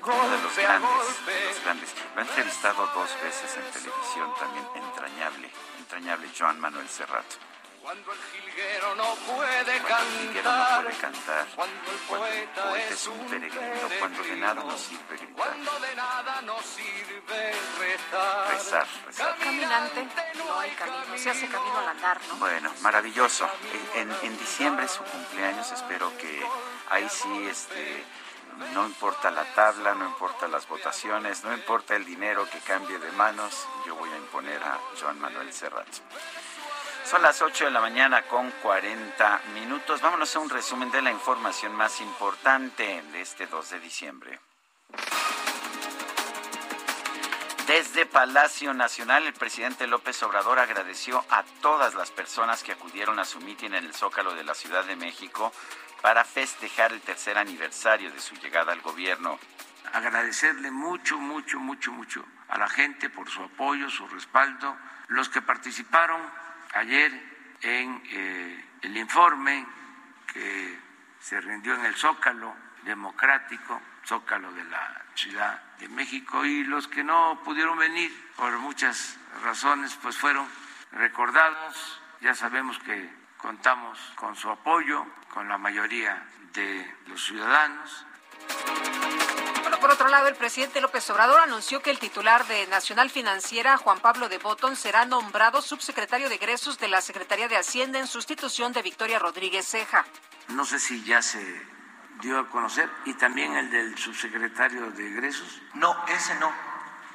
Uno 0.02 0.30
de 0.30 0.42
los 0.42 0.56
grandes, 0.58 1.26
de 1.26 1.46
los 1.46 1.64
grandes. 1.64 1.90
Lo 2.16 2.22
he 2.22 2.26
entrevistado 2.26 2.88
dos 2.88 3.10
veces 3.24 3.58
en 3.58 3.72
televisión 3.72 4.34
también, 4.40 4.66
entrañable, 4.76 5.50
entrañable 5.80 6.30
Joan 6.38 6.60
Manuel 6.60 6.90
Serrat. 6.90 7.26
Cuando 7.82 8.12
el 8.12 8.20
jilguero 8.20 8.96
no 8.96 9.16
puede 9.16 9.80
Cuando 9.80 10.10
el 10.10 10.20
jilguero 10.20 10.52
no 10.52 10.58
cantar, 10.58 10.84
puede 10.84 10.98
cantar, 10.98 11.48
cuando 11.56 11.92
el 11.92 11.98
cuando 12.00 12.28
el 12.28 12.44
poeta 12.50 12.80
es 12.80 12.92
es 12.92 13.08
un 13.08 13.20
peregrino, 13.28 13.90
cuando 14.00 14.24
de 14.24 14.36
nada 14.36 14.64
nos 14.64 14.82
sirve 14.82 15.18
gritar. 15.18 15.36
cuando 15.36 15.80
de 15.80 15.96
nada 15.96 16.42
nos 16.42 16.66
sirve 16.66 17.52
rezar. 17.80 18.52
Rezar, 18.52 18.88
rezar. 19.06 19.38
Caminante, 19.38 20.08
no 20.36 20.60
hay 20.60 20.72
camino. 20.72 21.18
Se 21.18 21.30
hace 21.30 21.48
camino 21.48 21.78
al 21.80 21.88
andar, 21.88 22.20
¿no? 22.28 22.36
Bueno, 22.36 22.72
maravilloso. 22.82 23.50
En, 23.96 24.14
en 24.24 24.38
diciembre 24.38 24.86
es 24.86 24.92
su 24.92 25.04
cumpleaños, 25.04 25.72
espero 25.72 26.16
que 26.18 26.46
ahí 26.90 27.08
sí, 27.10 27.48
este, 27.50 28.04
no 28.74 28.86
importa 28.86 29.32
la 29.32 29.44
tabla, 29.54 29.94
no 29.96 30.06
importa 30.06 30.48
las 30.48 30.68
votaciones, 30.68 31.44
no 31.44 31.54
importa 31.54 31.96
el 31.96 32.06
dinero 32.06 32.48
que 32.50 32.60
cambie 32.60 33.00
de 33.00 33.12
manos, 33.14 33.68
yo 33.86 33.96
voy 33.96 34.10
a 34.10 34.18
imponer 34.18 34.62
a 34.62 34.80
Joan 35.00 35.20
Manuel 35.20 35.52
Serrat. 35.54 35.88
Son 37.06 37.22
las 37.22 37.42
8 37.42 37.66
de 37.66 37.72
la 37.72 37.82
mañana 37.82 38.22
con 38.24 38.52
40 38.62 39.42
minutos. 39.56 40.02
Vámonos 40.02 40.36
a 40.36 40.40
un 40.40 40.50
resumen 40.50 40.92
de 40.92 41.02
la 41.02 41.12
información 41.12 41.74
más 41.74 42.02
importante 42.02 43.02
de 43.12 43.22
este 43.22 43.48
2 43.48 43.70
de 43.72 43.80
diciembre. 43.80 44.40
Desde 47.66 48.06
Palacio 48.06 48.74
Nacional, 48.74 49.28
el 49.28 49.34
presidente 49.34 49.86
López 49.86 50.22
Obrador 50.24 50.58
agradeció 50.58 51.24
a 51.30 51.44
todas 51.62 51.94
las 51.94 52.10
personas 52.10 52.64
que 52.64 52.72
acudieron 52.72 53.20
a 53.20 53.26
su 53.26 53.40
mitin 53.42 53.76
en 53.76 53.86
el 53.86 53.94
Zócalo 53.94 54.34
de 54.34 54.44
la 54.44 54.56
Ciudad 54.56 54.86
de 54.86 54.96
México 54.96 55.52
para 56.02 56.24
festejar 56.24 56.94
el 56.94 57.02
tercer 57.02 57.38
aniversario 57.38 58.12
de 58.12 58.20
su 58.20 58.36
llegada 58.36 58.74
al 58.74 58.82
gobierno. 58.82 59.40
agradecerle 59.92 60.70
mucho, 60.70 61.18
mucho, 61.18 61.60
mucho, 61.60 61.92
mucho 61.92 62.24
a 62.50 62.58
la 62.58 62.70
gente 62.70 63.10
por 63.10 63.28
su 63.28 63.42
apoyo, 63.42 63.90
su 63.90 64.08
respaldo, 64.08 64.78
los 65.08 65.30
que 65.30 65.42
participaron 65.42 66.22
ayer 66.76 67.12
en 67.62 68.02
eh, 68.12 68.66
el 68.82 68.98
informe 68.98 69.66
que 70.32 70.80
se 71.20 71.42
rindió 71.42 71.74
en 71.76 71.86
el 71.86 71.96
Zócalo 71.96 72.56
Democrático, 72.84 73.82
Zócalo 74.06 74.52
de 74.54 74.64
la 74.66 75.02
Ciudad 75.16 75.62
de 75.80 75.90
México, 75.90 76.46
y 76.46 76.64
los 76.64 76.88
que 76.88 77.04
no 77.04 77.42
pudieron 77.44 77.78
venir 77.78 78.12
por 78.36 78.58
muchas 78.60 79.18
razones, 79.44 79.98
pues 80.02 80.18
fueron 80.18 80.48
recordados. 80.92 82.02
Ya 82.22 82.36
sabemos 82.36 82.80
que 82.80 83.10
contamos 83.38 84.00
con 84.16 84.36
su 84.36 84.50
apoyo, 84.50 85.06
con 85.34 85.48
la 85.50 85.58
mayoría 85.58 86.26
de 86.54 86.96
los 87.08 87.24
ciudadanos. 87.26 88.06
Bueno, 89.62 89.80
por 89.80 89.92
otro 89.92 90.08
lado, 90.08 90.28
el 90.28 90.36
presidente 90.36 90.82
López 90.82 91.08
Obrador 91.10 91.40
anunció 91.42 91.82
que 91.82 91.92
el 91.92 92.00
titular 92.00 92.46
de 92.48 92.66
Nacional 92.68 93.10
Financiera, 93.10 93.78
Juan 93.78 94.00
Pablo 94.00 94.30
de 94.30 94.38
Botón, 94.40 94.76
será 94.76 95.06
nombrado 95.06 95.62
subsecretario 95.62 96.30
de 96.30 96.36
egresos 96.36 96.80
de 96.80 96.88
la 96.88 97.02
Secretaría 97.02 97.48
de 97.48 97.58
Hacienda 97.58 98.00
en 98.00 98.08
sustitución 98.08 98.74
de 98.74 98.82
Victoria 98.82 99.20
Rodríguez 99.20 99.68
Ceja. 99.68 100.06
no 100.50 100.66
sé 100.66 100.80
si 100.80 101.04
ya 101.04 101.22
se 101.22 101.40
dio 102.22 102.40
a 102.40 102.50
conocer, 102.50 102.90
y 103.06 103.14
también 103.14 103.56
el 103.56 103.70
del 103.70 103.98
subsecretario 103.98 104.90
de 104.92 105.08
egresos. 105.08 105.62
No, 105.76 105.96
ese 106.08 106.36
no. 106.36 106.52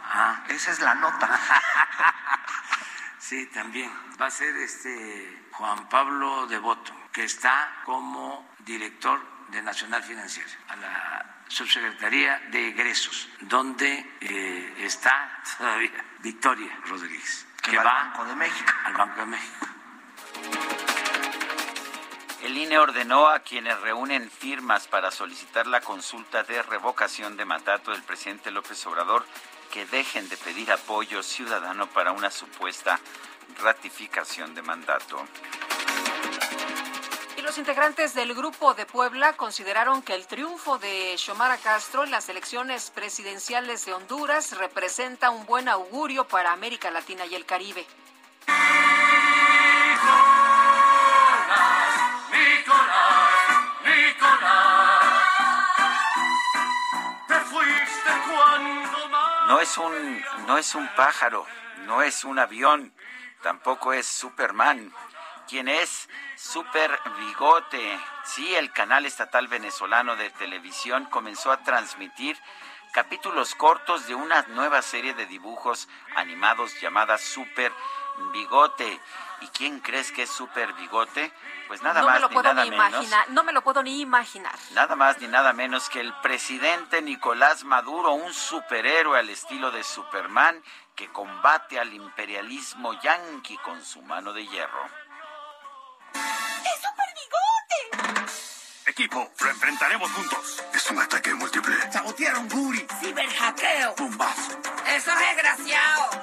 Ah, 0.07 0.45
Esa 0.49 0.71
es 0.71 0.81
la 0.81 0.95
nota. 0.95 1.29
sí, 3.19 3.47
también. 3.47 3.91
Va 4.21 4.27
a 4.27 4.31
ser 4.31 4.55
este 4.57 5.47
Juan 5.53 5.89
Pablo 5.89 6.47
Devoto, 6.47 6.93
que 7.15 7.23
está 7.23 7.81
como 7.85 8.45
director 8.59 9.21
de 9.49 9.63
Nacional 9.63 10.03
Financiera, 10.03 10.51
a 10.69 10.77
la 10.77 11.37
Subsecretaría 11.47 12.41
de 12.51 12.71
Egresos, 12.71 13.29
donde 13.41 14.17
eh, 14.21 14.75
está 14.79 15.41
todavía 15.57 16.05
Victoria 16.19 16.77
Rodríguez, 16.87 17.47
que, 17.63 17.77
va 17.77 17.83
al 17.83 18.09
Banco 18.09 18.25
de 18.25 18.35
México. 18.35 18.73
Al 18.85 18.95
Banco 18.95 19.21
de 19.21 19.27
México. 19.27 19.67
El 22.43 22.59
INE 22.59 22.79
ordenó 22.79 23.29
a 23.29 23.39
quienes 23.39 23.81
reúnen 23.81 24.29
firmas 24.29 24.89
para 24.89 25.13
solicitar 25.13 25.69
la 25.69 25.81
consulta 25.81 26.43
de 26.43 26.63
revocación 26.63 27.37
de 27.37 27.45
mandato 27.45 27.93
del 27.93 28.03
presidente 28.03 28.51
López 28.51 28.85
Obrador 28.87 29.25
que 29.73 29.87
dejen 29.87 30.29
de 30.29 30.37
pedir 30.37 30.73
apoyo 30.73 31.23
ciudadano 31.23 31.87
para 31.87 32.11
una 32.11 32.31
supuesta 32.31 32.99
ratificación 33.63 34.55
de 34.55 34.63
mandato. 34.63 35.25
Los 37.45 37.59
integrantes 37.59 38.15
del 38.15 38.35
Grupo 38.35 38.73
de 38.73 38.87
Puebla 38.87 39.35
consideraron 39.35 40.01
que 40.01 40.15
el 40.15 40.27
triunfo 40.27 40.79
de 40.79 41.15
Xiomara 41.19 41.59
Castro 41.59 42.03
en 42.03 42.11
las 42.11 42.31
elecciones 42.31 42.91
presidenciales 42.91 43.85
de 43.85 43.93
Honduras 43.93 44.57
representa 44.57 45.29
un 45.29 45.45
buen 45.45 45.69
augurio 45.69 46.27
para 46.27 46.53
América 46.53 46.91
Latina 46.91 47.27
y 47.27 47.35
el 47.35 47.45
Caribe. 47.45 47.87
No 59.49 59.61
es 59.61 59.77
un 59.77 60.25
no 60.47 60.57
es 60.57 60.75
un 60.75 60.89
pájaro, 60.97 61.47
no 61.85 62.01
es 62.01 62.25
un 62.25 62.39
avión, 62.39 62.95
tampoco 63.43 63.93
es 63.93 64.07
Superman. 64.07 64.91
¿Quién 65.49 65.69
es? 65.69 66.09
Super 66.37 66.99
Bigote. 67.19 68.01
Sí, 68.25 68.55
el 68.55 68.73
canal 68.73 69.05
estatal 69.05 69.47
venezolano 69.47 70.17
de 70.17 70.31
televisión 70.31 71.05
comenzó 71.07 71.53
a 71.53 71.63
transmitir 71.63 72.39
capítulos 72.93 73.55
cortos 73.55 74.07
de 74.07 74.15
una 74.15 74.43
nueva 74.49 74.81
serie 74.81 75.15
de 75.15 75.27
dibujos 75.27 75.89
animados 76.17 76.81
llamada 76.81 77.19
Super 77.19 77.73
Bigote. 78.33 79.01
¿Y 79.41 79.49
quién 79.49 79.81
crees 79.81 80.13
que 80.13 80.23
es 80.23 80.31
Super 80.31 80.73
Bigote? 80.75 81.31
Pues 81.69 81.83
nada 81.83 82.01
no 82.01 82.07
más 82.07 82.15
me 82.15 82.21
lo 82.21 82.29
ni 82.29 82.35
puedo 82.35 82.55
nada 82.55 82.65
ni 82.65 82.71
menos. 82.71 82.89
imaginar, 82.89 83.31
no 83.31 83.45
me 83.45 83.53
lo 83.53 83.63
puedo 83.63 83.83
ni 83.83 84.01
imaginar. 84.01 84.55
Nada 84.73 84.97
más 84.97 85.21
ni 85.21 85.27
nada 85.27 85.53
menos 85.53 85.91
que 85.91 86.01
el 86.01 86.15
presidente 86.21 87.03
Nicolás 87.03 87.65
Maduro, 87.65 88.13
un 88.13 88.33
superhéroe 88.33 89.19
al 89.19 89.29
estilo 89.29 89.71
de 89.71 89.83
Superman 89.85 90.63
que 90.95 91.09
combate 91.09 91.79
al 91.79 91.93
imperialismo 91.93 92.99
yanqui 93.01 93.59
con 93.59 93.85
su 93.85 94.01
mano 94.03 94.33
de 94.33 94.47
hierro. 94.47 94.85
¡Es 96.15 96.81
Super 96.81 97.11
Bigote! 97.19 97.81
Equipo, 98.87 99.31
lo 99.41 99.51
enfrentaremos 99.51 100.11
juntos. 100.13 100.63
Es 100.73 100.91
un 100.91 100.99
ataque 101.01 101.35
múltiple. 101.35 101.77
Sabotearon 101.93 102.49
Guri. 102.49 102.87
Ciberhackeo. 103.01 103.95
Bombazo. 103.97 104.61
Esos 104.87 105.19
desgraciados. 105.19 106.17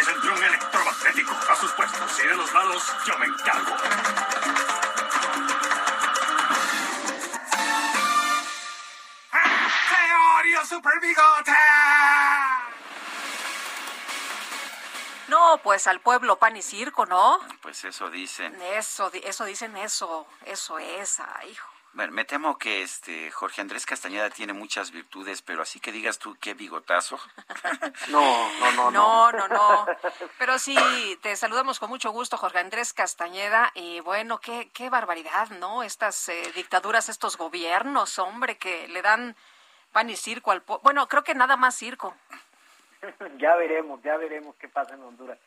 Es 0.00 0.08
entre 0.08 0.30
un 0.30 0.44
electromagnético. 0.44 1.32
A 1.50 1.56
sus 1.56 1.70
puestos. 1.72 2.12
Si 2.12 2.26
de 2.26 2.34
los 2.34 2.52
malos, 2.52 2.82
yo 3.06 3.18
me 3.18 3.26
encargo. 3.26 3.76
¡Te 9.30 10.02
odio, 10.40 10.66
Super 10.66 11.00
Bigote! 11.00 11.52
No, 15.28 15.60
pues 15.62 15.86
al 15.86 16.00
pueblo 16.00 16.36
pan 16.36 16.56
y 16.56 16.62
circo, 16.62 17.06
¿no? 17.06 17.40
Pues 17.62 17.84
eso 17.84 18.10
dicen. 18.10 18.54
Eso, 18.62 19.10
eso 19.12 19.44
dicen 19.44 19.76
eso, 19.76 20.26
eso 20.44 20.78
es, 20.78 21.20
hijo. 21.50 21.68
Bueno, 21.96 22.12
me 22.12 22.26
temo 22.26 22.58
que 22.58 22.82
este 22.82 23.30
Jorge 23.30 23.62
Andrés 23.62 23.86
Castañeda 23.86 24.28
tiene 24.28 24.52
muchas 24.52 24.90
virtudes, 24.90 25.40
pero 25.40 25.62
así 25.62 25.80
que 25.80 25.92
digas 25.92 26.18
tú 26.18 26.36
qué 26.38 26.52
bigotazo. 26.52 27.18
No, 28.08 28.50
no, 28.60 28.72
no, 28.72 28.90
No, 28.90 29.32
no, 29.32 29.48
no. 29.48 29.86
Pero 30.38 30.58
sí, 30.58 30.76
te 31.22 31.34
saludamos 31.36 31.80
con 31.80 31.88
mucho 31.88 32.10
gusto, 32.10 32.36
Jorge 32.36 32.58
Andrés 32.58 32.92
Castañeda. 32.92 33.72
Y 33.74 34.00
bueno, 34.00 34.38
qué, 34.40 34.70
qué 34.74 34.90
barbaridad, 34.90 35.48
¿no? 35.50 35.82
Estas 35.82 36.28
eh, 36.28 36.52
dictaduras, 36.54 37.08
estos 37.08 37.38
gobiernos, 37.38 38.18
hombre, 38.18 38.58
que 38.58 38.88
le 38.88 39.00
dan 39.00 39.34
pan 39.92 40.10
y 40.10 40.16
circo 40.16 40.50
al 40.50 40.60
pueblo. 40.60 40.82
Bueno, 40.84 41.08
creo 41.08 41.24
que 41.24 41.34
nada 41.34 41.56
más 41.56 41.76
circo. 41.76 42.14
ya 43.38 43.56
veremos, 43.56 44.02
ya 44.02 44.16
veremos 44.16 44.56
qué 44.56 44.68
pasa 44.68 44.94
en 44.94 45.02
Honduras. 45.02 45.38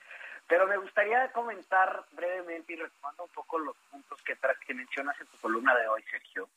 Pero 0.48 0.66
me 0.68 0.78
gustaría 0.78 1.32
comentar 1.32 2.06
brevemente 2.12 2.74
y 2.74 2.76
retomando 2.76 3.24
un 3.24 3.30
poco 3.30 3.60
los 3.60 3.76
puntos 3.92 4.22
que, 4.24 4.36
que 4.66 4.74
mencionas 4.74 5.20
en 5.22 5.28
tu 5.28 5.38
columna 5.38 5.76
de 5.76 5.88
hoy, 5.88 6.04
Sergio. 6.10 6.50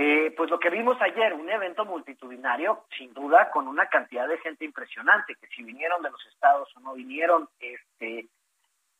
Eh, 0.00 0.32
pues 0.36 0.48
lo 0.48 0.60
que 0.60 0.70
vimos 0.70 0.96
ayer, 1.00 1.34
un 1.34 1.48
evento 1.48 1.84
multitudinario, 1.84 2.84
sin 2.96 3.12
duda, 3.12 3.50
con 3.50 3.66
una 3.66 3.86
cantidad 3.86 4.28
de 4.28 4.38
gente 4.38 4.64
impresionante, 4.64 5.34
que 5.34 5.48
si 5.48 5.62
vinieron 5.64 6.02
de 6.02 6.10
los 6.10 6.24
estados 6.26 6.68
o 6.76 6.80
no 6.80 6.94
vinieron, 6.94 7.48
este, 7.58 8.28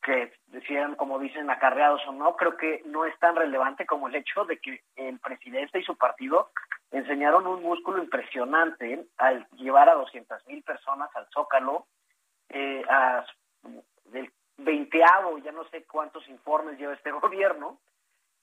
que 0.01 0.31
decían, 0.47 0.95
como 0.95 1.19
dicen, 1.19 1.49
acarreados 1.49 2.01
o 2.07 2.13
no, 2.13 2.35
creo 2.35 2.55
que 2.57 2.81
no 2.85 3.05
es 3.05 3.17
tan 3.19 3.35
relevante 3.35 3.85
como 3.85 4.07
el 4.07 4.15
hecho 4.15 4.45
de 4.45 4.57
que 4.59 4.81
el 4.95 5.19
presidente 5.19 5.79
y 5.79 5.83
su 5.83 5.97
partido 5.97 6.49
enseñaron 6.91 7.45
un 7.45 7.61
músculo 7.61 8.01
impresionante 8.01 9.05
al 9.17 9.47
llevar 9.57 9.89
a 9.89 9.95
200 9.95 10.47
mil 10.47 10.63
personas 10.63 11.09
al 11.15 11.27
Zócalo, 11.33 11.85
eh, 12.49 12.83
del 14.05 14.31
veinteavo, 14.57 15.37
ya 15.39 15.51
no 15.51 15.65
sé 15.69 15.83
cuántos 15.85 16.27
informes 16.29 16.79
lleva 16.79 16.93
este 16.93 17.11
gobierno, 17.21 17.79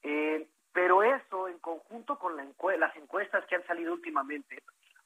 eh, 0.03 0.47
pero 0.73 1.03
eso 1.03 1.49
en 1.49 1.59
conjunto 1.59 2.19
con 2.19 2.37
la 2.37 2.47
las 2.79 2.97
encuestas 2.97 3.45
que 3.47 3.57
han 3.57 3.67
salido 3.67 3.95
últimamente, 3.95 4.63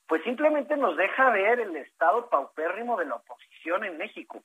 pues 0.07 0.23
simplemente 0.25 0.77
nos 0.77 0.97
deja 0.97 1.31
ver 1.31 1.61
el 1.61 1.77
estado 1.77 2.29
paupérrimo 2.29 2.99
de 2.99 3.07
la 3.07 3.15
oposición 3.15 3.85
en 3.85 3.97
México. 3.97 4.43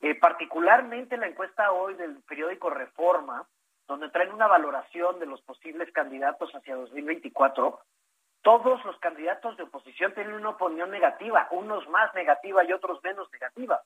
Eh, 0.00 0.14
particularmente 0.14 1.16
la 1.16 1.26
encuesta 1.26 1.72
hoy 1.72 1.94
del 1.94 2.22
periódico 2.22 2.70
Reforma, 2.70 3.46
donde 3.88 4.10
traen 4.10 4.32
una 4.32 4.46
valoración 4.46 5.18
de 5.18 5.26
los 5.26 5.40
posibles 5.42 5.90
candidatos 5.92 6.54
hacia 6.54 6.76
2024, 6.76 7.80
todos 8.42 8.84
los 8.84 8.96
candidatos 9.00 9.56
de 9.56 9.64
oposición 9.64 10.14
tienen 10.14 10.34
una 10.34 10.50
opinión 10.50 10.90
negativa, 10.90 11.48
unos 11.50 11.88
más 11.88 12.14
negativa 12.14 12.62
y 12.64 12.72
otros 12.72 13.02
menos 13.02 13.28
negativa. 13.32 13.82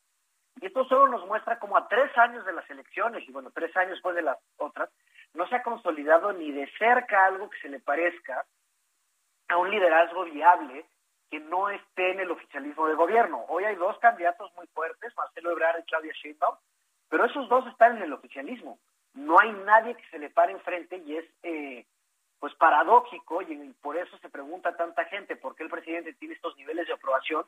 Y 0.61 0.67
esto 0.67 0.85
solo 0.85 1.09
nos 1.09 1.27
muestra 1.27 1.59
como 1.59 1.79
a 1.79 1.89
tres 1.89 2.17
años 2.19 2.45
de 2.45 2.53
las 2.53 2.69
elecciones, 2.69 3.27
y 3.27 3.33
bueno, 3.33 3.51
tres 3.51 3.75
años 3.77 3.93
después 3.93 4.15
de 4.15 4.23
las 4.23 4.39
otras, 4.59 4.91
no 5.33 5.47
se 5.49 5.57
ha 5.57 5.63
consolidado 5.63 6.33
ni 6.35 6.53
de 6.53 6.71
cerca 6.79 7.25
algo 7.25 7.49
que 7.49 7.59
se 7.61 7.71
le 7.71 7.81
parezca 7.81 8.45
a 9.49 9.57
un 9.57 9.71
liderazgo 9.71 10.25
viable 10.25 10.85
que 11.33 11.41
no 11.41 11.71
esté 11.71 12.11
en 12.11 12.21
el 12.21 12.31
oficialismo 12.31 12.87
de 12.87 12.95
gobierno. 12.95 13.47
Hoy 13.49 13.65
hay 13.65 13.75
dos 13.77 13.99
candidatos 14.01 14.55
muy 14.55 14.67
fuertes, 14.67 15.17
Marcelo 15.17 15.53
Ebrard 15.53 15.81
y 15.81 15.85
Claudia 15.85 16.13
Sheinbaum, 16.13 16.57
pero 17.09 17.25
esos 17.25 17.49
dos 17.49 17.67
están 17.69 17.97
en 17.97 18.03
el 18.03 18.13
oficialismo. 18.13 18.79
No 19.15 19.41
hay 19.41 19.51
nadie 19.65 19.97
que 19.97 20.07
se 20.11 20.19
le 20.19 20.29
pare 20.29 20.53
enfrente 20.53 20.99
y 20.99 21.17
es 21.17 21.25
eh, 21.43 21.87
pues 22.39 22.55
paradójico 22.57 23.41
y 23.41 23.73
por 23.81 23.97
eso 23.97 24.15
se 24.19 24.29
pregunta 24.29 24.77
tanta 24.77 25.07
gente 25.07 25.37
por 25.37 25.57
qué 25.57 25.63
el 25.63 25.71
presidente 25.71 26.13
tiene 26.13 26.35
estos 26.35 26.55
niveles 26.59 26.87
de 26.87 26.93
aprobación, 26.93 27.47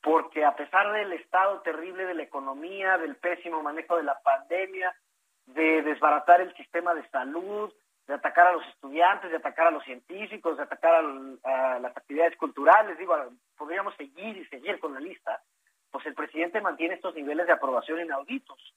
porque 0.00 0.46
a 0.46 0.56
pesar 0.56 0.90
del 0.92 1.12
estado 1.12 1.60
terrible 1.60 2.06
de 2.06 2.14
la 2.14 2.22
economía, 2.22 2.96
del 2.96 3.16
pésimo 3.16 3.62
manejo 3.62 3.98
de 3.98 4.04
la 4.04 4.18
pandemia, 4.22 4.96
de 5.44 5.82
desbaratar 5.82 6.40
el 6.40 6.56
sistema 6.56 6.94
de 6.94 7.06
salud, 7.10 7.70
de 8.08 8.14
atacar 8.14 8.46
a 8.46 8.52
los 8.52 8.66
estudiantes, 8.68 9.30
de 9.30 9.36
atacar 9.36 9.66
a 9.66 9.70
los 9.70 9.84
científicos, 9.84 10.56
de 10.56 10.62
atacar 10.62 11.04
a, 11.44 11.78
las 11.78 11.94
actividades 11.94 12.36
culturales, 12.38 12.96
digo, 12.98 13.14
podríamos 13.56 13.94
seguir 13.96 14.38
y 14.38 14.46
seguir 14.46 14.80
con 14.80 14.94
la 14.94 15.00
lista, 15.00 15.42
pues 15.90 16.06
el 16.06 16.14
presidente 16.14 16.60
mantiene 16.62 16.94
estos 16.94 17.14
niveles 17.14 17.46
de 17.46 17.52
aprobación 17.52 18.00
inauditos, 18.00 18.74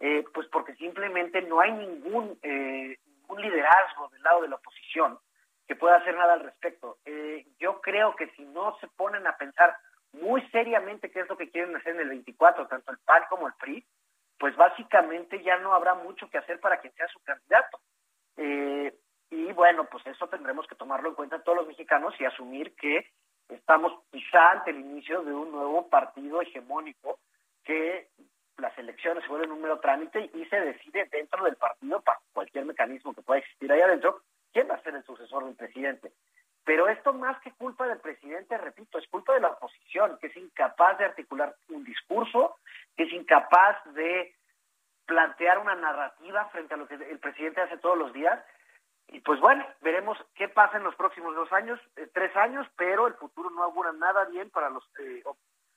eh, 0.00 0.24
pues 0.32 0.48
porque 0.48 0.74
simplemente 0.76 1.42
no 1.42 1.60
hay 1.60 1.72
ningún, 1.72 2.38
eh, 2.42 2.96
ningún 3.04 3.42
liderazgo 3.42 4.08
del 4.08 4.22
lado 4.22 4.42
de 4.42 4.48
la 4.48 4.56
oposición 4.56 5.18
que 5.68 5.76
pueda 5.76 5.96
hacer 5.96 6.16
nada 6.16 6.32
al 6.32 6.40
respecto. 6.40 6.96
Eh, 7.04 7.46
yo 7.58 7.82
creo 7.82 8.16
que 8.16 8.28
si 8.30 8.44
no 8.46 8.78
se 8.80 8.88
ponen 8.88 9.26
a 9.26 9.36
pensar 9.36 9.76
muy 10.12 10.40
seriamente 10.48 11.10
qué 11.10 11.20
es 11.20 11.28
lo 11.28 11.36
que 11.36 11.50
quieren 11.50 11.76
hacer 11.76 11.94
en 11.94 12.00
el 12.00 12.08
24, 12.08 12.66
tanto 12.66 12.92
el 12.92 12.98
PAN 13.04 13.24
como 13.28 13.46
el 13.46 13.54
PRI, 13.60 13.84
pues 14.38 14.56
básicamente 14.56 15.42
ya 15.42 15.58
no 15.58 15.74
habrá 15.74 15.94
mucho 15.94 16.30
que 16.30 16.38
hacer 16.38 16.58
para 16.60 16.80
quien 16.80 16.94
sea 16.94 17.06
su 17.08 17.20
candidato. 17.20 17.78
Eh, 18.36 18.94
y 19.30 19.52
bueno, 19.52 19.84
pues 19.84 20.06
eso 20.06 20.28
tendremos 20.28 20.66
que 20.66 20.74
tomarlo 20.74 21.08
en 21.08 21.14
cuenta 21.14 21.42
todos 21.42 21.58
los 21.58 21.68
mexicanos 21.68 22.14
y 22.18 22.24
asumir 22.24 22.74
que 22.74 23.06
estamos 23.48 23.92
quizá 24.10 24.52
ante 24.52 24.70
el 24.70 24.80
inicio 24.80 25.22
de 25.22 25.32
un 25.32 25.52
nuevo 25.52 25.88
partido 25.88 26.40
hegemónico 26.40 27.18
que 27.64 28.08
las 28.58 28.76
elecciones 28.78 29.22
se 29.24 29.30
vuelven 29.30 29.52
un 29.52 29.62
mero 29.62 29.80
trámite 29.80 30.30
y 30.34 30.44
se 30.46 30.60
decide 30.60 31.08
dentro 31.10 31.44
del 31.44 31.56
partido, 31.56 32.00
para 32.02 32.20
cualquier 32.32 32.64
mecanismo 32.64 33.14
que 33.14 33.22
pueda 33.22 33.40
existir 33.40 33.70
ahí 33.72 33.80
adentro, 33.80 34.22
quién 34.52 34.68
va 34.68 34.74
a 34.74 34.82
ser 34.82 34.94
el 34.94 35.04
sucesor 35.04 35.44
del 35.44 35.56
presidente. 35.56 36.12
Pero 36.64 36.88
esto 36.88 37.12
más 37.12 37.40
que 37.40 37.52
culpa 37.52 37.86
del 37.88 37.98
presidente, 37.98 38.56
repito, 38.58 38.98
es 38.98 39.08
culpa 39.08 39.34
de 39.34 39.40
la 39.40 39.48
oposición, 39.48 40.18
que 40.20 40.26
es 40.26 40.36
incapaz 40.36 40.98
de 40.98 41.06
articular 41.06 41.54
un 41.70 41.84
discurso, 41.84 42.56
que 42.96 43.04
es 43.04 43.12
incapaz 43.12 43.82
de 43.94 44.34
plantear 45.10 45.58
una 45.58 45.74
narrativa 45.74 46.44
frente 46.52 46.74
a 46.74 46.76
lo 46.76 46.86
que 46.86 46.94
el 46.94 47.18
presidente 47.18 47.60
hace 47.60 47.78
todos 47.78 47.98
los 47.98 48.12
días. 48.12 48.38
Y 49.08 49.18
pues 49.18 49.40
bueno, 49.40 49.66
veremos 49.80 50.16
qué 50.36 50.48
pasa 50.48 50.76
en 50.76 50.84
los 50.84 50.94
próximos 50.94 51.34
dos 51.34 51.52
años, 51.52 51.80
eh, 51.96 52.08
tres 52.14 52.34
años, 52.36 52.64
pero 52.76 53.08
el 53.08 53.14
futuro 53.14 53.50
no 53.50 53.64
augura 53.64 53.90
nada 53.90 54.26
bien 54.26 54.50
para 54.50 54.70
los 54.70 54.84
eh, 55.00 55.24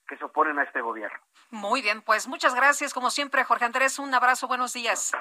que 0.08 0.18
se 0.18 0.24
oponen 0.24 0.60
a 0.60 0.64
este 0.64 0.82
gobierno. 0.82 1.18
Muy 1.50 1.82
bien, 1.82 2.04
pues 2.04 2.28
muchas 2.28 2.54
gracias, 2.54 2.94
como 2.94 3.10
siempre, 3.10 3.44
Jorge 3.44 3.66
Andrés. 3.66 3.98
Un 3.98 4.14
abrazo, 4.14 4.48
buenos 4.48 4.74
días. 4.74 5.14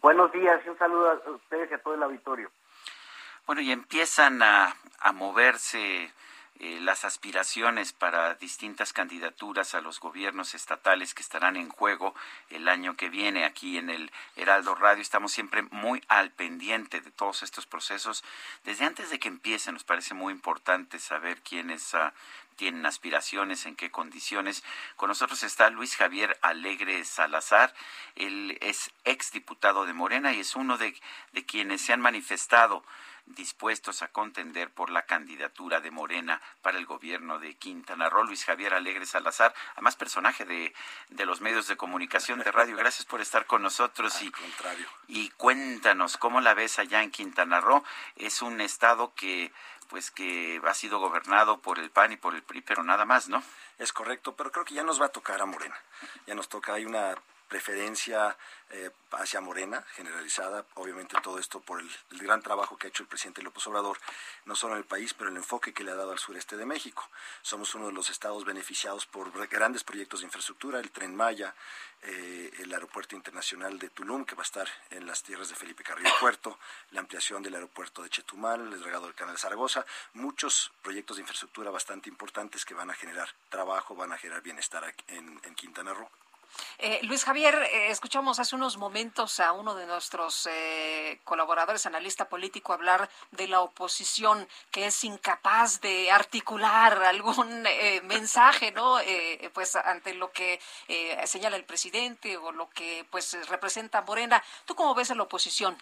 Buenos 0.00 0.32
días 0.32 0.58
y 0.64 0.70
un 0.70 0.78
saludo 0.78 1.10
a 1.10 1.30
ustedes 1.32 1.70
y 1.70 1.74
a 1.74 1.78
todo 1.82 1.94
el 1.94 2.02
auditorio. 2.02 2.50
Bueno, 3.46 3.60
y 3.60 3.70
empiezan 3.70 4.42
a, 4.42 4.74
a 5.00 5.12
moverse 5.12 6.10
eh, 6.58 6.78
las 6.80 7.04
aspiraciones 7.04 7.92
para 7.92 8.34
distintas 8.34 8.92
candidaturas 8.92 9.74
a 9.74 9.80
los 9.80 10.00
gobiernos 10.00 10.54
estatales 10.54 11.12
que 11.12 11.22
estarán 11.22 11.56
en 11.56 11.68
juego 11.68 12.14
el 12.50 12.68
año 12.68 12.96
que 12.96 13.10
viene 13.10 13.44
aquí 13.44 13.76
en 13.76 13.90
el 13.90 14.10
Heraldo 14.36 14.74
Radio. 14.74 15.02
Estamos 15.02 15.32
siempre 15.32 15.62
muy 15.70 16.02
al 16.08 16.30
pendiente 16.30 17.00
de 17.00 17.10
todos 17.10 17.42
estos 17.42 17.66
procesos. 17.66 18.24
Desde 18.64 18.84
antes 18.86 19.10
de 19.10 19.18
que 19.18 19.28
empiecen, 19.28 19.74
nos 19.74 19.84
parece 19.84 20.14
muy 20.14 20.32
importante 20.32 20.98
saber 20.98 21.42
quiénes 21.42 21.94
ah, 21.94 22.14
tienen 22.56 22.86
aspiraciones, 22.86 23.66
en 23.66 23.76
qué 23.76 23.90
condiciones. 23.90 24.64
Con 24.96 25.08
nosotros 25.08 25.42
está 25.42 25.68
Luis 25.70 25.94
Javier 25.96 26.38
Alegre 26.40 27.04
Salazar. 27.04 27.74
Él 28.14 28.56
es 28.60 28.90
exdiputado 29.04 29.84
de 29.84 29.92
Morena 29.92 30.32
y 30.32 30.40
es 30.40 30.56
uno 30.56 30.78
de, 30.78 30.94
de 31.32 31.44
quienes 31.44 31.82
se 31.82 31.92
han 31.92 32.00
manifestado 32.00 32.82
dispuestos 33.26 34.02
a 34.02 34.08
contender 34.08 34.70
por 34.70 34.90
la 34.90 35.02
candidatura 35.02 35.80
de 35.80 35.90
Morena 35.90 36.40
para 36.62 36.78
el 36.78 36.86
gobierno 36.86 37.38
de 37.38 37.54
Quintana 37.54 38.08
Roo. 38.08 38.24
Luis 38.24 38.44
Javier 38.44 38.74
Alegre 38.74 39.06
Salazar, 39.06 39.54
además 39.74 39.96
personaje 39.96 40.44
de, 40.44 40.72
de 41.08 41.26
los 41.26 41.40
medios 41.40 41.66
de 41.66 41.76
comunicación 41.76 42.38
de 42.38 42.52
radio. 42.52 42.76
Gracias 42.76 43.04
por 43.04 43.20
estar 43.20 43.46
con 43.46 43.62
nosotros. 43.62 44.22
y, 44.22 44.30
contrario. 44.30 44.86
y 45.08 45.30
cuéntanos, 45.30 46.16
¿cómo 46.16 46.40
la 46.40 46.54
ves 46.54 46.78
allá 46.78 47.02
en 47.02 47.10
Quintana 47.10 47.60
Roo? 47.60 47.84
Es 48.16 48.42
un 48.42 48.60
estado 48.60 49.12
que 49.14 49.52
pues 49.88 50.10
que 50.10 50.60
ha 50.66 50.74
sido 50.74 50.98
gobernado 50.98 51.60
por 51.60 51.78
el 51.78 51.90
PAN 51.90 52.12
y 52.12 52.16
por 52.16 52.34
el 52.34 52.42
PRI, 52.42 52.60
pero 52.62 52.82
nada 52.82 53.04
más, 53.04 53.28
¿no? 53.28 53.42
Es 53.78 53.92
correcto, 53.92 54.34
pero 54.34 54.50
creo 54.50 54.64
que 54.64 54.74
ya 54.74 54.82
nos 54.82 55.00
va 55.00 55.06
a 55.06 55.10
tocar 55.10 55.40
a 55.40 55.46
Morena. 55.46 55.76
Ya 56.26 56.34
nos 56.34 56.48
toca, 56.48 56.74
hay 56.74 56.84
una 56.84 57.14
preferencia 57.48 58.36
eh, 58.70 58.90
hacia 59.12 59.40
Morena 59.40 59.84
generalizada, 59.94 60.66
obviamente 60.74 61.16
todo 61.22 61.38
esto 61.38 61.60
por 61.60 61.80
el, 61.80 61.88
gran 62.18 62.42
trabajo 62.42 62.76
que 62.76 62.86
ha 62.86 62.90
hecho 62.90 63.04
el 63.04 63.08
presidente 63.08 63.42
López 63.42 63.64
Obrador, 63.68 63.98
no 64.44 64.56
solo 64.56 64.74
en 64.74 64.78
el 64.78 64.84
país, 64.84 65.14
pero 65.14 65.30
el 65.30 65.36
enfoque 65.36 65.72
que 65.72 65.84
le 65.84 65.92
ha 65.92 65.94
dado 65.94 66.10
al 66.10 66.18
sureste 66.18 66.56
de 66.56 66.66
México. 66.66 67.08
Somos 67.42 67.74
uno 67.76 67.86
de 67.86 67.92
los 67.92 68.10
estados 68.10 68.44
beneficiados 68.44 69.06
por 69.06 69.30
grandes 69.48 69.84
proyectos 69.84 70.20
de 70.20 70.26
infraestructura, 70.26 70.80
el 70.80 70.90
tren 70.90 71.14
Maya, 71.14 71.54
eh, 72.02 72.50
el 72.58 72.72
aeropuerto 72.72 73.14
internacional 73.14 73.78
de 73.78 73.90
Tulum, 73.90 74.24
que 74.24 74.34
va 74.34 74.42
a 74.42 74.50
estar 74.50 74.68
en 74.90 75.06
las 75.06 75.22
tierras 75.22 75.48
de 75.48 75.54
Felipe 75.54 75.84
Carrillo 75.84 76.10
Puerto, 76.20 76.58
la 76.90 77.00
ampliación 77.00 77.42
del 77.42 77.54
aeropuerto 77.54 78.02
de 78.02 78.10
Chetumal, 78.10 78.72
el 78.72 78.80
dragado 78.80 79.06
del 79.06 79.14
canal 79.14 79.36
de 79.36 79.40
Zaragoza, 79.40 79.86
muchos 80.14 80.72
proyectos 80.82 81.16
de 81.16 81.22
infraestructura 81.22 81.70
bastante 81.70 82.08
importantes 82.08 82.64
que 82.64 82.74
van 82.74 82.90
a 82.90 82.94
generar 82.94 83.28
trabajo, 83.48 83.94
van 83.94 84.12
a 84.12 84.18
generar 84.18 84.42
bienestar 84.42 84.92
en, 85.06 85.40
en 85.44 85.54
Quintana 85.54 85.94
Roo. 85.94 86.10
Eh, 86.78 87.00
Luis 87.02 87.24
Javier, 87.24 87.54
eh, 87.54 87.90
escuchamos 87.90 88.38
hace 88.38 88.54
unos 88.54 88.76
momentos 88.76 89.40
a 89.40 89.52
uno 89.52 89.74
de 89.74 89.86
nuestros 89.86 90.46
eh, 90.50 91.20
colaboradores, 91.24 91.86
analista 91.86 92.28
político, 92.28 92.72
hablar 92.72 93.08
de 93.30 93.48
la 93.48 93.60
oposición 93.60 94.46
que 94.70 94.86
es 94.86 95.04
incapaz 95.04 95.80
de 95.80 96.10
articular 96.10 97.02
algún 97.04 97.66
eh, 97.66 98.00
mensaje, 98.04 98.72
¿no? 98.72 99.00
Eh, 99.00 99.50
pues 99.54 99.76
ante 99.76 100.14
lo 100.14 100.30
que 100.32 100.60
señala 101.24 101.56
el 101.56 101.64
presidente 101.64 102.36
o 102.36 102.52
lo 102.52 102.68
que 102.70 103.06
pues 103.10 103.36
representa 103.48 104.02
Morena. 104.02 104.42
¿Tú 104.64 104.74
cómo 104.74 104.94
ves 104.94 105.10
a 105.10 105.14
la 105.14 105.22
oposición? 105.22 105.76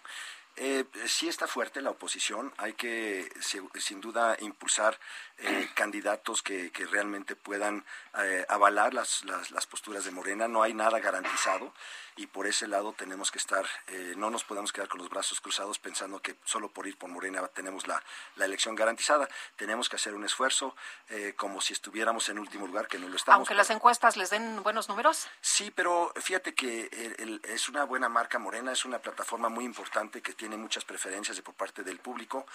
Eh, 0.57 0.85
sí 1.05 1.27
está 1.27 1.47
fuerte 1.47 1.81
la 1.81 1.89
oposición. 1.89 2.53
Hay 2.57 2.73
que, 2.73 3.29
sin 3.41 3.99
duda, 3.99 4.37
impulsar 4.39 4.97
eh, 5.37 5.69
candidatos 5.73 6.41
que, 6.41 6.71
que, 6.71 6.85
realmente 6.85 7.35
puedan 7.35 7.85
eh, 8.17 8.45
avalar 8.47 8.93
las, 8.93 9.23
las, 9.25 9.51
las, 9.51 9.67
posturas 9.67 10.05
de 10.05 10.11
Morena. 10.11 10.47
No 10.47 10.63
hay 10.63 10.73
nada 10.73 10.99
garantizado 10.99 11.73
y 12.17 12.27
por 12.27 12.47
ese 12.47 12.67
lado 12.67 12.93
tenemos 12.93 13.29
que 13.29 13.39
estar, 13.39 13.65
eh, 13.87 14.13
no 14.15 14.29
nos 14.29 14.45
podemos 14.45 14.71
quedar 14.71 14.87
con 14.87 14.99
los 14.99 15.09
brazos 15.09 15.41
cruzados 15.41 15.79
pensando 15.79 16.21
que 16.21 16.37
solo 16.45 16.69
por 16.69 16.87
ir 16.87 16.97
por 16.97 17.09
Morena 17.09 17.45
tenemos 17.49 17.87
la, 17.87 18.01
la 18.37 18.45
elección 18.45 18.73
garantizada. 18.75 19.27
Tenemos 19.57 19.89
que 19.89 19.97
hacer 19.97 20.13
un 20.13 20.23
esfuerzo 20.23 20.75
eh, 21.09 21.33
como 21.35 21.59
si 21.59 21.73
estuviéramos 21.73 22.29
en 22.29 22.39
último 22.39 22.67
lugar, 22.67 22.87
que 22.87 22.97
no 22.97 23.09
lo 23.09 23.17
estamos. 23.17 23.39
Aunque 23.39 23.53
las 23.53 23.69
encuestas 23.69 24.15
les 24.15 24.29
den 24.29 24.63
buenos 24.63 24.87
números. 24.87 25.27
Sí, 25.41 25.71
pero 25.71 26.13
fíjate 26.15 26.55
que 26.55 26.89
el, 26.91 27.15
el, 27.19 27.41
es 27.43 27.67
una 27.67 27.83
buena 27.83 28.07
marca 28.07 28.39
Morena, 28.39 28.71
es 28.71 28.85
una 28.85 28.99
plataforma 28.99 29.49
muy 29.49 29.65
importante 29.65 30.21
que 30.21 30.33
tiene 30.33 30.55
muchas 30.55 30.85
preferencias 30.85 31.35
de 31.35 31.43
por 31.43 31.55
parte 31.55 31.83
del 31.83 31.99
público, 31.99 32.45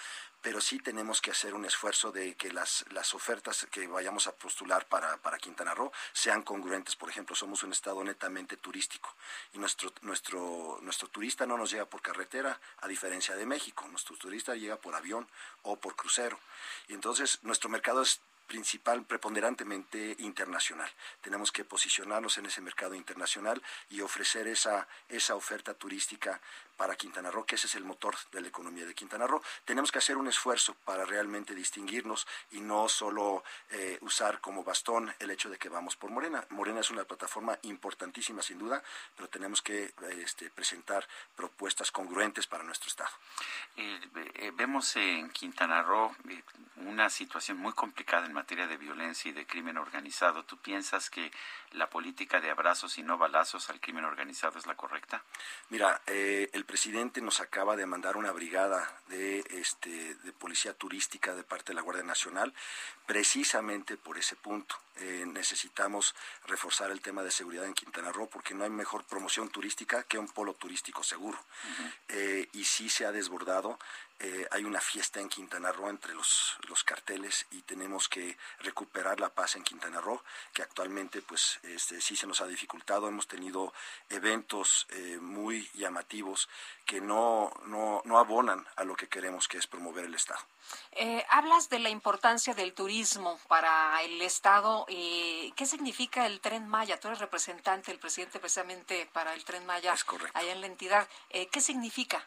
pero 0.41 0.59
sí 0.59 0.79
tenemos 0.79 1.21
que 1.21 1.31
hacer 1.31 1.53
un 1.53 1.65
esfuerzo 1.65 2.11
de 2.11 2.33
que 2.33 2.51
las, 2.51 2.70
las 2.91 3.13
ofertas 3.13 3.67
que 3.71 3.87
vayamos 3.87 4.27
a 4.27 4.35
postular 4.35 4.87
para, 4.87 5.17
para 5.17 5.37
Quintana 5.37 5.73
Roo 5.73 5.91
sean 6.13 6.41
congruentes. 6.43 6.95
Por 6.95 7.09
ejemplo, 7.09 7.35
somos 7.35 7.63
un 7.63 7.71
estado 7.71 8.03
netamente 8.03 8.57
turístico 8.57 9.15
y 9.53 9.59
nuestro, 9.59 9.91
nuestro, 10.01 10.79
nuestro 10.81 11.07
turista 11.09 11.45
no 11.45 11.57
nos 11.57 11.71
llega 11.71 11.85
por 11.85 12.01
carretera, 12.01 12.59
a 12.81 12.87
diferencia 12.87 13.35
de 13.35 13.45
México. 13.45 13.87
Nuestro 13.89 14.15
turista 14.17 14.55
llega 14.55 14.77
por 14.77 14.95
avión 14.95 15.27
o 15.63 15.77
por 15.77 15.95
crucero. 15.95 16.39
Y 16.87 16.93
entonces 16.93 17.39
nuestro 17.43 17.69
mercado 17.69 18.01
es 18.01 18.21
principal, 18.51 19.05
preponderantemente 19.05 20.17
internacional. 20.19 20.89
Tenemos 21.21 21.53
que 21.53 21.63
posicionarnos 21.63 22.37
en 22.37 22.47
ese 22.47 22.59
mercado 22.59 22.95
internacional 22.95 23.61
y 23.89 24.01
ofrecer 24.01 24.45
esa, 24.47 24.89
esa 25.07 25.35
oferta 25.35 25.73
turística 25.73 26.41
para 26.81 26.95
Quintana 26.95 27.29
Roo, 27.29 27.45
que 27.45 27.53
ese 27.53 27.67
es 27.67 27.75
el 27.75 27.83
motor 27.83 28.15
de 28.31 28.41
la 28.41 28.47
economía 28.47 28.87
de 28.87 28.95
Quintana 28.95 29.27
Roo. 29.27 29.43
Tenemos 29.65 29.91
que 29.91 29.99
hacer 29.99 30.17
un 30.17 30.27
esfuerzo 30.27 30.73
para 30.83 31.05
realmente 31.05 31.53
distinguirnos 31.53 32.25
y 32.49 32.59
no 32.59 32.89
solo 32.89 33.43
eh, 33.69 33.99
usar 34.01 34.41
como 34.41 34.63
bastón 34.63 35.13
el 35.19 35.29
hecho 35.29 35.51
de 35.51 35.59
que 35.59 35.69
vamos 35.69 35.95
por 35.95 36.09
Morena. 36.09 36.43
Morena 36.49 36.79
es 36.79 36.89
una 36.89 37.03
plataforma 37.03 37.55
importantísima, 37.61 38.41
sin 38.41 38.57
duda, 38.57 38.81
pero 39.15 39.29
tenemos 39.29 39.61
que 39.61 39.93
este, 40.17 40.49
presentar 40.49 41.07
propuestas 41.35 41.91
congruentes 41.91 42.47
para 42.47 42.63
nuestro 42.63 42.87
Estado. 42.87 43.11
Eh, 43.77 43.99
eh, 44.33 44.51
vemos 44.55 44.95
en 44.95 45.29
Quintana 45.29 45.83
Roo 45.83 46.15
una 46.77 47.11
situación 47.11 47.57
muy 47.57 47.73
complicada 47.73 48.25
en 48.25 48.33
materia 48.33 48.65
de 48.65 48.77
violencia 48.77 49.29
y 49.29 49.33
de 49.33 49.45
crimen 49.45 49.77
organizado. 49.77 50.45
¿Tú 50.45 50.57
piensas 50.57 51.11
que 51.11 51.31
la 51.73 51.91
política 51.91 52.41
de 52.41 52.49
abrazos 52.49 52.97
y 52.97 53.03
no 53.03 53.19
balazos 53.19 53.69
al 53.69 53.79
crimen 53.79 54.05
organizado 54.05 54.57
es 54.57 54.65
la 54.65 54.75
correcta? 54.75 55.23
Mira, 55.69 56.01
eh, 56.07 56.49
el 56.53 56.65
presidente 56.71 57.19
nos 57.19 57.41
acaba 57.41 57.75
de 57.75 57.85
mandar 57.85 58.15
una 58.15 58.31
brigada 58.31 58.89
de, 59.09 59.43
este, 59.49 60.15
de 60.15 60.31
policía 60.31 60.73
turística 60.73 61.35
de 61.35 61.43
parte 61.43 61.71
de 61.71 61.73
la 61.73 61.81
Guardia 61.81 62.05
Nacional, 62.05 62.53
precisamente 63.05 63.97
por 63.97 64.17
ese 64.17 64.37
punto. 64.37 64.77
Eh, 64.95 65.25
necesitamos 65.27 66.15
reforzar 66.47 66.89
el 66.89 67.01
tema 67.01 67.23
de 67.23 67.31
seguridad 67.31 67.65
en 67.65 67.73
Quintana 67.73 68.13
Roo 68.13 68.29
porque 68.29 68.53
no 68.53 68.63
hay 68.63 68.69
mejor 68.69 69.03
promoción 69.03 69.49
turística 69.49 70.03
que 70.03 70.17
un 70.17 70.29
polo 70.29 70.53
turístico 70.53 71.03
seguro. 71.03 71.37
Uh 71.37 71.83
-huh. 71.83 71.93
eh, 72.07 72.49
y 72.53 72.63
sí 72.63 72.89
se 72.89 73.05
ha 73.05 73.11
desbordado. 73.11 73.77
Eh, 74.23 74.47
hay 74.51 74.63
una 74.65 74.79
fiesta 74.79 75.19
en 75.19 75.29
Quintana 75.29 75.71
Roo 75.71 75.89
entre 75.89 76.13
los, 76.13 76.55
los 76.67 76.83
carteles 76.83 77.47
y 77.49 77.63
tenemos 77.63 78.07
que 78.07 78.37
recuperar 78.59 79.19
la 79.19 79.29
paz 79.29 79.55
en 79.55 79.63
Quintana 79.63 79.99
Roo, 79.99 80.23
que 80.53 80.61
actualmente 80.61 81.23
pues 81.23 81.59
este, 81.63 81.99
sí 81.99 82.15
se 82.15 82.27
nos 82.27 82.39
ha 82.39 82.45
dificultado. 82.45 83.07
Hemos 83.07 83.27
tenido 83.27 83.73
eventos 84.09 84.85
eh, 84.91 85.17
muy 85.19 85.67
llamativos 85.73 86.49
que 86.85 87.01
no, 87.01 87.51
no, 87.65 88.01
no 88.05 88.17
abonan 88.17 88.65
a 88.75 88.83
lo 88.83 88.95
que 88.95 89.07
queremos, 89.07 89.47
que 89.47 89.57
es 89.57 89.67
promover 89.67 90.05
el 90.05 90.15
Estado. 90.15 90.41
Eh, 90.93 91.25
hablas 91.29 91.69
de 91.69 91.79
la 91.79 91.89
importancia 91.89 92.53
del 92.53 92.73
turismo 92.73 93.39
para 93.47 94.01
el 94.03 94.21
Estado. 94.21 94.85
Eh, 94.87 95.51
¿Qué 95.55 95.65
significa 95.65 96.25
el 96.25 96.39
Tren 96.39 96.67
Maya? 96.67 96.99
Tú 96.99 97.07
eres 97.07 97.19
representante, 97.19 97.91
el 97.91 97.99
presidente 97.99 98.39
precisamente 98.39 99.09
para 99.11 99.33
el 99.33 99.43
Tren 99.43 99.65
Maya 99.65 99.93
es 99.93 100.03
correcto. 100.03 100.37
allá 100.37 100.51
en 100.51 100.61
la 100.61 100.67
entidad. 100.67 101.07
Eh, 101.29 101.47
¿Qué 101.47 101.59
significa? 101.61 102.25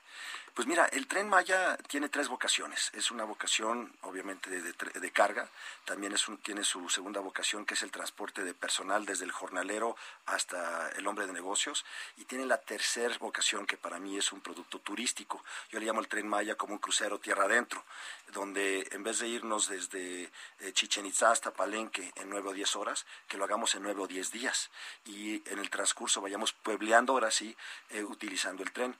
Pues 0.54 0.68
mira, 0.68 0.86
el 0.92 1.08
Tren 1.08 1.28
Maya 1.28 1.76
tiene 1.88 2.08
tres 2.08 2.28
vocaciones. 2.28 2.92
Es 2.94 3.10
una 3.10 3.24
vocación, 3.24 3.92
obviamente, 4.02 4.50
de, 4.50 4.62
de, 4.62 4.72
de 4.72 5.10
carga. 5.10 5.48
También 5.84 6.12
es 6.12 6.28
un, 6.28 6.38
tiene 6.38 6.62
su 6.62 6.88
segunda 6.88 7.20
vocación, 7.20 7.66
que 7.66 7.74
es 7.74 7.82
el 7.82 7.90
transporte 7.90 8.44
de 8.44 8.54
personal 8.54 9.04
desde 9.04 9.24
el 9.24 9.32
jornalero 9.32 9.96
hasta 10.26 10.90
el 10.90 11.06
hombre 11.08 11.26
de 11.26 11.32
negocios. 11.32 11.84
Y 12.18 12.24
tiene 12.26 12.46
la 12.46 12.58
tercera 12.58 13.16
vocación, 13.18 13.66
que 13.66 13.76
para 13.76 13.98
mí 13.98 14.16
es 14.16 14.32
un 14.32 14.40
producto 14.40 14.53
turístico. 14.62 15.44
Yo 15.70 15.78
le 15.78 15.86
llamo 15.86 16.00
el 16.00 16.08
Tren 16.08 16.28
Maya 16.28 16.54
como 16.54 16.74
un 16.74 16.78
crucero 16.78 17.18
tierra 17.18 17.44
adentro 17.44 17.84
donde 18.32 18.86
en 18.90 19.02
vez 19.02 19.18
de 19.20 19.28
irnos 19.28 19.68
desde 19.68 20.24
eh, 20.60 20.72
Chichen 20.72 21.06
Itza 21.06 21.30
hasta 21.30 21.52
Palenque 21.52 22.12
en 22.16 22.30
nueve 22.30 22.50
o 22.50 22.52
diez 22.52 22.74
horas, 22.76 23.06
que 23.28 23.36
lo 23.36 23.44
hagamos 23.44 23.74
en 23.74 23.82
nueve 23.82 24.02
o 24.02 24.06
diez 24.06 24.32
días 24.32 24.70
y 25.04 25.42
en 25.50 25.58
el 25.58 25.70
transcurso 25.70 26.20
vayamos 26.20 26.52
puebleando 26.52 27.12
ahora 27.12 27.30
sí 27.30 27.56
eh, 27.90 28.02
utilizando 28.02 28.62
el 28.62 28.72
tren. 28.72 28.96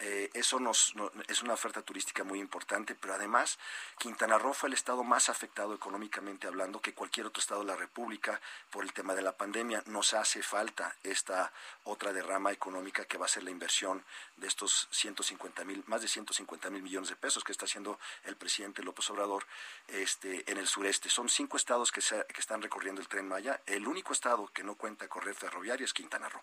Eh, 0.00 0.30
eso 0.34 0.60
nos, 0.60 0.94
no- 0.94 1.10
es 1.26 1.42
una 1.42 1.54
oferta 1.54 1.82
turística 1.82 2.22
muy 2.24 2.38
importante, 2.40 2.94
pero 2.94 3.14
además 3.14 3.58
Quintana 3.98 4.38
Roo 4.38 4.54
fue 4.54 4.68
el 4.68 4.74
estado 4.74 5.02
más 5.04 5.28
afectado 5.28 5.74
económicamente 5.74 6.46
hablando 6.46 6.80
que 6.80 6.94
cualquier 6.94 7.26
otro 7.26 7.40
estado 7.40 7.60
de 7.62 7.66
la 7.66 7.76
República 7.76 8.40
por 8.70 8.84
el 8.84 8.92
tema 8.92 9.14
de 9.14 9.22
la 9.22 9.32
pandemia. 9.36 9.82
Nos 9.86 10.14
hace 10.14 10.42
falta 10.42 10.94
esta 11.02 11.52
otra 11.84 12.12
derrama 12.12 12.52
económica 12.52 13.04
que 13.06 13.18
va 13.18 13.26
a 13.26 13.28
ser 13.28 13.42
la 13.42 13.50
inversión 13.50 14.04
de 14.36 14.46
estos 14.46 14.88
150 14.92 15.64
mil, 15.64 15.82
más 15.86 16.02
de 16.02 16.08
150 16.08 16.70
mil 16.70 16.82
millones 16.82 17.08
de 17.08 17.16
pesos 17.16 17.42
que 17.42 17.52
está 17.52 17.64
haciendo 17.64 17.98
el 18.24 18.36
presidente 18.36 18.82
López 18.82 19.10
Obrador 19.10 19.46
este, 19.88 20.50
en 20.50 20.58
el 20.58 20.66
sureste. 20.68 21.08
Son 21.10 21.28
cinco 21.28 21.56
estados 21.56 21.90
que, 21.90 22.00
se- 22.00 22.24
que 22.26 22.40
están 22.40 22.62
recorriendo 22.62 23.00
el 23.00 23.08
tren 23.08 23.26
Maya. 23.26 23.60
El 23.66 23.86
único 23.88 24.12
estado 24.12 24.46
que 24.52 24.62
no 24.62 24.74
cuenta 24.76 25.08
con 25.08 25.22
red 25.22 25.34
ferroviaria 25.34 25.84
es 25.84 25.92
Quintana 25.92 26.28
Roo. 26.28 26.42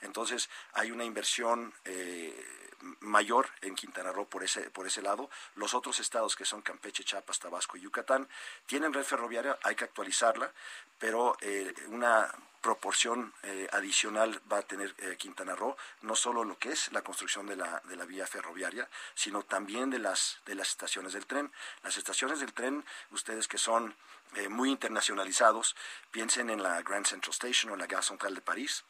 Entonces 0.00 0.48
hay 0.74 0.90
una 0.90 1.04
inversión 1.04 1.72
eh, 1.84 2.70
mayor 3.00 3.48
en 3.60 3.74
Quintana 3.74 4.12
Roo 4.12 4.28
por 4.28 4.44
ese, 4.44 4.70
por 4.70 4.86
ese 4.86 5.02
lado. 5.02 5.30
Los 5.54 5.74
otros 5.74 6.00
estados 6.00 6.36
que 6.36 6.44
son 6.44 6.62
Campeche, 6.62 7.04
Chiapas, 7.04 7.38
Tabasco 7.38 7.76
y 7.76 7.80
Yucatán 7.80 8.28
tienen 8.66 8.92
red 8.92 9.04
ferroviaria, 9.04 9.58
hay 9.62 9.74
que 9.74 9.84
actualizarla, 9.84 10.52
pero 10.98 11.36
eh, 11.40 11.72
una 11.88 12.30
proporción 12.62 13.34
eh, 13.42 13.68
adicional 13.72 14.40
va 14.50 14.58
a 14.58 14.62
tener 14.62 14.94
eh, 14.98 15.16
Quintana 15.18 15.56
Roo, 15.56 15.76
no 16.02 16.14
solo 16.14 16.44
lo 16.44 16.56
que 16.58 16.70
es 16.70 16.92
la 16.92 17.02
construcción 17.02 17.46
de 17.46 17.56
la, 17.56 17.82
de 17.84 17.96
la 17.96 18.04
vía 18.04 18.26
ferroviaria, 18.26 18.88
sino 19.14 19.42
también 19.42 19.90
de 19.90 19.98
las, 19.98 20.38
de 20.46 20.54
las 20.54 20.68
estaciones 20.68 21.12
del 21.12 21.26
tren. 21.26 21.52
Las 21.82 21.96
estaciones 21.96 22.38
del 22.38 22.52
tren, 22.54 22.84
ustedes 23.10 23.48
que 23.48 23.58
son 23.58 23.94
eh, 24.36 24.48
muy 24.48 24.70
internacionalizados, 24.70 25.76
piensen 26.12 26.48
en 26.50 26.62
la 26.62 26.80
Grand 26.82 27.04
Central 27.04 27.32
Station 27.32 27.72
o 27.72 27.76
la 27.76 27.86
Gare 27.86 28.04
Centrale 28.04 28.36
de 28.36 28.42
París, 28.42 28.84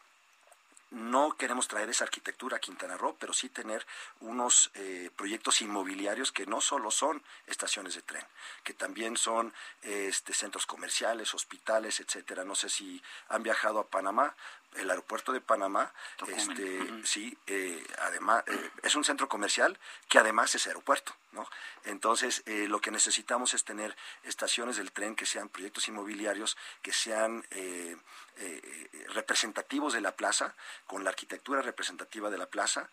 no 0.93 1.37
queremos 1.37 1.69
traer 1.69 1.89
esa 1.89 2.05
arquitectura 2.05 2.59
a 2.59 2.61
Quintana 2.61 2.97
Roo, 2.97 3.17
pero 3.19 3.33
sí 3.33 3.49
tener 3.49 3.87
unos 4.21 4.71
eh, 4.75 5.11
proyectos 5.17 5.63
inmobiliarios 5.63 6.33
que 6.33 6.47
no 6.47 6.61
solo 6.61 6.91
son 6.91 7.23
estaciones 7.47 7.95
de 7.95 8.03
tren, 8.03 8.25
que 8.63 8.75
también 8.75 9.17
son 9.17 9.55
este, 9.83 10.35
centros 10.35 10.67
comerciales, 10.67 11.35
hospitales, 11.35 11.99
etcétera. 12.01 12.45
No 12.45 12.55
sé 12.55 12.69
si 12.69 13.03
han 13.29 13.43
viajado 13.43 13.81
a 13.81 13.89
Panamá. 13.89 14.35
El 14.77 14.91
aeropuerto 14.91 15.33
de 15.33 15.41
Panamá, 15.41 15.93
este, 16.29 17.05
sí, 17.05 17.37
eh, 17.47 17.85
además 18.01 18.43
eh, 18.47 18.71
es 18.83 18.95
un 18.95 19.05
centro 19.05 19.29
comercial 19.29 19.79
que 20.09 20.19
además 20.19 20.55
es 20.55 20.67
aeropuerto, 20.67 21.15
¿no? 21.33 21.47
Entonces, 21.85 22.43
eh, 22.47 22.67
lo 22.69 22.81
que 22.81 22.91
necesitamos 22.91 23.55
es 23.55 23.65
tener 23.65 23.97
estaciones 24.23 24.77
del 24.77 24.93
tren 24.93 25.17
que 25.17 25.27
sean 25.27 25.49
proyectos 25.49 25.89
inmobiliarios, 25.89 26.57
que 26.81 26.93
sean 26.93 27.45
eh, 27.51 27.97
eh, 28.37 29.07
representativos 29.09 29.93
de 29.93 30.01
la 30.01 30.13
plaza, 30.13 30.55
con 30.87 31.03
la 31.03 31.11
arquitectura 31.11 31.61
representativa 31.61 32.31
de 32.31 32.39
la 32.39 32.47
plaza 32.47 32.89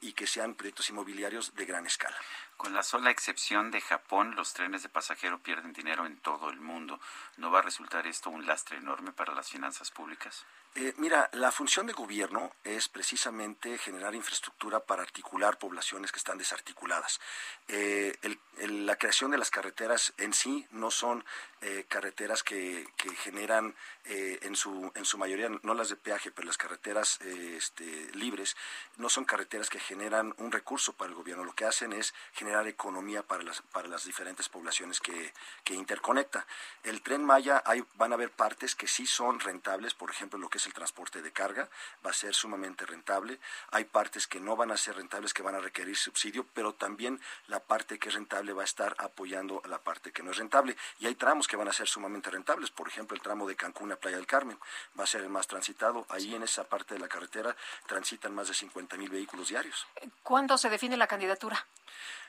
y 0.00 0.12
que 0.12 0.26
sean 0.26 0.54
proyectos 0.54 0.88
inmobiliarios 0.90 1.54
de 1.54 1.66
gran 1.66 1.86
escala. 1.86 2.16
Con 2.56 2.72
la 2.72 2.82
sola 2.82 3.10
excepción 3.10 3.70
de 3.70 3.80
Japón, 3.80 4.34
los 4.36 4.54
trenes 4.54 4.82
de 4.82 4.88
pasajero 4.88 5.38
pierden 5.38 5.72
dinero 5.72 6.06
en 6.06 6.16
todo 6.18 6.50
el 6.50 6.60
mundo. 6.60 6.98
¿No 7.36 7.50
va 7.50 7.58
a 7.60 7.62
resultar 7.62 8.06
esto 8.06 8.30
un 8.30 8.46
lastre 8.46 8.78
enorme 8.78 9.12
para 9.12 9.34
las 9.34 9.50
finanzas 9.50 9.90
públicas? 9.90 10.46
Eh, 10.78 10.92
mira, 10.98 11.30
la 11.32 11.50
función 11.50 11.86
de 11.86 11.94
gobierno 11.94 12.52
es 12.62 12.86
precisamente 12.88 13.78
generar 13.78 14.14
infraestructura 14.14 14.78
para 14.78 15.00
articular 15.00 15.58
poblaciones 15.58 16.12
que 16.12 16.18
están 16.18 16.36
desarticuladas. 16.36 17.18
Eh, 17.66 18.14
la 18.58 18.96
creación 18.96 19.30
de 19.30 19.38
las 19.38 19.50
carreteras 19.50 20.12
en 20.18 20.34
sí 20.34 20.66
no 20.72 20.90
son 20.90 21.24
eh, 21.62 21.86
carreteras 21.88 22.42
que, 22.42 22.86
generan 23.22 23.74
en, 24.04 24.54
su, 24.54 24.92
en 24.94 25.04
su 25.04 25.18
mayoría, 25.18 25.48
no 25.62 25.74
las 25.74 25.88
de 25.88 25.96
peaje, 25.96 26.30
pero 26.30 26.46
las 26.46 26.58
carreteras 26.58 27.20
este, 27.22 28.10
libres, 28.14 28.56
no 28.98 29.08
son 29.08 29.24
carreteras 29.24 29.68
que 29.68 29.80
generan 29.80 30.34
un 30.38 30.52
recurso 30.52 30.92
para 30.92 31.08
el 31.08 31.16
gobierno. 31.16 31.44
Lo 31.44 31.54
que 31.54 31.64
hacen 31.64 31.92
es 31.92 32.14
generar 32.32 32.68
economía 32.68 33.22
para 33.22 33.42
las, 33.42 33.62
para 33.62 33.88
las 33.88 34.04
diferentes 34.04 34.48
poblaciones 34.48 35.00
que, 35.00 35.32
que 35.64 35.74
interconecta. 35.74 36.46
El 36.82 37.02
tren 37.02 37.24
Maya, 37.24 37.62
van 37.94 38.12
a 38.12 38.14
haber 38.14 38.30
partes 38.30 38.74
que 38.74 38.86
sí 38.86 39.06
son 39.06 39.40
rentables, 39.40 39.94
por 39.94 40.10
ejemplo, 40.10 40.38
lo 40.38 40.48
que 40.48 40.58
es 40.58 40.65
el 40.66 40.74
transporte 40.74 41.22
de 41.22 41.32
carga, 41.32 41.68
va 42.04 42.10
a 42.10 42.14
ser 42.14 42.34
sumamente 42.34 42.86
rentable. 42.86 43.38
Hay 43.70 43.84
partes 43.84 44.26
que 44.26 44.40
no 44.40 44.56
van 44.56 44.70
a 44.70 44.76
ser 44.76 44.96
rentables, 44.96 45.32
que 45.32 45.42
van 45.42 45.54
a 45.54 45.60
requerir 45.60 45.96
subsidio, 45.96 46.46
pero 46.54 46.74
también 46.74 47.20
la 47.48 47.60
parte 47.60 47.98
que 47.98 48.08
es 48.08 48.14
rentable 48.14 48.52
va 48.52 48.62
a 48.62 48.64
estar 48.64 48.94
apoyando 48.98 49.62
a 49.64 49.68
la 49.68 49.78
parte 49.78 50.12
que 50.12 50.22
no 50.22 50.30
es 50.30 50.36
rentable. 50.36 50.76
Y 50.98 51.06
hay 51.06 51.14
tramos 51.14 51.48
que 51.48 51.56
van 51.56 51.68
a 51.68 51.72
ser 51.72 51.88
sumamente 51.88 52.30
rentables, 52.30 52.70
por 52.70 52.88
ejemplo, 52.88 53.14
el 53.14 53.22
tramo 53.22 53.46
de 53.46 53.56
Cancún 53.56 53.92
a 53.92 53.96
Playa 53.96 54.16
del 54.16 54.26
Carmen 54.26 54.58
va 54.98 55.04
a 55.04 55.06
ser 55.06 55.22
el 55.22 55.28
más 55.28 55.46
transitado. 55.46 56.06
Ahí 56.08 56.34
en 56.34 56.42
esa 56.42 56.64
parte 56.64 56.94
de 56.94 57.00
la 57.00 57.08
carretera 57.08 57.56
transitan 57.86 58.34
más 58.34 58.48
de 58.48 58.54
50 58.54 58.96
mil 58.96 59.10
vehículos 59.10 59.48
diarios. 59.48 59.86
¿Cuándo 60.22 60.58
se 60.58 60.68
define 60.68 60.96
la 60.96 61.06
candidatura? 61.06 61.66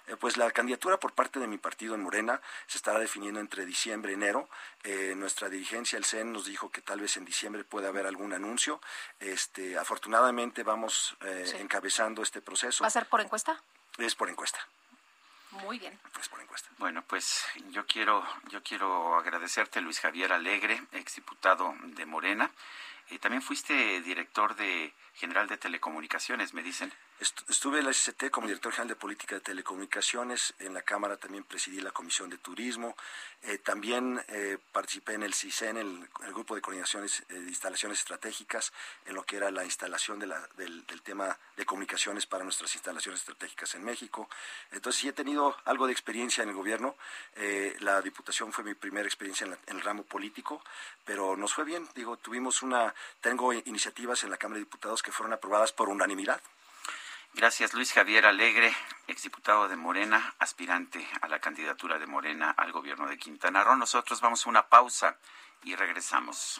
Eh, 0.08 0.16
Pues 0.18 0.38
la 0.38 0.50
candidatura 0.52 0.98
por 1.00 1.14
parte 1.14 1.40
de 1.40 1.48
mi 1.48 1.58
partido 1.58 1.94
en 1.96 2.02
Morena 2.02 2.42
se 2.66 2.78
estará 2.78 3.00
definiendo 3.00 3.40
entre 3.40 3.66
diciembre 3.66 4.12
y 4.12 4.16
enero. 4.16 4.50
Eh, 4.84 5.14
nuestra 5.16 5.50
dirigencia, 5.50 5.98
el 5.98 6.06
CEN, 6.06 6.32
nos 6.32 6.46
dijo 6.46 6.72
que 6.72 6.82
tal 6.82 7.00
vez 7.00 7.18
en 7.18 7.26
diciembre 7.26 7.64
puede 7.64 7.88
haber 7.88 8.06
algún 8.08 8.34
anuncio. 8.34 8.82
Este, 9.20 9.78
afortunadamente 9.78 10.64
vamos 10.64 11.16
eh, 11.22 11.46
Sí. 11.46 11.58
encabezando 11.58 12.24
este 12.24 12.42
proceso. 12.42 12.84
¿Va 12.84 12.88
a 12.88 12.92
ser 12.92 13.08
por 13.08 13.22
encuesta? 13.22 13.62
Es 13.98 14.16
por 14.16 14.30
encuesta. 14.30 14.60
Muy 15.52 15.80
bien. 15.80 15.98
Es 16.20 16.30
por 16.30 16.40
encuesta. 16.42 16.70
Bueno, 16.78 17.04
pues 17.08 17.44
yo 17.72 17.86
quiero, 17.86 18.24
yo 18.50 18.62
quiero 18.64 19.16
agradecerte, 19.18 19.82
Luis 19.82 20.00
Javier 20.00 20.32
Alegre, 20.34 20.82
exdiputado 20.92 21.74
de 21.82 22.06
Morena. 22.06 22.52
Y 23.10 23.20
también 23.20 23.42
fuiste 23.42 24.02
director 24.02 24.56
de 24.56 24.94
general 25.16 25.48
de 25.48 25.58
telecomunicaciones, 25.58 26.54
me 26.54 26.62
dicen. 26.62 26.94
Est- 27.20 27.50
Estuve 27.50 27.80
en 27.80 27.86
la 27.86 27.92
SCT 27.94 28.30
como 28.30 28.46
director 28.48 28.72
general 28.72 28.90
de 28.90 28.96
política 28.96 29.34
de 29.36 29.42
telecomunicaciones. 29.42 30.54
En 30.60 30.74
la 30.76 30.84
Cámara 30.84 31.18
también 31.18 31.44
presidí 31.44 31.82
la 31.82 31.90
Comisión 31.92 32.30
de 32.30 32.38
Turismo. 32.38 32.96
Eh, 33.42 33.58
también 33.58 34.24
eh, 34.28 34.60
participé 34.72 35.14
en 35.14 35.24
el 35.24 35.34
CISEN, 35.34 35.78
el, 35.78 36.08
el 36.26 36.34
Grupo 36.34 36.54
de 36.54 36.62
Coordinaciones 36.62 37.24
eh, 37.30 37.34
de 37.34 37.48
Instalaciones 37.50 37.98
Estratégicas, 38.00 38.72
en 39.06 39.16
lo 39.16 39.24
que 39.24 39.38
era 39.38 39.50
la 39.50 39.64
instalación 39.66 40.20
de 40.20 40.28
la- 40.28 40.48
del, 40.58 40.86
del 40.86 41.02
tema 41.02 41.36
de 41.56 41.66
comunicaciones 41.66 42.28
para 42.28 42.44
nuestras 42.44 42.74
instalaciones 42.76 43.22
estratégicas 43.22 43.74
en 43.74 43.84
México. 43.84 44.30
Entonces 44.72 45.02
sí 45.02 45.08
he 45.08 45.14
tenido 45.14 45.58
algo 45.66 45.88
de 45.88 45.94
experiencia 45.94 46.44
en 46.44 46.50
el 46.50 46.56
gobierno. 46.56 46.96
Eh, 47.36 47.76
la 47.80 48.00
diputación 48.04 48.54
fue 48.54 48.64
mi 48.64 48.76
primera 48.76 49.08
experiencia 49.08 49.46
en, 49.46 49.52
la- 49.52 49.60
en 49.66 49.78
el 49.78 49.82
ramo 49.82 50.04
político, 50.04 50.64
pero 51.04 51.36
nos 51.36 51.52
fue 51.52 51.64
bien. 51.66 51.90
Digo, 51.96 52.18
tuvimos 52.18 52.62
una, 52.62 52.94
tengo 53.22 53.54
iniciativas 53.54 54.24
en 54.24 54.30
la 54.30 54.38
Cámara 54.38 54.58
de 54.60 54.66
Diputados 54.66 55.02
que 55.02 55.12
fueron 55.12 55.34
aprobadas 55.34 55.74
por 55.74 55.90
unanimidad. 55.90 56.40
Gracias, 57.38 57.76
Luis 57.76 57.94
Javier 57.94 58.26
Alegre, 58.26 58.76
exdiputado 59.06 59.68
de 59.68 59.76
Morena, 59.76 60.34
aspirante 60.40 61.08
a 61.22 61.28
la 61.28 61.38
candidatura 61.38 62.00
de 62.00 62.08
Morena 62.08 62.50
al 62.50 62.72
gobierno 62.72 63.08
de 63.08 63.20
Quintana 63.20 63.64
Roo. 63.64 63.76
Nosotros 63.76 64.20
vamos 64.22 64.44
a 64.44 64.50
una 64.50 64.68
pausa 64.68 65.20
y 65.64 65.76
regresamos. 65.76 66.60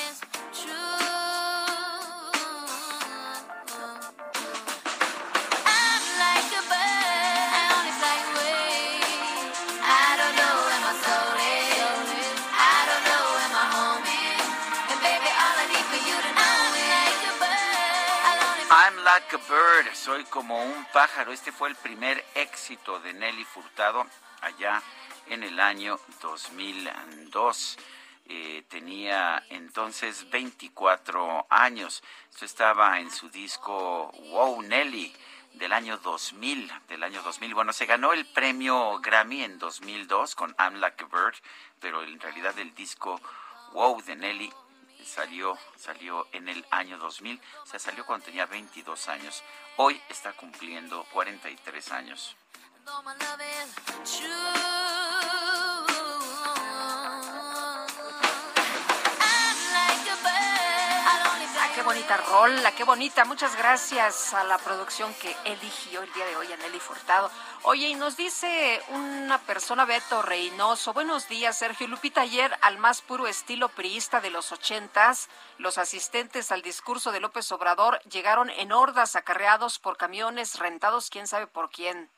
soy 20.03 20.23
como 20.23 20.63
un 20.63 20.85
pájaro. 20.93 21.31
Este 21.31 21.51
fue 21.51 21.69
el 21.69 21.75
primer 21.75 22.25
éxito 22.33 22.99
de 23.01 23.13
Nelly 23.13 23.45
Furtado 23.45 24.07
allá 24.41 24.81
en 25.27 25.43
el 25.43 25.59
año 25.59 25.99
2002. 26.23 27.77
Eh, 28.25 28.63
tenía 28.67 29.43
entonces 29.49 30.27
24 30.31 31.45
años. 31.51 32.01
Esto 32.31 32.45
estaba 32.45 32.99
en 32.99 33.11
su 33.11 33.29
disco 33.29 34.11
Wow 34.31 34.63
Nelly 34.63 35.13
del 35.53 35.71
año 35.71 35.99
2000, 35.99 36.71
del 36.87 37.03
año 37.03 37.21
2000. 37.21 37.53
Bueno, 37.53 37.71
se 37.71 37.85
ganó 37.85 38.11
el 38.11 38.25
premio 38.25 38.99
Grammy 39.01 39.43
en 39.43 39.59
2002 39.59 40.33
con 40.33 40.55
I'm 40.57 40.79
Like 40.79 41.03
a 41.03 41.07
Bird, 41.07 41.35
pero 41.79 42.01
en 42.01 42.19
realidad 42.19 42.57
el 42.57 42.73
disco 42.73 43.21
Wow 43.73 44.01
de 44.01 44.15
Nelly 44.15 44.51
salió 45.05 45.57
salió 45.77 46.27
en 46.31 46.47
el 46.49 46.65
año 46.71 46.97
2000, 46.97 47.41
o 47.63 47.65
sea, 47.65 47.79
salió 47.79 48.05
cuando 48.05 48.25
tenía 48.25 48.45
22 48.45 49.07
años. 49.07 49.43
Hoy 49.77 50.01
está 50.09 50.33
cumpliendo 50.33 51.05
43 51.11 51.91
años. 51.91 52.35
Bonita 62.11 62.29
rola, 62.29 62.71
qué 62.73 62.83
bonita. 62.83 63.23
Muchas 63.23 63.55
gracias 63.55 64.33
a 64.33 64.43
la 64.43 64.57
producción 64.57 65.13
que 65.21 65.33
eligió 65.45 66.01
el 66.01 66.11
día 66.11 66.25
de 66.25 66.35
hoy 66.35 66.51
a 66.51 66.57
Nelly 66.57 66.79
Furtado. 66.79 67.31
Oye, 67.63 67.87
y 67.87 67.95
nos 67.95 68.17
dice 68.17 68.81
una 68.89 69.37
persona, 69.37 69.85
Beto 69.85 70.21
Reynoso. 70.21 70.93
Buenos 70.93 71.29
días, 71.29 71.57
Sergio 71.57 71.87
Lupita. 71.87 72.21
Ayer, 72.21 72.51
al 72.61 72.79
más 72.79 73.01
puro 73.01 73.27
estilo 73.27 73.69
priista 73.69 74.19
de 74.19 74.29
los 74.29 74.51
ochentas, 74.51 75.29
los 75.57 75.77
asistentes 75.77 76.51
al 76.51 76.61
discurso 76.61 77.13
de 77.13 77.21
López 77.21 77.49
Obrador 77.53 78.01
llegaron 78.09 78.49
en 78.49 78.73
hordas 78.73 79.15
acarreados 79.15 79.79
por 79.79 79.95
camiones 79.95 80.59
rentados, 80.59 81.09
quién 81.09 81.27
sabe 81.27 81.47
por 81.47 81.69
quién. 81.69 82.09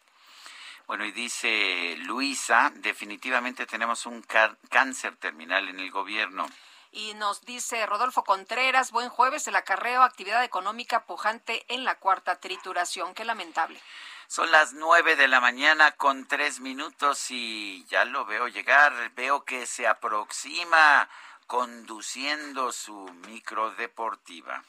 Bueno, 0.87 1.05
y 1.05 1.11
dice 1.11 1.95
Luisa, 1.99 2.71
definitivamente 2.75 3.67
tenemos 3.67 4.07
un 4.07 4.23
cáncer 4.69 5.17
terminal 5.17 5.69
en 5.69 5.79
el 5.79 5.91
gobierno. 5.91 6.47
Y 6.95 7.15
nos 7.15 7.41
dice 7.43 7.83
Rodolfo 7.87 8.23
Contreras, 8.23 8.91
buen 8.91 9.09
jueves, 9.09 9.47
el 9.47 9.55
acarreo, 9.55 10.03
actividad 10.03 10.43
económica 10.43 11.05
pujante 11.07 11.65
en 11.67 11.83
la 11.83 11.95
cuarta 11.95 12.39
trituración. 12.39 13.15
Qué 13.15 13.25
lamentable. 13.25 13.81
Son 14.27 14.51
las 14.51 14.73
nueve 14.73 15.15
de 15.15 15.27
la 15.27 15.39
mañana 15.39 15.93
con 15.93 16.27
tres 16.27 16.59
minutos 16.59 17.31
y 17.31 17.83
ya 17.85 18.05
lo 18.05 18.25
veo 18.25 18.47
llegar. 18.47 18.93
Veo 19.15 19.43
que 19.43 19.65
se 19.65 19.87
aproxima 19.87 21.09
conduciendo 21.47 22.71
su 22.71 23.11
micro 23.27 23.71
deportiva. 23.71 24.63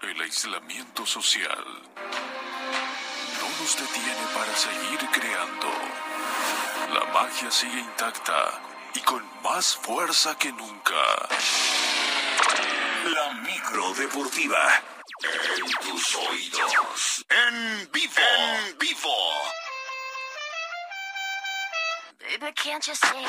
El 0.00 0.20
aislamiento 0.20 1.04
social 1.04 1.64
no 3.40 3.48
nos 3.60 3.76
detiene 3.76 4.26
para 4.32 4.54
seguir 4.54 5.00
creando. 5.10 6.11
La 6.92 7.04
magia 7.12 7.50
sigue 7.50 7.80
intacta 7.80 8.60
y 8.94 9.00
con 9.00 9.22
más 9.42 9.76
fuerza 9.76 10.36
que 10.36 10.52
nunca. 10.52 11.28
La 13.04 13.32
micro 13.42 13.94
deportiva. 13.94 14.82
En 15.22 15.70
tus 15.86 16.14
oídos. 16.16 17.24
En 17.30 17.90
vivo. 17.92 18.12
En 18.38 18.78
vivo. 18.78 19.16
Baby, 22.20 22.52
can't 22.54 22.86
you 22.86 22.94
see 22.94 23.26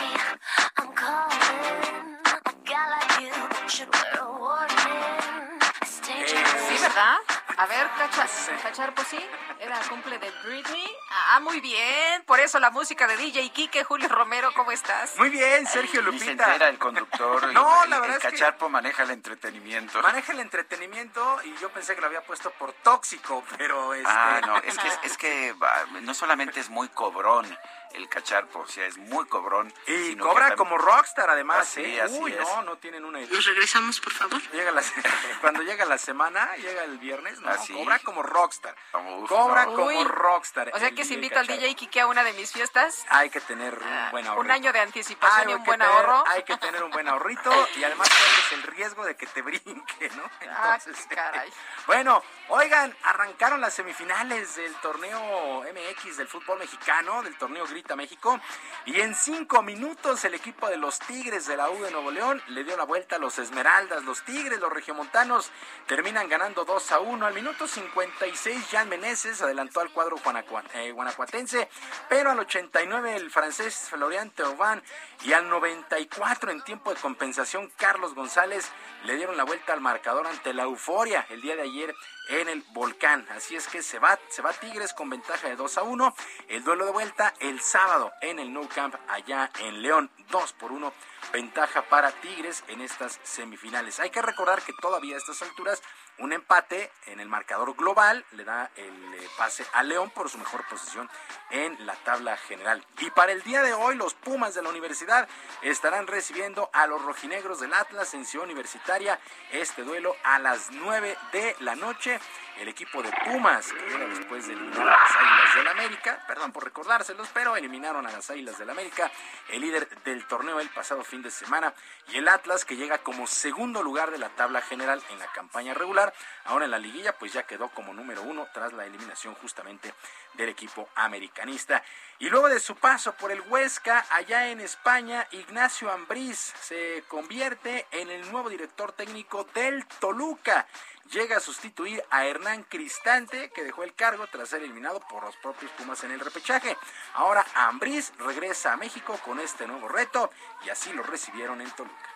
I'm 0.77 0.93
calling? 0.93 2.17
A 2.25 2.53
guy 2.65 2.89
like 2.89 3.21
you 3.21 3.69
should 3.69 3.89
wear 3.93 4.19
a 4.19 4.39
warning. 4.39 5.59
Stay 5.85 6.25
Sí, 6.27 6.81
¿verdad? 6.81 7.32
A 7.57 7.65
ver, 7.67 7.87
Cacha, 7.97 8.27
Cachar, 8.63 8.93
pues 8.95 9.07
sí, 9.07 9.19
era 9.59 9.79
cumple 9.87 10.17
de 10.17 10.31
Britney. 10.43 10.85
Ah, 11.31 11.39
muy 11.39 11.61
bien. 11.61 12.23
Por 12.25 12.39
eso 12.39 12.59
la 12.59 12.71
música 12.71 13.05
de 13.07 13.15
DJ 13.17 13.49
Kike, 13.51 13.83
Julio 13.83 14.09
Romero, 14.09 14.51
¿cómo 14.55 14.71
estás? 14.71 15.15
Muy 15.17 15.29
bien, 15.29 15.65
Sergio 15.67 16.01
se 16.01 16.05
Lupita. 16.05 16.31
entera 16.31 16.69
el 16.69 16.79
conductor. 16.79 17.47
y 17.51 17.53
No, 17.53 17.83
el- 17.83 17.89
la 17.91 17.95
el 17.97 18.01
verdad 18.01 18.17
es 18.17 18.23
que- 18.23 18.31
cacharpo 18.31 18.69
maneja 18.69 19.03
el 19.03 19.11
entretenimiento. 19.11 20.01
Maneja 20.01 20.31
el 20.31 20.39
entretenimiento 20.39 21.39
y 21.43 21.55
yo 21.57 21.69
pensé 21.69 21.93
que 21.95 22.01
lo 22.01 22.07
había 22.07 22.21
puesto 22.21 22.49
por 22.51 22.73
tóxico, 22.73 23.43
pero 23.57 23.93
este... 23.93 24.07
Ah, 24.11 24.41
no, 24.45 24.57
es 24.57 24.77
que, 24.77 24.87
es 25.03 25.17
que 25.17 25.55
no 26.01 26.13
solamente 26.13 26.59
es 26.59 26.69
muy 26.69 26.89
cobrón 26.89 27.45
el 27.93 28.09
cacharpo, 28.09 28.59
o 28.59 28.67
sea, 28.67 28.85
es 28.85 28.97
muy 28.97 29.25
cobrón. 29.27 29.73
Y 29.87 30.15
cobra 30.17 30.55
como 30.55 30.77
rockstar 30.77 31.29
además, 31.29 31.59
Así, 31.59 31.81
¿eh? 31.83 32.01
así 32.01 32.17
Uy, 32.19 32.31
es. 32.33 32.39
no, 32.39 32.61
no 32.63 32.77
tienen 32.77 33.05
una 33.05 33.19
idea. 33.19 33.31
¿Nos 33.33 33.45
regresamos, 33.45 33.99
por 33.99 34.13
favor? 34.13 34.41
Llega 34.51 34.71
la 34.71 34.81
cuando 35.41 35.61
llega 35.63 35.85
la 35.85 35.97
semana, 35.97 36.55
llega 36.57 36.83
el 36.83 36.97
viernes, 36.97 37.39
no, 37.41 37.49
Así. 37.49 37.73
cobra 37.73 37.99
como 37.99 38.23
rockstar. 38.23 38.75
Uf, 38.93 39.29
cobra 39.29 39.65
no. 39.65 39.73
como 39.73 39.85
Uy, 39.87 40.03
rockstar. 40.05 40.71
O 40.73 40.79
sea 40.79 40.91
que 40.91 41.05
si 41.05 41.13
invito 41.15 41.39
al. 41.39 41.47
DJ 41.47 41.75
Kike 41.75 42.01
a 42.01 42.07
una 42.07 42.23
de 42.23 42.33
mis 42.33 42.51
fiestas, 42.51 43.05
Hay 43.09 43.29
que 43.29 43.39
tener 43.41 43.73
un 43.77 44.11
buen 44.11 44.25
ahorro. 44.27 44.41
un 44.41 44.51
año 44.51 44.73
de 44.73 44.79
anticipación 44.79 45.47
Hay 45.47 45.53
y 45.53 45.55
un 45.55 45.63
buen 45.63 45.79
tener- 45.79 45.95
ahorro. 45.95 46.23
Hay 46.27 46.43
que 46.43 46.57
tener 46.57 46.83
un 46.83 46.91
buen 46.91 47.07
ahorrito 47.07 47.51
y 47.75 47.83
además 47.83 48.09
corres 48.09 48.51
el 48.53 48.63
riesgo 48.73 49.05
de 49.05 49.15
que 49.15 49.27
te 49.27 49.41
brinque, 49.41 50.09
¿no? 50.15 50.23
Ah, 50.55 50.77
Entonces, 50.79 51.05
caray. 51.09 51.51
Bueno, 51.85 52.23
oigan, 52.47 52.95
arrancaron 53.03 53.59
las 53.59 53.73
semifinales 53.73 54.55
del 54.55 54.73
torneo 54.75 55.63
MX 55.63 56.17
del 56.17 56.27
fútbol 56.29 56.59
mexicano, 56.59 57.21
del 57.21 57.35
torneo 57.37 57.65
México, 57.95 58.39
y 58.85 58.99
en 59.01 59.13
cinco 59.15 59.61
minutos 59.61 60.23
el 60.25 60.33
equipo 60.33 60.67
de 60.69 60.77
los 60.77 60.99
Tigres 60.99 61.45
de 61.45 61.57
la 61.57 61.69
U 61.69 61.83
de 61.83 61.91
Nuevo 61.91 62.09
León 62.11 62.41
le 62.47 62.63
dio 62.63 62.75
la 62.77 62.85
vuelta 62.85 63.17
a 63.17 63.19
los 63.19 63.37
Esmeraldas. 63.37 64.03
Los 64.03 64.23
Tigres, 64.23 64.59
los 64.59 64.71
regiomontanos, 64.71 65.51
terminan 65.87 66.27
ganando 66.29 66.65
2 66.65 66.91
a 66.93 66.99
1. 66.99 67.25
Al 67.25 67.33
minuto 67.33 67.67
56, 67.67 68.65
Jan 68.71 68.89
Meneses 68.89 69.41
adelantó 69.41 69.81
al 69.81 69.91
cuadro 69.91 70.17
guanacua- 70.17 70.63
eh, 70.73 70.91
guanajuatense, 70.91 71.69
pero 72.09 72.31
al 72.31 72.39
89 72.39 73.15
el 73.15 73.29
francés 73.29 73.87
Florian 73.89 74.31
Thauvin 74.31 74.81
y 75.23 75.33
al 75.33 75.47
94 75.49 76.51
en 76.51 76.61
tiempo 76.63 76.93
de 76.93 76.99
compensación 76.99 77.71
Carlos 77.77 78.15
González 78.15 78.69
le 79.05 79.15
dieron 79.15 79.37
la 79.37 79.43
vuelta 79.43 79.73
al 79.73 79.81
marcador 79.81 80.27
ante 80.27 80.53
la 80.53 80.63
euforia 80.63 81.25
el 81.29 81.41
día 81.41 81.55
de 81.55 81.63
ayer 81.63 81.93
en 82.29 82.49
el 82.49 82.61
volcán. 82.69 83.25
Así 83.31 83.55
es 83.55 83.67
que 83.67 83.81
se 83.81 83.99
va, 83.99 84.19
se 84.29 84.41
va 84.41 84.53
Tigres 84.53 84.93
con 84.93 85.09
ventaja 85.09 85.47
de 85.49 85.55
2 85.55 85.77
a 85.77 85.83
1. 85.83 86.15
El 86.47 86.63
duelo 86.63 86.85
de 86.85 86.91
vuelta 86.91 87.33
el 87.39 87.59
sábado 87.61 88.11
en 88.21 88.39
el 88.39 88.53
Nou 88.53 88.67
Camp 88.67 88.95
allá 89.07 89.51
en 89.59 89.81
León, 89.81 90.09
2 90.29 90.53
por 90.53 90.71
1. 90.71 90.93
Ventaja 91.31 91.83
para 91.83 92.11
Tigres 92.11 92.63
en 92.67 92.81
estas 92.81 93.19
semifinales. 93.23 93.99
Hay 93.99 94.09
que 94.09 94.21
recordar 94.21 94.61
que 94.61 94.73
todavía 94.81 95.15
a 95.15 95.19
estas 95.19 95.41
alturas 95.41 95.81
Un 96.23 96.31
empate 96.31 96.89
en 97.07 97.19
el 97.19 97.27
marcador 97.27 97.75
global 97.75 98.23
le 98.31 98.45
da 98.45 98.71
el 98.77 98.85
eh, 98.85 99.27
pase 99.37 99.65
a 99.73 99.83
León 99.83 100.09
por 100.09 100.29
su 100.29 100.37
mejor 100.37 100.65
posición 100.69 101.09
en 101.51 101.85
la 101.85 101.95
tabla 101.95 102.37
general. 102.37 102.81
Y 102.99 103.09
para 103.09 103.33
el 103.33 103.43
día 103.43 103.61
de 103.61 103.73
hoy, 103.73 103.97
los 103.97 104.13
Pumas 104.13 104.55
de 104.55 104.61
la 104.61 104.69
universidad 104.69 105.27
estarán 105.63 106.07
recibiendo 106.07 106.69
a 106.71 106.87
los 106.87 107.01
rojinegros 107.01 107.59
del 107.59 107.73
Atlas 107.73 108.13
en 108.13 108.25
Ciudad 108.25 108.45
Universitaria. 108.45 109.19
Este 109.51 109.83
duelo 109.83 110.15
a 110.23 110.39
las 110.39 110.71
9 110.71 111.17
de 111.33 111.57
la 111.59 111.75
noche. 111.75 112.17
El 112.59 112.67
equipo 112.67 113.01
de 113.01 113.11
Pumas, 113.25 113.71
que 113.71 113.89
llega 113.89 114.05
después 114.05 114.47
de 114.47 114.53
eliminar 114.53 114.87
a 114.87 114.91
las 114.91 115.15
Águilas 115.15 115.55
del 115.55 115.67
América, 115.67 116.23
perdón 116.27 116.51
por 116.51 116.63
recordárselos, 116.63 117.27
pero 117.33 117.57
eliminaron 117.57 118.05
a 118.05 118.11
las 118.11 118.29
Águilas 118.29 118.57
del 118.57 118.69
América, 118.69 119.11
el 119.49 119.61
líder 119.61 119.89
del 120.03 120.25
torneo 120.27 120.59
el 120.59 120.69
pasado 120.69 121.03
fin 121.03 121.21
de 121.21 121.31
semana, 121.31 121.73
y 122.09 122.17
el 122.17 122.27
Atlas, 122.27 122.63
que 122.63 122.75
llega 122.75 122.99
como 122.99 123.27
segundo 123.27 123.81
lugar 123.81 124.11
de 124.11 124.19
la 124.19 124.29
tabla 124.29 124.61
general 124.61 125.03
en 125.09 125.19
la 125.19 125.27
campaña 125.27 125.73
regular. 125.73 126.13
Ahora 126.45 126.65
en 126.65 126.71
la 126.71 126.79
liguilla, 126.79 127.17
pues 127.17 127.33
ya 127.33 127.43
quedó 127.43 127.69
como 127.69 127.93
número 127.93 128.21
uno 128.21 128.47
tras 128.53 128.71
la 128.73 128.85
eliminación 128.85 129.35
justamente 129.35 129.93
del 130.33 130.49
equipo 130.49 130.89
americanista. 130.95 131.83
Y 132.19 132.29
luego 132.29 132.47
de 132.47 132.59
su 132.59 132.75
paso 132.75 133.13
por 133.13 133.31
el 133.31 133.41
Huesca, 133.41 134.05
allá 134.09 134.49
en 134.49 134.61
España, 134.61 135.27
Ignacio 135.31 135.91
Ambriz 135.91 136.53
se 136.61 137.03
convierte 137.07 137.87
en 137.91 138.09
el 138.09 138.31
nuevo 138.31 138.49
director 138.49 138.93
técnico 138.93 139.45
del 139.53 139.85
Toluca. 139.99 140.67
Llega 141.11 141.37
a 141.37 141.39
sustituir 141.39 142.03
a 142.09 142.25
Hernán 142.25 142.63
Cristante, 142.63 143.49
que 143.51 143.63
dejó 143.63 143.83
el 143.83 143.93
cargo 143.93 144.25
tras 144.27 144.49
ser 144.49 144.63
eliminado 144.63 144.99
por 145.01 145.23
los 145.23 145.35
propios 145.37 145.71
Pumas 145.71 146.03
en 146.03 146.11
el 146.11 146.19
repechaje. 146.19 146.77
Ahora 147.13 147.45
Ambriz 147.55 148.11
regresa 148.17 148.73
a 148.73 148.77
México 148.77 149.19
con 149.23 149.39
este 149.39 149.67
nuevo 149.67 149.87
reto 149.87 150.31
y 150.65 150.69
así 150.69 150.91
lo 150.93 151.03
recibieron 151.03 151.61
en 151.61 151.71
Toluca. 151.71 152.09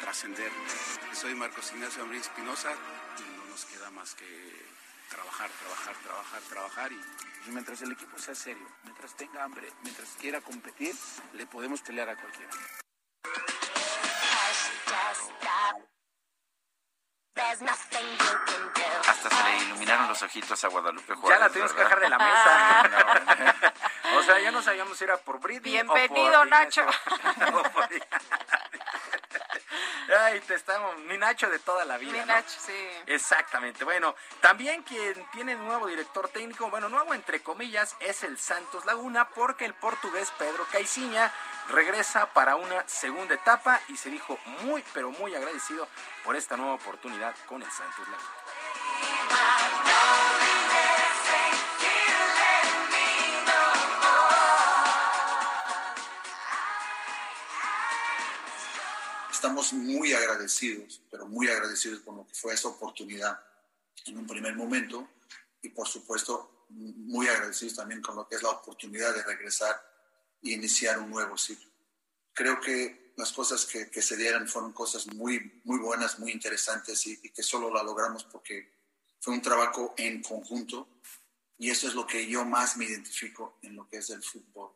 trascender. 0.00 0.50
Soy 1.12 1.34
Marcos 1.34 1.72
Ignacio 1.72 2.02
Abril 2.02 2.20
Espinosa 2.20 2.70
y 3.18 3.36
no 3.36 3.46
nos 3.46 3.64
queda 3.64 3.90
más 3.90 4.14
que 4.14 4.24
trabajar, 5.08 5.50
trabajar, 5.50 5.94
trabajar, 6.02 6.40
trabajar 6.48 6.92
y, 6.92 7.00
y 7.46 7.50
mientras 7.50 7.80
el 7.82 7.92
equipo 7.92 8.18
sea 8.18 8.34
serio, 8.34 8.66
mientras 8.84 9.14
tenga 9.14 9.44
hambre, 9.44 9.72
mientras 9.82 10.08
quiera 10.20 10.40
competir, 10.40 10.94
le 11.34 11.46
podemos 11.46 11.80
pelear 11.82 12.08
a 12.08 12.16
cualquiera. 12.16 12.50
Hasta 19.08 19.28
se 19.30 19.44
le 19.44 19.56
iluminaron 19.64 20.08
los 20.08 20.22
ojitos 20.22 20.64
a 20.64 20.68
Guadalupe 20.68 21.14
Juárez. 21.14 21.38
Ya 21.38 21.44
la 21.46 21.50
tuvimos 21.52 21.72
que 21.72 21.82
bajar 21.82 22.00
de 22.00 22.08
la 22.08 22.18
mesa. 22.18 23.74
o 24.18 24.22
sea, 24.22 24.40
ya 24.40 24.50
no 24.50 24.62
sabíamos 24.62 24.96
si 24.96 25.04
era 25.04 25.16
por 25.18 25.38
Britney 25.40 25.72
Bienvenido, 25.72 26.26
o 26.28 26.38
por 26.38 26.48
Nacho. 26.48 26.82
o 27.54 27.62
por- 27.62 27.88
Ay, 30.08 30.40
te 30.40 30.54
estamos, 30.54 30.98
mi 31.00 31.18
Nacho 31.18 31.50
de 31.50 31.58
toda 31.58 31.84
la 31.84 31.98
vida. 31.98 32.12
Mi 32.12 32.18
¿no? 32.20 32.26
Nacho, 32.26 32.58
sí. 32.60 32.72
Exactamente. 33.06 33.84
Bueno, 33.84 34.14
también 34.40 34.82
quien 34.82 35.26
tiene 35.32 35.56
nuevo 35.56 35.86
director 35.86 36.28
técnico, 36.28 36.70
bueno, 36.70 36.88
nuevo 36.88 37.12
entre 37.14 37.42
comillas, 37.42 37.96
es 38.00 38.22
el 38.22 38.38
Santos 38.38 38.84
Laguna, 38.84 39.28
porque 39.30 39.64
el 39.64 39.74
portugués 39.74 40.32
Pedro 40.38 40.64
Caiciña 40.70 41.32
regresa 41.68 42.32
para 42.32 42.56
una 42.56 42.86
segunda 42.88 43.34
etapa 43.34 43.80
y 43.88 43.96
se 43.96 44.10
dijo 44.10 44.38
muy, 44.62 44.84
pero 44.94 45.10
muy 45.10 45.34
agradecido 45.34 45.88
por 46.24 46.36
esta 46.36 46.56
nueva 46.56 46.74
oportunidad 46.74 47.34
con 47.46 47.62
el 47.62 47.70
Santos 47.70 48.06
Laguna. 48.08 48.36
Estamos 59.46 59.74
muy 59.74 60.12
agradecidos, 60.12 61.00
pero 61.08 61.28
muy 61.28 61.46
agradecidos 61.46 62.00
con 62.00 62.16
lo 62.16 62.26
que 62.26 62.34
fue 62.34 62.52
esa 62.52 62.66
oportunidad 62.66 63.38
en 64.06 64.18
un 64.18 64.26
primer 64.26 64.56
momento 64.56 65.08
y 65.62 65.68
por 65.68 65.86
supuesto 65.86 66.66
muy 66.68 67.28
agradecidos 67.28 67.76
también 67.76 68.02
con 68.02 68.16
lo 68.16 68.26
que 68.26 68.34
es 68.34 68.42
la 68.42 68.50
oportunidad 68.50 69.14
de 69.14 69.22
regresar 69.22 69.80
e 70.42 70.50
iniciar 70.50 70.98
un 70.98 71.10
nuevo 71.10 71.38
ciclo. 71.38 71.70
Creo 72.32 72.60
que 72.60 73.14
las 73.16 73.30
cosas 73.30 73.64
que, 73.66 73.88
que 73.88 74.02
se 74.02 74.16
dieron 74.16 74.48
fueron 74.48 74.72
cosas 74.72 75.06
muy, 75.14 75.60
muy 75.62 75.78
buenas, 75.78 76.18
muy 76.18 76.32
interesantes 76.32 77.06
y, 77.06 77.16
y 77.22 77.30
que 77.30 77.44
solo 77.44 77.72
la 77.72 77.84
logramos 77.84 78.24
porque 78.24 78.74
fue 79.20 79.32
un 79.32 79.42
trabajo 79.42 79.94
en 79.96 80.24
conjunto 80.24 80.88
y 81.56 81.70
eso 81.70 81.86
es 81.86 81.94
lo 81.94 82.04
que 82.04 82.26
yo 82.26 82.44
más 82.44 82.76
me 82.76 82.86
identifico 82.86 83.58
en 83.62 83.76
lo 83.76 83.88
que 83.88 83.98
es 83.98 84.10
el 84.10 84.24
fútbol. 84.24 84.72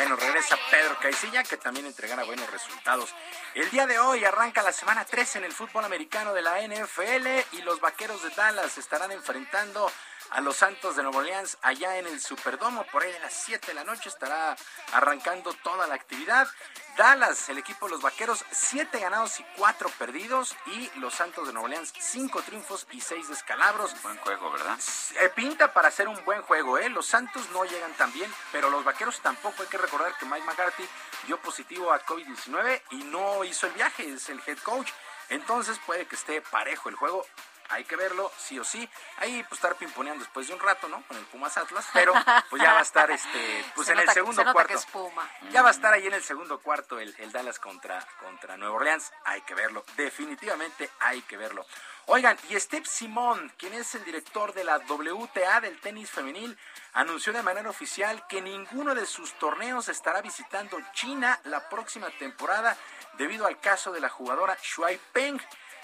Bueno, 0.00 0.16
regresa 0.16 0.56
Pedro 0.70 0.96
Caicilla, 0.98 1.44
que 1.44 1.58
también 1.58 1.84
entregará 1.84 2.24
buenos 2.24 2.50
resultados. 2.50 3.14
El 3.52 3.68
día 3.68 3.86
de 3.86 3.98
hoy 3.98 4.24
arranca 4.24 4.62
la 4.62 4.72
semana 4.72 5.04
3 5.04 5.36
en 5.36 5.44
el 5.44 5.52
fútbol 5.52 5.84
americano 5.84 6.32
de 6.32 6.40
la 6.40 6.58
NFL 6.62 7.58
y 7.58 7.60
los 7.60 7.82
vaqueros 7.82 8.22
de 8.22 8.30
Dallas 8.30 8.78
estarán 8.78 9.12
enfrentando 9.12 9.92
a 10.30 10.40
los 10.40 10.56
Santos 10.56 10.96
de 10.96 11.02
Nueva 11.02 11.18
Orleans 11.18 11.58
allá 11.62 11.98
en 11.98 12.06
el 12.06 12.20
Superdomo. 12.20 12.84
Por 12.84 13.02
ahí 13.02 13.12
a 13.14 13.20
las 13.20 13.32
7 13.32 13.66
de 13.68 13.74
la 13.74 13.84
noche 13.84 14.08
estará 14.08 14.56
arrancando 14.92 15.52
toda 15.62 15.86
la 15.86 15.94
actividad. 15.94 16.48
Dallas, 16.96 17.48
el 17.48 17.58
equipo 17.58 17.86
de 17.86 17.92
los 17.92 18.02
vaqueros, 18.02 18.44
7 18.50 18.98
ganados 18.98 19.40
y 19.40 19.44
4 19.56 19.88
perdidos. 19.98 20.56
Y 20.66 20.90
los 20.98 21.14
Santos 21.14 21.46
de 21.46 21.52
Nueva 21.52 21.66
Orleans, 21.66 21.92
5 21.98 22.42
triunfos 22.42 22.86
y 22.92 23.00
6 23.00 23.28
descalabros. 23.28 24.00
Buen 24.02 24.16
juego, 24.18 24.50
¿verdad? 24.52 24.78
Eh, 25.20 25.28
pinta 25.34 25.72
para 25.72 25.88
hacer 25.88 26.08
un 26.08 26.24
buen 26.24 26.42
juego, 26.42 26.78
¿eh? 26.78 26.88
Los 26.88 27.06
Santos 27.06 27.48
no 27.50 27.64
llegan 27.64 27.92
tan 27.94 28.12
bien, 28.12 28.32
pero 28.52 28.70
los 28.70 28.84
vaqueros 28.84 29.20
tampoco. 29.20 29.62
Hay 29.62 29.68
que 29.68 29.78
recordar 29.78 30.16
que 30.18 30.26
Mike 30.26 30.46
McCarthy 30.46 30.88
dio 31.26 31.40
positivo 31.40 31.92
a 31.92 32.04
COVID-19 32.04 32.82
y 32.90 33.04
no 33.04 33.44
hizo 33.44 33.66
el 33.66 33.72
viaje, 33.72 34.08
es 34.08 34.28
el 34.28 34.40
head 34.46 34.58
coach. 34.58 34.90
Entonces 35.28 35.78
puede 35.86 36.06
que 36.06 36.16
esté 36.16 36.42
parejo 36.42 36.88
el 36.88 36.96
juego. 36.96 37.24
Hay 37.70 37.84
que 37.84 37.96
verlo, 37.96 38.30
sí 38.36 38.58
o 38.58 38.64
sí. 38.64 38.88
Ahí 39.18 39.42
pues 39.48 39.58
estar 39.58 39.76
pimponeando 39.76 40.24
después 40.24 40.48
de 40.48 40.54
un 40.54 40.60
rato, 40.60 40.88
¿no? 40.88 41.02
Con 41.06 41.16
el 41.16 41.24
Pumas 41.26 41.56
Atlas, 41.56 41.86
pero 41.92 42.12
pues 42.50 42.60
ya 42.62 42.72
va 42.72 42.80
a 42.80 42.82
estar 42.82 43.10
este, 43.10 43.64
pues 43.74 43.86
Se 43.86 43.92
en 43.92 43.98
nota- 43.98 44.10
el 44.10 44.14
segundo 44.14 44.42
se 44.44 44.52
cuarto. 44.52 44.72
Ya 45.50 45.62
va 45.62 45.68
a 45.68 45.72
estar 45.72 45.92
ahí 45.92 46.06
en 46.06 46.14
el 46.14 46.22
segundo 46.24 46.58
cuarto 46.60 46.98
el, 46.98 47.14
el 47.18 47.30
Dallas 47.32 47.58
contra, 47.58 48.04
contra 48.20 48.56
Nueva 48.56 48.74
Orleans. 48.74 49.12
Hay 49.24 49.42
que 49.42 49.54
verlo. 49.54 49.84
Definitivamente 49.96 50.90
hay 51.00 51.22
que 51.22 51.36
verlo. 51.36 51.64
Oigan, 52.06 52.36
y 52.48 52.58
Steve 52.58 52.86
Simón, 52.86 53.52
quien 53.56 53.72
es 53.74 53.94
el 53.94 54.04
director 54.04 54.52
de 54.52 54.64
la 54.64 54.78
WTA 54.78 55.60
del 55.60 55.78
tenis 55.80 56.10
femenil, 56.10 56.58
anunció 56.94 57.32
de 57.32 57.42
manera 57.42 57.70
oficial 57.70 58.26
que 58.26 58.40
ninguno 58.42 58.96
de 58.96 59.06
sus 59.06 59.32
torneos 59.34 59.88
estará 59.88 60.20
visitando 60.20 60.76
China 60.92 61.38
la 61.44 61.68
próxima 61.68 62.10
temporada 62.18 62.76
debido 63.12 63.46
al 63.46 63.60
caso 63.60 63.92
de 63.92 64.00
la 64.00 64.08
jugadora 64.08 64.56
Shuai 64.60 64.98
Peng. 65.12 65.40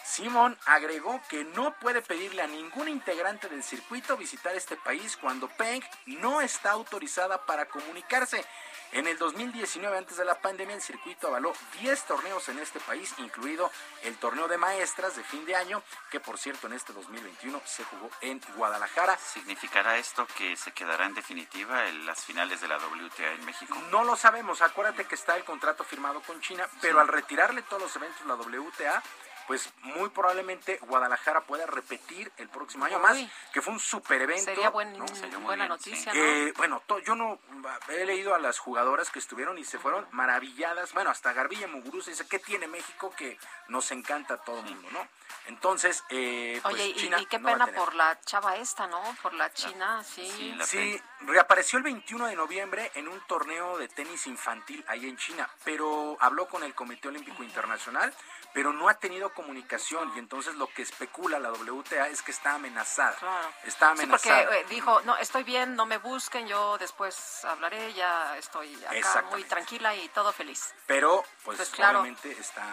Simón 0.06 0.56
agregó 0.66 1.20
que 1.28 1.44
no 1.44 1.74
puede 1.80 2.00
pedirle 2.00 2.42
a 2.42 2.46
ningún 2.46 2.88
integrante 2.88 3.48
del 3.48 3.64
circuito 3.64 4.16
visitar 4.16 4.54
este 4.54 4.76
país 4.76 5.16
cuando 5.16 5.48
Peng 5.48 5.82
no 6.06 6.40
está 6.40 6.70
autorizada 6.70 7.44
para 7.44 7.66
comunicarse. 7.66 8.44
En 8.92 9.08
el 9.08 9.18
2019, 9.18 9.98
antes 9.98 10.16
de 10.16 10.24
la 10.24 10.40
pandemia, 10.40 10.76
el 10.76 10.80
circuito 10.80 11.26
avaló 11.26 11.52
10 11.80 12.04
torneos 12.04 12.48
en 12.48 12.60
este 12.60 12.78
país, 12.80 13.12
incluido 13.18 13.70
el 14.04 14.16
torneo 14.16 14.46
de 14.46 14.58
maestras 14.58 15.16
de 15.16 15.24
fin 15.24 15.44
de 15.44 15.56
año, 15.56 15.82
que 16.08 16.20
por 16.20 16.38
cierto 16.38 16.68
en 16.68 16.74
este 16.74 16.92
2021 16.92 17.60
se 17.64 17.84
jugó 17.84 18.08
en 18.20 18.40
Guadalajara. 18.56 19.18
¿Significará 19.18 19.98
esto 19.98 20.26
que 20.38 20.56
se 20.56 20.70
quedará 20.70 21.06
en 21.06 21.14
definitiva 21.14 21.88
en 21.88 22.06
las 22.06 22.24
finales 22.24 22.60
de 22.60 22.68
la 22.68 22.78
WTA 22.78 23.32
en 23.32 23.44
México? 23.44 23.76
No 23.90 24.04
lo 24.04 24.14
sabemos, 24.14 24.62
acuérdate 24.62 25.04
que 25.04 25.16
está 25.16 25.36
el 25.36 25.44
contrato 25.44 25.82
firmado 25.82 26.22
con 26.22 26.40
China, 26.40 26.66
pero 26.80 27.00
al 27.00 27.08
retirarle 27.08 27.62
todos 27.62 27.82
los 27.82 27.96
eventos 27.96 28.24
la 28.24 28.36
WTA, 28.36 29.02
pues 29.46 29.70
muy 29.82 30.08
probablemente 30.10 30.78
Guadalajara 30.82 31.42
pueda 31.42 31.66
repetir 31.66 32.30
el 32.36 32.48
próximo 32.48 32.84
año 32.84 32.96
Uy. 32.96 33.02
más, 33.02 33.18
que 33.52 33.62
fue 33.62 33.72
un 33.72 33.80
super 33.80 34.20
evento. 34.22 34.44
Sería 34.44 34.70
buen- 34.70 34.96
buena 35.42 35.68
noticia, 35.68 36.12
¿no? 36.12 36.20
Eh, 36.20 36.52
bueno, 36.56 36.82
to- 36.86 36.98
yo 37.00 37.14
no 37.14 37.38
he 37.88 38.04
leído 38.04 38.34
a 38.34 38.38
las 38.38 38.58
jugadoras 38.58 39.10
que 39.10 39.18
estuvieron 39.18 39.58
y 39.58 39.64
se 39.64 39.78
fueron 39.78 40.06
maravilladas. 40.10 40.92
Bueno, 40.92 41.10
hasta 41.10 41.32
Garbilla 41.32 41.68
Muguruza 41.68 42.10
dice, 42.10 42.26
¿qué 42.28 42.38
tiene 42.38 42.66
México 42.66 43.12
que 43.16 43.38
nos 43.68 43.90
encanta 43.92 44.34
a 44.34 44.38
todo 44.38 44.58
el 44.60 44.66
mundo, 44.66 44.88
no? 44.92 45.06
Entonces, 45.46 46.02
eh, 46.10 46.58
pues 46.62 46.74
Oye, 46.74 46.86
y- 46.88 46.94
China 46.94 47.20
y, 47.20 47.26
qué 47.26 47.38
no 47.38 47.48
pena 47.48 47.66
por 47.68 47.94
la 47.94 48.18
chava 48.24 48.56
esta, 48.56 48.86
¿no? 48.88 49.00
Por 49.22 49.32
la 49.34 49.52
china, 49.52 50.02
sí. 50.02 50.56
Sí, 50.64 51.00
reapareció 51.20 51.76
el 51.76 51.84
21 51.84 52.26
de 52.26 52.34
noviembre 52.34 52.90
en 52.94 53.06
un 53.06 53.20
torneo 53.28 53.78
de 53.78 53.86
tenis 53.88 54.26
infantil 54.26 54.84
ahí 54.88 55.08
en 55.08 55.16
China, 55.16 55.48
pero 55.64 56.16
habló 56.20 56.48
con 56.48 56.64
el 56.64 56.74
Comité 56.74 57.08
Olímpico 57.08 57.44
Internacional, 57.44 58.12
pero 58.56 58.72
no 58.72 58.88
ha 58.88 58.94
tenido 58.94 59.34
comunicación 59.34 60.10
y 60.16 60.18
entonces 60.18 60.54
lo 60.54 60.66
que 60.68 60.80
especula 60.80 61.38
la 61.38 61.52
WTA 61.52 62.08
es 62.08 62.22
que 62.22 62.30
está 62.30 62.54
amenazada. 62.54 63.14
Está 63.64 63.94
Sí, 63.94 64.06
porque 64.08 64.30
amenazada. 64.30 64.56
eh, 64.56 64.64
dijo, 64.70 65.02
no, 65.02 65.14
estoy 65.18 65.42
bien, 65.42 65.76
no 65.76 65.84
me 65.84 65.98
busquen, 65.98 66.48
yo 66.48 66.78
después 66.78 67.44
hablaré, 67.44 67.92
ya 67.92 68.34
estoy 68.38 68.74
acá 68.86 69.24
muy 69.30 69.44
tranquila 69.44 69.94
y 69.94 70.08
todo 70.08 70.32
feliz. 70.32 70.74
Pero 70.86 71.22
pues, 71.44 71.58
Pues, 71.58 71.68
claro. 71.68 72.00
obviamente 72.00 72.32
está 72.32 72.64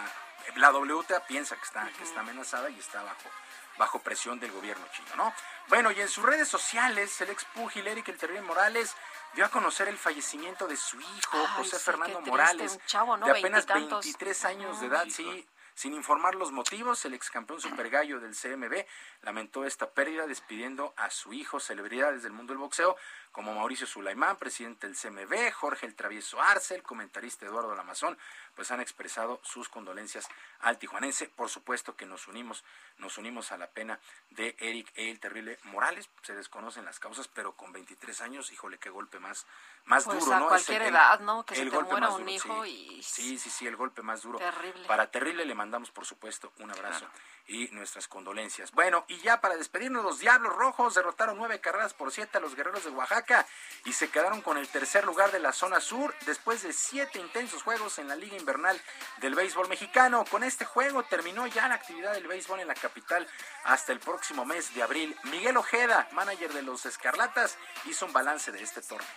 la 0.55 0.71
WTA 0.71 1.25
piensa 1.25 1.57
que 1.57 1.63
está, 1.65 1.85
que 1.97 2.03
está 2.03 2.21
amenazada 2.21 2.69
y 2.69 2.79
está 2.79 3.03
bajo, 3.03 3.29
bajo 3.77 3.99
presión 3.99 4.39
del 4.39 4.53
gobierno 4.53 4.85
chino, 4.95 5.09
¿no? 5.17 5.33
Bueno, 5.67 5.91
y 5.91 5.99
en 5.99 6.07
sus 6.07 6.23
redes 6.23 6.47
sociales, 6.47 7.19
el 7.19 7.29
ex 7.29 7.43
pugil 7.53 7.85
Eric 7.87 8.07
El 8.07 8.17
Terrible 8.17 8.41
Morales 8.43 8.95
dio 9.33 9.43
a 9.45 9.49
conocer 9.49 9.89
el 9.89 9.97
fallecimiento 9.97 10.65
de 10.67 10.77
su 10.77 10.99
hijo, 11.01 11.37
Ay, 11.37 11.47
José 11.57 11.77
sí, 11.77 11.83
Fernando 11.83 12.19
triste, 12.19 12.29
Morales, 12.31 12.71
un 12.73 12.85
chavo, 12.85 13.17
¿no? 13.17 13.25
de 13.25 13.31
apenas 13.31 13.65
Veintitantos. 13.65 14.05
23 14.05 14.45
años 14.45 14.79
de 14.79 14.87
edad, 14.87 15.05
sí. 15.09 15.45
Sin 15.75 15.93
informar 15.93 16.35
los 16.35 16.51
motivos, 16.51 17.03
el 17.05 17.13
ex 17.13 17.29
campeón 17.29 17.59
super 17.59 17.89
gallo 17.89 18.19
del 18.19 18.35
CMB 18.35 18.85
lamentó 19.21 19.65
esta 19.65 19.89
pérdida 19.91 20.27
despidiendo 20.27 20.93
a 20.97 21.09
su 21.09 21.33
hijo, 21.33 21.59
celebridades 21.59 22.23
del 22.23 22.31
mundo 22.33 22.53
del 22.53 22.59
boxeo, 22.59 22.95
como 23.33 23.53
Mauricio 23.55 23.87
Sulaimán, 23.87 24.37
presidente 24.37 24.87
del 24.87 24.95
CMB, 24.95 25.51
Jorge 25.51 25.87
el 25.87 25.95
Travieso 25.95 26.39
Arce, 26.39 26.75
el 26.75 26.83
comentarista 26.83 27.47
Eduardo 27.47 27.73
Lamazón, 27.75 28.15
pues 28.55 28.69
han 28.69 28.79
expresado 28.79 29.41
sus 29.43 29.67
condolencias 29.69 30.29
al 30.59 30.77
tijuanense. 30.77 31.27
Por 31.29 31.49
supuesto 31.49 31.95
que 31.95 32.05
nos 32.05 32.27
unimos, 32.27 32.63
nos 32.99 33.17
unimos 33.17 33.51
a 33.51 33.57
la 33.57 33.67
pena 33.67 33.99
de 34.29 34.55
Eric 34.59 34.91
el 34.95 35.19
Terrible 35.19 35.57
Morales. 35.63 36.09
Se 36.21 36.35
desconocen 36.35 36.85
las 36.85 36.99
causas, 36.99 37.27
pero 37.27 37.53
con 37.57 37.73
23 37.73 38.21
años, 38.21 38.51
híjole, 38.51 38.77
qué 38.77 38.91
golpe 38.91 39.17
más, 39.19 39.47
más 39.85 40.05
Pues 40.05 40.19
duro, 40.19 40.33
a 40.35 40.39
¿no? 40.39 40.47
Cualquier 40.49 40.83
el- 40.83 40.89
edad, 40.89 41.19
¿no? 41.21 41.43
Que 41.43 41.55
se 41.55 41.63
el 41.63 41.71
te 41.71 41.75
golpe 41.75 41.91
muera 41.91 42.07
más 42.09 42.15
un 42.19 42.21
duro, 42.25 42.31
hijo 42.35 42.63
sí. 42.65 42.69
y... 42.99 43.03
Sí, 43.03 43.39
sí, 43.39 43.49
sí, 43.49 43.65
el 43.65 43.75
golpe 43.75 44.03
más 44.03 44.21
duro. 44.21 44.37
Terrible. 44.37 44.85
Para 44.87 45.09
Terrible 45.09 45.43
le 45.45 45.55
mandamos, 45.55 45.89
por 45.89 46.05
supuesto, 46.05 46.53
un 46.59 46.69
abrazo 46.69 47.07
y 47.47 47.67
nuestras 47.69 48.07
condolencias. 48.07 48.71
Bueno, 48.71 49.05
y 49.07 49.17
ya 49.19 49.41
para 49.41 49.57
despedirnos, 49.57 50.03
los 50.03 50.19
Diablos 50.19 50.55
Rojos 50.55 50.95
derrotaron 50.95 51.37
nueve 51.37 51.59
carreras 51.59 51.93
por 51.93 52.11
siete 52.11 52.37
a 52.37 52.41
los 52.41 52.55
Guerreros 52.55 52.85
de 52.85 52.91
Oaxaca 52.91 53.45
y 53.85 53.93
se 53.93 54.09
quedaron 54.09 54.41
con 54.41 54.57
el 54.57 54.67
tercer 54.67 55.03
lugar 55.05 55.31
de 55.31 55.39
la 55.39 55.51
zona 55.51 55.79
sur 55.79 56.13
después 56.25 56.63
de 56.63 56.73
siete 56.73 57.19
intensos 57.19 57.63
juegos 57.63 57.99
en 57.99 58.07
la 58.07 58.15
Liga 58.15 58.37
Invernal 58.37 58.79
del 59.17 59.35
Béisbol 59.35 59.67
Mexicano. 59.67 60.23
Con 60.29 60.43
este 60.43 60.65
juego 60.65 61.03
terminó 61.03 61.45
ya 61.47 61.67
la 61.67 61.75
actividad 61.75 62.13
del 62.13 62.27
béisbol 62.27 62.61
en 62.61 62.67
la 62.67 62.75
capital 62.75 63.27
hasta 63.65 63.91
el 63.91 63.99
próximo 63.99 64.45
mes 64.45 64.73
de 64.73 64.83
abril. 64.83 65.15
Miguel 65.25 65.57
Ojeda, 65.57 66.07
manager 66.11 66.53
de 66.53 66.61
los 66.61 66.85
Escarlatas, 66.85 67.57
hizo 67.85 68.05
un 68.05 68.13
balance 68.13 68.51
de 68.51 68.63
este 68.63 68.81
torneo. 68.81 69.07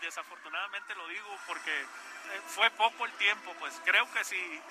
Desafortunadamente 0.00 0.94
lo 0.94 1.06
digo 1.08 1.38
porque 1.46 1.80
eh, 1.80 1.86
fue 2.46 2.70
poco 2.70 3.04
el 3.04 3.12
tiempo, 3.12 3.54
pues 3.58 3.80
creo 3.84 4.10
que 4.12 4.24
sí, 4.24 4.62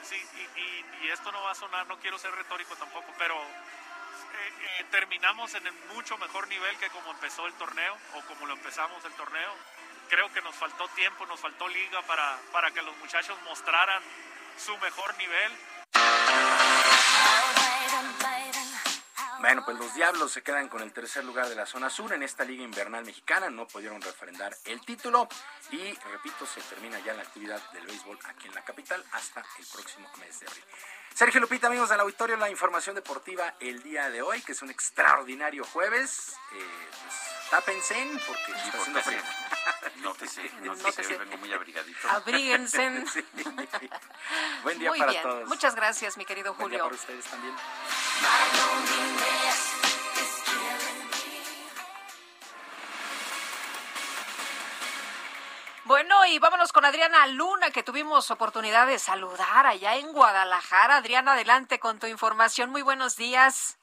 y 1.01 1.07
esto 1.09 1.31
no 1.31 1.41
va 1.43 1.51
a 1.51 1.55
sonar, 1.55 1.87
no 1.87 1.97
quiero 1.99 2.17
ser 2.17 2.31
retórico 2.31 2.75
tampoco, 2.75 3.07
pero 3.17 3.35
eh, 4.39 4.53
eh, 4.79 4.85
terminamos 4.91 5.53
en 5.55 5.65
el 5.67 5.73
mucho 5.93 6.17
mejor 6.17 6.47
nivel 6.47 6.77
que 6.77 6.89
como 6.89 7.11
empezó 7.11 7.47
el 7.47 7.53
torneo 7.53 7.97
o 8.15 8.21
como 8.21 8.45
lo 8.45 8.53
empezamos 8.53 9.03
el 9.05 9.13
torneo. 9.13 9.53
Creo 10.09 10.31
que 10.33 10.41
nos 10.41 10.55
faltó 10.55 10.87
tiempo, 10.89 11.25
nos 11.25 11.39
faltó 11.39 11.67
liga 11.67 12.01
para, 12.03 12.37
para 12.51 12.71
que 12.71 12.81
los 12.81 12.95
muchachos 12.97 13.37
mostraran 13.43 14.01
su 14.57 14.77
mejor 14.77 15.15
nivel. 15.17 15.51
Bueno, 19.39 19.63
pues 19.63 19.77
los 19.77 19.93
Diablos 19.93 20.33
se 20.33 20.41
quedan 20.41 20.67
con 20.67 20.81
el 20.81 20.91
tercer 20.91 21.23
lugar 21.23 21.47
de 21.47 21.55
la 21.55 21.65
zona 21.65 21.89
sur 21.89 22.11
en 22.11 22.23
esta 22.23 22.43
liga 22.43 22.61
invernal 22.61 23.05
mexicana. 23.05 23.49
No 23.49 23.65
pudieron 23.67 24.01
refrendar 24.01 24.55
el 24.65 24.81
título 24.81 25.29
y, 25.71 25.93
repito, 26.11 26.45
se 26.45 26.59
termina 26.61 26.99
ya 26.99 27.13
la 27.13 27.21
actividad 27.21 27.61
del 27.71 27.85
béisbol 27.87 28.19
aquí 28.25 28.47
en 28.47 28.55
la 28.55 28.65
capital 28.65 29.01
hasta 29.13 29.39
el 29.57 29.65
próximo 29.65 30.09
mes 30.19 30.41
de 30.41 30.47
abril. 30.47 30.63
Sergio 31.13 31.39
Lupita, 31.39 31.67
amigos 31.67 31.89
del 31.89 32.01
auditorio, 32.01 32.35
la 32.35 32.49
información 32.49 32.95
deportiva 32.95 33.55
el 33.61 33.81
día 33.81 34.09
de 34.09 34.21
hoy, 34.21 34.41
que 34.41 34.51
es 34.51 34.61
un 34.61 34.71
extraordinario 34.71 35.63
jueves. 35.63 36.33
Eh, 36.51 36.89
pues, 37.03 37.49
tápense 37.49 37.95
porque 38.27 38.51
está 38.51 38.77
haciendo 38.77 39.01
frío. 39.01 39.21
Nótese, 39.97 40.49
nótese, 40.61 41.05
hoy 41.07 41.17
vengo 41.17 41.37
muy 41.37 41.51
abrigadito. 41.53 42.09
Abríguense. 42.09 43.05
Sí. 43.13 43.25
Buen 44.63 44.79
día 44.79 44.89
Muy 44.89 44.99
para 44.99 45.11
bien. 45.11 45.23
todos. 45.23 45.47
Muchas 45.49 45.75
gracias, 45.75 46.17
mi 46.17 46.25
querido 46.25 46.53
Buen 46.53 46.69
día 46.69 46.79
Julio. 46.79 46.83
para 46.83 46.95
ustedes 46.95 47.25
también. 47.25 47.53
Bueno, 55.85 56.23
y 56.27 56.37
vámonos 56.37 56.71
con 56.71 56.85
Adriana 56.85 57.25
Luna, 57.27 57.71
que 57.71 57.81
tuvimos 57.81 58.29
oportunidad 58.29 58.85
de 58.85 58.99
saludar 58.99 59.65
allá 59.65 59.95
en 59.95 60.11
Guadalajara. 60.13 60.97
Adriana, 60.97 61.33
adelante 61.33 61.79
con 61.79 61.97
tu 61.99 62.05
información. 62.05 62.69
Muy 62.69 62.83
buenos 62.83 63.15
días. 63.17 63.79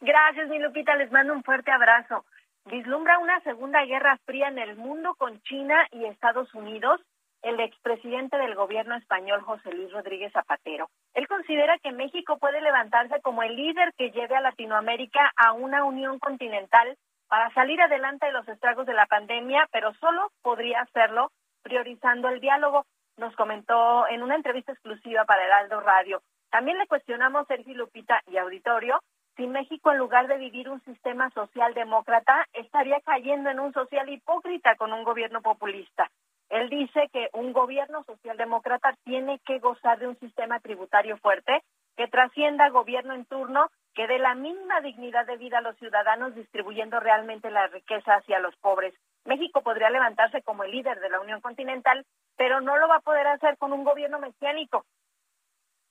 Gracias, 0.00 0.48
mi 0.48 0.58
Lupita. 0.58 0.96
Les 0.96 1.12
mando 1.12 1.32
un 1.32 1.44
fuerte 1.44 1.70
abrazo. 1.70 2.24
Vislumbra 2.70 3.18
una 3.18 3.40
segunda 3.40 3.84
guerra 3.84 4.16
fría 4.24 4.46
en 4.46 4.60
el 4.60 4.76
mundo 4.76 5.16
con 5.16 5.42
China 5.42 5.88
y 5.90 6.04
Estados 6.04 6.54
Unidos. 6.54 7.00
El 7.42 7.58
expresidente 7.58 8.36
del 8.36 8.54
gobierno 8.54 8.94
español, 8.94 9.40
José 9.40 9.72
Luis 9.72 9.90
Rodríguez 9.90 10.32
Zapatero. 10.32 10.88
Él 11.14 11.26
considera 11.26 11.78
que 11.82 11.90
México 11.90 12.38
puede 12.38 12.60
levantarse 12.60 13.20
como 13.22 13.42
el 13.42 13.56
líder 13.56 13.92
que 13.98 14.12
lleve 14.12 14.36
a 14.36 14.40
Latinoamérica 14.40 15.32
a 15.34 15.52
una 15.52 15.82
unión 15.82 16.20
continental 16.20 16.96
para 17.26 17.52
salir 17.54 17.80
adelante 17.80 18.26
de 18.26 18.32
los 18.32 18.46
estragos 18.46 18.86
de 18.86 18.94
la 18.94 19.06
pandemia, 19.06 19.66
pero 19.72 19.92
solo 19.94 20.30
podría 20.40 20.82
hacerlo 20.82 21.32
priorizando 21.62 22.28
el 22.28 22.40
diálogo, 22.40 22.86
nos 23.16 23.34
comentó 23.34 24.06
en 24.06 24.22
una 24.22 24.36
entrevista 24.36 24.72
exclusiva 24.72 25.24
para 25.24 25.44
Heraldo 25.44 25.80
Radio. 25.80 26.22
También 26.50 26.78
le 26.78 26.86
cuestionamos, 26.86 27.48
Sergio 27.48 27.74
Lupita 27.74 28.20
y 28.28 28.36
Auditorio, 28.36 29.00
si 29.36 29.46
México, 29.46 29.90
en 29.90 29.98
lugar 29.98 30.26
de 30.26 30.38
vivir 30.38 30.68
un 30.68 30.82
sistema 30.84 31.30
socialdemócrata, 31.30 32.46
estaría 32.52 33.00
cayendo 33.00 33.50
en 33.50 33.60
un 33.60 33.72
social 33.72 34.08
hipócrita 34.08 34.76
con 34.76 34.92
un 34.92 35.04
gobierno 35.04 35.40
populista. 35.40 36.10
Él 36.48 36.68
dice 36.68 37.08
que 37.12 37.28
un 37.32 37.52
gobierno 37.52 38.02
socialdemócrata 38.04 38.96
tiene 39.04 39.38
que 39.46 39.60
gozar 39.60 39.98
de 39.98 40.08
un 40.08 40.18
sistema 40.18 40.58
tributario 40.58 41.16
fuerte 41.18 41.62
que 41.96 42.08
trascienda 42.08 42.70
gobierno 42.70 43.14
en 43.14 43.24
turno, 43.26 43.68
que 43.94 44.06
dé 44.06 44.18
la 44.18 44.34
mínima 44.34 44.80
dignidad 44.80 45.26
de 45.26 45.36
vida 45.36 45.58
a 45.58 45.62
los 45.62 45.76
ciudadanos 45.76 46.34
distribuyendo 46.34 46.98
realmente 46.98 47.50
la 47.50 47.66
riqueza 47.68 48.14
hacia 48.14 48.40
los 48.40 48.56
pobres. 48.56 48.94
México 49.24 49.62
podría 49.62 49.90
levantarse 49.90 50.42
como 50.42 50.64
el 50.64 50.70
líder 50.70 50.98
de 51.00 51.10
la 51.10 51.20
Unión 51.20 51.40
Continental, 51.40 52.04
pero 52.36 52.60
no 52.60 52.78
lo 52.78 52.88
va 52.88 52.96
a 52.96 53.00
poder 53.00 53.26
hacer 53.26 53.58
con 53.58 53.72
un 53.72 53.84
gobierno 53.84 54.18
mesiánico, 54.18 54.86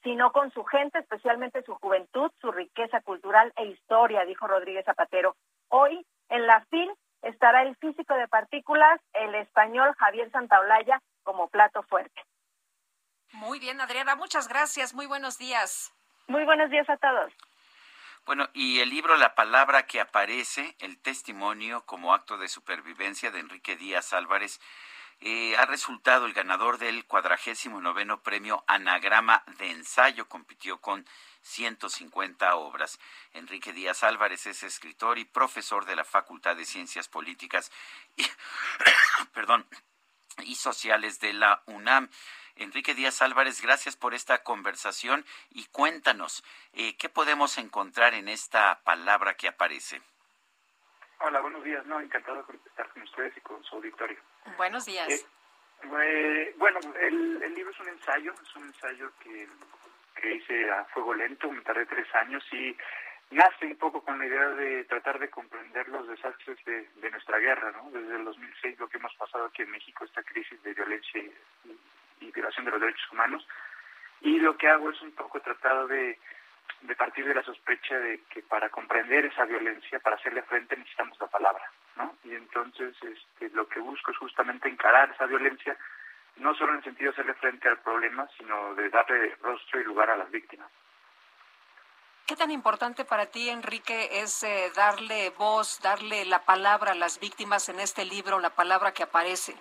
sino 0.04 0.32
con 0.32 0.52
su 0.52 0.64
gente, 0.64 1.00
especialmente 1.00 1.64
su 1.64 1.76
juventud, 1.76 2.32
su 2.40 2.52
riqueza 2.52 3.02
cultural 3.02 3.52
e 3.56 3.66
historia, 3.66 4.26
dijo 4.26 4.48
Rodríguez 4.48 4.86
Zapatero. 4.86 5.36
Hoy, 5.68 6.06
en 6.30 6.48
la 6.48 6.66
FIL, 6.66 6.92
estará 7.22 7.64
el 7.64 7.76
físico 7.78 8.14
de 8.16 8.28
partículas, 8.28 9.00
el 9.14 9.36
español 9.36 9.94
Javier 9.98 10.32
Santaolalla, 10.32 11.02
como 11.24 11.50
plato 11.50 11.84
fuerte. 11.84 12.22
Muy 13.32 13.60
bien, 13.60 13.80
Adriana, 13.82 14.16
muchas 14.16 14.48
gracias. 14.48 14.94
Muy 14.94 15.06
buenos 15.06 15.38
días. 15.38 15.94
Muy 16.28 16.46
buenos 16.46 16.70
días 16.70 16.90
a 16.90 16.98
todos. 16.98 17.32
Bueno, 18.26 18.48
y 18.54 18.80
el 18.80 18.90
libro 18.90 19.16
La 19.18 19.36
palabra 19.36 19.86
que 19.86 20.00
aparece, 20.00 20.76
el 20.80 21.02
testimonio 21.02 21.86
como 21.86 22.14
acto 22.14 22.38
de 22.38 22.48
supervivencia 22.48 23.32
de 23.32 23.40
Enrique 23.40 23.76
Díaz 23.76 24.14
Álvarez, 24.14 24.60
eh, 25.22 25.58
ha 25.58 25.66
resultado 25.66 26.26
el 26.26 26.34
ganador 26.34 26.78
del 26.78 27.06
cuadragésimo 27.06 27.82
noveno 27.82 28.22
premio 28.22 28.64
Anagrama 28.68 29.44
de 29.58 29.72
Ensayo. 29.72 30.30
Compitió 30.30 30.80
con 30.80 31.06
150 31.41 32.56
obras. 32.56 33.00
Enrique 33.34 33.74
Díaz 33.74 34.04
Álvarez 34.04 34.48
es 34.48 34.64
escritor 34.64 35.18
y 35.18 35.26
profesor 35.26 35.86
de 35.86 35.98
la 35.98 36.06
Facultad 36.06 36.56
de 36.56 36.66
Ciencias 36.66 37.10
Políticas 37.10 37.70
y, 40.44 40.56
Sociales 40.56 41.20
de 41.20 41.34
la 41.34 41.64
UNAM. 41.66 42.10
Enrique 42.56 42.94
Díaz 42.94 43.22
Álvarez, 43.22 43.62
gracias 43.62 43.96
por 43.96 44.14
esta 44.14 44.44
conversación 44.44 45.26
y 45.50 45.66
cuéntanos, 45.66 46.44
eh, 46.74 46.98
¿qué 46.98 47.10
podemos 47.10 47.58
encontrar 47.58 48.14
en 48.14 48.28
esta 48.28 48.82
palabra 48.84 49.36
que 49.36 49.48
aparece? 49.48 50.02
Hola, 51.22 51.41
buenos 51.41 51.64
días. 51.64 51.86
No, 51.86 52.00
encantado 52.00 52.44
de 52.44 52.58
estar 52.66 52.88
con 52.90 53.04
ustedes 53.04 53.36
y 53.36 53.41
con 53.41 53.62
su 53.64 53.76
auditorio. 53.76 54.18
Buenos 54.58 54.86
días. 54.86 55.10
Eh, 55.10 55.26
eh, 55.84 56.56
bueno, 56.58 56.80
el, 57.00 57.44
el 57.44 57.54
libro 57.54 57.72
es 57.72 57.80
un 57.82 57.90
ensayo, 57.90 58.34
es 58.41 58.56
un 58.56 58.64
ensayo 58.64 59.12
que, 59.22 59.48
que 60.16 60.36
hice 60.36 60.72
a 60.72 60.86
fuego 60.86 61.14
lento, 61.14 61.52
me 61.52 61.62
tardé 61.62 61.86
tres 61.86 62.08
años 62.16 62.44
y 62.54 62.76
nace 63.32 63.66
un 63.66 63.76
poco 63.76 64.02
con 64.02 64.18
la 64.18 64.26
idea 64.26 64.50
de 64.50 64.86
tratar 64.86 65.20
de 65.20 65.30
comprender 65.30 65.90
los 65.90 66.08
desastres 66.08 66.64
de, 66.64 66.88
de 66.96 67.12
nuestra 67.12 67.38
guerra, 67.38 67.72
¿no? 67.72 67.91
Desde 67.91 68.16
el 68.16 68.24
2006 68.24 68.80
lo 68.80 68.88
que 68.88 68.98
hemos 68.98 69.14
pasado 69.16 69.46
aquí 69.46 69.64
en 69.64 69.72
México, 69.72 70.06
esta 70.06 70.24
crisis 70.24 70.62
de 70.64 70.74
violencia 70.74 71.22
y, 71.22 71.78
y 72.22 72.32
violación 72.32 72.66
de 72.66 72.72
los 72.72 72.82
derechos 72.82 73.12
humanos. 73.12 73.46
Y 74.22 74.40
lo 74.40 74.58
que 74.58 74.70
hago 74.70 74.90
es 74.90 75.02
un 75.02 75.12
poco 75.12 75.41
tratar 75.41 75.88
de, 75.88 76.18
de 76.82 76.96
partir 76.96 77.26
de 77.26 77.36
la 77.36 77.44
sospecha 77.44 77.98
de 78.00 78.22
que 78.30 78.41
para 78.44 78.70
comprender 78.70 79.26
esa 79.26 79.46
violencia, 79.46 80.00
para 80.00 80.16
hacerle 80.16 80.44
frente, 80.44 80.78
necesitamos 80.78 81.20
la 81.20 81.28
palabra, 81.28 81.64
¿no? 81.96 82.16
Y 82.24 82.34
entonces 82.34 82.96
este, 83.02 83.50
lo 83.50 83.68
que 83.68 83.80
busco 83.80 84.12
es 84.12 84.18
justamente 84.18 84.70
encarar 84.70 85.12
esa 85.12 85.26
violencia, 85.26 85.78
no 86.38 86.56
solo 86.56 86.72
en 86.72 86.78
el 86.78 86.84
sentido 86.84 87.12
de 87.12 87.16
hacerle 87.16 87.34
frente 87.36 87.68
al 87.68 87.80
problema, 87.80 88.28
sino 88.38 88.74
de 88.76 88.90
darle 88.90 89.36
rostro 89.41 89.82
y 89.82 89.84
lugar 89.84 90.10
a 90.10 90.18
las 90.18 90.32
víctimas. 90.32 90.70
¿Qué 92.26 92.36
tan 92.36 92.52
importante 92.52 93.06
para 93.06 93.26
ti, 93.26 93.50
Enrique, 93.50 94.22
es 94.22 94.44
eh, 94.44 94.72
darle 94.76 95.32
voz, 95.32 95.80
darle 95.82 96.26
la 96.26 96.46
palabra 96.46 96.91
a 96.91 96.96
las 96.96 97.20
víctimas 97.20 97.70
en 97.70 97.80
este 97.80 98.06
libro, 98.06 98.40
la 98.40 98.52
palabra 98.52 98.94
que 98.94 99.02
aparece? 99.02 99.56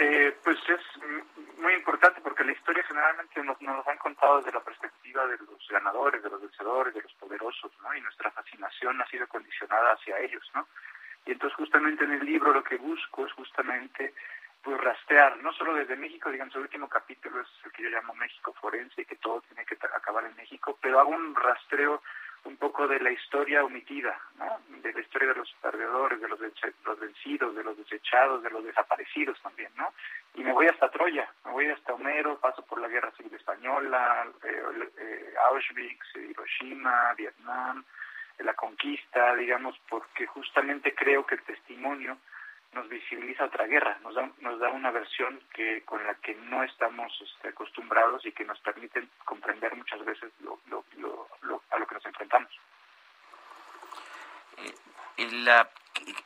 Eh, 0.00 0.36
pues 0.44 0.56
es 0.68 1.02
muy 1.58 1.74
importante 1.74 2.20
porque 2.20 2.44
la 2.44 2.52
historia 2.52 2.84
generalmente 2.84 3.42
nos, 3.42 3.60
nos 3.60 3.86
han 3.88 3.98
contado 3.98 4.38
desde 4.38 4.52
la 4.52 4.62
perspectiva 4.62 5.26
de 5.26 5.36
los 5.38 5.68
ganadores, 5.68 6.22
de 6.22 6.30
los 6.30 6.40
vencedores, 6.40 6.94
de 6.94 7.02
los 7.02 7.12
poderosos, 7.14 7.72
¿no? 7.82 7.92
Y 7.96 8.00
nuestra 8.00 8.30
fascinación 8.30 9.00
ha 9.02 9.06
sido 9.08 9.26
condicionada 9.26 9.94
hacia 9.94 10.20
ellos, 10.20 10.48
¿no? 10.54 10.68
Y 11.26 11.32
entonces 11.32 11.56
justamente 11.56 12.04
en 12.04 12.12
el 12.12 12.24
libro 12.24 12.52
lo 12.52 12.62
que 12.62 12.76
busco 12.76 13.26
es 13.26 13.32
justamente 13.32 14.14
pues 14.62 14.80
rastrear, 14.80 15.36
no 15.38 15.52
solo 15.52 15.74
desde 15.74 15.96
México, 15.96 16.30
digamos, 16.30 16.54
el 16.54 16.62
último 16.62 16.88
capítulo 16.88 17.40
es 17.40 17.48
el 17.64 17.72
que 17.72 17.82
yo 17.82 17.90
llamo 17.90 18.14
México 18.14 18.54
Forense, 18.60 19.04
que 19.04 19.16
todo 19.16 19.40
tiene 19.42 19.64
que 19.64 19.76
acabar 19.94 20.24
en 20.24 20.36
México, 20.36 20.78
pero 20.80 21.00
hago 21.00 21.10
un 21.10 21.34
rastreo 21.34 22.02
un 22.44 22.56
poco 22.56 22.86
de 22.86 23.00
la 23.00 23.10
historia 23.10 23.64
omitida, 23.64 24.18
¿no? 24.38 24.60
de 24.80 24.92
la 24.92 25.00
historia 25.00 25.28
de 25.28 25.34
los 25.34 25.52
perdedores, 25.60 26.20
de 26.20 26.28
los, 26.28 26.38
los 26.40 27.00
vencidos, 27.00 27.54
de 27.54 27.64
los 27.64 27.76
desechados, 27.76 28.42
de 28.42 28.50
los 28.50 28.64
desaparecidos 28.64 29.40
también, 29.42 29.70
¿no? 29.76 29.92
Y 30.34 30.42
me 30.42 30.52
voy 30.52 30.66
hasta 30.66 30.90
Troya, 30.90 31.28
me 31.44 31.52
voy 31.52 31.66
hasta 31.66 31.94
Homero, 31.94 32.38
paso 32.38 32.64
por 32.64 32.80
la 32.80 32.88
Guerra 32.88 33.10
Civil 33.16 33.34
Española, 33.34 34.26
eh, 34.44 34.62
eh, 34.98 35.34
Auschwitz, 35.50 36.14
Hiroshima, 36.14 37.14
Vietnam, 37.14 37.84
la 38.38 38.54
conquista, 38.54 39.34
digamos, 39.34 39.76
porque 39.88 40.26
justamente 40.26 40.94
creo 40.94 41.26
que 41.26 41.34
el 41.36 41.42
testimonio 41.42 42.18
nos 42.72 42.88
visibiliza 42.88 43.44
otra 43.44 43.66
guerra, 43.66 43.98
nos 44.02 44.14
da, 44.14 44.30
nos 44.40 44.58
da 44.60 44.68
una 44.70 44.90
versión 44.90 45.40
que 45.54 45.82
con 45.84 46.04
la 46.06 46.14
que 46.16 46.34
no 46.34 46.62
estamos 46.62 47.12
este, 47.20 47.48
acostumbrados 47.48 48.24
y 48.26 48.32
que 48.32 48.44
nos 48.44 48.60
permite 48.60 49.08
comprender 49.24 49.74
muchas 49.74 50.04
veces 50.04 50.32
lo, 50.40 50.58
lo, 50.66 50.84
lo, 51.42 51.62
a 51.70 51.78
lo 51.78 51.86
que 51.86 51.94
nos 51.94 52.06
enfrentamos. 52.06 52.50
Eh, 55.16 55.30
la, 55.32 55.68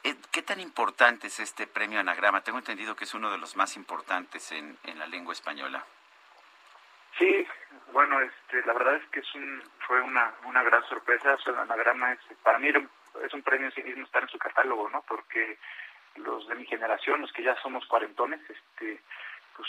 ¿qué, 0.03 0.17
¿Qué 0.31 0.43
tan 0.43 0.61
importante 0.61 1.29
es 1.29 1.41
este 1.41 1.67
premio 1.67 2.01
Anagrama? 2.01 2.43
Tengo 2.43 2.59
entendido 2.59 2.97
que 2.97 3.05
es 3.05 3.15
uno 3.15 3.31
de 3.31 3.39
los 3.39 3.57
más 3.57 3.77
importantes 3.77 4.51
en, 4.53 4.77
en 4.85 4.99
la 4.99 5.07
lengua 5.07 5.33
española. 5.33 5.85
Sí, 7.19 7.47
bueno, 7.93 8.21
este, 8.21 8.65
la 8.65 8.73
verdad 8.73 8.97
es 8.97 9.07
que 9.11 9.21
es 9.21 9.35
un, 9.35 9.63
fue 9.87 10.01
una, 10.01 10.33
una 10.45 10.63
gran 10.63 10.83
sorpresa. 10.89 11.37
el 11.47 11.57
anagrama 11.57 12.13
es, 12.13 12.19
para 12.43 12.59
mí 12.59 12.69
es 12.69 13.35
un 13.35 13.43
premio 13.43 13.67
en 13.67 13.75
sí 13.75 13.83
mismo 13.83 14.05
estar 14.05 14.23
en 14.23 14.29
su 14.29 14.39
catálogo, 14.39 14.89
¿no? 14.89 15.03
Porque 15.03 15.59
los 16.17 16.47
de 16.49 16.55
mi 16.55 16.67
generación, 16.67 17.21
los 17.21 17.33
que 17.33 17.43
ya 17.43 17.55
somos 17.63 17.87
cuarentones, 17.87 18.41
este, 18.49 19.01
pues 19.57 19.69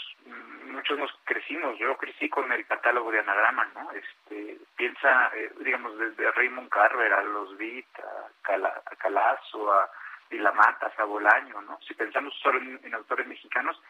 muchos 0.65 0.97
nos 0.97 1.11
crecimos, 1.25 1.77
yo 1.77 1.95
crecí 1.97 2.29
con 2.29 2.51
el 2.51 2.65
catálogo 2.65 3.11
de 3.11 3.19
anagrama, 3.19 3.65
¿no? 3.75 3.91
Este, 3.91 4.57
piensa, 4.75 5.31
eh, 5.35 5.51
digamos, 5.59 5.97
desde 5.97 6.31
Raymond 6.31 6.69
Carver 6.69 7.13
a 7.13 7.23
los 7.23 7.57
Beat, 7.57 7.85
a, 7.99 8.29
Cala, 8.41 8.81
a 8.85 8.95
Calazo, 8.95 9.71
a 9.73 9.89
Vilamatas, 10.29 10.97
a 10.97 11.03
Bolaño, 11.03 11.61
¿no? 11.61 11.79
Si 11.87 11.93
pensamos 11.93 12.33
solo 12.41 12.59
en, 12.59 12.93
autores 12.93 13.27
mexicanos, 13.27 13.81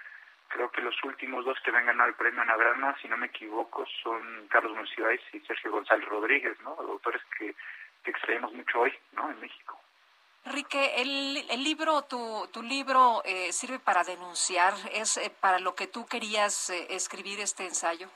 creo 0.50 0.70
que 0.72 0.82
los 0.82 0.96
últimos 1.04 1.46
dos 1.46 1.58
que 1.62 1.72
han 1.72 1.86
ganado 1.86 2.10
el 2.10 2.16
premio 2.16 2.42
Anagrama, 2.42 2.96
si 3.02 3.08
no 3.08 3.18
me 3.18 3.28
equivoco, 3.28 3.86
son 4.04 4.48
Carlos 4.50 4.76
Monsiváis 4.76 5.22
y 5.34 5.40
Sergio 5.42 5.72
González 5.72 6.08
Rodríguez, 6.08 6.60
¿no? 6.62 6.72
Autores 6.72 7.22
que, 7.38 7.56
que 8.04 8.12
extraemos 8.12 8.52
mucho 8.54 8.82
hoy, 8.82 8.94
¿no? 9.14 9.30
En 9.30 9.40
México. 9.40 9.83
Enrique, 10.46 11.02
el, 11.02 11.38
el 11.50 11.64
libro, 11.64 12.02
tu, 12.04 12.48
tu 12.52 12.62
libro 12.62 13.22
eh, 13.24 13.54
sirve 13.54 13.80
para 13.80 14.04
denunciar, 14.04 14.74
es 14.92 15.18
eh, 15.18 15.32
para 15.40 15.60
lo 15.60 15.74
que 15.74 15.88
tú 15.88 16.06
querías 16.06 16.70
eh, 16.70 16.88
escribir 16.90 17.40
este 17.40 17.66
ensayo. 17.66 18.10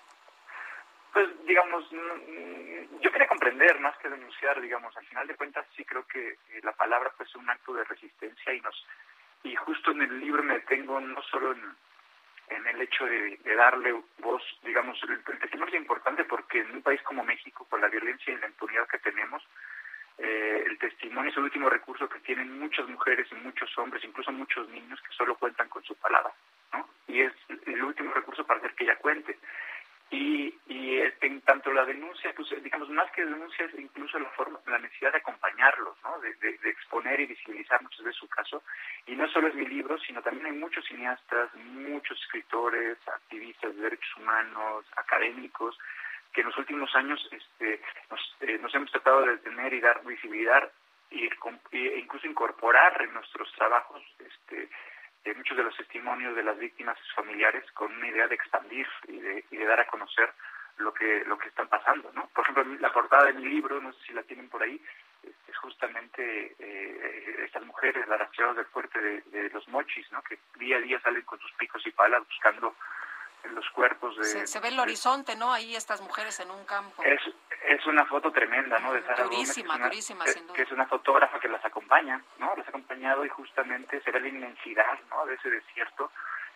Pues, 1.14 1.30
digamos, 1.46 1.86
mm, 1.92 3.00
yo 3.00 3.12
quería 3.12 3.28
comprender 3.28 3.80
más 3.80 3.98
que 4.00 4.10
denunciar, 4.10 4.60
digamos, 4.60 4.96
al 4.98 5.06
final 5.06 5.26
de 5.26 5.36
cuentas 5.36 5.66
sí 5.76 5.86
creo 5.86 6.06
que 6.06 6.38
la 6.64 6.74
palabra 6.74 7.14
pues 7.16 7.30
es 7.30 7.36
un 7.36 7.50
acto 7.50 7.74
de 7.74 7.86
resistencia 7.86 8.54
y 8.54 8.62
nos 8.62 8.86
y 9.44 9.56
justo 9.56 9.92
en 9.92 10.02
el 10.02 10.20
libro 10.20 10.44
me 10.44 10.56
detengo 10.56 11.00
no 11.00 11.22
solo 11.24 11.54
en, 11.54 11.76
en 12.50 12.68
el 12.68 12.82
hecho 12.82 13.06
de, 13.06 13.40
darle 13.56 13.96
voz, 14.20 14.44
digamos, 14.64 15.02
el, 15.04 15.12
el 15.12 15.64
es 15.64 15.74
importante 15.74 16.24
porque 16.26 16.60
en 16.60 16.76
un 16.76 16.82
país 16.82 17.02
como 17.04 17.24
México, 17.24 17.66
con 17.70 17.82
la 17.82 17.88
violencia 17.88 18.34
y 18.34 18.38
la 18.38 18.48
impunidad 18.48 18.88
que 18.88 19.00
tenemos, 19.00 19.44
eh, 20.18 20.64
el 20.66 20.78
testimonio 20.80 21.30
es 21.30 21.38
el 21.38 21.44
último 21.44 21.70
recurso 21.70 22.10
que 22.10 22.20
tienen 22.20 22.60
muchas 22.60 22.88
mujeres 22.88 23.28
y 23.32 23.36
muchos 23.36 23.76
hombres, 23.78 24.04
incluso 24.04 24.32
muchos 24.32 24.68
niños 24.70 25.00
que 25.02 25.16
solo 25.16 25.36
cuentan 25.36 25.70
con 25.70 25.84
su 25.84 25.96
palabra, 25.96 26.34
¿no? 26.74 26.88
Y 27.08 27.22
es 27.22 27.34
el 27.66 27.84
último 27.84 28.12
recurso 28.14 28.46
para 28.46 28.60
hacer 28.60 28.74
que 28.74 28.84
ella 28.86 28.98
cuente. 28.98 29.38
Y, 30.10 30.56
y 30.68 31.02
en 31.22 31.42
tanto 31.42 31.72
la 31.74 31.84
denuncia, 31.84 32.34
pues 32.34 32.48
digamos, 32.64 32.90
más 32.90 33.12
que 33.12 33.26
denuncias, 33.26 33.72
incluso 33.78 34.18
la, 34.18 34.30
forma, 34.30 34.58
la 34.66 34.80
necesidad 34.80 35.12
de 35.12 35.18
acompañarlos, 35.18 35.98
¿no? 36.02 36.20
De, 36.20 36.34
de, 36.36 36.58
de, 36.58 36.70
exponer 36.70 37.20
y 37.20 37.26
visibilizar 37.26 37.82
muchas 37.84 38.04
veces 38.04 38.18
su 38.18 38.28
caso. 38.30 38.64
Y 39.06 39.16
no 39.16 39.28
solo 39.28 39.50
es 39.50 39.56
mi 39.56 39.68
libro, 39.68 40.00
sino 40.00 40.22
también 40.22 40.48
hay 40.48 40.54
muchos 40.54 40.86
cineastas, 40.86 41.54
muchos 41.56 42.18
escritores, 42.22 42.98
activistas 43.08 43.76
de 43.76 43.82
derechos 43.82 44.18
humanos, 44.18 44.86
académicos, 44.96 45.78
que 46.34 46.42
en 46.42 46.48
los 46.48 46.58
últimos 46.58 46.94
años 46.96 47.20
este, 47.32 47.82
nos, 48.10 48.36
eh, 48.42 48.58
nos 48.62 48.74
hemos 48.76 48.92
tratado 48.92 49.22
de 49.22 49.32
detener 49.32 49.74
y 49.74 49.82
dar 49.82 50.04
visibilidad 50.06 50.72
y, 51.10 51.26
e 51.26 52.00
incluso 52.00 52.28
incorporar 52.28 53.02
en 53.02 53.14
nuestros 53.14 53.52
trabajos 53.54 54.02
este, 54.20 54.70
muchos 55.36 55.58
de 55.58 55.64
los 55.64 55.76
testimonios 55.76 56.36
de 56.36 56.44
las 56.44 56.58
víctimas 56.58 56.98
familiares 57.16 57.70
con 57.74 57.92
una 57.94 58.08
idea 58.08 58.28
de 58.28 58.36
expandir 58.36 58.88
y 59.08 59.20
de, 59.20 59.46
y 59.52 59.58
de 59.58 59.66
dar 59.66 59.80
a 59.80 59.88
conocer 59.88 60.32
lo 60.78 60.94
que 60.94 61.24
lo 61.26 61.38
que 61.38 61.48
están 61.48 61.68
pasando, 61.68 62.12
¿no? 62.14 62.30
Por 62.34 62.44
ejemplo, 62.44 62.64
la 62.80 62.94
portada 62.94 63.26
de 63.26 63.34
mi 63.34 63.46
libro, 63.46 63.82
no 63.82 63.92
sé 63.94 64.00
si 64.08 64.14
la 64.14 64.24
tienen 64.24 64.48
por 64.48 64.62
ahí, 64.62 64.80
es 65.24 65.58
justamente 65.58 66.56
eh, 66.60 67.44
estas 67.46 67.66
mujeres, 67.66 68.08
las 68.08 68.20
rastreadoras 68.20 68.58
del 68.58 68.66
fuerte 68.68 69.02
de, 69.02 69.22
de, 69.22 69.50
los 69.50 69.68
mochis, 69.70 70.10
¿no? 70.12 70.22
Que 70.22 70.38
día 70.60 70.78
a 70.78 70.82
día 70.82 71.00
salen 71.02 71.24
con 71.24 71.40
sus 71.40 71.52
picos 71.54 71.86
y 71.88 71.92
palas 71.92 72.26
buscando 72.28 72.76
los 73.44 73.70
cuerpos 73.72 74.18
de... 74.18 74.24
Se, 74.24 74.48
se 74.48 74.60
ve 74.60 74.70
el 74.70 74.80
horizonte, 74.80 75.36
¿no? 75.36 75.52
Ahí 75.54 75.76
estas 75.76 76.02
mujeres 76.02 76.40
en 76.40 76.52
un 76.52 76.66
campo. 76.66 77.04
Es, 77.04 77.22
es 77.66 77.86
una 77.86 78.06
foto 78.06 78.32
tremenda, 78.32 78.80
¿no? 78.80 78.94
De 78.94 79.02
Sara 79.04 79.24
durísima, 79.24 79.74
Gómez, 79.76 79.90
durísima, 79.90 80.28
sin 80.28 80.48
duda. 80.48 80.56
que 80.56 80.62
es 80.64 80.72
una 80.72 80.86
fotógrafa 80.88 81.40
que 81.40 81.48
las 81.48 81.64
acompaña, 81.64 82.22
¿no? 82.40 82.56
Las 82.56 82.66
ha 82.68 82.70
acompañado 82.70 83.26
y 83.26 83.30
justamente 83.30 84.02
se 84.02 84.12
ve 84.12 84.20
la 84.20 84.28
inmensidad, 84.28 85.00
¿no? 85.10 85.26
De 85.26 85.36
ese 85.36 85.50
desierto 85.50 86.12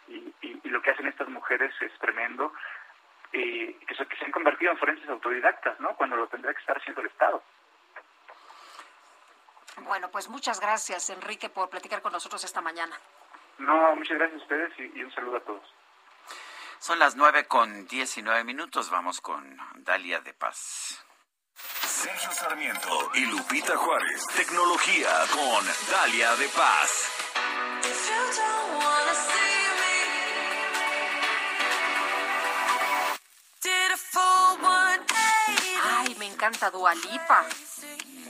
y, 0.08 0.34
y, 0.42 0.62
y 0.64 0.70
lo 0.70 0.82
que 0.82 0.92
hacen 0.92 1.08
estas 1.08 1.30
mujeres 1.30 1.74
es 1.82 1.92
tremendo 2.00 2.54
y 3.34 3.74
que 3.74 3.96
se, 3.96 4.06
que 4.08 4.18
se 4.18 4.26
han 4.26 4.32
convertido 4.32 4.72
en 4.72 4.78
forenses 4.78 5.10
autodidactas, 5.10 5.80
¿no? 5.80 5.96
Cuando 5.96 6.16
lo 6.18 6.28
tendría 6.28 6.54
que 6.54 6.60
estar 6.60 6.78
haciendo 6.78 7.02
el 7.02 7.08
Estado. 7.08 7.42
Bueno, 9.84 10.10
pues 10.12 10.30
muchas 10.30 10.60
gracias, 10.60 11.10
Enrique, 11.10 11.50
por 11.50 11.70
platicar 11.70 12.02
con 12.02 12.12
nosotros 12.12 12.44
esta 12.44 12.62
mañana. 12.62 12.96
No, 13.58 13.96
muchas 13.96 14.18
gracias 14.18 14.42
a 14.42 14.44
ustedes 14.44 14.80
y, 14.80 15.00
y 15.00 15.04
un 15.04 15.12
saludo 15.14 15.38
a 15.38 15.42
todos. 15.42 15.74
Son 16.82 16.98
las 16.98 17.16
nueve 17.16 17.46
con 17.46 17.86
diecinueve 17.86 18.44
minutos. 18.44 18.90
Vamos 18.90 19.22
con 19.22 19.56
Dalia 19.84 20.20
de 20.22 20.34
Paz. 20.34 20.98
Sergio 21.86 22.32
Sarmiento 22.32 23.12
y 23.14 23.26
Lupita 23.28 23.78
Juárez. 23.78 24.26
Tecnología 24.36 25.10
con 25.32 25.64
Dalia 25.92 26.36
de 26.38 26.50
Paz. 26.50 27.08
Ay, 35.84 36.16
me 36.16 36.26
encanta 36.26 36.72
Dualipa. 36.72 37.46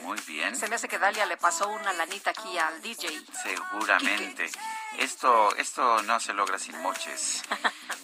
Muy 0.02 0.20
bien. 0.28 0.58
Se 0.58 0.68
me 0.68 0.76
hace 0.76 0.90
que 0.90 1.00
Dalia 1.00 1.26
le 1.26 1.38
pasó 1.38 1.70
una 1.70 1.94
lanita 1.94 2.32
aquí 2.32 2.58
al 2.58 2.82
DJ. 2.82 3.08
Seguramente. 3.44 4.52
Esto, 4.98 5.56
esto 5.56 6.02
no 6.04 6.20
se 6.20 6.34
logra 6.34 6.60
sin 6.60 6.78
moches. 6.82 7.44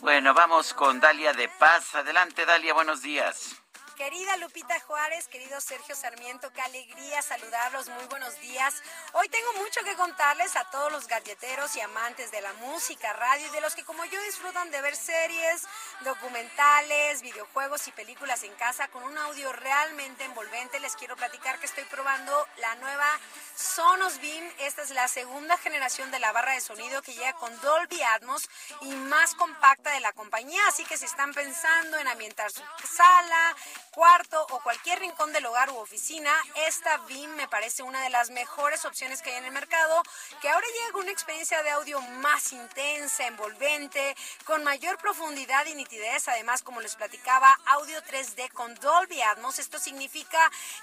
bueno, 0.02 0.34
vamos 0.34 0.74
con 0.74 1.00
Dalia 1.00 1.34
de 1.34 1.50
Paz. 1.50 1.96
Adelante, 1.96 2.46
Dalia, 2.46 2.74
buenos 2.74 3.02
días. 3.02 3.62
Querida 3.98 4.38
Lupita 4.38 4.80
Juárez, 4.82 5.28
querido 5.28 5.60
Sergio 5.60 5.96
Sarmiento, 5.96 6.54
qué 6.54 6.62
alegría 6.62 7.20
saludarlos, 7.24 7.90
muy 7.90 8.06
buenos 8.06 8.40
días. 8.42 8.76
Hoy 9.14 9.28
tengo 9.28 9.52
mucho 9.54 9.84
que 9.84 9.96
contarles 9.96 10.56
a 10.56 10.70
todos 10.70 10.92
los 10.92 11.08
galleteros 11.08 11.76
y 11.76 11.82
amantes 11.82 12.30
de 12.30 12.40
la 12.42 12.54
música, 12.54 13.12
radio 13.14 13.48
y 13.48 13.50
de 13.50 13.60
los 13.60 13.74
que 13.74 13.84
como 13.84 14.06
yo 14.06 14.22
disfrutan 14.22 14.70
de 14.70 14.82
ver 14.82 14.96
series, 14.96 15.64
documentales, 16.02 17.24
videojuegos 17.24 17.88
y 17.88 17.92
películas 17.92 18.44
en 18.44 18.54
casa 18.54 18.88
con 18.90 19.02
un 19.02 19.18
audio 19.18 19.52
realmente 19.52 20.26
envolvente. 20.26 20.80
Les 20.80 20.96
quiero 20.96 21.16
platicar 21.16 21.60
que 21.60 21.66
estoy 21.66 21.86
probando 21.86 22.48
la 22.58 22.76
nueva 22.76 23.20
Sonos 23.56 24.22
Beam. 24.22 24.48
Esta 24.60 24.84
es 24.84 24.92
la 24.92 25.08
segunda 25.08 25.58
generación 25.58 26.12
de 26.12 26.20
la 26.20 26.32
barra 26.32 26.52
de 26.52 26.62
sonido 26.62 27.02
que 27.02 27.16
llega 27.16 27.34
con 27.34 27.60
Dolby 27.62 28.04
Atmos 28.04 28.48
y 28.82 28.92
más 28.92 29.34
compacta 29.34 29.90
de 29.90 30.02
la 30.02 30.14
compañía. 30.14 30.62
Así 30.68 30.86
que 30.86 30.98
si 30.98 31.06
están 31.06 31.34
pensando 31.34 31.98
en 31.98 32.08
ambientar 32.08 32.52
su 32.52 32.62
sala, 32.88 33.56
cuarto 33.98 34.46
o 34.52 34.60
cualquier 34.60 35.00
rincón 35.00 35.34
del 35.34 35.48
hogar 35.48 35.72
u 35.72 35.78
oficina, 35.78 36.32
esta 36.68 36.98
Beam 37.10 37.32
me 37.32 37.48
parece 37.48 37.82
una 37.82 38.00
de 38.04 38.12
las 38.12 38.30
mejores 38.30 38.86
opciones 38.86 39.24
que 39.24 39.32
hay 39.32 39.38
en 39.38 39.46
el 39.46 39.52
mercado, 39.52 40.04
que 40.40 40.50
ahora 40.50 40.68
llega 40.68 41.00
una 41.00 41.10
experiencia 41.10 41.64
de 41.64 41.72
audio 41.72 42.00
más 42.22 42.54
intensa, 42.54 43.26
envolvente, 43.26 44.16
con 44.46 44.64
mayor 44.64 45.00
profundidad 45.00 45.66
y 45.66 45.74
nitidez. 45.74 46.28
Además, 46.28 46.62
como 46.62 46.80
les 46.80 46.96
platicaba, 46.96 47.60
audio 47.66 48.00
3D 48.04 48.52
con 48.52 48.76
Dolby 48.76 49.20
Atmos. 49.24 49.58
Esto 49.58 49.80
significa 49.80 50.38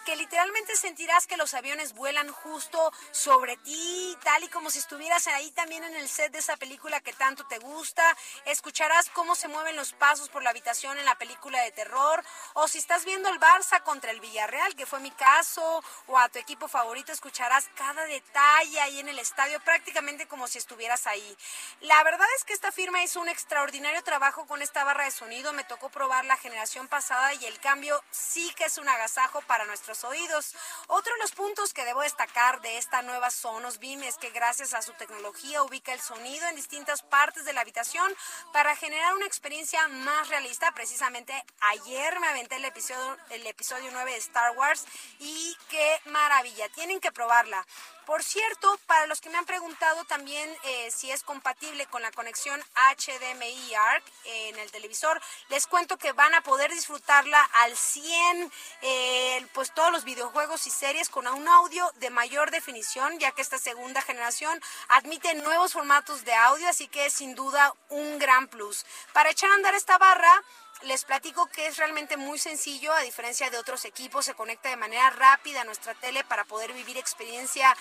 que 0.04 0.16
literalmente 0.16 0.74
sentirás 0.74 1.28
que 1.28 1.36
los 1.36 1.54
aviones 1.54 1.94
vuelan 1.94 2.32
justo 2.32 2.92
sobre 3.12 3.56
ti, 3.58 4.18
tal 4.24 4.42
y 4.42 4.48
como 4.48 4.70
si 4.70 4.80
estuvieras 4.80 5.28
ahí 5.28 5.52
también 5.52 5.84
en 5.84 5.94
el 5.94 6.08
set 6.08 6.32
de 6.32 6.40
esa 6.40 6.56
película 6.56 7.00
que 7.00 7.12
tanto 7.12 7.46
te 7.46 7.60
gusta. 7.60 8.16
Escucharás 8.44 9.08
cómo 9.10 9.36
se 9.36 9.46
mueven 9.46 9.76
los 9.76 9.92
pasos 9.92 10.28
por 10.30 10.42
la 10.42 10.50
habitación 10.50 10.98
en 10.98 11.04
la 11.04 11.16
película 11.16 11.62
de 11.62 11.70
terror, 11.70 12.24
o 12.54 12.66
si 12.66 12.78
estás 12.78 13.03
viendo 13.04 13.28
el 13.28 13.38
Barça 13.38 13.82
contra 13.82 14.10
el 14.10 14.20
Villarreal, 14.20 14.74
que 14.74 14.86
fue 14.86 15.00
mi 15.00 15.10
caso, 15.10 15.82
o 16.06 16.18
a 16.18 16.28
tu 16.28 16.38
equipo 16.38 16.68
favorito, 16.68 17.12
escucharás 17.12 17.68
cada 17.74 18.04
detalle 18.06 18.80
ahí 18.80 19.00
en 19.00 19.08
el 19.08 19.18
estadio, 19.18 19.60
prácticamente 19.60 20.26
como 20.26 20.48
si 20.48 20.58
estuvieras 20.58 21.06
ahí. 21.06 21.36
La 21.80 22.02
verdad 22.04 22.26
es 22.36 22.44
que 22.44 22.52
esta 22.52 22.72
firma 22.72 23.02
hizo 23.02 23.20
un 23.20 23.28
extraordinario 23.28 24.02
trabajo 24.02 24.46
con 24.46 24.62
esta 24.62 24.84
barra 24.84 25.04
de 25.04 25.10
sonido. 25.10 25.52
Me 25.52 25.64
tocó 25.64 25.88
probar 25.88 26.24
la 26.24 26.36
generación 26.36 26.88
pasada 26.88 27.34
y 27.34 27.44
el 27.46 27.58
cambio 27.60 28.02
sí 28.10 28.52
que 28.56 28.64
es 28.64 28.78
un 28.78 28.88
agasajo 28.88 29.42
para 29.42 29.64
nuestros 29.64 30.04
oídos. 30.04 30.54
Otro 30.86 31.12
de 31.14 31.20
los 31.20 31.32
puntos 31.32 31.74
que 31.74 31.84
debo 31.84 32.02
destacar 32.02 32.60
de 32.60 32.78
esta 32.78 33.02
nueva 33.02 33.30
Sonos 33.30 33.78
Beam 33.78 34.02
es 34.02 34.16
que 34.16 34.30
gracias 34.30 34.74
a 34.74 34.82
su 34.82 34.92
tecnología 34.92 35.62
ubica 35.62 35.92
el 35.92 36.00
sonido 36.00 36.46
en 36.48 36.56
distintas 36.56 37.02
partes 37.02 37.44
de 37.44 37.52
la 37.52 37.60
habitación 37.60 38.14
para 38.52 38.76
generar 38.76 39.14
una 39.14 39.26
experiencia 39.26 39.86
más 39.88 40.28
realista. 40.28 40.72
Precisamente 40.72 41.32
ayer 41.60 42.20
me 42.20 42.28
aventé 42.28 42.56
el 42.56 42.64
episodio, 42.64 42.83
el 43.30 43.46
episodio 43.46 43.88
9 43.92 44.12
de 44.12 44.18
Star 44.18 44.56
Wars 44.56 44.84
y 45.18 45.56
qué 45.70 46.00
maravilla. 46.06 46.68
Tienen 46.70 47.00
que 47.00 47.12
probarla. 47.12 47.64
Por 48.04 48.22
cierto, 48.22 48.78
para 48.86 49.06
los 49.06 49.22
que 49.22 49.30
me 49.30 49.38
han 49.38 49.46
preguntado 49.46 50.04
también 50.04 50.54
eh, 50.64 50.90
si 50.90 51.10
es 51.10 51.22
compatible 51.22 51.86
con 51.86 52.02
la 52.02 52.12
conexión 52.12 52.62
HDMI 52.74 53.74
ARC 53.74 54.04
en 54.24 54.58
el 54.58 54.70
televisor, 54.70 55.18
les 55.48 55.66
cuento 55.66 55.96
que 55.96 56.12
van 56.12 56.34
a 56.34 56.42
poder 56.42 56.70
disfrutarla 56.70 57.40
al 57.54 57.74
100, 57.74 58.52
eh, 58.82 59.46
pues 59.54 59.72
todos 59.72 59.90
los 59.90 60.04
videojuegos 60.04 60.66
y 60.66 60.70
series 60.70 61.08
con 61.08 61.26
un 61.26 61.48
audio 61.48 61.90
de 61.96 62.10
mayor 62.10 62.50
definición, 62.50 63.18
ya 63.18 63.32
que 63.32 63.40
esta 63.40 63.56
segunda 63.56 64.02
generación 64.02 64.60
admite 64.88 65.32
nuevos 65.36 65.72
formatos 65.72 66.26
de 66.26 66.34
audio, 66.34 66.68
así 66.68 66.88
que 66.88 67.06
es 67.06 67.14
sin 67.14 67.34
duda 67.34 67.72
un 67.88 68.18
gran 68.18 68.48
plus. 68.48 68.84
Para 69.14 69.30
echar 69.30 69.50
a 69.50 69.54
andar 69.54 69.74
esta 69.74 69.96
barra, 69.96 70.42
les 70.82 71.04
platico 71.04 71.46
que 71.46 71.66
es 71.66 71.76
realmente 71.76 72.16
muy 72.16 72.38
sencillo, 72.38 72.92
a 72.92 73.00
diferencia 73.00 73.50
de 73.50 73.58
otros 73.58 73.84
equipos, 73.84 74.24
se 74.24 74.34
conecta 74.34 74.68
de 74.68 74.76
manera 74.76 75.10
rápida 75.10 75.62
a 75.62 75.64
nuestra 75.64 75.94
tele 75.94 76.24
para 76.24 76.44
poder 76.44 76.72
vivir 76.72 76.96
experiencia 76.96 77.74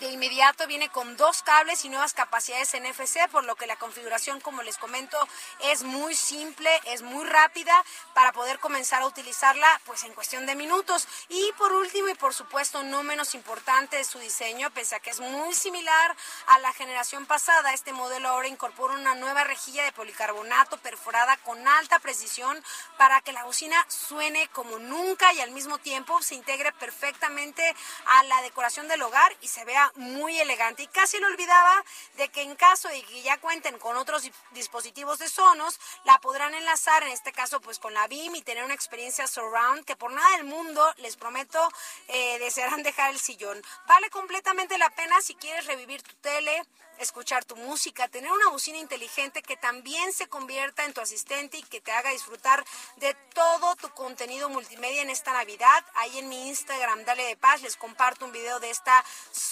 de 0.00 0.08
inmediato 0.08 0.66
viene 0.66 0.88
con 0.88 1.16
dos 1.16 1.42
cables 1.42 1.84
y 1.84 1.88
nuevas 1.88 2.14
capacidades 2.14 2.74
NFC, 2.74 3.28
por 3.30 3.44
lo 3.44 3.54
que 3.54 3.66
la 3.66 3.76
configuración, 3.76 4.40
como 4.40 4.62
les 4.62 4.76
comento, 4.76 5.16
es 5.60 5.84
muy 5.84 6.14
simple, 6.14 6.68
es 6.86 7.02
muy 7.02 7.24
rápida 7.24 7.84
para 8.12 8.32
poder 8.32 8.58
comenzar 8.58 9.02
a 9.02 9.06
utilizarla 9.06 9.80
pues 9.84 10.02
en 10.04 10.12
cuestión 10.12 10.46
de 10.46 10.56
minutos. 10.56 11.06
Y 11.28 11.52
por 11.58 11.72
último 11.72 12.08
y 12.08 12.14
por 12.14 12.34
supuesto 12.34 12.82
no 12.82 13.02
menos 13.02 13.34
importante 13.34 14.00
es 14.00 14.08
su 14.08 14.18
diseño, 14.18 14.70
pese 14.70 14.96
a 14.96 15.00
que 15.00 15.10
es 15.10 15.20
muy 15.20 15.54
similar 15.54 16.16
a 16.48 16.58
la 16.58 16.72
generación 16.72 17.26
pasada, 17.26 17.72
este 17.72 17.92
modelo 17.92 18.28
ahora 18.28 18.48
incorpora 18.48 18.94
una 18.94 19.14
nueva 19.14 19.44
rejilla 19.44 19.84
de 19.84 19.92
policarbonato 19.92 20.76
perforada 20.78 21.36
con 21.38 21.66
alta 21.68 21.98
precisión 22.00 22.62
para 22.98 23.20
que 23.20 23.32
la 23.32 23.44
bocina 23.44 23.84
suene 23.88 24.48
como 24.48 24.78
nunca 24.78 25.32
y 25.34 25.40
al 25.40 25.52
mismo 25.52 25.78
tiempo 25.78 26.20
se 26.22 26.34
integre 26.34 26.72
perfectamente 26.72 27.74
a 28.06 28.24
la 28.24 28.42
decoración 28.42 28.88
del 28.88 29.02
hogar 29.02 29.36
y 29.40 29.48
se 29.48 29.63
vea 29.64 29.92
muy 29.96 30.38
elegante. 30.38 30.82
Y 30.82 30.86
casi 30.88 31.18
lo 31.18 31.26
olvidaba 31.26 31.84
de 32.16 32.28
que 32.28 32.42
en 32.42 32.54
caso 32.56 32.88
de 32.88 33.02
que 33.02 33.22
ya 33.22 33.38
cuenten 33.38 33.78
con 33.78 33.96
otros 33.96 34.30
dispositivos 34.52 35.18
de 35.18 35.28
Sonos, 35.28 35.78
la 36.04 36.18
podrán 36.18 36.54
enlazar, 36.54 37.02
en 37.02 37.10
este 37.10 37.32
caso 37.32 37.60
pues 37.60 37.78
con 37.78 37.94
la 37.94 38.06
BIM 38.06 38.34
y 38.36 38.42
tener 38.42 38.64
una 38.64 38.74
experiencia 38.74 39.26
surround 39.26 39.84
que 39.84 39.96
por 39.96 40.12
nada 40.12 40.36
del 40.36 40.44
mundo, 40.44 40.94
les 40.98 41.16
prometo, 41.16 41.68
eh, 42.08 42.38
desearán 42.38 42.82
dejar 42.82 43.10
el 43.10 43.18
sillón. 43.18 43.62
Vale 43.86 44.10
completamente 44.10 44.78
la 44.78 44.90
pena 44.90 45.20
si 45.20 45.34
quieres 45.34 45.66
revivir 45.66 46.02
tu 46.02 46.14
tele, 46.16 46.62
escuchar 46.98 47.44
tu 47.44 47.56
música, 47.56 48.08
tener 48.08 48.30
una 48.30 48.50
bocina 48.50 48.78
inteligente 48.78 49.42
que 49.42 49.56
también 49.56 50.12
se 50.12 50.28
convierta 50.28 50.84
en 50.84 50.92
tu 50.92 51.00
asistente 51.00 51.58
y 51.58 51.62
que 51.62 51.80
te 51.80 51.92
haga 51.92 52.10
disfrutar 52.10 52.64
de 52.96 53.14
todo 53.34 53.74
tu 53.76 53.90
contenido 53.90 54.48
multimedia 54.48 55.02
en 55.02 55.10
esta 55.10 55.32
Navidad. 55.32 55.84
Ahí 55.94 56.18
en 56.18 56.28
mi 56.28 56.48
Instagram, 56.48 57.04
Dale 57.04 57.24
de 57.24 57.36
Paz, 57.36 57.62
les 57.62 57.76
comparto 57.76 58.24
un 58.24 58.32
video 58.32 58.60
de 58.60 58.70
esta 58.70 59.04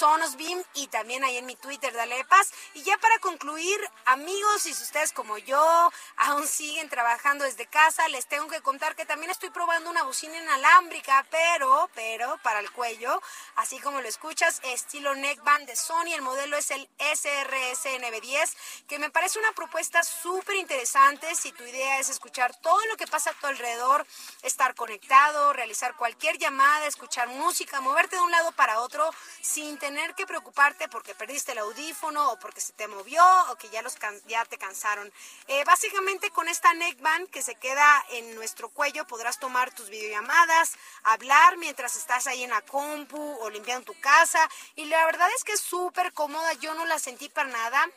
Sonos 0.02 0.34
Beam 0.34 0.60
y 0.74 0.88
también 0.88 1.22
ahí 1.22 1.36
en 1.36 1.46
mi 1.46 1.54
Twitter, 1.54 1.92
Dale 1.92 2.24
Paz. 2.24 2.52
Y 2.74 2.82
ya 2.82 2.98
para 2.98 3.20
concluir, 3.20 3.78
amigos, 4.04 4.62
si 4.62 4.72
ustedes 4.72 5.12
como 5.12 5.38
yo 5.38 5.92
aún 6.16 6.44
siguen 6.48 6.88
trabajando 6.88 7.44
desde 7.44 7.68
casa, 7.68 8.08
les 8.08 8.26
tengo 8.26 8.48
que 8.48 8.60
contar 8.62 8.96
que 8.96 9.06
también 9.06 9.30
estoy 9.30 9.50
probando 9.50 9.90
una 9.90 10.02
bocina 10.02 10.36
inalámbrica, 10.36 11.24
pero, 11.30 11.88
pero, 11.94 12.36
para 12.42 12.58
el 12.58 12.72
cuello, 12.72 13.22
así 13.54 13.78
como 13.78 14.00
lo 14.00 14.08
escuchas, 14.08 14.60
estilo 14.64 15.14
neckband 15.14 15.68
de 15.68 15.76
Sony, 15.76 16.14
el 16.14 16.22
modelo 16.22 16.56
es 16.56 16.72
el 16.72 16.88
S 16.98 17.28
RSNB10, 17.28 18.56
que 18.88 18.98
me 18.98 19.10
parece 19.10 19.38
una 19.38 19.52
propuesta 19.52 20.02
súper 20.02 20.56
interesante 20.56 21.32
si 21.36 21.52
tu 21.52 21.62
idea 21.62 22.00
es 22.00 22.08
escuchar 22.08 22.56
todo 22.56 22.84
lo 22.86 22.96
que 22.96 23.06
pasa 23.06 23.30
a 23.30 23.34
tu 23.34 23.46
alrededor, 23.46 24.04
estar 24.42 24.74
conectado, 24.74 25.52
realizar 25.52 25.94
cualquier 25.94 26.38
llamada, 26.38 26.88
escuchar 26.88 27.28
música, 27.28 27.80
moverte 27.80 28.16
de 28.16 28.22
un 28.22 28.32
lado 28.32 28.50
para 28.50 28.80
otro 28.80 29.08
sin 29.40 29.78
tener 29.78 29.91
que 30.14 30.26
preocuparte 30.26 30.88
porque 30.88 31.14
perdiste 31.14 31.52
el 31.52 31.58
audífono 31.58 32.32
o 32.32 32.38
porque 32.38 32.60
se 32.60 32.72
te 32.72 32.88
movió 32.88 33.22
o 33.50 33.56
que 33.56 33.68
ya, 33.70 33.82
los 33.82 33.96
ya 34.26 34.44
te 34.44 34.58
cansaron. 34.58 35.12
Eh, 35.48 35.64
básicamente 35.64 36.30
con 36.30 36.48
esta 36.48 36.72
neckband 36.74 37.28
que 37.30 37.42
se 37.42 37.54
queda 37.54 38.04
en 38.10 38.34
nuestro 38.34 38.68
cuello 38.68 39.06
podrás 39.06 39.38
tomar 39.38 39.74
tus 39.74 39.88
videollamadas, 39.88 40.76
hablar 41.04 41.56
mientras 41.56 41.96
estás 41.96 42.26
ahí 42.26 42.42
en 42.42 42.50
la 42.50 42.62
compu 42.62 43.38
o 43.40 43.50
limpiando 43.50 43.92
tu 43.92 44.00
casa 44.00 44.48
y 44.76 44.86
la 44.86 45.04
verdad 45.06 45.28
es 45.36 45.44
que 45.44 45.52
es 45.52 45.60
súper 45.60 46.12
cómoda, 46.12 46.52
yo 46.54 46.74
no 46.74 46.86
la 46.86 46.98
sentí 46.98 47.28
para 47.28 47.48
nada. 47.48 47.88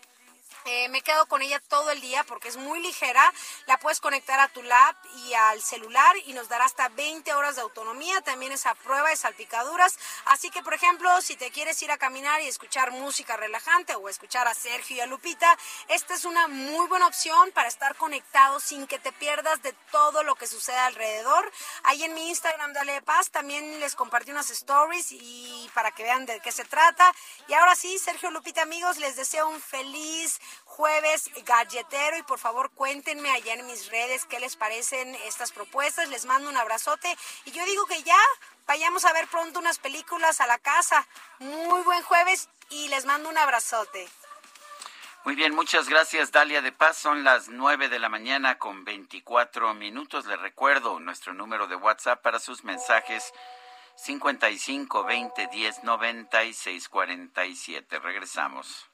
Eh, 0.68 0.90
me 0.90 1.02
quedo 1.02 1.28
con 1.28 1.44
ella 1.44 1.62
todo 1.68 1.92
el 1.92 2.02
día 2.02 2.24
porque 2.24 2.48
es 2.48 2.58
muy 2.58 2.80
ligera. 2.80 3.32
La 3.68 3.78
puedes 3.78 4.00
conectar 4.00 4.40
a 4.40 4.48
tu 4.48 4.64
lap 4.64 4.96
y 5.28 5.34
al 5.36 5.62
celular 5.62 6.16
y 6.26 6.34
nos 6.34 6.50
dará 6.50 6.66
hasta 6.66 6.90
20 6.90 7.32
horas 7.36 7.56
de 7.56 7.62
autonomía. 7.62 8.20
También 8.22 8.52
es 8.52 8.66
a 8.66 8.74
prueba 8.74 9.10
de 9.10 9.16
salpicaduras. 9.16 9.96
Así 10.26 10.50
que, 10.50 10.64
por 10.64 10.74
ejemplo, 10.74 11.22
si 11.22 11.36
te 11.36 11.52
quieres 11.52 11.80
ir 11.84 11.92
a 11.92 12.00
caminar 12.00 12.42
y 12.42 12.48
escuchar 12.48 12.90
música 12.90 13.38
relajante 13.38 13.94
o 13.94 14.10
escuchar 14.10 14.48
a 14.48 14.56
Sergio 14.56 14.98
y 14.98 15.02
a 15.02 15.06
Lupita, 15.06 15.56
esta 15.88 16.16
es 16.16 16.26
una 16.26 16.48
muy 16.48 16.88
buena 16.88 17.06
opción 17.06 17.52
para 17.52 17.68
estar 17.68 17.96
conectado 17.96 18.60
sin 18.60 18.88
que 18.88 18.98
te 18.98 19.12
pierdas 19.12 19.62
de 19.62 19.74
todo 19.92 20.24
lo 20.24 20.34
que 20.34 20.48
sucede 20.48 20.80
alrededor. 20.80 21.52
Ahí 21.84 22.04
en 22.04 22.16
mi 22.16 22.30
Instagram, 22.30 22.74
Dale 22.74 23.04
Paz, 23.04 23.30
también 23.30 23.80
les 23.80 23.94
compartí 23.94 24.32
unas 24.32 24.50
stories 24.50 25.12
y 25.12 25.70
para 25.76 25.92
que 25.92 26.02
vean 26.02 26.26
de 26.26 26.40
qué 26.40 26.52
se 26.52 26.66
trata. 26.66 27.14
Y 27.48 27.54
ahora 27.54 27.76
sí, 27.76 28.00
Sergio 28.00 28.32
Lupita, 28.32 28.64
amigos, 28.64 28.98
les 28.98 29.16
deseo 29.16 29.48
un 29.48 29.62
feliz 29.62 30.40
jueves 30.64 31.30
galletero 31.46 32.18
y 32.18 32.24
por 32.24 32.40
favor 32.40 32.72
cuéntenme 32.72 33.32
allá 33.32 33.54
en 33.54 33.66
mis 33.66 33.90
redes 33.90 34.26
qué 34.26 34.40
les 34.40 34.56
parecen 34.56 35.16
estas 35.26 35.52
propuestas. 35.52 36.10
Les 36.10 36.26
mando 36.26 36.50
un 36.50 36.58
abrazote 36.58 37.16
y 37.46 37.52
yo 37.52 37.66
digo 37.66 37.86
que 37.86 38.02
ya 38.04 38.18
vayamos 38.68 39.06
a 39.06 39.14
ver 39.14 39.28
pronto 39.28 39.60
unas 39.60 39.80
películas 39.80 40.42
a 40.42 40.48
la 40.48 40.58
casa. 40.58 41.08
Muy 41.40 41.82
buen 41.84 42.04
jueves 42.04 42.50
y 42.70 42.88
les 42.90 43.06
mando 43.06 43.30
un 43.30 43.38
abrazote. 43.38 44.08
Muy 45.26 45.34
bien, 45.34 45.56
muchas 45.56 45.90
gracias 45.90 46.32
Dalia 46.32 46.62
de 46.62 46.72
Paz. 46.72 46.98
Son 46.98 47.24
las 47.24 47.50
9 47.50 47.90
de 47.90 47.98
la 47.98 48.10
mañana 48.10 48.60
con 48.60 48.86
24 48.86 49.74
minutos. 49.74 50.28
Les 50.28 50.40
recuerdo 50.40 51.00
nuestro 51.00 51.34
número 51.34 51.68
de 51.68 51.76
WhatsApp 51.76 52.22
para 52.22 52.40
sus 52.40 52.64
mensajes 52.64 53.34
55 53.96 55.04
20 55.04 55.48
10 55.48 55.84
96 55.84 56.90
47. 56.90 58.00
Regresamos. 58.00 58.88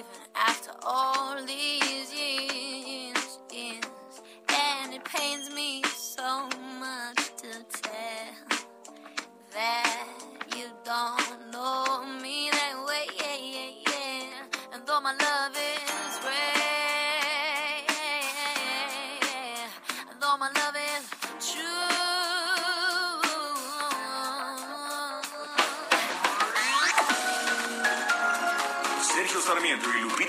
Even 0.00 0.20
after 0.36 0.70
all 0.82 1.36
these 1.46 1.89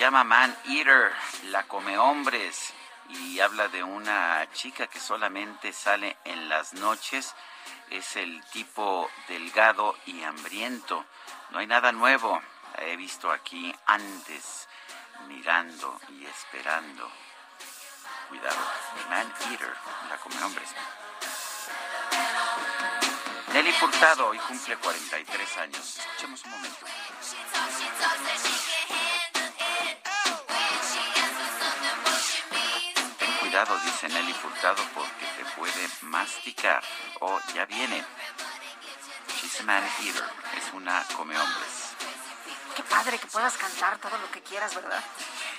llama 0.00 0.24
Man 0.24 0.56
Eater, 0.64 1.12
la 1.50 1.64
come 1.64 1.98
hombres, 1.98 2.72
y 3.10 3.38
habla 3.38 3.68
de 3.68 3.84
una 3.84 4.48
chica 4.54 4.86
que 4.86 4.98
solamente 4.98 5.74
sale 5.74 6.16
en 6.24 6.48
las 6.48 6.72
noches. 6.72 7.34
Es 7.90 8.16
el 8.16 8.42
tipo 8.46 9.10
delgado 9.28 9.94
y 10.06 10.22
hambriento. 10.22 11.04
No 11.50 11.58
hay 11.58 11.66
nada 11.66 11.92
nuevo. 11.92 12.40
He 12.78 12.96
visto 12.96 13.30
aquí 13.30 13.74
antes, 13.84 14.68
mirando 15.28 16.00
y 16.08 16.24
esperando. 16.24 17.06
Cuidado, 18.30 18.56
Man 19.10 19.30
Eater, 19.50 19.74
la 20.08 20.16
come 20.16 20.42
hombres. 20.42 20.70
Nelly 23.52 23.72
Furtado 23.72 24.28
hoy 24.28 24.38
cumple 24.38 24.78
43 24.78 25.58
años. 25.58 25.98
Escuchemos 25.98 26.42
un 26.46 26.52
momento. 26.52 26.86
Cuidado, 33.50 33.76
dice 33.80 34.08
Nelly 34.08 34.32
Furtado, 34.32 34.80
porque 34.94 35.26
te 35.36 35.44
puede 35.56 35.88
masticar. 36.02 36.84
Oh, 37.18 37.36
ya 37.52 37.66
viene. 37.66 38.04
She's 39.40 39.58
a 39.58 39.64
man 39.64 39.82
eater. 40.04 40.22
Es 40.56 40.72
una 40.72 41.04
come 41.16 41.36
hombres. 41.36 41.96
Qué 42.76 42.84
padre 42.84 43.18
que 43.18 43.26
puedas 43.26 43.56
cantar 43.56 43.98
todo 43.98 44.16
lo 44.18 44.30
que 44.30 44.40
quieras, 44.42 44.72
¿verdad? 44.76 45.02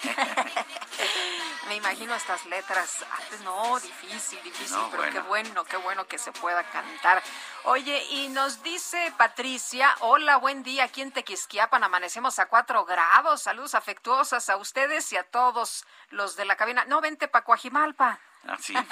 Me 1.68 1.76
imagino 1.76 2.16
estas 2.16 2.46
letras. 2.46 3.04
Antes 3.12 3.42
no, 3.42 3.78
difícil, 3.82 4.42
difícil, 4.42 4.72
No, 4.72 4.90
pero 4.90 5.12
qué 5.12 5.20
bueno, 5.20 5.66
qué 5.66 5.76
bueno 5.76 6.08
que 6.08 6.18
se 6.18 6.32
pueda 6.32 6.64
cantar. 6.64 7.22
Oye, 7.66 8.04
y 8.10 8.28
nos 8.30 8.64
dice 8.64 9.14
Patricia, 9.18 9.96
hola, 10.00 10.38
buen 10.38 10.64
día, 10.64 10.86
aquí 10.86 11.02
en 11.02 11.12
Tequisquiapan 11.12 11.84
amanecemos 11.84 12.40
a 12.40 12.48
cuatro 12.48 12.86
grados. 12.86 13.44
Saludos 13.44 13.76
afectuosas 13.76 14.50
a 14.50 14.58
ustedes 14.58 15.14
y 15.14 15.18
a 15.18 15.24
todos 15.24 15.86
los 16.10 16.36
de 16.36 16.46
la 16.46 16.56
cabina. 16.56 16.86
No, 16.86 17.02
vente 17.02 17.28
pa' 17.28 17.44
Coajimalpa. 17.44 18.20
Así. 18.48 18.74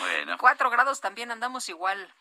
Bueno. 0.00 0.36
Cuatro 0.36 0.68
grados 0.68 1.00
también 1.00 1.30
andamos 1.30 1.70
igual. 1.70 2.12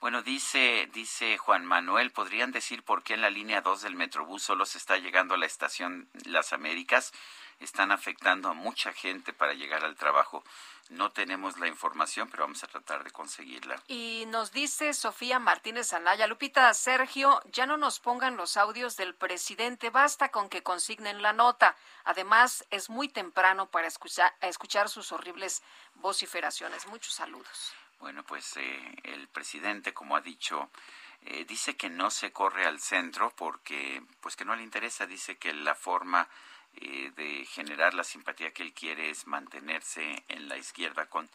Bueno, 0.00 0.20
dice, 0.22 0.90
dice 0.92 1.38
Juan 1.38 1.64
Manuel, 1.64 2.10
¿podrían 2.10 2.50
decir 2.50 2.82
por 2.82 3.04
qué 3.04 3.14
en 3.14 3.22
la 3.22 3.30
línea 3.30 3.60
2 3.60 3.82
del 3.82 3.94
Metrobús 3.94 4.42
solo 4.42 4.66
se 4.66 4.78
está 4.78 4.98
llegando 4.98 5.34
a 5.34 5.38
la 5.38 5.46
estación 5.46 6.08
Las 6.24 6.52
Américas? 6.52 7.12
Están 7.60 7.92
afectando 7.92 8.48
a 8.48 8.52
mucha 8.52 8.92
gente 8.92 9.32
para 9.32 9.54
llegar 9.54 9.84
al 9.84 9.94
trabajo. 9.94 10.42
No 10.90 11.12
tenemos 11.12 11.58
la 11.58 11.66
información, 11.66 12.28
pero 12.28 12.42
vamos 12.42 12.62
a 12.62 12.66
tratar 12.66 13.04
de 13.04 13.10
conseguirla. 13.10 13.82
Y 13.88 14.24
nos 14.28 14.52
dice 14.52 14.92
Sofía 14.92 15.38
Martínez 15.38 15.92
Anaya, 15.94 16.26
Lupita, 16.26 16.72
Sergio, 16.74 17.40
ya 17.52 17.64
no 17.64 17.76
nos 17.78 18.00
pongan 18.00 18.36
los 18.36 18.56
audios 18.56 18.96
del 18.96 19.14
presidente, 19.14 19.88
basta 19.88 20.30
con 20.30 20.50
que 20.50 20.62
consignen 20.62 21.22
la 21.22 21.32
nota. 21.32 21.74
Además, 22.04 22.66
es 22.70 22.90
muy 22.90 23.08
temprano 23.08 23.66
para 23.70 23.88
escuchar, 23.88 24.34
escuchar 24.42 24.90
sus 24.90 25.10
horribles 25.12 25.62
vociferaciones. 25.94 26.86
Muchos 26.86 27.14
saludos. 27.14 27.72
Bueno, 28.00 28.22
pues 28.22 28.56
eh, 28.58 28.96
el 29.04 29.28
presidente, 29.28 29.94
como 29.94 30.16
ha 30.16 30.20
dicho, 30.20 30.70
eh, 31.22 31.46
dice 31.46 31.76
que 31.76 31.88
no 31.88 32.10
se 32.10 32.32
corre 32.32 32.66
al 32.66 32.80
centro 32.80 33.32
porque, 33.34 34.02
pues 34.20 34.36
que 34.36 34.44
no 34.44 34.54
le 34.54 34.62
interesa. 34.62 35.06
Dice 35.06 35.38
que 35.38 35.54
la 35.54 35.74
forma 35.74 36.28
eh, 36.80 37.12
de 37.16 37.44
generar 37.46 37.94
la 37.94 38.04
simpatía 38.04 38.52
que 38.52 38.62
él 38.62 38.72
quiere 38.72 39.10
es 39.10 39.26
mantenerse 39.26 40.22
en 40.28 40.48
la 40.48 40.56
izquierda 40.56 41.06
con 41.06 41.28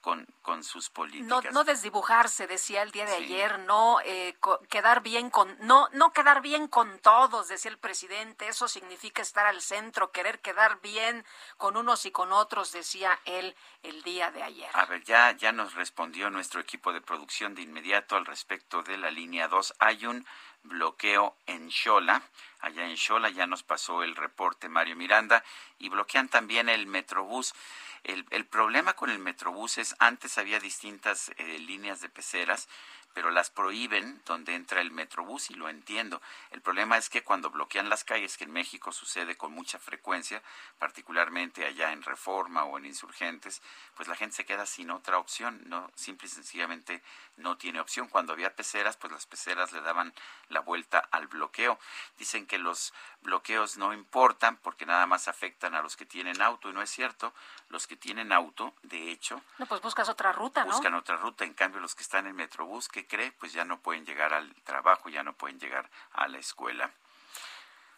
con, 0.00 0.26
con 0.42 0.62
sus 0.62 0.90
No, 0.90 0.94
políticas. 0.94 1.54
no 1.54 1.64
desdibujarse, 1.64 2.46
decía 2.46 2.82
el 2.82 2.90
día 2.90 3.06
de 3.06 3.16
Sí. 3.16 3.24
ayer, 3.24 3.58
no 3.60 4.00
eh, 4.04 4.36
co- 4.38 4.60
quedar 4.68 5.00
bien 5.02 5.30
con, 5.30 5.56
no, 5.60 5.88
no 5.92 6.12
quedar 6.12 6.42
bien 6.42 6.68
con 6.68 6.98
todos, 6.98 7.48
decía 7.48 7.70
el 7.70 7.78
presidente. 7.78 8.46
Eso 8.46 8.68
significa 8.68 9.22
estar 9.22 9.46
al 9.46 9.62
centro, 9.62 10.12
querer 10.12 10.40
quedar 10.40 10.78
bien 10.82 11.24
con 11.56 11.78
unos 11.78 12.04
y 12.04 12.10
con 12.10 12.32
otros, 12.32 12.70
decía 12.70 13.18
él 13.24 13.56
el 13.82 14.02
día 14.02 14.30
de 14.30 14.42
ayer. 14.42 14.68
A 14.74 14.84
ver, 14.84 15.02
ya, 15.04 15.32
ya 15.32 15.52
nos 15.52 15.72
respondió 15.72 16.28
nuestro 16.28 16.60
equipo 16.60 16.92
de 16.92 17.00
producción 17.00 17.54
de 17.54 17.62
inmediato 17.62 18.14
al 18.16 18.26
respecto 18.26 18.82
de 18.82 18.98
la 18.98 19.10
línea 19.10 19.48
2. 19.48 19.72
Hay 19.78 20.04
un 20.04 20.26
bloqueo 20.64 21.36
en 21.46 21.70
Xola. 21.70 22.22
Allá 22.60 22.88
en 22.88 22.96
Xola 22.96 23.30
ya 23.30 23.46
nos 23.46 23.62
pasó 23.62 24.02
el 24.02 24.16
reporte 24.16 24.68
Mario 24.68 24.96
Miranda 24.96 25.44
y 25.78 25.88
bloquean 25.88 26.28
también 26.28 26.68
el 26.68 26.86
Metrobús. 26.86 27.54
El, 28.02 28.26
el 28.30 28.44
problema 28.46 28.94
con 28.94 29.10
el 29.10 29.18
Metrobús 29.18 29.78
es 29.78 29.94
antes 29.98 30.36
había 30.36 30.60
distintas 30.60 31.30
eh, 31.36 31.58
líneas 31.58 32.00
de 32.00 32.08
peceras, 32.08 32.68
pero 33.14 33.30
las 33.30 33.48
prohíben 33.48 34.20
donde 34.26 34.54
entra 34.54 34.80
el 34.80 34.90
Metrobús 34.90 35.50
y 35.50 35.54
lo 35.54 35.68
entiendo. 35.68 36.20
El 36.50 36.60
problema 36.60 36.98
es 36.98 37.08
que 37.08 37.22
cuando 37.22 37.48
bloquean 37.50 37.88
las 37.88 38.04
calles, 38.04 38.36
que 38.36 38.44
en 38.44 38.52
México 38.52 38.92
sucede 38.92 39.36
con 39.36 39.52
mucha 39.52 39.78
frecuencia, 39.78 40.42
particularmente 40.78 41.64
allá 41.64 41.92
en 41.92 42.02
Reforma 42.02 42.64
o 42.64 42.76
en 42.76 42.86
Insurgentes, 42.86 43.62
pues 43.96 44.08
la 44.08 44.16
gente 44.16 44.36
se 44.36 44.44
queda 44.44 44.66
sin 44.66 44.90
otra 44.90 45.18
opción, 45.18 45.62
no 45.66 45.90
simple 45.94 46.26
y 46.26 46.30
sencillamente 46.30 47.02
no 47.36 47.56
tiene 47.56 47.80
opción. 47.80 48.08
Cuando 48.08 48.32
había 48.32 48.54
peceras, 48.54 48.96
pues 48.96 49.12
las 49.12 49.26
peceras 49.26 49.72
le 49.72 49.80
daban 49.80 50.12
la 50.48 50.60
vuelta 50.60 50.98
al 51.10 51.26
bloqueo. 51.28 51.78
Dicen 52.18 52.46
que 52.46 52.58
los 52.58 52.92
bloqueos 53.22 53.76
no 53.76 53.92
importan 53.94 54.56
porque 54.58 54.86
nada 54.86 55.06
más 55.06 55.28
afectan 55.28 55.74
a 55.74 55.82
los 55.82 55.96
que 55.96 56.04
tienen 56.04 56.42
auto 56.42 56.68
y 56.68 56.72
no 56.72 56.82
es 56.82 56.90
cierto. 56.90 57.32
Los 57.68 57.86
que 57.86 57.96
tienen 57.96 58.32
auto, 58.32 58.74
de 58.82 59.10
hecho, 59.10 59.40
No, 59.58 59.66
pues 59.66 59.80
buscas 59.80 60.08
otra 60.08 60.32
ruta, 60.32 60.64
¿no? 60.64 60.72
buscan 60.72 60.94
otra 60.94 61.16
ruta. 61.16 61.44
En 61.44 61.54
cambio, 61.54 61.80
los 61.80 61.94
que 61.94 62.02
están 62.02 62.26
en 62.26 62.36
Metrobús, 62.36 62.88
¿qué 62.88 63.03
cree? 63.06 63.32
Pues 63.32 63.52
ya 63.52 63.64
no 63.64 63.80
pueden 63.80 64.04
llegar 64.04 64.32
al 64.34 64.54
trabajo, 64.64 65.08
ya 65.08 65.22
no 65.22 65.36
pueden 65.36 65.58
llegar 65.58 65.90
a 66.12 66.28
la 66.28 66.38
escuela. 66.38 66.92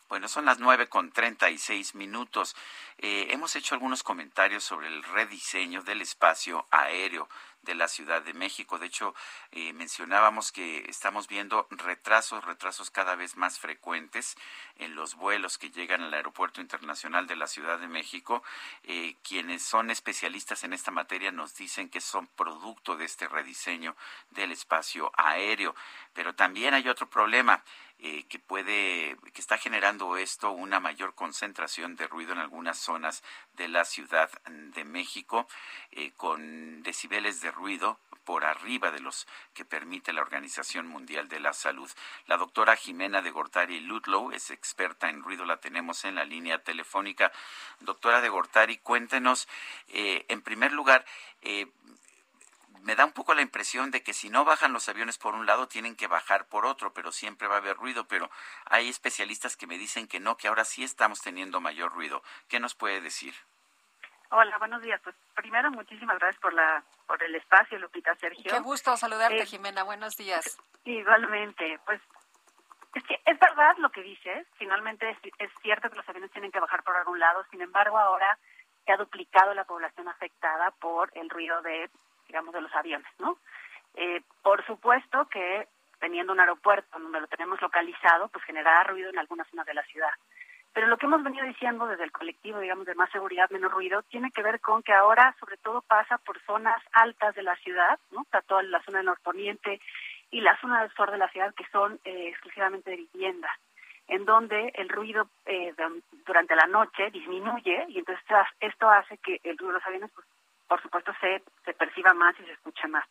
Bueno, 0.09 0.29
son 0.29 0.45
las 0.45 0.61
nueve 0.61 0.89
con 0.89 1.11
treinta 1.11 1.51
y 1.51 1.59
seis 1.59 1.97
minutos. 1.97 2.55
Eh, 2.99 3.27
hemos 3.31 3.57
hecho 3.57 3.75
algunos 3.75 4.05
comentarios 4.05 4.63
sobre 4.63 4.87
el 4.87 5.03
rediseño 5.03 5.83
del 5.83 6.01
espacio 6.01 6.65
aéreo 6.71 7.29
de 7.63 7.75
la 7.75 7.89
Ciudad 7.89 8.23
de 8.23 8.33
México. 8.33 8.79
De 8.79 8.87
hecho, 8.87 9.17
eh, 9.51 9.73
mencionábamos 9.73 10.53
que 10.53 10.89
estamos 10.89 11.27
viendo 11.27 11.67
retrasos, 11.71 12.45
retrasos 12.45 12.93
cada 12.93 13.17
vez 13.17 13.37
más 13.37 13.59
frecuentes 13.59 14.37
en 14.77 14.95
los 14.95 15.17
vuelos 15.17 15.59
que 15.59 15.71
llegan 15.71 16.03
al 16.03 16.15
Aeropuerto 16.15 16.61
Internacional 16.61 17.27
de 17.27 17.35
la 17.35 17.49
Ciudad 17.49 17.81
de 17.81 17.89
México. 17.89 18.45
Eh, 18.85 19.17
quienes 19.25 19.65
son 19.65 19.91
especialistas 19.91 20.63
en 20.63 20.73
esta 20.73 20.93
materia 20.93 21.33
nos 21.33 21.57
dicen 21.57 21.89
que 21.89 22.01
son 22.01 22.29
producto 22.29 22.97
de 22.97 23.07
este 23.07 23.27
rediseño 23.27 23.97
del 24.31 24.53
espacio 24.53 25.11
aéreo. 25.17 25.75
Pero 26.15 26.37
también 26.37 26.75
hay 26.75 26.89
otro 26.89 27.11
problema. 27.11 27.65
Eh, 27.99 28.27
que 28.29 28.39
puede, 28.39 29.17
que 29.33 29.41
está 29.41 29.57
generando 29.57 30.19
esto 30.19 30.51
una 30.51 30.81
mayor 30.81 31.15
concentración 31.15 31.97
de 31.97 32.07
ruido 32.07 32.35
en 32.35 32.39
algunas 32.39 32.79
zonas 32.79 33.23
de 33.55 33.69
la 33.69 33.87
Ciudad 33.87 34.31
de 34.45 34.85
México, 34.85 35.49
eh, 35.93 36.13
con 36.15 36.83
decibeles 36.83 37.41
de 37.41 37.51
ruido 37.51 37.99
por 38.25 38.45
arriba 38.45 38.91
de 38.91 39.01
los 39.01 39.27
que 39.55 39.65
permite 39.65 40.13
la 40.13 40.21
Organización 40.21 40.87
Mundial 40.87 41.29
de 41.29 41.41
la 41.41 41.55
Salud. 41.55 41.91
La 42.27 42.37
doctora 42.37 42.77
Jimena 42.77 43.23
de 43.23 43.31
Gortari 43.31 43.81
Ludlow 43.81 44.31
es 44.31 44.51
experta 44.51 45.09
en 45.09 45.23
ruido, 45.23 45.47
la 45.47 45.61
tenemos 45.61 46.05
en 46.05 46.17
la 46.17 46.25
línea 46.27 46.63
telefónica. 46.63 47.33
Doctora 47.81 48.21
de 48.21 48.29
Gortari, 48.29 48.77
cuéntenos, 48.77 49.49
eh, 49.89 50.27
en 50.29 50.43
primer 50.43 50.73
lugar, 50.73 51.07
me 52.87 52.95
da 52.95 53.05
un 53.05 53.13
poco 53.13 53.35
la 53.35 53.43
impresión 53.43 53.91
de 53.91 54.05
que 54.05 54.15
si 54.15 54.31
no 54.31 54.45
bajan 54.45 54.73
los 54.73 54.89
aviones 54.89 55.19
por 55.19 55.35
un 55.35 55.45
lado, 55.45 55.67
tienen 55.67 55.97
que 55.97 56.07
bajar 56.07 56.47
por 56.47 56.65
otro, 56.65 56.93
pero 56.93 57.11
siempre 57.11 57.49
va 57.49 57.57
a 57.57 57.59
haber 57.59 57.77
ruido. 57.77 58.07
Pero 58.07 58.31
hay 58.65 58.89
especialistas 58.89 59.57
que 59.57 59.67
me 59.67 59.77
dicen 59.77 60.07
que 60.07 60.21
no, 60.21 60.37
que 60.37 60.47
ahora 60.47 60.65
sí 60.65 60.85
estamos 60.85 61.21
teniendo 61.21 61.61
mayor 61.61 61.93
ruido. 61.93 62.23
¿Qué 62.49 62.61
nos 62.61 62.77
puede 62.77 63.01
decir? 63.01 63.35
Hola, 64.31 64.57
buenos 64.59 64.83
días. 64.83 65.01
Pues 65.03 65.17
primero, 65.35 65.69
muchísimas 65.73 66.17
gracias 66.21 66.41
por 66.41 66.55
la 66.55 66.85
por 67.09 67.21
el 67.23 67.35
espacio, 67.35 67.77
Lupita, 67.79 68.15
Sergio. 68.17 68.53
Qué 68.53 68.61
gusto 68.61 68.97
saludarte, 68.97 69.43
eh, 69.43 69.47
Jimena. 69.47 69.83
Buenos 69.83 70.17
días. 70.17 70.57
Igualmente, 70.85 71.81
pues 71.85 72.01
es 72.95 73.03
que 73.03 73.21
es 73.25 73.39
verdad 73.41 73.77
lo 73.79 73.91
que 73.91 74.03
dices. 74.03 74.47
Finalmente 74.59 75.11
es, 75.11 75.19
es 75.39 75.51
cierto 75.61 75.91
que 75.91 75.97
los 75.97 76.09
aviones 76.09 76.31
tienen 76.31 76.53
que 76.53 76.61
bajar 76.61 76.85
por 76.85 76.97
algún 76.97 77.19
lado. 77.19 77.45
Sin 77.51 77.63
embargo, 77.63 77.99
ahora 77.99 78.39
se 78.85 78.93
ha 78.93 78.97
duplicado 78.97 79.55
la 79.55 79.65
población 79.65 80.07
afectada 80.07 80.71
por 80.81 81.11
el 81.15 81.29
ruido 81.29 81.61
de 81.63 81.91
digamos, 82.27 82.55
de 82.55 82.61
los 82.61 82.75
aviones, 82.75 83.09
¿no? 83.19 83.39
Eh, 83.95 84.23
por 84.43 84.65
supuesto 84.67 85.27
que 85.29 85.67
teniendo 85.99 86.33
un 86.33 86.41
aeropuerto 86.41 86.99
donde 86.99 87.21
lo 87.21 87.27
tenemos 87.27 87.61
localizado, 87.61 88.29
pues 88.29 88.45
generará 88.45 88.85
ruido 88.85 89.11
en 89.11 89.19
algunas 89.19 89.49
zonas 89.49 89.67
de 89.67 89.75
la 89.75 89.83
ciudad. 89.85 90.11
Pero 90.77 90.89
lo 90.89 90.99
que 90.99 91.07
hemos 91.07 91.23
venido 91.23 91.47
diciendo 91.47 91.87
desde 91.87 92.05
el 92.05 92.13
colectivo, 92.13 92.61
digamos, 92.61 92.85
de 92.85 92.95
más 92.95 93.11
seguridad, 93.11 93.49
menos 93.49 93.73
ruido, 93.73 94.03
tiene 94.03 94.31
que 94.31 94.43
ver 94.43 94.61
con 94.61 94.83
que 94.83 94.93
ahora 94.93 95.35
sobre 95.41 95.57
todo 95.57 95.81
pasa 95.81 96.19
por 96.19 96.39
zonas 96.43 96.83
altas 96.93 97.35
de 97.35 97.43
la 97.43 97.57
ciudad, 97.57 97.99
¿no? 98.11 98.23
Está 98.23 98.43
toda 98.43 98.63
la 98.63 98.83
zona 98.83 98.99
del 98.99 99.07
norponiente 99.07 99.81
y 100.31 100.43
la 100.43 100.55
zona 100.61 100.83
del 100.83 100.93
sur 100.93 101.11
de 101.11 101.17
la 101.17 101.31
ciudad 101.31 101.55
que 101.55 101.65
son 101.73 101.99
eh, 102.05 102.29
exclusivamente 102.29 102.91
de 102.91 103.09
vivienda, 103.11 103.51
en 104.09 104.27
donde 104.27 104.71
el 104.75 104.91
ruido 104.91 105.31
eh, 105.47 105.75
durante 106.27 106.55
la 106.55 106.67
noche 106.67 107.11
disminuye 107.11 107.87
y 107.89 107.99
entonces 107.99 108.23
esto 108.61 108.91
hace 108.91 109.17
que 109.17 109.41
el 109.45 109.57
ruido 109.57 109.73
de 109.73 109.79
los 109.79 109.87
aviones 109.87 110.11
pues, 110.13 110.27
por 110.69 110.83
supuesto 110.83 111.13
se, 111.21 111.43
se 111.65 111.75
perciba 111.75 112.13
más 112.15 112.39
y 112.41 112.45
se 112.45 112.53
escucha 112.53 112.89
más. 112.89 113.07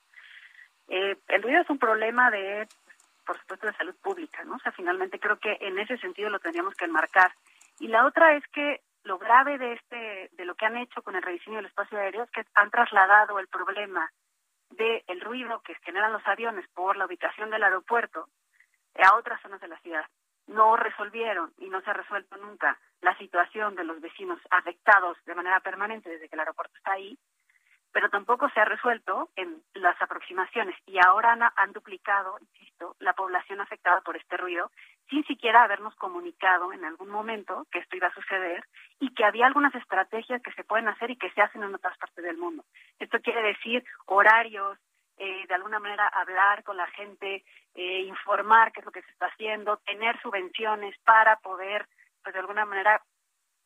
Eh, 0.88 1.18
el 1.28 1.44
ruido 1.44 1.62
es 1.62 1.70
un 1.70 1.80
problema 1.80 2.30
de, 2.30 2.68
por 3.26 3.40
supuesto, 3.40 3.68
de 3.68 3.74
salud 3.74 3.96
pública, 4.02 4.44
¿no? 4.44 4.56
O 4.56 4.60
sea, 4.60 4.72
finalmente 4.72 5.20
creo 5.20 5.40
que 5.40 5.58
en 5.62 5.80
ese 5.80 5.98
sentido 5.98 6.30
lo 6.30 6.40
tendríamos 6.40 6.76
que 6.76 6.86
enmarcar. 6.86 7.34
Y 7.80 7.88
la 7.88 8.06
otra 8.06 8.36
es 8.36 8.48
que 8.50 8.82
lo 9.04 9.18
grave 9.18 9.58
de 9.58 9.74
este, 9.74 10.30
de 10.34 10.46
lo 10.46 10.56
que 10.56 10.66
han 10.66 10.78
hecho 10.78 11.02
con 11.02 11.16
el 11.16 11.22
rediseño 11.22 11.58
del 11.58 11.68
espacio 11.68 11.98
aéreo 11.98 12.24
es 12.24 12.32
que 12.32 12.46
han 12.56 12.72
trasladado 12.72 13.40
el 13.40 13.48
problema 13.48 14.12
del 14.72 15.04
el 15.08 15.22
ruido 15.22 15.62
que 15.62 15.76
generan 15.84 16.14
los 16.14 16.26
aviones 16.26 16.68
por 16.70 16.98
la 16.98 17.06
ubicación 17.06 17.50
del 17.50 17.64
aeropuerto 17.64 18.28
a 18.96 19.16
otras 19.16 19.42
zonas 19.42 19.62
de 19.62 19.68
la 19.68 19.80
ciudad. 19.80 20.06
No 20.48 20.76
resolvieron 20.76 21.54
y 21.58 21.70
no 21.70 21.82
se 21.82 21.90
ha 21.90 21.94
resuelto 21.94 22.38
nunca 22.38 22.80
la 23.02 23.18
situación 23.18 23.76
de 23.76 23.84
los 23.84 24.00
vecinos 24.00 24.40
afectados 24.50 25.18
de 25.26 25.36
manera 25.36 25.60
permanente 25.60 26.10
desde 26.10 26.28
que 26.30 26.36
el 26.36 26.40
aeropuerto 26.40 26.76
está 26.78 26.94
ahí 26.94 27.18
pero 27.96 28.10
tampoco 28.10 28.50
se 28.50 28.60
ha 28.60 28.66
resuelto 28.66 29.30
en 29.38 29.64
las 29.74 29.96
aproximaciones 30.02 30.76
y 30.86 30.98
ahora 30.98 31.54
han, 31.56 31.72
duplicado, 31.72 32.36
insisto, 32.42 32.98
la 33.00 33.14
población 33.14 33.62
afectada 33.62 34.02
por 34.02 34.18
este 34.18 34.36
ruido 34.36 34.70
sin 35.10 35.24
siquiera 35.24 35.64
habernos 35.64 35.96
comunicado 35.96 36.74
en 36.74 36.84
algún 36.84 37.08
momento 37.08 37.66
que 37.72 37.80
esto 37.80 37.96
iba 37.96 38.08
a 38.08 38.14
suceder 38.14 38.66
y 39.00 39.14
que 39.14 39.24
había 39.24 39.48
algunas 39.48 39.74
estrategias 39.76 40.42
que 40.42 40.52
se 40.52 40.66
pueden 40.66 40.90
hacer 40.90 41.10
y 41.10 41.16
que 41.16 41.32
se 41.32 41.42
hacen 41.42 41.64
en 41.64 41.74
otras 41.74 41.98
partes 41.98 42.22
del 42.22 42.36
mundo. 42.36 42.66
Esto 43.00 43.22
quiere 43.22 43.42
decir 43.42 43.82
horarios, 44.08 44.78
eh, 45.16 45.46
de 45.48 45.56
alguna 45.56 45.80
manera 45.80 46.06
hablar 46.10 46.66
con 46.66 46.76
la 46.76 46.88
gente, 46.88 47.46
eh, 47.76 48.02
informar 48.02 48.74
qué 48.74 48.82
es 48.82 48.86
lo 48.86 48.92
que 48.92 49.04
se 49.04 49.12
está 49.12 49.28
haciendo, 49.28 49.78
tener 49.86 50.20
subvenciones 50.22 50.98
para 51.06 51.38
poder, 51.38 51.88
pues 52.22 52.34
de 52.34 52.42
alguna 52.42 52.66
manera, 52.66 53.02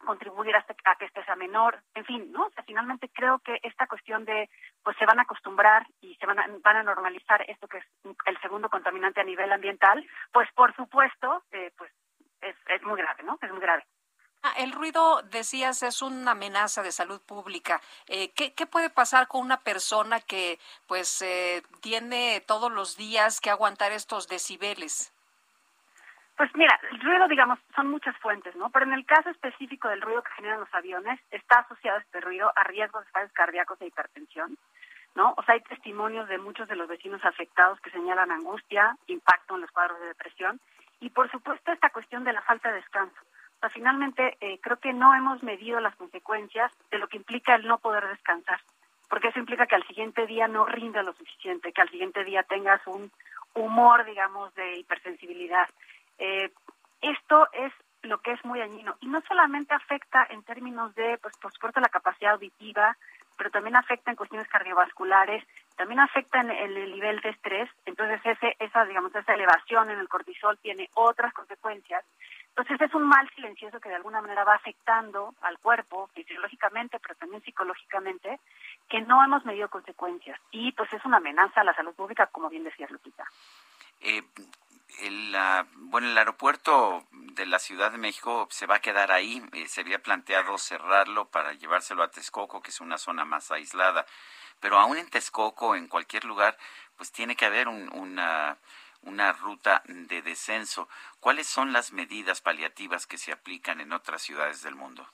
contribuir 0.06 0.56
a, 0.56 0.64
que 0.96 1.06
este 1.06 1.24
sea 1.26 1.36
menor, 1.36 1.82
en 1.94 2.06
fin, 2.06 2.32
¿no? 2.32 2.48
O 2.48 2.50
sea, 2.52 2.64
finalmente 2.64 3.10
creo 3.10 3.40
que 3.40 3.60
esta 3.64 3.88
cuestión 3.88 4.26
de, 4.26 4.50
pues 4.84 4.98
se 4.98 5.06
van 5.06 5.20
a 5.20 5.24
acostumbrar 5.24 5.86
y 6.02 6.16
se 6.16 6.26
van 6.26 6.40
a, 6.40 6.46
van 6.64 6.78
a 6.78 6.84
normalizar 6.84 7.44
esto 7.50 7.68
que 7.68 7.78
es 7.78 7.86
el 8.26 8.40
segundo 8.42 8.70
contaminante 8.70 9.22
a 9.22 9.26
nivel 9.26 9.52
ambiental, 9.52 10.06
pues 10.32 10.50
por 10.54 10.76
supuesto, 10.76 11.44
eh, 11.52 11.72
pues 11.78 11.92
es, 12.42 12.56
es 12.68 12.84
muy 12.84 12.98
grave, 13.00 13.24
¿no? 13.24 13.38
Es 13.42 13.52
muy 13.52 13.62
grave. 13.62 13.86
Ah, 14.42 14.54
el 14.58 14.72
ruido, 14.72 15.22
decías, 15.24 15.84
es 15.84 16.02
una 16.02 16.32
amenaza 16.32 16.82
de 16.82 16.94
salud 16.94 17.22
pública. 17.22 17.82
Eh, 18.08 18.32
¿qué, 18.32 18.54
¿qué, 18.54 18.66
puede 18.66 18.90
pasar 18.90 19.28
con 19.28 19.42
una 19.42 19.60
persona 19.60 20.22
que 20.22 20.60
pues 20.88 21.22
eh, 21.22 21.62
tiene 21.82 22.42
todos 22.48 22.72
los 22.72 22.96
días 22.96 23.42
que 23.42 23.50
aguantar 23.50 23.92
estos 23.92 24.30
decibeles? 24.30 25.14
Pues 26.40 26.56
mira, 26.56 26.80
el 26.90 27.02
ruido, 27.02 27.28
digamos, 27.28 27.60
son 27.76 27.90
muchas 27.92 28.16
fuentes, 28.16 28.56
¿no? 28.56 28.70
Pero 28.70 28.86
en 28.86 28.94
el 28.94 29.06
caso 29.06 29.30
específico 29.30 29.90
del 29.90 30.00
ruido 30.00 30.24
que 30.24 30.32
generan 30.38 30.62
los 30.62 30.74
aviones, 30.74 31.20
está 31.32 31.60
asociado 31.60 32.00
este 32.00 32.22
ruido 32.22 32.50
a 32.56 32.64
riesgos 32.64 33.04
de 33.04 33.12
fallos 33.12 33.34
cardíacos 33.34 33.82
e 33.82 33.88
hipertensión, 33.88 34.58
¿no? 35.16 35.34
O 35.36 35.44
sea, 35.44 35.56
hay 35.56 35.62
testimonios 35.64 36.30
de 36.30 36.38
muchos 36.38 36.70
de 36.70 36.78
los 36.78 36.88
vecinos 36.88 37.26
afectados 37.26 37.82
que 37.82 37.90
señalan 37.90 38.32
angustia, 38.32 38.96
impacto 39.08 39.56
en 39.56 39.62
los 39.64 39.72
cuadros 39.72 40.00
de 40.00 40.06
depresión 40.06 40.62
y, 41.02 41.10
por 41.10 41.30
supuesto, 41.30 41.74
esta 41.74 41.90
cuestión 41.90 42.24
de 42.24 42.32
la 42.32 42.42
falta 42.44 42.70
de 42.70 42.76
descanso. 42.76 43.20
O 43.58 43.60
sea, 43.60 43.70
finalmente, 43.72 44.38
eh, 44.40 44.62
creo 44.62 44.78
que 44.78 44.94
no 44.94 45.14
hemos 45.14 45.44
medido 45.44 45.82
las 45.82 45.98
consecuencias 45.98 46.72
de 46.90 47.00
lo 47.00 47.10
que 47.10 47.18
implica 47.18 47.56
el 47.56 47.68
no 47.68 47.80
poder 47.80 48.08
descansar, 48.08 48.62
porque 49.10 49.28
eso 49.28 49.40
implica 49.40 49.68
que 49.68 49.76
al 49.76 49.86
siguiente 49.88 50.26
día 50.26 50.48
no 50.48 50.64
rinda 50.64 51.04
lo 51.04 51.12
suficiente, 51.12 51.74
que 51.74 51.82
al 51.82 51.90
siguiente 51.90 52.24
día 52.24 52.44
tengas 52.44 52.80
un 52.88 53.12
humor, 53.56 54.06
digamos, 54.06 54.56
de 54.56 54.78
hipersensibilidad 54.78 55.68
eh, 56.20 56.52
esto 57.02 57.48
es 57.54 57.74
lo 58.04 58.20
que 58.22 58.32
es 58.32 58.46
muy 58.46 58.60
dañino 58.60 58.96
y 59.02 59.08
no 59.08 59.22
solamente 59.28 59.74
afecta 59.74 60.26
en 60.30 60.44
términos 60.44 60.94
de, 60.96 61.18
pues 61.18 61.36
por 61.38 61.52
supuesto, 61.52 61.80
la 61.80 61.90
capacidad 61.90 62.34
auditiva, 62.34 62.96
pero 63.38 63.52
también 63.52 63.76
afecta 63.76 64.12
en 64.12 64.18
cuestiones 64.18 64.48
cardiovasculares, 64.50 65.44
también 65.78 66.02
afecta 66.02 66.42
en, 66.42 66.52
el 66.52 66.92
nivel 66.92 67.22
de 67.22 67.30
estrés, 67.30 67.70
entonces 67.86 68.20
ese, 68.26 68.56
esa, 68.60 68.86
digamos, 68.86 69.16
esa 69.16 69.34
elevación 69.34 69.90
en 69.90 70.00
el 70.00 70.10
cortisol 70.10 70.58
tiene 70.60 70.90
otras 70.94 71.34
consecuencias. 71.34 72.04
Entonces 72.50 72.82
es 72.82 72.94
un 72.94 73.04
mal 73.04 73.30
silencioso 73.36 73.80
que 73.80 73.88
de 73.88 73.96
alguna 73.96 74.22
manera 74.22 74.44
va 74.44 74.56
afectando 74.56 75.34
al 75.42 75.58
cuerpo 75.60 76.10
fisiológicamente, 76.14 77.00
pero 77.00 77.16
también 77.16 77.42
psicológicamente, 77.44 78.42
que 78.90 79.00
no 79.02 79.24
hemos 79.24 79.46
medido 79.46 79.70
consecuencias. 79.70 80.38
Y 80.52 80.74
pues 80.74 80.92
es 80.92 81.06
una 81.06 81.18
amenaza 81.18 81.62
a 81.62 81.64
la 81.64 81.74
salud 81.74 81.94
pública, 81.94 82.28
como 82.28 82.50
bien 82.50 82.66
decía 82.66 82.88
Lupita. 82.90 83.24
Eh, 84.02 84.22
el, 85.00 85.36
bueno, 85.76 86.08
el 86.08 86.18
aeropuerto 86.18 87.06
de 87.12 87.46
la 87.46 87.60
Ciudad 87.60 87.92
de 87.92 87.98
México 87.98 88.48
se 88.50 88.66
va 88.66 88.76
a 88.76 88.82
quedar 88.82 89.12
ahí. 89.12 89.42
Eh, 89.54 89.68
se 89.68 89.82
había 89.82 90.02
planteado 90.02 90.58
cerrarlo 90.58 91.26
para 91.26 91.54
llevárselo 91.54 92.04
a 92.04 92.12
Texcoco, 92.12 92.62
que 92.62 92.72
es 92.72 92.82
una 92.82 92.98
zona 92.98 93.26
más 93.26 93.52
aislada. 93.52 94.06
Pero 94.60 94.78
aún 94.78 94.98
en 94.98 95.10
Texcoco, 95.10 95.76
en 95.76 95.88
cualquier 95.88 96.26
lugar, 96.26 96.58
pues 96.98 97.12
tiene 97.12 97.36
que 97.36 97.46
haber 97.46 97.68
una, 97.68 98.58
una 99.04 99.32
ruta 99.34 99.82
de 99.86 100.22
descenso. 100.22 100.90
¿Cuáles 101.20 101.48
son 101.48 101.72
las 101.72 101.94
medidas 101.94 102.42
paliativas 102.42 103.08
que 103.08 103.18
se 103.18 103.32
aplican 103.32 103.80
en 103.80 103.94
otras 103.94 104.22
ciudades 104.22 104.62
del 104.64 104.76
mundo? 104.76 105.08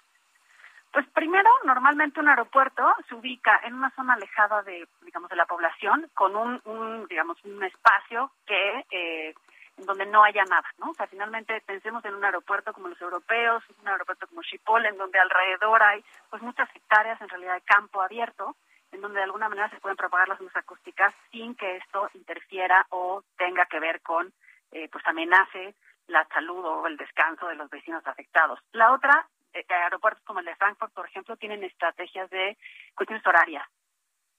Pues 0.91 1.05
primero, 1.09 1.49
normalmente 1.65 2.21
un 2.21 2.29
aeropuerto 2.29 2.81
se 3.09 3.15
ubica 3.15 3.59
en 3.65 3.73
una 3.73 3.91
zona 3.91 4.13
alejada 4.13 4.63
de, 4.63 4.87
digamos, 5.01 5.29
de 5.29 5.35
la 5.35 5.45
población, 5.45 6.09
con 6.13 6.37
un, 6.37 6.61
un 6.63 7.05
digamos, 7.07 7.37
un 7.43 7.61
espacio 7.65 8.31
que 8.47 8.85
eh, 8.89 9.35
en 9.77 9.85
donde 9.85 10.05
no 10.05 10.23
haya 10.23 10.43
nada, 10.45 10.67
¿no? 10.77 10.91
O 10.91 10.93
sea, 10.93 11.07
finalmente 11.07 11.61
pensemos 11.65 12.03
en 12.05 12.15
un 12.15 12.23
aeropuerto 12.23 12.73
como 12.73 12.87
los 12.87 13.01
europeos, 13.01 13.63
un 13.81 13.87
aeropuerto 13.87 14.27
como 14.27 14.41
Schiphol, 14.43 14.85
en 14.85 14.97
donde 14.97 15.19
alrededor 15.19 15.83
hay 15.83 16.03
pues 16.29 16.41
muchas 16.41 16.69
hectáreas 16.75 17.19
en 17.21 17.29
realidad 17.29 17.55
de 17.55 17.61
campo 17.61 18.01
abierto, 18.01 18.55
en 18.91 19.01
donde 19.01 19.17
de 19.17 19.25
alguna 19.25 19.49
manera 19.49 19.69
se 19.69 19.79
pueden 19.79 19.97
propagar 19.97 20.29
las 20.29 20.39
ondas 20.39 20.55
acústicas 20.55 21.13
sin 21.31 21.55
que 21.55 21.77
esto 21.77 22.09
interfiera 22.13 22.85
o 22.89 23.23
tenga 23.37 23.65
que 23.65 23.79
ver 23.79 24.01
con, 24.01 24.31
eh, 24.71 24.87
pues 24.89 25.05
amenace 25.07 25.75
la 26.07 26.25
salud 26.27 26.63
o 26.63 26.87
el 26.87 26.97
descanso 26.97 27.47
de 27.47 27.55
los 27.55 27.69
vecinos 27.69 28.05
afectados. 28.07 28.59
La 28.71 28.93
otra, 28.93 29.27
eh, 29.53 29.65
aeropuertos 29.69 30.23
como 30.23 30.39
el 30.39 30.45
de 30.45 30.55
Frankfurt, 30.55 30.93
por 30.93 31.07
ejemplo, 31.07 31.35
tienen 31.35 31.63
estrategias 31.63 32.29
de 32.29 32.57
cuestiones 32.95 33.25
horarias, 33.25 33.67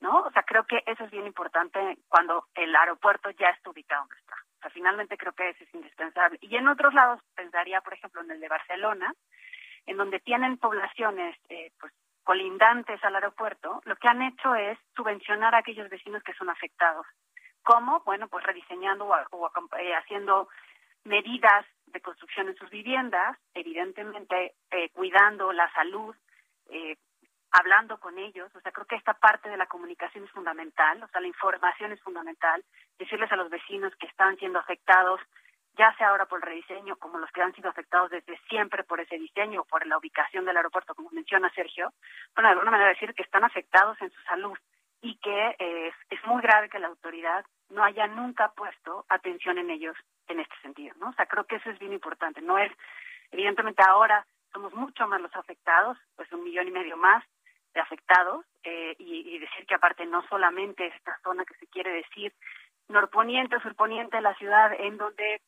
¿no? 0.01 0.21
O 0.21 0.31
sea, 0.31 0.43
creo 0.43 0.65
que 0.65 0.83
eso 0.87 1.05
es 1.05 1.11
bien 1.11 1.27
importante 1.27 1.99
cuando 2.09 2.47
el 2.55 2.75
aeropuerto 2.75 3.31
ya 3.31 3.49
está 3.49 3.71
ubicado 3.71 4.03
donde 4.03 4.17
está. 4.17 4.46
Finalmente 4.73 5.17
creo 5.17 5.33
que 5.33 5.51
eso 5.51 5.65
es 5.65 5.75
indispensable. 5.75 6.39
Y 6.41 6.57
en 6.57 6.69
otros 6.69 6.93
lados 6.93 7.21
pensaría, 7.35 7.81
por 7.81 7.95
ejemplo, 7.95 8.23
en 8.23 8.31
el 8.31 8.41
de 8.41 8.49
Barcelona, 8.49 9.15
en 9.87 9.97
donde 9.97 10.19
tienen 10.21 10.59
poblaciones 10.59 11.37
eh, 11.49 11.71
pues, 11.79 11.93
colindantes 12.25 13.03
al 13.05 13.15
aeropuerto, 13.15 13.81
lo 13.85 13.97
que 13.97 14.09
han 14.09 14.23
hecho 14.23 14.55
es 14.55 14.79
subvencionar 14.97 15.55
a 15.55 15.59
aquellos 15.59 15.89
vecinos 15.89 16.23
que 16.25 16.35
son 16.35 16.51
afectados. 16.51 17.07
¿Cómo? 17.63 18.01
Bueno, 18.05 18.29
pues 18.29 18.45
rediseñando 18.45 19.07
o, 19.07 19.15
o 19.31 19.51
eh, 19.79 19.95
haciendo 19.95 20.49
medidas 21.05 21.65
de 21.87 22.01
construcción 22.01 22.49
en 22.49 22.57
sus 22.57 22.69
viviendas, 22.71 23.39
evidentemente 23.55 24.55
eh, 24.71 24.91
cuidando 24.91 25.53
la 25.53 25.73
salud, 25.73 26.15
eh, 26.69 26.97
hablando 27.59 27.99
con 27.99 28.19
ellos. 28.19 28.51
O 28.55 28.61
sea, 28.61 28.73
creo 28.73 28.87
que 28.87 28.97
esta 28.97 29.15
parte 29.15 29.49
de 29.49 29.57
la 29.57 29.67
comunicación 29.67 30.25
es 30.25 30.31
fundamental, 30.31 31.03
o 31.03 31.09
sea, 31.09 31.21
la 31.21 31.27
información 31.29 31.93
es 31.93 32.01
fundamental, 32.03 32.65
decirles 32.99 33.31
a 33.33 33.37
los 33.37 33.51
vecinos 33.51 33.95
que 33.97 34.07
están 34.07 34.37
siendo 34.37 34.59
afectados, 34.59 35.21
ya 35.79 35.95
sea 35.97 36.09
ahora 36.09 36.27
por 36.27 36.39
el 36.39 36.43
rediseño, 36.43 36.97
como 36.97 37.19
los 37.19 37.31
que 37.31 37.43
han 37.43 37.55
sido 37.55 37.69
afectados 37.69 38.11
desde 38.11 38.39
siempre 38.49 38.85
por 38.85 39.01
ese 39.01 39.19
diseño, 39.19 39.65
por 39.65 39.87
la 39.87 39.99
ubicación 39.99 40.45
del 40.45 40.57
aeropuerto, 40.57 40.95
como 40.95 41.11
menciona 41.11 41.51
Sergio, 41.51 41.93
bueno, 42.35 42.49
de 42.49 42.53
alguna 42.53 42.71
manera 42.71 42.91
decir 42.91 43.15
que 43.15 43.23
están 43.23 43.45
afectados 43.45 44.01
en 44.01 44.11
su 44.11 44.21
salud 44.23 44.57
y 45.03 45.17
que 45.19 45.57
eh, 45.59 45.93
es 46.11 46.25
muy 46.25 46.43
grave 46.43 46.71
que 46.71 46.79
la 46.79 46.89
autoridad 46.89 47.45
no 47.69 47.85
haya 47.85 48.07
nunca 48.07 48.53
puesto 48.53 49.05
atención 49.09 49.59
en 49.59 49.71
ellos 49.71 49.97
en 50.29 50.41
este 50.41 50.55
sentido, 50.63 50.95
¿no? 50.99 51.11
O 51.11 51.13
sea, 51.13 51.27
creo 51.27 51.45
que 51.45 51.57
eso 51.57 51.71
es 51.71 51.79
bien 51.79 51.93
importante. 51.93 52.41
No 52.41 52.59
es, 52.59 52.73
evidentemente 53.31 53.83
ahora 53.87 54.27
somos 54.53 54.73
mucho 54.73 55.07
más 55.07 55.21
los 55.21 55.35
afectados, 55.37 55.99
pues 56.17 56.33
un 56.33 56.43
millón 56.43 56.69
y 56.69 56.71
medio 56.71 56.97
más 56.97 57.23
afectados, 57.81 58.45
eh, 58.63 58.95
y, 58.99 59.39
decir 59.39 59.67
que 59.67 59.75
aparte 59.75 60.07
no 60.07 60.27
solamente 60.29 60.87
esta 60.87 61.19
zona 61.23 61.45
que 61.45 61.55
se 61.55 61.67
quiere 61.67 61.93
decir 61.93 62.33
norponiente 62.89 63.57
o 63.57 63.61
surponiente 63.61 64.17
de 64.17 64.23
la 64.23 64.35
ciudad, 64.35 64.73
en 64.79 64.97
donde 64.97 65.41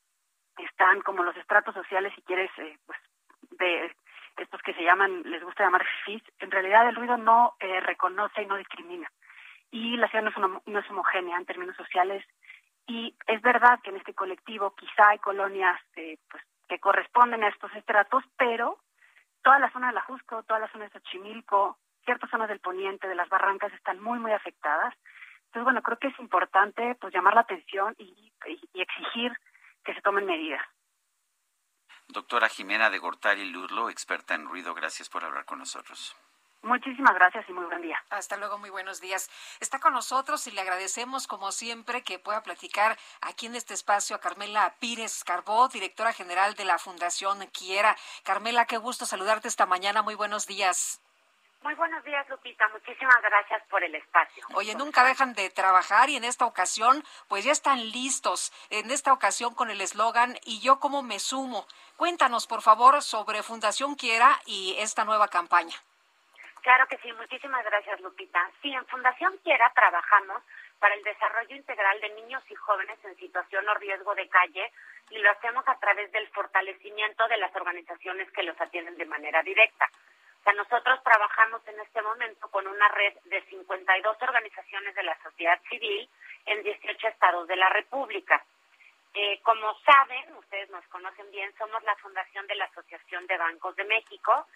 están 0.58 1.00
como 1.02 1.22
los 1.22 1.36
estratos 1.36 1.74
sociales, 1.74 2.12
si 2.14 2.22
quieres, 2.22 2.50
eh, 2.58 2.76
pues 2.86 2.98
de 3.58 3.92
estos 4.36 4.62
que 4.62 4.74
se 4.74 4.82
llaman, 4.82 5.22
les 5.24 5.42
gusta 5.42 5.64
llamar 5.64 5.84
FIS, 6.04 6.22
en 6.38 6.50
realidad 6.50 6.88
el 6.88 6.96
ruido 6.96 7.16
no 7.16 7.54
eh, 7.60 7.80
reconoce 7.80 8.42
y 8.42 8.46
no 8.46 8.56
discrimina. 8.56 9.10
Y 9.70 9.96
la 9.96 10.08
ciudad 10.08 10.24
no 10.24 10.30
es, 10.30 10.36
una, 10.36 10.60
no 10.64 10.78
es 10.78 10.90
homogénea 10.90 11.36
en 11.36 11.44
términos 11.44 11.76
sociales 11.76 12.24
y 12.86 13.14
es 13.26 13.42
verdad 13.42 13.80
que 13.82 13.90
en 13.90 13.96
este 13.96 14.14
colectivo 14.14 14.74
quizá 14.74 15.10
hay 15.10 15.18
colonias 15.18 15.78
pues, 15.94 16.42
que 16.68 16.78
corresponden 16.78 17.44
a 17.44 17.48
estos 17.48 17.74
estratos, 17.74 18.24
pero 18.36 18.78
toda 19.42 19.58
la 19.58 19.70
zona 19.72 19.88
de 19.88 19.94
la 19.94 20.02
Jusco, 20.02 20.42
toda 20.44 20.60
la 20.60 20.70
zona 20.70 20.84
de 20.84 20.90
Xochimilco, 20.90 21.78
ciertas 22.08 22.30
zonas 22.30 22.48
del 22.48 22.60
poniente, 22.60 23.06
de 23.06 23.14
las 23.14 23.28
barrancas, 23.28 23.70
están 23.74 24.00
muy, 24.02 24.18
muy 24.18 24.32
afectadas. 24.32 24.94
Entonces, 25.46 25.64
bueno, 25.64 25.82
creo 25.82 25.98
que 25.98 26.08
es 26.08 26.18
importante 26.18 26.96
pues 26.98 27.12
llamar 27.12 27.34
la 27.34 27.42
atención 27.42 27.94
y, 27.98 28.32
y, 28.46 28.60
y 28.72 28.80
exigir 28.80 29.32
que 29.84 29.92
se 29.92 30.00
tomen 30.00 30.24
medidas. 30.24 30.62
Doctora 32.08 32.48
Jimena 32.48 32.88
de 32.88 32.98
Gortari 32.98 33.44
Lurlo, 33.50 33.90
experta 33.90 34.34
en 34.34 34.46
ruido, 34.46 34.72
gracias 34.72 35.10
por 35.10 35.22
hablar 35.22 35.44
con 35.44 35.58
nosotros. 35.58 36.16
Muchísimas 36.62 37.14
gracias 37.14 37.46
y 37.48 37.52
muy 37.52 37.66
buen 37.66 37.82
día. 37.82 38.02
Hasta 38.08 38.38
luego, 38.38 38.56
muy 38.56 38.70
buenos 38.70 39.00
días. 39.00 39.30
Está 39.60 39.78
con 39.78 39.92
nosotros 39.92 40.46
y 40.46 40.50
le 40.50 40.62
agradecemos, 40.62 41.26
como 41.26 41.52
siempre, 41.52 42.02
que 42.02 42.18
pueda 42.18 42.42
platicar 42.42 42.98
aquí 43.20 43.46
en 43.46 43.54
este 43.54 43.74
espacio 43.74 44.16
a 44.16 44.20
Carmela 44.20 44.74
Pírez 44.80 45.22
Carbó, 45.24 45.68
directora 45.68 46.12
general 46.12 46.54
de 46.54 46.64
la 46.64 46.78
Fundación 46.78 47.46
Quiera. 47.52 47.94
Carmela, 48.24 48.64
qué 48.64 48.78
gusto 48.78 49.04
saludarte 49.04 49.46
esta 49.46 49.66
mañana. 49.66 50.02
Muy 50.02 50.14
buenos 50.14 50.46
días. 50.46 51.00
Muy 51.62 51.74
buenos 51.74 52.04
días, 52.04 52.28
Lupita. 52.28 52.68
Muchísimas 52.68 53.20
gracias 53.20 53.62
por 53.68 53.82
el 53.82 53.94
espacio. 53.94 54.44
Oye, 54.54 54.74
nunca 54.76 55.04
dejan 55.04 55.34
de 55.34 55.50
trabajar 55.50 56.08
y 56.08 56.16
en 56.16 56.24
esta 56.24 56.46
ocasión, 56.46 57.02
pues 57.28 57.44
ya 57.44 57.52
están 57.52 57.78
listos. 57.90 58.52
En 58.70 58.90
esta 58.90 59.12
ocasión 59.12 59.54
con 59.54 59.70
el 59.70 59.80
eslogan 59.80 60.36
¿Y 60.44 60.60
yo 60.60 60.78
cómo 60.78 61.02
me 61.02 61.18
sumo? 61.18 61.66
Cuéntanos, 61.96 62.46
por 62.46 62.62
favor, 62.62 63.02
sobre 63.02 63.42
Fundación 63.42 63.96
Quiera 63.96 64.38
y 64.46 64.76
esta 64.78 65.04
nueva 65.04 65.28
campaña. 65.28 65.74
Claro 66.62 66.86
que 66.86 66.98
sí, 66.98 67.12
muchísimas 67.12 67.64
gracias 67.64 68.00
Lupita. 68.00 68.50
Sí, 68.62 68.72
en 68.72 68.86
Fundación 68.86 69.36
Quiera 69.42 69.70
trabajamos 69.74 70.42
para 70.78 70.94
el 70.94 71.02
desarrollo 71.02 71.56
integral 71.56 72.00
de 72.00 72.10
niños 72.10 72.42
y 72.48 72.54
jóvenes 72.54 72.98
en 73.04 73.16
situación 73.16 73.68
o 73.68 73.74
riesgo 73.74 74.14
de 74.14 74.28
calle 74.28 74.72
y 75.10 75.18
lo 75.18 75.30
hacemos 75.30 75.66
a 75.66 75.78
través 75.78 76.10
del 76.12 76.28
fortalecimiento 76.28 77.26
de 77.28 77.38
las 77.38 77.54
organizaciones 77.56 78.30
que 78.32 78.42
los 78.42 78.60
atienden 78.60 78.96
de 78.96 79.06
manera 79.06 79.42
directa. 79.42 79.88
Nosotros 80.52 81.02
trabajamos 81.02 81.66
en 81.68 81.80
este 81.80 82.02
momento 82.02 82.48
con 82.48 82.66
una 82.66 82.88
red 82.88 83.14
de 83.24 83.42
52 83.42 84.16
organizaciones 84.22 84.94
de 84.94 85.02
la 85.02 85.16
sociedad 85.22 85.60
civil 85.68 86.08
en 86.46 86.62
18 86.62 87.08
estados 87.08 87.46
de 87.48 87.56
la 87.56 87.68
República. 87.68 88.44
Eh, 89.14 89.40
como 89.42 89.74
saben, 89.80 90.36
ustedes 90.36 90.70
nos 90.70 90.86
conocen 90.88 91.30
bien, 91.30 91.52
somos 91.58 91.82
la 91.84 91.96
fundación 91.96 92.46
de 92.46 92.54
la 92.54 92.66
Asociación 92.66 93.26
de 93.26 93.36
Bancos 93.36 93.74
de 93.76 93.84
México 93.84 94.46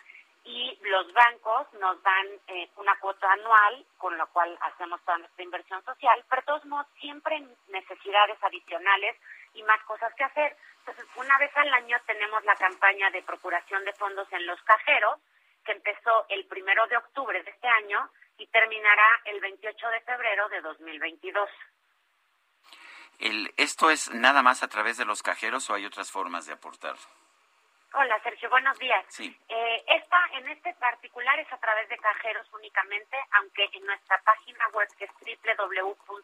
y 0.44 0.78
los 0.82 1.12
bancos 1.12 1.72
nos 1.74 2.02
dan 2.02 2.26
eh, 2.48 2.68
una 2.76 2.98
cuota 2.98 3.30
anual, 3.32 3.84
con 3.98 4.16
la 4.18 4.26
cual 4.26 4.56
hacemos 4.62 5.00
toda 5.04 5.18
nuestra 5.18 5.44
inversión 5.44 5.84
social, 5.84 6.24
pero 6.28 6.42
todos 6.42 6.64
modos 6.66 6.86
siempre 7.00 7.42
necesidades 7.68 8.38
adicionales 8.42 9.16
y 9.54 9.62
más 9.62 9.80
cosas 9.84 10.12
que 10.14 10.24
hacer. 10.24 10.56
Entonces, 10.80 11.06
una 11.16 11.38
vez 11.38 11.50
al 11.56 11.72
año 11.74 11.96
tenemos 12.06 12.44
la 12.44 12.56
campaña 12.56 13.10
de 13.10 13.22
procuración 13.22 13.84
de 13.84 13.92
fondos 13.92 14.26
en 14.32 14.46
los 14.46 14.60
cajeros, 14.62 15.18
que 15.64 15.72
empezó 15.72 16.26
el 16.28 16.46
primero 16.46 16.86
de 16.88 16.96
octubre 16.96 17.42
de 17.42 17.50
este 17.50 17.68
año 17.68 18.10
y 18.38 18.46
terminará 18.48 19.20
el 19.26 19.40
28 19.40 19.88
de 19.88 20.00
febrero 20.00 20.48
de 20.48 20.60
2022. 20.60 21.48
El, 23.18 23.54
¿Esto 23.56 23.90
es 23.90 24.10
nada 24.12 24.42
más 24.42 24.62
a 24.62 24.68
través 24.68 24.96
de 24.96 25.04
los 25.04 25.22
cajeros 25.22 25.70
o 25.70 25.74
hay 25.74 25.86
otras 25.86 26.10
formas 26.10 26.46
de 26.46 26.54
aportar? 26.54 26.96
Hola, 27.94 28.18
Sergio, 28.22 28.48
buenos 28.48 28.78
días. 28.78 29.04
Sí. 29.08 29.36
Eh, 29.48 29.84
esta, 29.86 30.18
en 30.32 30.48
este 30.48 30.72
particular 30.74 31.38
es 31.38 31.52
a 31.52 31.58
través 31.58 31.86
de 31.90 31.98
cajeros 31.98 32.46
únicamente, 32.54 33.18
aunque 33.32 33.68
en 33.72 33.84
nuestra 33.84 34.18
página 34.22 34.66
web, 34.68 34.88
que 34.96 35.04
es 35.04 35.10
www.quiera.org, 35.10 36.16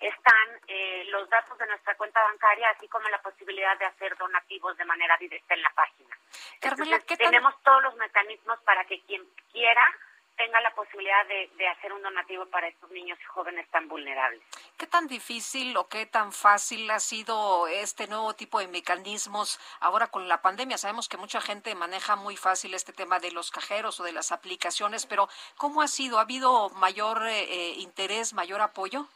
están 0.00 0.60
eh, 0.66 1.04
los 1.10 1.30
datos 1.30 1.56
de 1.56 1.66
nuestra 1.66 1.94
cuenta 1.94 2.20
bancaria, 2.22 2.68
así 2.70 2.88
como 2.88 3.08
la 3.08 3.22
posibilidad 3.22 3.78
de 3.78 3.84
hacer 3.84 4.16
donativos 4.16 4.76
de 4.76 4.84
manera 4.84 5.16
directa 5.18 5.54
en 5.54 5.62
la 5.62 5.70
página. 5.70 6.18
Carmela, 6.60 6.96
Entonces, 6.96 7.18
tenemos 7.18 7.54
todos 7.62 7.82
los 7.84 7.94
mecanismos 7.94 8.58
para 8.62 8.84
que 8.84 9.00
quien 9.02 9.24
quiera 9.52 9.88
tenga 10.36 10.60
la 10.60 10.70
posibilidad 10.70 11.26
de, 11.26 11.50
de, 11.56 11.68
hacer 11.68 11.92
un 11.92 12.02
donativo 12.02 12.46
para 12.46 12.68
estos 12.68 12.90
niños 12.90 13.18
y 13.20 13.24
jóvenes 13.24 13.68
tan 13.70 13.88
vulnerables. 13.88 14.42
¿Qué 14.76 14.86
tan 14.86 15.06
difícil 15.06 15.76
o 15.76 15.88
qué 15.88 16.06
tan 16.06 16.32
fácil 16.32 16.90
ha 16.90 17.00
sido 17.00 17.66
este 17.68 18.06
nuevo 18.08 18.34
tipo 18.34 18.58
de 18.58 18.68
mecanismos 18.68 19.60
ahora 19.80 20.08
con 20.08 20.28
la 20.28 20.42
pandemia? 20.42 20.78
Sabemos 20.78 21.08
que 21.08 21.16
mucha 21.16 21.40
gente 21.40 21.74
maneja 21.74 22.16
muy 22.16 22.36
fácil 22.36 22.74
este 22.74 22.92
tema 22.92 23.18
de 23.18 23.32
los 23.32 23.50
cajeros 23.50 24.00
o 24.00 24.04
de 24.04 24.12
las 24.12 24.32
aplicaciones, 24.32 25.06
pero 25.06 25.28
¿cómo 25.56 25.82
ha 25.82 25.88
sido? 25.88 26.18
¿Ha 26.18 26.22
habido 26.22 26.70
mayor 26.70 27.22
eh, 27.26 27.74
interés, 27.78 28.34
mayor 28.34 28.60
apoyo? 28.60 29.06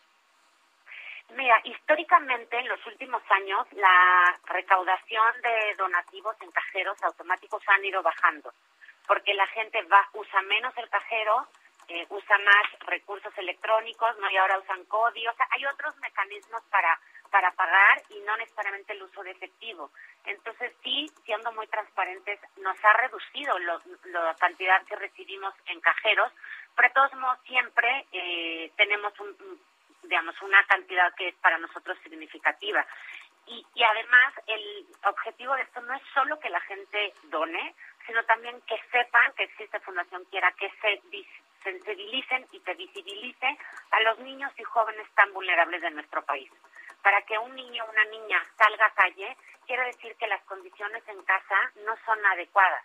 Mira, 1.34 1.60
históricamente 1.64 2.58
en 2.58 2.68
los 2.68 2.84
últimos 2.86 3.22
años 3.30 3.66
la 3.72 4.38
recaudación 4.46 5.42
de 5.42 5.74
donativos 5.76 6.34
en 6.40 6.50
cajeros 6.50 7.02
automáticos 7.02 7.62
han 7.68 7.84
ido 7.84 8.02
bajando 8.02 8.52
porque 9.08 9.34
la 9.34 9.46
gente 9.48 9.82
va 9.82 10.08
usa 10.12 10.42
menos 10.42 10.72
el 10.76 10.88
cajero, 10.88 11.48
eh, 11.88 12.06
usa 12.10 12.38
más 12.38 12.86
recursos 12.86 13.32
electrónicos, 13.38 14.16
no 14.18 14.30
y 14.30 14.36
ahora 14.36 14.58
usan 14.58 14.84
códigos, 14.84 15.34
o 15.34 15.36
sea, 15.36 15.48
hay 15.50 15.64
otros 15.66 15.96
mecanismos 15.96 16.62
para 16.70 17.00
para 17.30 17.50
pagar 17.52 18.02
y 18.10 18.20
no 18.20 18.36
necesariamente 18.36 18.92
el 18.92 19.02
uso 19.02 19.22
de 19.22 19.30
efectivo. 19.32 19.90
Entonces 20.24 20.72
sí, 20.82 21.10
siendo 21.24 21.52
muy 21.52 21.66
transparentes, 21.68 22.40
nos 22.56 22.76
ha 22.84 22.92
reducido 22.94 23.58
lo, 23.58 23.80
la 24.04 24.34
cantidad 24.34 24.84
que 24.86 24.96
recibimos 24.96 25.54
en 25.66 25.80
cajeros, 25.80 26.32
pero 26.74 26.88
de 26.88 26.94
todos 26.94 27.14
modos 27.14 27.38
siempre 27.46 28.06
eh, 28.12 28.72
tenemos 28.76 29.18
un, 29.20 29.60
digamos 30.02 30.40
una 30.42 30.64
cantidad 30.64 31.14
que 31.14 31.28
es 31.28 31.34
para 31.36 31.58
nosotros 31.58 31.98
significativa. 32.02 32.86
Y, 33.46 33.64
y 33.74 33.82
además 33.82 34.34
el 34.46 34.86
objetivo 35.06 35.54
de 35.54 35.62
esto 35.62 35.80
no 35.80 35.94
es 35.94 36.02
solo 36.12 36.38
que 36.38 36.50
la 36.50 36.60
gente 36.60 37.14
done, 37.24 37.74
sino 38.08 38.24
también 38.24 38.58
que 38.62 38.80
sepan 38.90 39.32
que 39.34 39.44
existe 39.44 39.78
Fundación 39.80 40.24
Quiera, 40.24 40.50
que 40.52 40.70
se 40.80 41.00
sensibilicen 41.62 42.46
y 42.52 42.60
se 42.60 42.74
visibilice 42.74 43.58
a 43.90 44.00
los 44.00 44.18
niños 44.20 44.50
y 44.56 44.64
jóvenes 44.64 45.06
tan 45.14 45.30
vulnerables 45.34 45.82
de 45.82 45.90
nuestro 45.90 46.24
país. 46.24 46.50
Para 47.02 47.20
que 47.22 47.38
un 47.38 47.54
niño 47.54 47.84
o 47.84 47.90
una 47.90 48.04
niña 48.06 48.42
salga 48.56 48.86
a 48.86 48.94
calle, 48.94 49.36
quiere 49.66 49.84
decir 49.84 50.16
que 50.16 50.26
las 50.26 50.42
condiciones 50.44 51.06
en 51.06 51.22
casa 51.24 51.56
no 51.84 51.94
son 52.06 52.24
adecuadas. 52.26 52.82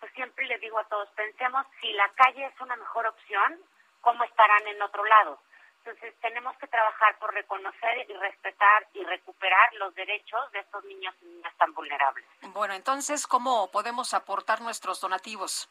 Pues 0.00 0.10
siempre 0.14 0.46
les 0.46 0.60
digo 0.62 0.78
a 0.78 0.88
todos, 0.88 1.08
pensemos 1.10 1.66
si 1.80 1.92
la 1.92 2.08
calle 2.14 2.46
es 2.46 2.60
una 2.60 2.74
mejor 2.76 3.06
opción, 3.06 3.60
¿cómo 4.00 4.24
estarán 4.24 4.66
en 4.68 4.80
otro 4.80 5.04
lado? 5.04 5.38
Entonces 5.84 6.14
tenemos 6.20 6.56
que 6.58 6.68
trabajar 6.68 7.18
por 7.18 7.34
reconocer 7.34 8.06
y 8.08 8.14
respetar 8.14 8.86
y 8.94 9.02
recuperar 9.02 9.74
los 9.74 9.92
derechos 9.96 10.52
de 10.52 10.60
estos 10.60 10.84
niños 10.84 11.12
y 11.22 11.24
niñas 11.24 11.52
tan 11.58 11.74
vulnerables. 11.74 12.24
Bueno, 12.54 12.74
entonces, 12.74 13.26
¿cómo 13.26 13.68
podemos 13.72 14.14
aportar 14.14 14.60
nuestros 14.60 15.00
donativos? 15.00 15.68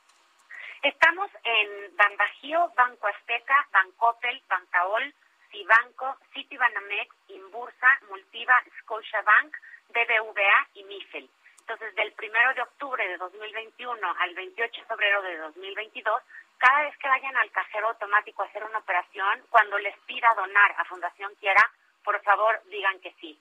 Estamos 0.83 1.29
en 1.45 1.95
Banbajío, 1.95 2.73
Banco 2.75 3.07
Azteca, 3.07 3.67
Bancoppel, 3.71 4.43
Bancaol, 4.49 5.13
Cibanco, 5.49 6.17
Citibanamex, 6.33 7.15
Inbursa, 7.29 7.87
Multiva, 8.09 8.61
Scotiabank, 8.81 9.55
BBVA 9.93 10.67
y 10.73 10.83
MIFEL. 10.83 11.29
Entonces, 11.71 11.95
del 11.95 12.13
1 12.21 12.53
de 12.53 12.61
octubre 12.63 13.07
de 13.07 13.17
2021 13.17 14.15
al 14.19 14.35
28 14.35 14.81
de 14.81 14.87
febrero 14.87 15.21
de 15.21 15.37
2022, 15.37 16.21
cada 16.57 16.81
vez 16.81 16.97
que 16.97 17.07
vayan 17.07 17.37
al 17.37 17.49
cajero 17.51 17.87
automático 17.87 18.43
a 18.43 18.47
hacer 18.47 18.61
una 18.65 18.79
operación, 18.79 19.41
cuando 19.49 19.77
les 19.77 19.97
pida 19.99 20.27
donar 20.35 20.75
a 20.77 20.83
Fundación 20.83 21.33
Quiera, 21.39 21.63
por 22.03 22.21
favor 22.23 22.61
digan 22.69 22.99
que 22.99 23.13
sí. 23.21 23.39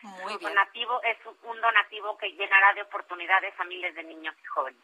Muy 0.00 0.38
bien. 0.38 0.54
donativo 0.54 1.02
es 1.02 1.18
un 1.42 1.60
donativo 1.60 2.16
que 2.16 2.32
llenará 2.32 2.72
de 2.72 2.82
oportunidades 2.82 3.52
a 3.60 3.64
miles 3.64 3.94
de 3.94 4.04
niños 4.04 4.34
y 4.42 4.44
jóvenes. 4.46 4.80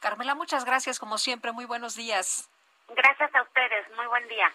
Carmela, 0.00 0.34
muchas 0.34 0.64
gracias, 0.64 0.98
como 0.98 1.18
siempre. 1.18 1.52
Muy 1.52 1.66
buenos 1.66 1.94
días. 1.94 2.48
Gracias 2.88 3.34
a 3.34 3.42
ustedes. 3.42 3.86
Muy 3.96 4.06
buen 4.06 4.26
día. 4.28 4.50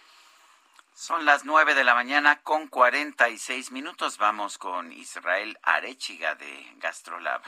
Son 0.99 1.25
las 1.25 1.45
9 1.45 1.75
de 1.75 1.83
la 1.83 1.93
mañana 1.93 2.41
con 2.41 2.65
46 2.65 3.71
minutos. 3.71 4.17
Vamos 4.17 4.57
con 4.57 4.91
Israel 4.91 5.55
Arechiga 5.61 6.33
de 6.33 6.73
Gastrolab. 6.77 7.43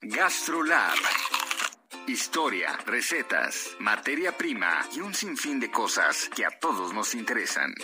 GastroLab. 0.00 0.96
Historia, 2.06 2.74
recetas, 2.86 3.76
materia 3.80 4.34
prima 4.34 4.82
y 4.92 5.00
un 5.00 5.12
sinfín 5.12 5.60
de 5.60 5.70
cosas 5.70 6.30
que 6.30 6.46
a 6.46 6.58
todos 6.58 6.94
nos 6.94 7.14
interesan. 7.14 7.74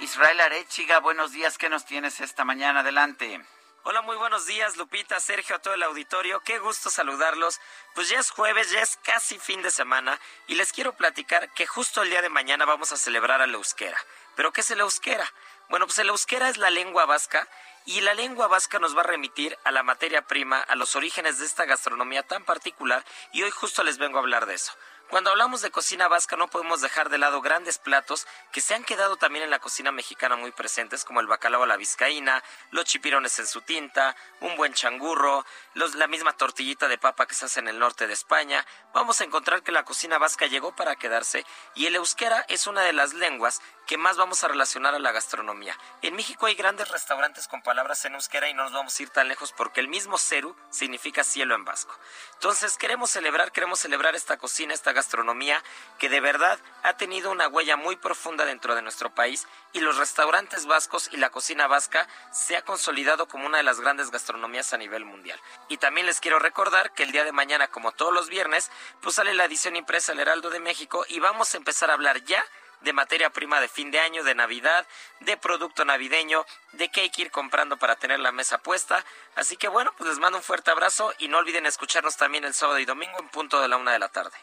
Israel 0.00 0.40
Arechiga, 0.42 1.00
buenos 1.00 1.32
días. 1.32 1.56
¿Qué 1.56 1.70
nos 1.70 1.86
tienes 1.86 2.20
esta 2.20 2.44
mañana? 2.44 2.80
Adelante. 2.80 3.40
Hola, 3.86 4.00
muy 4.00 4.16
buenos 4.16 4.46
días, 4.46 4.78
Lupita, 4.78 5.20
Sergio, 5.20 5.56
a 5.56 5.58
todo 5.58 5.74
el 5.74 5.82
auditorio. 5.82 6.40
Qué 6.40 6.58
gusto 6.58 6.88
saludarlos. 6.88 7.60
Pues 7.94 8.08
ya 8.08 8.18
es 8.18 8.30
jueves, 8.30 8.70
ya 8.70 8.80
es 8.80 8.96
casi 9.02 9.38
fin 9.38 9.60
de 9.60 9.70
semana 9.70 10.18
y 10.46 10.54
les 10.54 10.72
quiero 10.72 10.94
platicar 10.94 11.50
que 11.50 11.66
justo 11.66 12.00
el 12.00 12.08
día 12.08 12.22
de 12.22 12.30
mañana 12.30 12.64
vamos 12.64 12.92
a 12.92 12.96
celebrar 12.96 13.42
a 13.42 13.46
la 13.46 13.58
euskera. 13.58 13.98
¿Pero 14.36 14.54
qué 14.54 14.62
es 14.62 14.70
el 14.70 14.80
euskera? 14.80 15.30
Bueno, 15.68 15.84
pues 15.84 15.98
el 15.98 16.08
euskera 16.08 16.48
es 16.48 16.56
la 16.56 16.70
lengua 16.70 17.04
vasca 17.04 17.46
y 17.84 18.00
la 18.00 18.14
lengua 18.14 18.46
vasca 18.46 18.78
nos 18.78 18.96
va 18.96 19.02
a 19.02 19.04
remitir 19.04 19.58
a 19.64 19.70
la 19.70 19.82
materia 19.82 20.22
prima, 20.22 20.60
a 20.60 20.76
los 20.76 20.96
orígenes 20.96 21.38
de 21.38 21.44
esta 21.44 21.66
gastronomía 21.66 22.22
tan 22.22 22.42
particular 22.42 23.04
y 23.32 23.42
hoy 23.42 23.50
justo 23.50 23.82
les 23.84 23.98
vengo 23.98 24.16
a 24.16 24.22
hablar 24.22 24.46
de 24.46 24.54
eso. 24.54 24.72
Cuando 25.10 25.30
hablamos 25.30 25.60
de 25.60 25.70
cocina 25.70 26.08
vasca 26.08 26.36
no 26.36 26.48
podemos 26.48 26.80
dejar 26.80 27.08
de 27.08 27.18
lado 27.18 27.42
grandes 27.42 27.78
platos 27.78 28.26
que 28.52 28.60
se 28.60 28.74
han 28.74 28.84
quedado 28.84 29.16
también 29.16 29.44
en 29.44 29.50
la 29.50 29.58
cocina 29.58 29.92
mexicana 29.92 30.34
muy 30.34 30.50
presentes, 30.50 31.04
como 31.04 31.20
el 31.20 31.26
bacalao 31.26 31.62
a 31.62 31.66
la 31.66 31.76
vizcaína, 31.76 32.42
los 32.70 32.86
chipirones 32.86 33.38
en 33.38 33.46
su 33.46 33.60
tinta, 33.60 34.16
un 34.40 34.56
buen 34.56 34.72
changurro, 34.72 35.44
la 35.74 36.06
misma 36.06 36.32
tortillita 36.32 36.88
de 36.88 36.98
papa 36.98 37.26
que 37.26 37.34
se 37.34 37.44
hace 37.44 37.60
en 37.60 37.68
el 37.68 37.78
norte 37.78 38.06
de 38.06 38.14
España. 38.14 38.66
Vamos 38.92 39.20
a 39.20 39.24
encontrar 39.24 39.62
que 39.62 39.72
la 39.72 39.84
cocina 39.84 40.18
vasca 40.18 40.46
llegó 40.46 40.74
para 40.74 40.96
quedarse 40.96 41.44
y 41.74 41.86
el 41.86 41.96
euskera 41.96 42.44
es 42.48 42.66
una 42.66 42.80
de 42.82 42.94
las 42.94 43.12
lenguas 43.12 43.60
que 43.86 43.98
más 43.98 44.16
vamos 44.16 44.42
a 44.44 44.48
relacionar 44.48 44.94
a 44.94 44.98
la 44.98 45.12
gastronomía. 45.12 45.76
En 46.02 46.14
México 46.14 46.46
hay 46.46 46.54
grandes 46.54 46.88
restaurantes 46.88 47.48
con 47.48 47.62
palabras 47.62 48.04
en 48.04 48.14
euskera 48.14 48.48
y 48.48 48.54
no 48.54 48.64
nos 48.64 48.72
vamos 48.72 48.98
a 48.98 49.02
ir 49.02 49.10
tan 49.10 49.28
lejos 49.28 49.52
porque 49.52 49.80
el 49.80 49.88
mismo 49.88 50.18
ceru 50.18 50.56
significa 50.70 51.24
cielo 51.24 51.54
en 51.54 51.64
vasco. 51.64 51.94
Entonces 52.34 52.76
queremos 52.76 53.10
celebrar, 53.10 53.52
queremos 53.52 53.78
celebrar 53.78 54.14
esta 54.14 54.36
cocina, 54.36 54.74
esta 54.74 54.92
gastronomía 54.92 55.62
que 55.98 56.08
de 56.08 56.20
verdad 56.20 56.58
ha 56.82 56.96
tenido 56.96 57.30
una 57.30 57.48
huella 57.48 57.76
muy 57.76 57.96
profunda 57.96 58.44
dentro 58.44 58.74
de 58.74 58.82
nuestro 58.82 59.14
país 59.14 59.46
y 59.72 59.80
los 59.80 59.96
restaurantes 59.96 60.66
vascos 60.66 61.10
y 61.12 61.16
la 61.16 61.30
cocina 61.30 61.66
vasca 61.66 62.08
se 62.32 62.56
ha 62.56 62.62
consolidado 62.62 63.26
como 63.26 63.46
una 63.46 63.58
de 63.58 63.64
las 63.64 63.80
grandes 63.80 64.10
gastronomías 64.10 64.72
a 64.72 64.78
nivel 64.78 65.04
mundial. 65.04 65.40
Y 65.68 65.78
también 65.78 66.06
les 66.06 66.20
quiero 66.20 66.38
recordar 66.38 66.92
que 66.92 67.02
el 67.02 67.12
día 67.12 67.24
de 67.24 67.32
mañana, 67.32 67.68
como 67.68 67.92
todos 67.92 68.12
los 68.12 68.28
viernes, 68.28 68.70
pues 69.00 69.16
sale 69.16 69.34
la 69.34 69.44
edición 69.44 69.76
impresa 69.76 70.12
El 70.12 70.20
Heraldo 70.20 70.50
de 70.50 70.60
México 70.60 71.04
y 71.08 71.20
vamos 71.20 71.54
a 71.54 71.56
empezar 71.56 71.90
a 71.90 71.94
hablar 71.94 72.22
ya 72.24 72.44
de 72.84 72.92
materia 72.92 73.30
prima 73.30 73.60
de 73.60 73.68
fin 73.68 73.90
de 73.90 73.98
año, 73.98 74.22
de 74.22 74.34
Navidad, 74.34 74.86
de 75.20 75.36
producto 75.36 75.84
navideño, 75.84 76.46
de 76.72 76.88
qué 76.90 77.00
hay 77.02 77.10
que 77.10 77.22
ir 77.22 77.30
comprando 77.30 77.76
para 77.76 77.96
tener 77.96 78.20
la 78.20 78.30
mesa 78.30 78.58
puesta. 78.58 79.04
Así 79.34 79.56
que 79.56 79.68
bueno, 79.68 79.92
pues 79.96 80.10
les 80.10 80.18
mando 80.18 80.38
un 80.38 80.44
fuerte 80.44 80.70
abrazo 80.70 81.12
y 81.18 81.28
no 81.28 81.38
olviden 81.38 81.66
escucharnos 81.66 82.16
también 82.16 82.44
el 82.44 82.54
sábado 82.54 82.78
y 82.78 82.84
domingo 82.84 83.18
en 83.18 83.28
punto 83.30 83.60
de 83.60 83.68
la 83.68 83.76
una 83.76 83.92
de 83.92 83.98
la 83.98 84.10
tarde. 84.10 84.36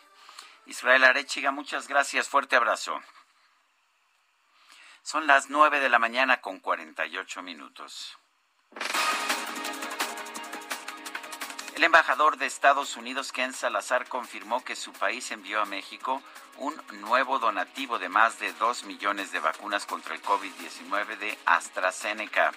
Israel 0.66 1.03
Arechiga, 1.03 1.52
muchas 1.52 1.88
gracias. 1.88 2.28
Fuerte 2.28 2.56
abrazo. 2.56 3.02
Son 5.03 5.26
las 5.28 5.50
9 5.50 5.80
de 5.80 5.90
la 5.90 6.00
mañana 6.00 6.42
con 6.42 6.60
48 6.60 7.42
minutos. 7.42 8.18
El 11.82 11.85
embajador 11.85 12.38
de 12.38 12.45
Estados 12.45 12.95
Unidos, 12.95 13.32
Ken 13.32 13.53
Salazar, 13.53 14.08
confirmó 14.08 14.64
que 14.64 14.76
su 14.76 14.93
país 14.93 15.32
envió 15.32 15.60
a 15.60 15.66
México 15.66 16.22
un 16.58 16.80
nuevo 17.01 17.40
donativo 17.40 17.98
de 17.98 18.08
más 18.08 18.38
de 18.38 18.53
2 18.53 18.84
millones 18.84 19.32
de 19.32 19.40
vacunas 19.40 19.88
contra 19.88 20.14
el 20.14 20.22
COVID-19 20.22 21.18
de 21.18 21.35
AstraZeneca. 21.43 22.51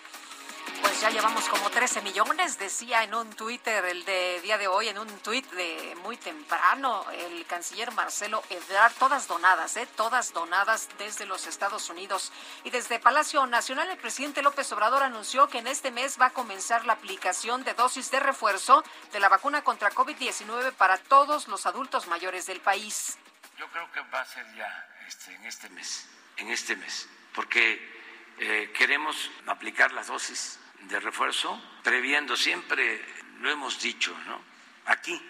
Pues 0.81 1.01
ya 1.01 1.11
llevamos 1.11 1.49
como 1.49 1.71
13 1.71 2.03
millones, 2.03 2.59
decía 2.59 3.03
en 3.05 3.15
un 3.15 3.31
Twitter 3.35 3.85
el 3.85 4.05
de 4.05 4.41
día 4.43 4.59
de 4.59 4.69
hoy, 4.69 4.89
en 4.89 4.99
un 4.99 5.09
tuit 5.21 5.45
de 5.53 5.97
muy 6.03 6.17
temprano, 6.17 7.05
el 7.13 7.45
canciller 7.47 7.91
Marcelo 7.93 8.43
Ebrard, 8.51 8.93
todas 8.99 9.27
donadas, 9.29 9.77
¿eh? 9.77 9.89
todas 9.97 10.33
donadas 10.33 10.89
desde 10.99 11.27
los 11.27 11.47
Estados 11.47 11.91
Unidos. 11.91 12.33
Y 12.65 12.71
desde 12.71 12.99
Palacio 12.99 13.47
Nacional, 13.47 13.91
el 13.91 13.99
presidente 13.99 14.43
López 14.43 14.71
Obrador 14.73 15.03
anunció 15.03 15.49
que 15.49 15.59
en 15.59 15.67
este 15.67 15.91
mes 15.91 16.21
va 16.21 16.27
a 16.27 16.31
comenzar 16.31 16.87
la 16.87 16.95
aplicación 16.95 17.65
de 17.65 17.75
dosis 17.75 18.11
de 18.11 18.21
refuerzo 18.21 18.85
de 19.13 19.21
la 19.21 19.29
vacuna 19.29 19.63
contra 19.63 19.91
COVID-19 19.91 20.73
para 20.73 20.99
todos 20.99 21.49
los 21.49 21.67
adultos 21.67 22.07
mayores 22.07 22.47
del 22.47 22.61
país. 22.61 23.19
Yo 23.59 23.69
creo 23.69 23.91
que 23.93 24.01
va 24.13 24.21
a 24.21 24.27
ser 24.27 24.45
ya 24.57 24.89
este, 25.07 25.35
en 25.35 25.45
este 25.45 25.69
mes, 25.71 26.09
en 26.37 26.51
este 26.51 26.77
mes, 26.77 27.09
porque 27.35 28.04
eh, 28.39 28.73
queremos 28.77 29.31
aplicar 29.47 29.93
las 29.93 30.09
dosis 30.09 30.59
de 30.83 31.01
refuerzo, 31.01 31.61
previendo 31.83 32.37
siempre, 32.37 33.05
lo 33.41 33.51
hemos 33.51 33.81
dicho, 33.81 34.17
¿no? 34.27 34.41
Aquí 34.87 35.21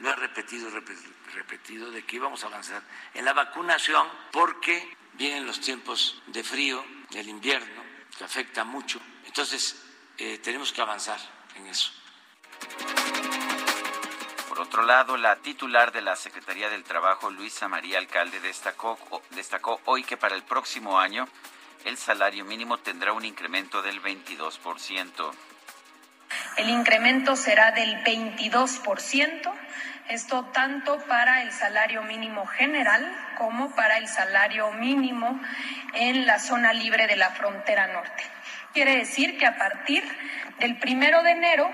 lo 0.00 0.10
he 0.10 0.16
repetido, 0.16 0.70
repetido, 0.70 1.12
repetido, 1.34 1.90
de 1.90 2.04
que 2.04 2.16
íbamos 2.16 2.44
a 2.44 2.46
avanzar 2.46 2.82
en 3.14 3.24
la 3.24 3.32
vacunación 3.32 4.06
porque 4.32 4.96
vienen 5.14 5.46
los 5.46 5.60
tiempos 5.60 6.22
de 6.26 6.44
frío, 6.44 6.84
del 7.10 7.28
invierno, 7.28 7.82
que 8.16 8.24
afecta 8.24 8.64
mucho. 8.64 9.00
Entonces, 9.24 9.84
eh, 10.18 10.38
tenemos 10.38 10.72
que 10.72 10.80
avanzar 10.80 11.18
en 11.56 11.66
eso. 11.66 11.90
Por 14.48 14.60
otro 14.60 14.82
lado, 14.82 15.16
la 15.16 15.36
titular 15.36 15.92
de 15.92 16.00
la 16.00 16.16
Secretaría 16.16 16.70
del 16.70 16.84
Trabajo, 16.84 17.30
Luisa 17.30 17.68
María 17.68 17.98
Alcalde, 17.98 18.40
destacó, 18.40 18.98
destacó 19.30 19.80
hoy 19.84 20.02
que 20.04 20.16
para 20.16 20.34
el 20.34 20.42
próximo 20.44 20.98
año 20.98 21.28
el 21.86 21.96
salario 21.96 22.44
mínimo 22.44 22.76
tendrá 22.78 23.12
un 23.12 23.24
incremento 23.24 23.80
del 23.80 24.02
22%. 24.02 25.32
El 26.56 26.68
incremento 26.68 27.36
será 27.36 27.70
del 27.70 28.02
22%, 28.02 29.52
esto 30.08 30.46
tanto 30.46 30.98
para 31.06 31.42
el 31.42 31.52
salario 31.52 32.02
mínimo 32.02 32.44
general 32.46 33.08
como 33.38 33.70
para 33.76 33.98
el 33.98 34.08
salario 34.08 34.72
mínimo 34.72 35.40
en 35.94 36.26
la 36.26 36.40
zona 36.40 36.72
libre 36.72 37.06
de 37.06 37.14
la 37.14 37.30
frontera 37.30 37.86
norte. 37.86 38.24
Quiere 38.72 38.96
decir 38.96 39.38
que 39.38 39.46
a 39.46 39.56
partir 39.56 40.02
del 40.58 40.78
primero 40.78 41.22
de 41.22 41.30
enero 41.30 41.72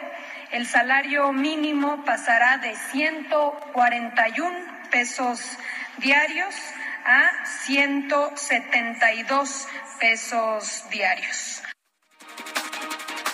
el 0.50 0.66
salario 0.66 1.32
mínimo 1.32 2.04
pasará 2.04 2.58
de 2.58 2.76
141 2.76 4.90
pesos 4.90 5.56
diarios 5.96 6.54
a 7.04 7.30
172 7.64 9.68
pesos 10.02 10.84
diarios. 10.90 11.62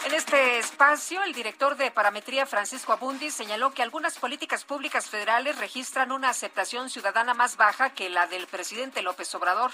En 0.04 0.12
este 0.14 0.58
espacio, 0.58 1.22
el 1.22 1.32
director 1.32 1.76
de 1.78 1.90
Parametría, 1.90 2.44
Francisco 2.44 2.92
Abundi, 2.92 3.30
señaló 3.30 3.70
que 3.70 3.82
algunas 3.82 4.18
políticas 4.18 4.66
públicas 4.66 5.08
federales 5.08 5.58
registran 5.58 6.12
una 6.12 6.28
aceptación 6.28 6.90
ciudadana 6.90 7.32
más 7.32 7.56
baja 7.56 7.94
que 7.94 8.10
la 8.10 8.26
del 8.26 8.46
presidente 8.48 9.00
López 9.00 9.34
Obrador. 9.34 9.70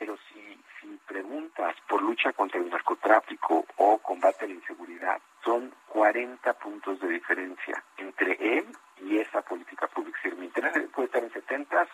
Pero 0.00 0.18
si, 0.26 0.58
si 0.80 0.88
preguntas 1.06 1.76
por 1.88 2.02
lucha 2.02 2.32
contra 2.32 2.58
el 2.58 2.68
narcotráfico 2.68 3.64
o 3.76 3.98
combate 3.98 4.46
a 4.46 4.48
la 4.48 4.54
inseguridad, 4.54 5.20
son 5.44 5.72
40 5.86 6.52
puntos 6.54 6.98
de 6.98 7.10
diferencia 7.10 7.84
entre 7.98 8.58
él 8.58 8.66
y 8.98 9.18
esa 9.18 9.42
política 9.42 9.86
pública. 9.88 10.18
Si 10.22 10.30
mi 10.32 10.46
interés 10.46 10.72
puede 10.94 11.06
estar 11.06 11.22
en 11.22 11.32
70, 11.32 11.88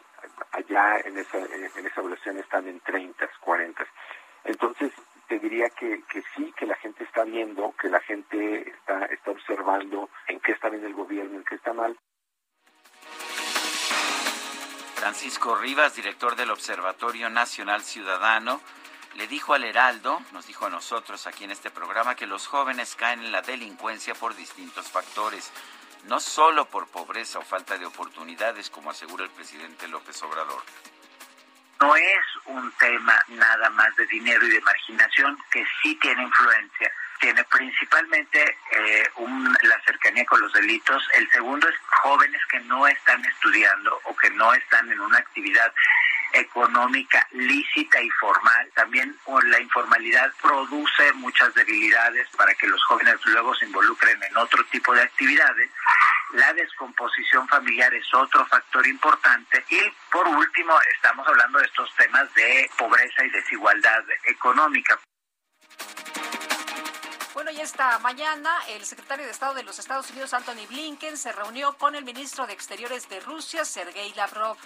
allá 0.53 0.99
en 1.05 1.19
esa, 1.19 1.39
en 1.39 1.87
esa 1.87 2.01
evaluación 2.01 2.39
están 2.39 2.69
en 2.69 2.81
30, 2.81 3.29
40. 3.41 3.87
Entonces, 4.45 4.93
te 5.29 5.39
diría 5.39 5.71
que, 5.71 6.03
que 6.11 6.23
sí, 6.35 6.53
que 6.57 6.67
la 6.67 6.75
gente 6.77 7.05
está 7.05 7.25
viendo, 7.25 7.75
que 7.81 7.89
la 7.89 8.01
gente 8.01 8.69
está, 8.69 9.05
está 9.07 9.31
observando 9.31 10.11
en 10.29 10.41
qué 10.41 10.53
está 10.53 10.69
bien 10.69 10.85
el 10.85 10.95
gobierno, 10.95 11.39
en 11.39 11.45
qué 11.45 11.55
está 11.55 11.73
mal. 11.73 11.97
Francisco 14.97 15.55
Rivas, 15.55 15.95
director 15.97 16.37
del 16.37 16.51
Observatorio 16.51 17.31
Nacional 17.31 17.83
Ciudadano, 17.83 18.61
le 19.15 19.27
dijo 19.27 19.55
al 19.55 19.65
Heraldo, 19.65 20.21
nos 20.33 20.47
dijo 20.47 20.67
a 20.67 20.71
nosotros 20.71 21.27
aquí 21.27 21.45
en 21.45 21.51
este 21.51 21.71
programa, 21.71 22.15
que 22.15 22.27
los 22.27 22.47
jóvenes 22.47 22.95
caen 22.97 23.21
en 23.21 23.33
la 23.33 23.41
delincuencia 23.43 24.15
por 24.15 24.37
distintos 24.37 24.89
factores, 24.89 25.53
no 26.05 26.21
solo 26.21 26.65
por 26.67 26.89
pobreza 26.89 27.39
o 27.39 27.43
falta 27.43 27.77
de 27.79 27.87
oportunidades, 27.87 28.71
como 28.71 28.91
asegura 28.91 29.25
el 29.25 29.31
presidente 29.31 29.89
López 29.89 30.23
Obrador. 30.23 30.63
No 31.81 31.97
es 31.97 32.25
un 32.45 32.71
tema 32.73 33.25
nada 33.29 33.71
más 33.71 33.95
de 33.97 34.07
dinero 34.07 34.47
y 34.47 34.51
de 34.51 34.61
marginación, 34.61 35.39
que 35.51 35.65
sí 35.83 35.95
tiene 35.97 36.23
influencia. 36.23 36.93
Tiene 37.21 37.43
principalmente 37.45 38.59
eh, 38.73 39.11
un, 39.17 39.57
la 39.63 39.81
cercanía 39.87 40.25
con 40.27 40.41
los 40.41 40.53
delitos. 40.53 41.03
El 41.15 41.31
segundo 41.31 41.69
es 41.69 41.77
jóvenes 42.03 42.41
que 42.51 42.61
no 42.61 42.87
están 42.87 43.25
estudiando 43.25 43.99
o 44.05 44.17
que 44.17 44.31
no 44.31 44.53
están 44.53 44.91
en 44.93 45.01
una 45.01 45.19
actividad 45.19 45.73
económica 46.33 47.27
lícita 47.33 48.01
y 48.01 48.11
formal. 48.11 48.71
También 48.75 49.17
la 49.45 49.61
informalidad 49.61 50.33
produce 50.41 51.13
muchas 51.15 51.55
debilidades 51.55 52.29
para 52.37 52.55
que 52.55 52.67
los 52.67 52.83
jóvenes 52.85 53.17
luego 53.27 53.55
se 53.55 53.67
involucren 53.67 54.23
en 54.23 54.37
otro 54.37 54.65
tipo 54.67 54.95
de 54.95 55.03
actividades. 55.03 55.71
La 56.33 56.53
descomposición 56.53 57.49
familiar 57.49 57.93
es 57.95 58.07
otro 58.15 58.47
factor 58.47 58.87
importante. 58.87 59.65
Y 59.69 59.81
por 60.11 60.27
último, 60.29 60.75
estamos 60.95 61.27
hablando 61.27 61.59
de 61.59 61.67
estos 61.67 61.95
temas 61.97 62.33
de 62.35 62.71
pobreza 62.77 63.25
y 63.25 63.31
desigualdad 63.31 64.05
económica. 64.27 64.99
Bueno, 67.35 67.53
y 67.53 67.61
esta 67.61 67.99
mañana 68.01 68.51
el 68.69 68.85
secretario 68.85 69.25
de 69.25 69.31
Estado 69.31 69.55
de 69.55 69.63
los 69.63 69.79
Estados 69.79 70.11
Unidos, 70.11 70.35
Anthony 70.35 70.67
Blinken, 70.69 71.17
se 71.17 71.33
reunió 71.33 71.77
con 71.79 71.95
el 71.95 72.05
ministro 72.05 72.47
de 72.47 72.53
Exteriores 72.53 73.09
de 73.09 73.21
Rusia, 73.21 73.65
Sergei 73.65 74.13
Lavrov. 74.15 74.57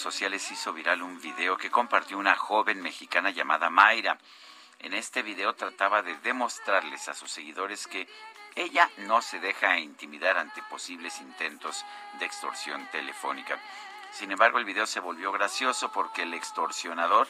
Sociales 0.00 0.50
hizo 0.50 0.72
viral 0.72 1.02
un 1.02 1.20
video 1.20 1.56
que 1.56 1.70
compartió 1.70 2.18
una 2.18 2.34
joven 2.34 2.82
mexicana 2.82 3.30
llamada 3.30 3.70
Mayra. 3.70 4.18
En 4.80 4.94
este 4.94 5.22
video 5.22 5.54
trataba 5.54 6.00
de 6.02 6.16
demostrarles 6.20 7.08
a 7.08 7.14
sus 7.14 7.30
seguidores 7.30 7.86
que 7.86 8.08
ella 8.56 8.88
no 8.96 9.20
se 9.20 9.38
deja 9.38 9.78
intimidar 9.78 10.38
ante 10.38 10.62
posibles 10.62 11.20
intentos 11.20 11.84
de 12.18 12.24
extorsión 12.24 12.88
telefónica. 12.90 13.58
Sin 14.10 14.32
embargo, 14.32 14.58
el 14.58 14.64
video 14.64 14.86
se 14.86 15.00
volvió 15.00 15.32
gracioso 15.32 15.92
porque 15.92 16.22
el 16.22 16.32
extorsionador 16.32 17.28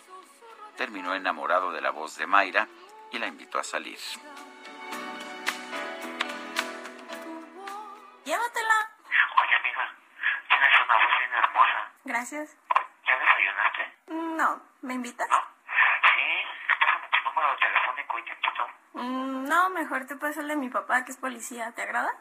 terminó 0.77 1.13
enamorado 1.13 1.73
de 1.73 1.81
la 1.81 1.91
voz 1.91 2.17
de 2.17 2.29
Mayra 2.29 2.69
y 3.11 3.19
la 3.19 3.27
invitó 3.27 3.59
a 3.59 3.65
salir. 3.65 3.99
Llévatela. 8.25 8.91
Oye, 9.43 9.55
amiga, 9.57 9.95
tienes 10.49 10.71
una 10.85 10.95
voz 10.95 11.19
bien 11.19 11.33
hermosa. 11.35 11.93
Gracias. 12.05 12.57
¿Ya 13.07 13.19
desayunaste? 13.19 14.37
No, 14.37 14.63
¿me 14.83 14.95
invitas? 14.95 15.29
Tu 15.29 15.35
número 17.41 17.59
telefónico 17.59 18.19
y 18.19 18.25
te 18.25 18.31
invito. 18.33 18.67
Mm, 18.93 19.49
no, 19.49 19.71
mejor 19.71 20.07
te 20.07 20.17
paso 20.17 20.41
el 20.41 20.49
de 20.49 20.57
mi 20.57 20.69
papá, 20.69 21.05
que 21.05 21.13
es 21.13 21.17
policía. 21.17 21.73
¿Te 21.73 21.83
agrada? 21.83 22.13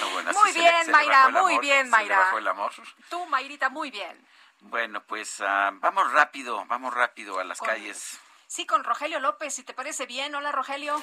No, 0.00 0.10
bueno, 0.10 0.30
así 0.30 0.38
Muy 0.40 0.52
bien, 0.52 0.86
le 0.86 0.92
Mayra, 0.92 1.28
muy 1.28 1.52
amor, 1.52 1.60
bien, 1.60 1.90
Mayra. 1.90 2.18
bajó 2.18 2.38
el 2.38 2.48
amor. 2.48 2.72
Tú, 3.08 3.26
Mayrita, 3.26 3.68
muy 3.68 3.90
bien. 3.90 4.26
Bueno, 4.60 5.02
pues 5.04 5.40
ah, 5.40 5.70
vamos 5.74 6.12
rápido, 6.12 6.64
vamos 6.66 6.94
rápido 6.94 7.38
a 7.40 7.44
las 7.44 7.58
Con- 7.58 7.68
calles. 7.68 8.20
Sí, 8.46 8.66
con 8.66 8.84
Rogelio 8.84 9.18
López, 9.18 9.54
si 9.54 9.64
te 9.64 9.74
parece 9.74 10.06
bien. 10.06 10.34
Hola, 10.34 10.52
Rogelio. 10.52 11.00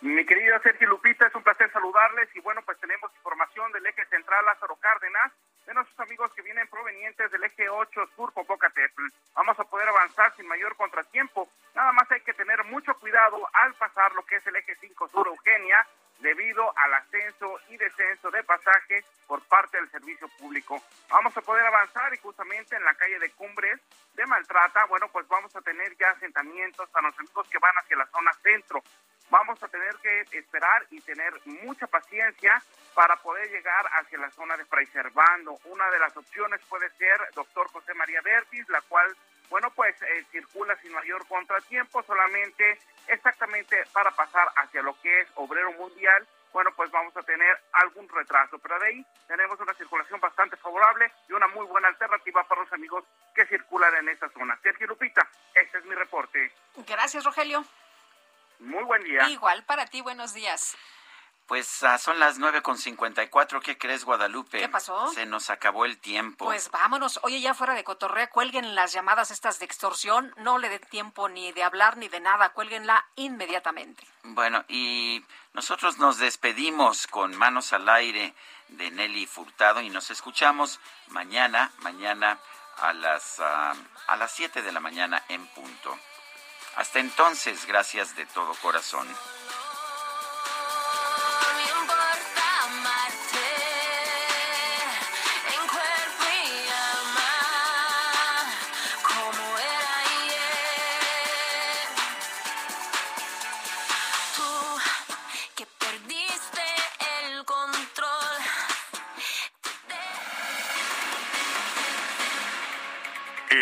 Mi 0.00 0.24
querido 0.24 0.58
Sergio 0.62 0.88
Lupita, 0.88 1.26
es 1.26 1.34
un 1.34 1.42
placer 1.42 1.70
saludarles 1.72 2.34
y 2.34 2.40
bueno, 2.40 2.62
pues 2.64 2.78
tenemos 2.80 3.12
información 3.14 3.70
del 3.72 3.84
eje 3.84 4.06
central 4.06 4.42
Lázaro 4.46 4.74
Cárdenas, 4.76 5.30
de 5.66 5.74
nuestros 5.74 6.00
amigos 6.00 6.32
que 6.34 6.42
vienen 6.42 6.66
provenientes 6.68 7.30
del 7.30 7.44
eje 7.44 7.68
8 7.68 8.08
Sur 8.16 8.32
Popocatépetl. 8.32 9.02
Vamos 9.34 9.58
a 9.58 9.64
poder 9.64 9.88
avanzar 9.88 10.34
sin 10.36 10.46
mayor 10.46 10.76
contratiempo, 10.76 11.48
nada 11.74 11.92
más 11.92 12.10
hay 12.10 12.20
que 12.20 12.34
tener 12.34 12.64
mucho 12.64 12.94
cuidado 12.94 13.48
al 13.52 13.74
pasar 13.74 14.12
lo 14.14 14.24
que 14.24 14.36
es 14.36 14.46
el 14.46 14.56
eje 14.56 14.74
5 14.80 15.08
Sur 15.08 15.28
Eugenia, 15.28 15.86
debido 16.20 16.72
al 16.76 16.94
ascenso 16.94 17.58
y 17.68 17.76
descenso 17.76 18.30
de 18.30 18.42
pasaje 18.44 19.04
por 19.26 19.42
parte 19.48 19.78
del 19.78 19.90
servicio 19.90 20.28
público. 20.38 20.82
Vamos 21.08 21.34
a 21.36 21.40
poder 21.40 21.66
avanzar 21.66 22.12
y 22.12 22.18
justamente 22.18 22.76
en 22.76 22.84
la 22.84 22.94
calle 22.94 23.18
de 23.18 23.30
Cumbres 23.30 23.80
de 24.14 24.26
Maltrata, 24.26 24.84
bueno, 24.86 25.08
pues 25.08 25.26
vamos 25.28 25.54
a 25.56 25.62
tener 25.62 25.96
ya 25.96 26.10
asentamientos 26.10 26.90
para 26.90 27.08
los 27.08 27.18
amigos 27.18 27.48
que 27.48 27.58
van 27.58 27.74
hacia 27.78 27.96
la 27.96 28.06
zona 28.06 28.32
centro 28.42 28.82
vamos 29.30 29.62
a 29.62 29.68
tener 29.68 29.94
que 30.02 30.38
esperar 30.38 30.86
y 30.90 31.00
tener 31.00 31.32
mucha 31.64 31.86
paciencia 31.86 32.62
para 32.94 33.16
poder 33.16 33.50
llegar 33.50 33.86
hacia 33.92 34.18
la 34.18 34.30
zona 34.30 34.56
de 34.56 34.64
Fray 34.64 34.86
Servando. 34.86 35.58
Una 35.64 35.90
de 35.90 35.98
las 35.98 36.16
opciones 36.16 36.60
puede 36.68 36.90
ser 36.90 37.18
doctor 37.34 37.68
José 37.70 37.94
María 37.94 38.20
Vertis, 38.22 38.68
la 38.68 38.80
cual, 38.82 39.16
bueno, 39.48 39.70
pues 39.70 40.00
eh, 40.02 40.24
circula 40.30 40.76
sin 40.76 40.92
mayor 40.92 41.26
contratiempo, 41.26 42.02
solamente 42.02 42.78
exactamente 43.06 43.84
para 43.92 44.10
pasar 44.10 44.48
hacia 44.56 44.82
lo 44.82 44.98
que 45.00 45.20
es 45.20 45.28
Obrero 45.36 45.72
Mundial. 45.72 46.26
Bueno, 46.52 46.72
pues 46.74 46.90
vamos 46.90 47.16
a 47.16 47.22
tener 47.22 47.56
algún 47.72 48.08
retraso, 48.08 48.58
pero 48.58 48.76
de 48.80 48.86
ahí 48.88 49.06
tenemos 49.28 49.60
una 49.60 49.72
circulación 49.74 50.18
bastante 50.18 50.56
favorable 50.56 51.12
y 51.28 51.32
una 51.32 51.46
muy 51.46 51.64
buena 51.66 51.86
alternativa 51.88 52.42
para 52.42 52.62
los 52.62 52.72
amigos 52.72 53.04
que 53.34 53.46
circulan 53.46 53.94
en 53.94 54.08
esta 54.08 54.28
zona. 54.30 54.58
Sergio 54.60 54.88
Lupita, 54.88 55.28
este 55.54 55.78
es 55.78 55.84
mi 55.84 55.94
reporte. 55.94 56.52
Gracias, 56.88 57.24
Rogelio. 57.24 57.64
Muy 58.58 58.82
buen 58.82 59.02
día. 59.04 59.28
Igual 59.28 59.64
para 59.64 59.86
ti, 59.86 60.00
buenos 60.00 60.34
días. 60.34 60.76
Pues 61.50 61.82
ah, 61.82 61.98
son 61.98 62.20
las 62.20 62.38
nueve 62.38 62.62
con 62.62 62.78
cincuenta 62.78 63.24
y 63.24 63.28
cuatro. 63.28 63.60
¿Qué 63.60 63.76
crees, 63.76 64.04
Guadalupe? 64.04 64.60
¿Qué 64.60 64.68
pasó? 64.68 65.10
Se 65.12 65.26
nos 65.26 65.50
acabó 65.50 65.84
el 65.84 65.98
tiempo. 65.98 66.44
Pues 66.44 66.70
vámonos. 66.70 67.18
Oye, 67.24 67.40
ya 67.40 67.54
fuera 67.54 67.74
de 67.74 67.82
cotorrea, 67.82 68.30
cuelguen 68.30 68.76
las 68.76 68.92
llamadas 68.92 69.32
estas 69.32 69.58
de 69.58 69.64
extorsión. 69.64 70.32
No 70.36 70.58
le 70.58 70.68
dé 70.68 70.78
tiempo 70.78 71.28
ni 71.28 71.50
de 71.50 71.64
hablar 71.64 71.96
ni 71.96 72.06
de 72.06 72.20
nada. 72.20 72.50
Cuélguenla 72.50 73.04
inmediatamente. 73.16 74.06
Bueno, 74.22 74.64
y 74.68 75.24
nosotros 75.52 75.98
nos 75.98 76.18
despedimos 76.18 77.08
con 77.08 77.34
manos 77.34 77.72
al 77.72 77.88
aire 77.88 78.32
de 78.68 78.92
Nelly 78.92 79.26
Furtado 79.26 79.80
y 79.80 79.90
nos 79.90 80.12
escuchamos 80.12 80.78
mañana, 81.08 81.72
mañana 81.78 82.38
a 82.76 82.92
las 82.92 83.40
ah, 83.40 83.74
a 84.06 84.16
las 84.16 84.30
7 84.30 84.62
de 84.62 84.70
la 84.70 84.78
mañana 84.78 85.24
en 85.28 85.44
punto. 85.48 85.98
Hasta 86.76 87.00
entonces, 87.00 87.66
gracias 87.66 88.14
de 88.14 88.26
todo 88.26 88.54
corazón. 88.62 89.08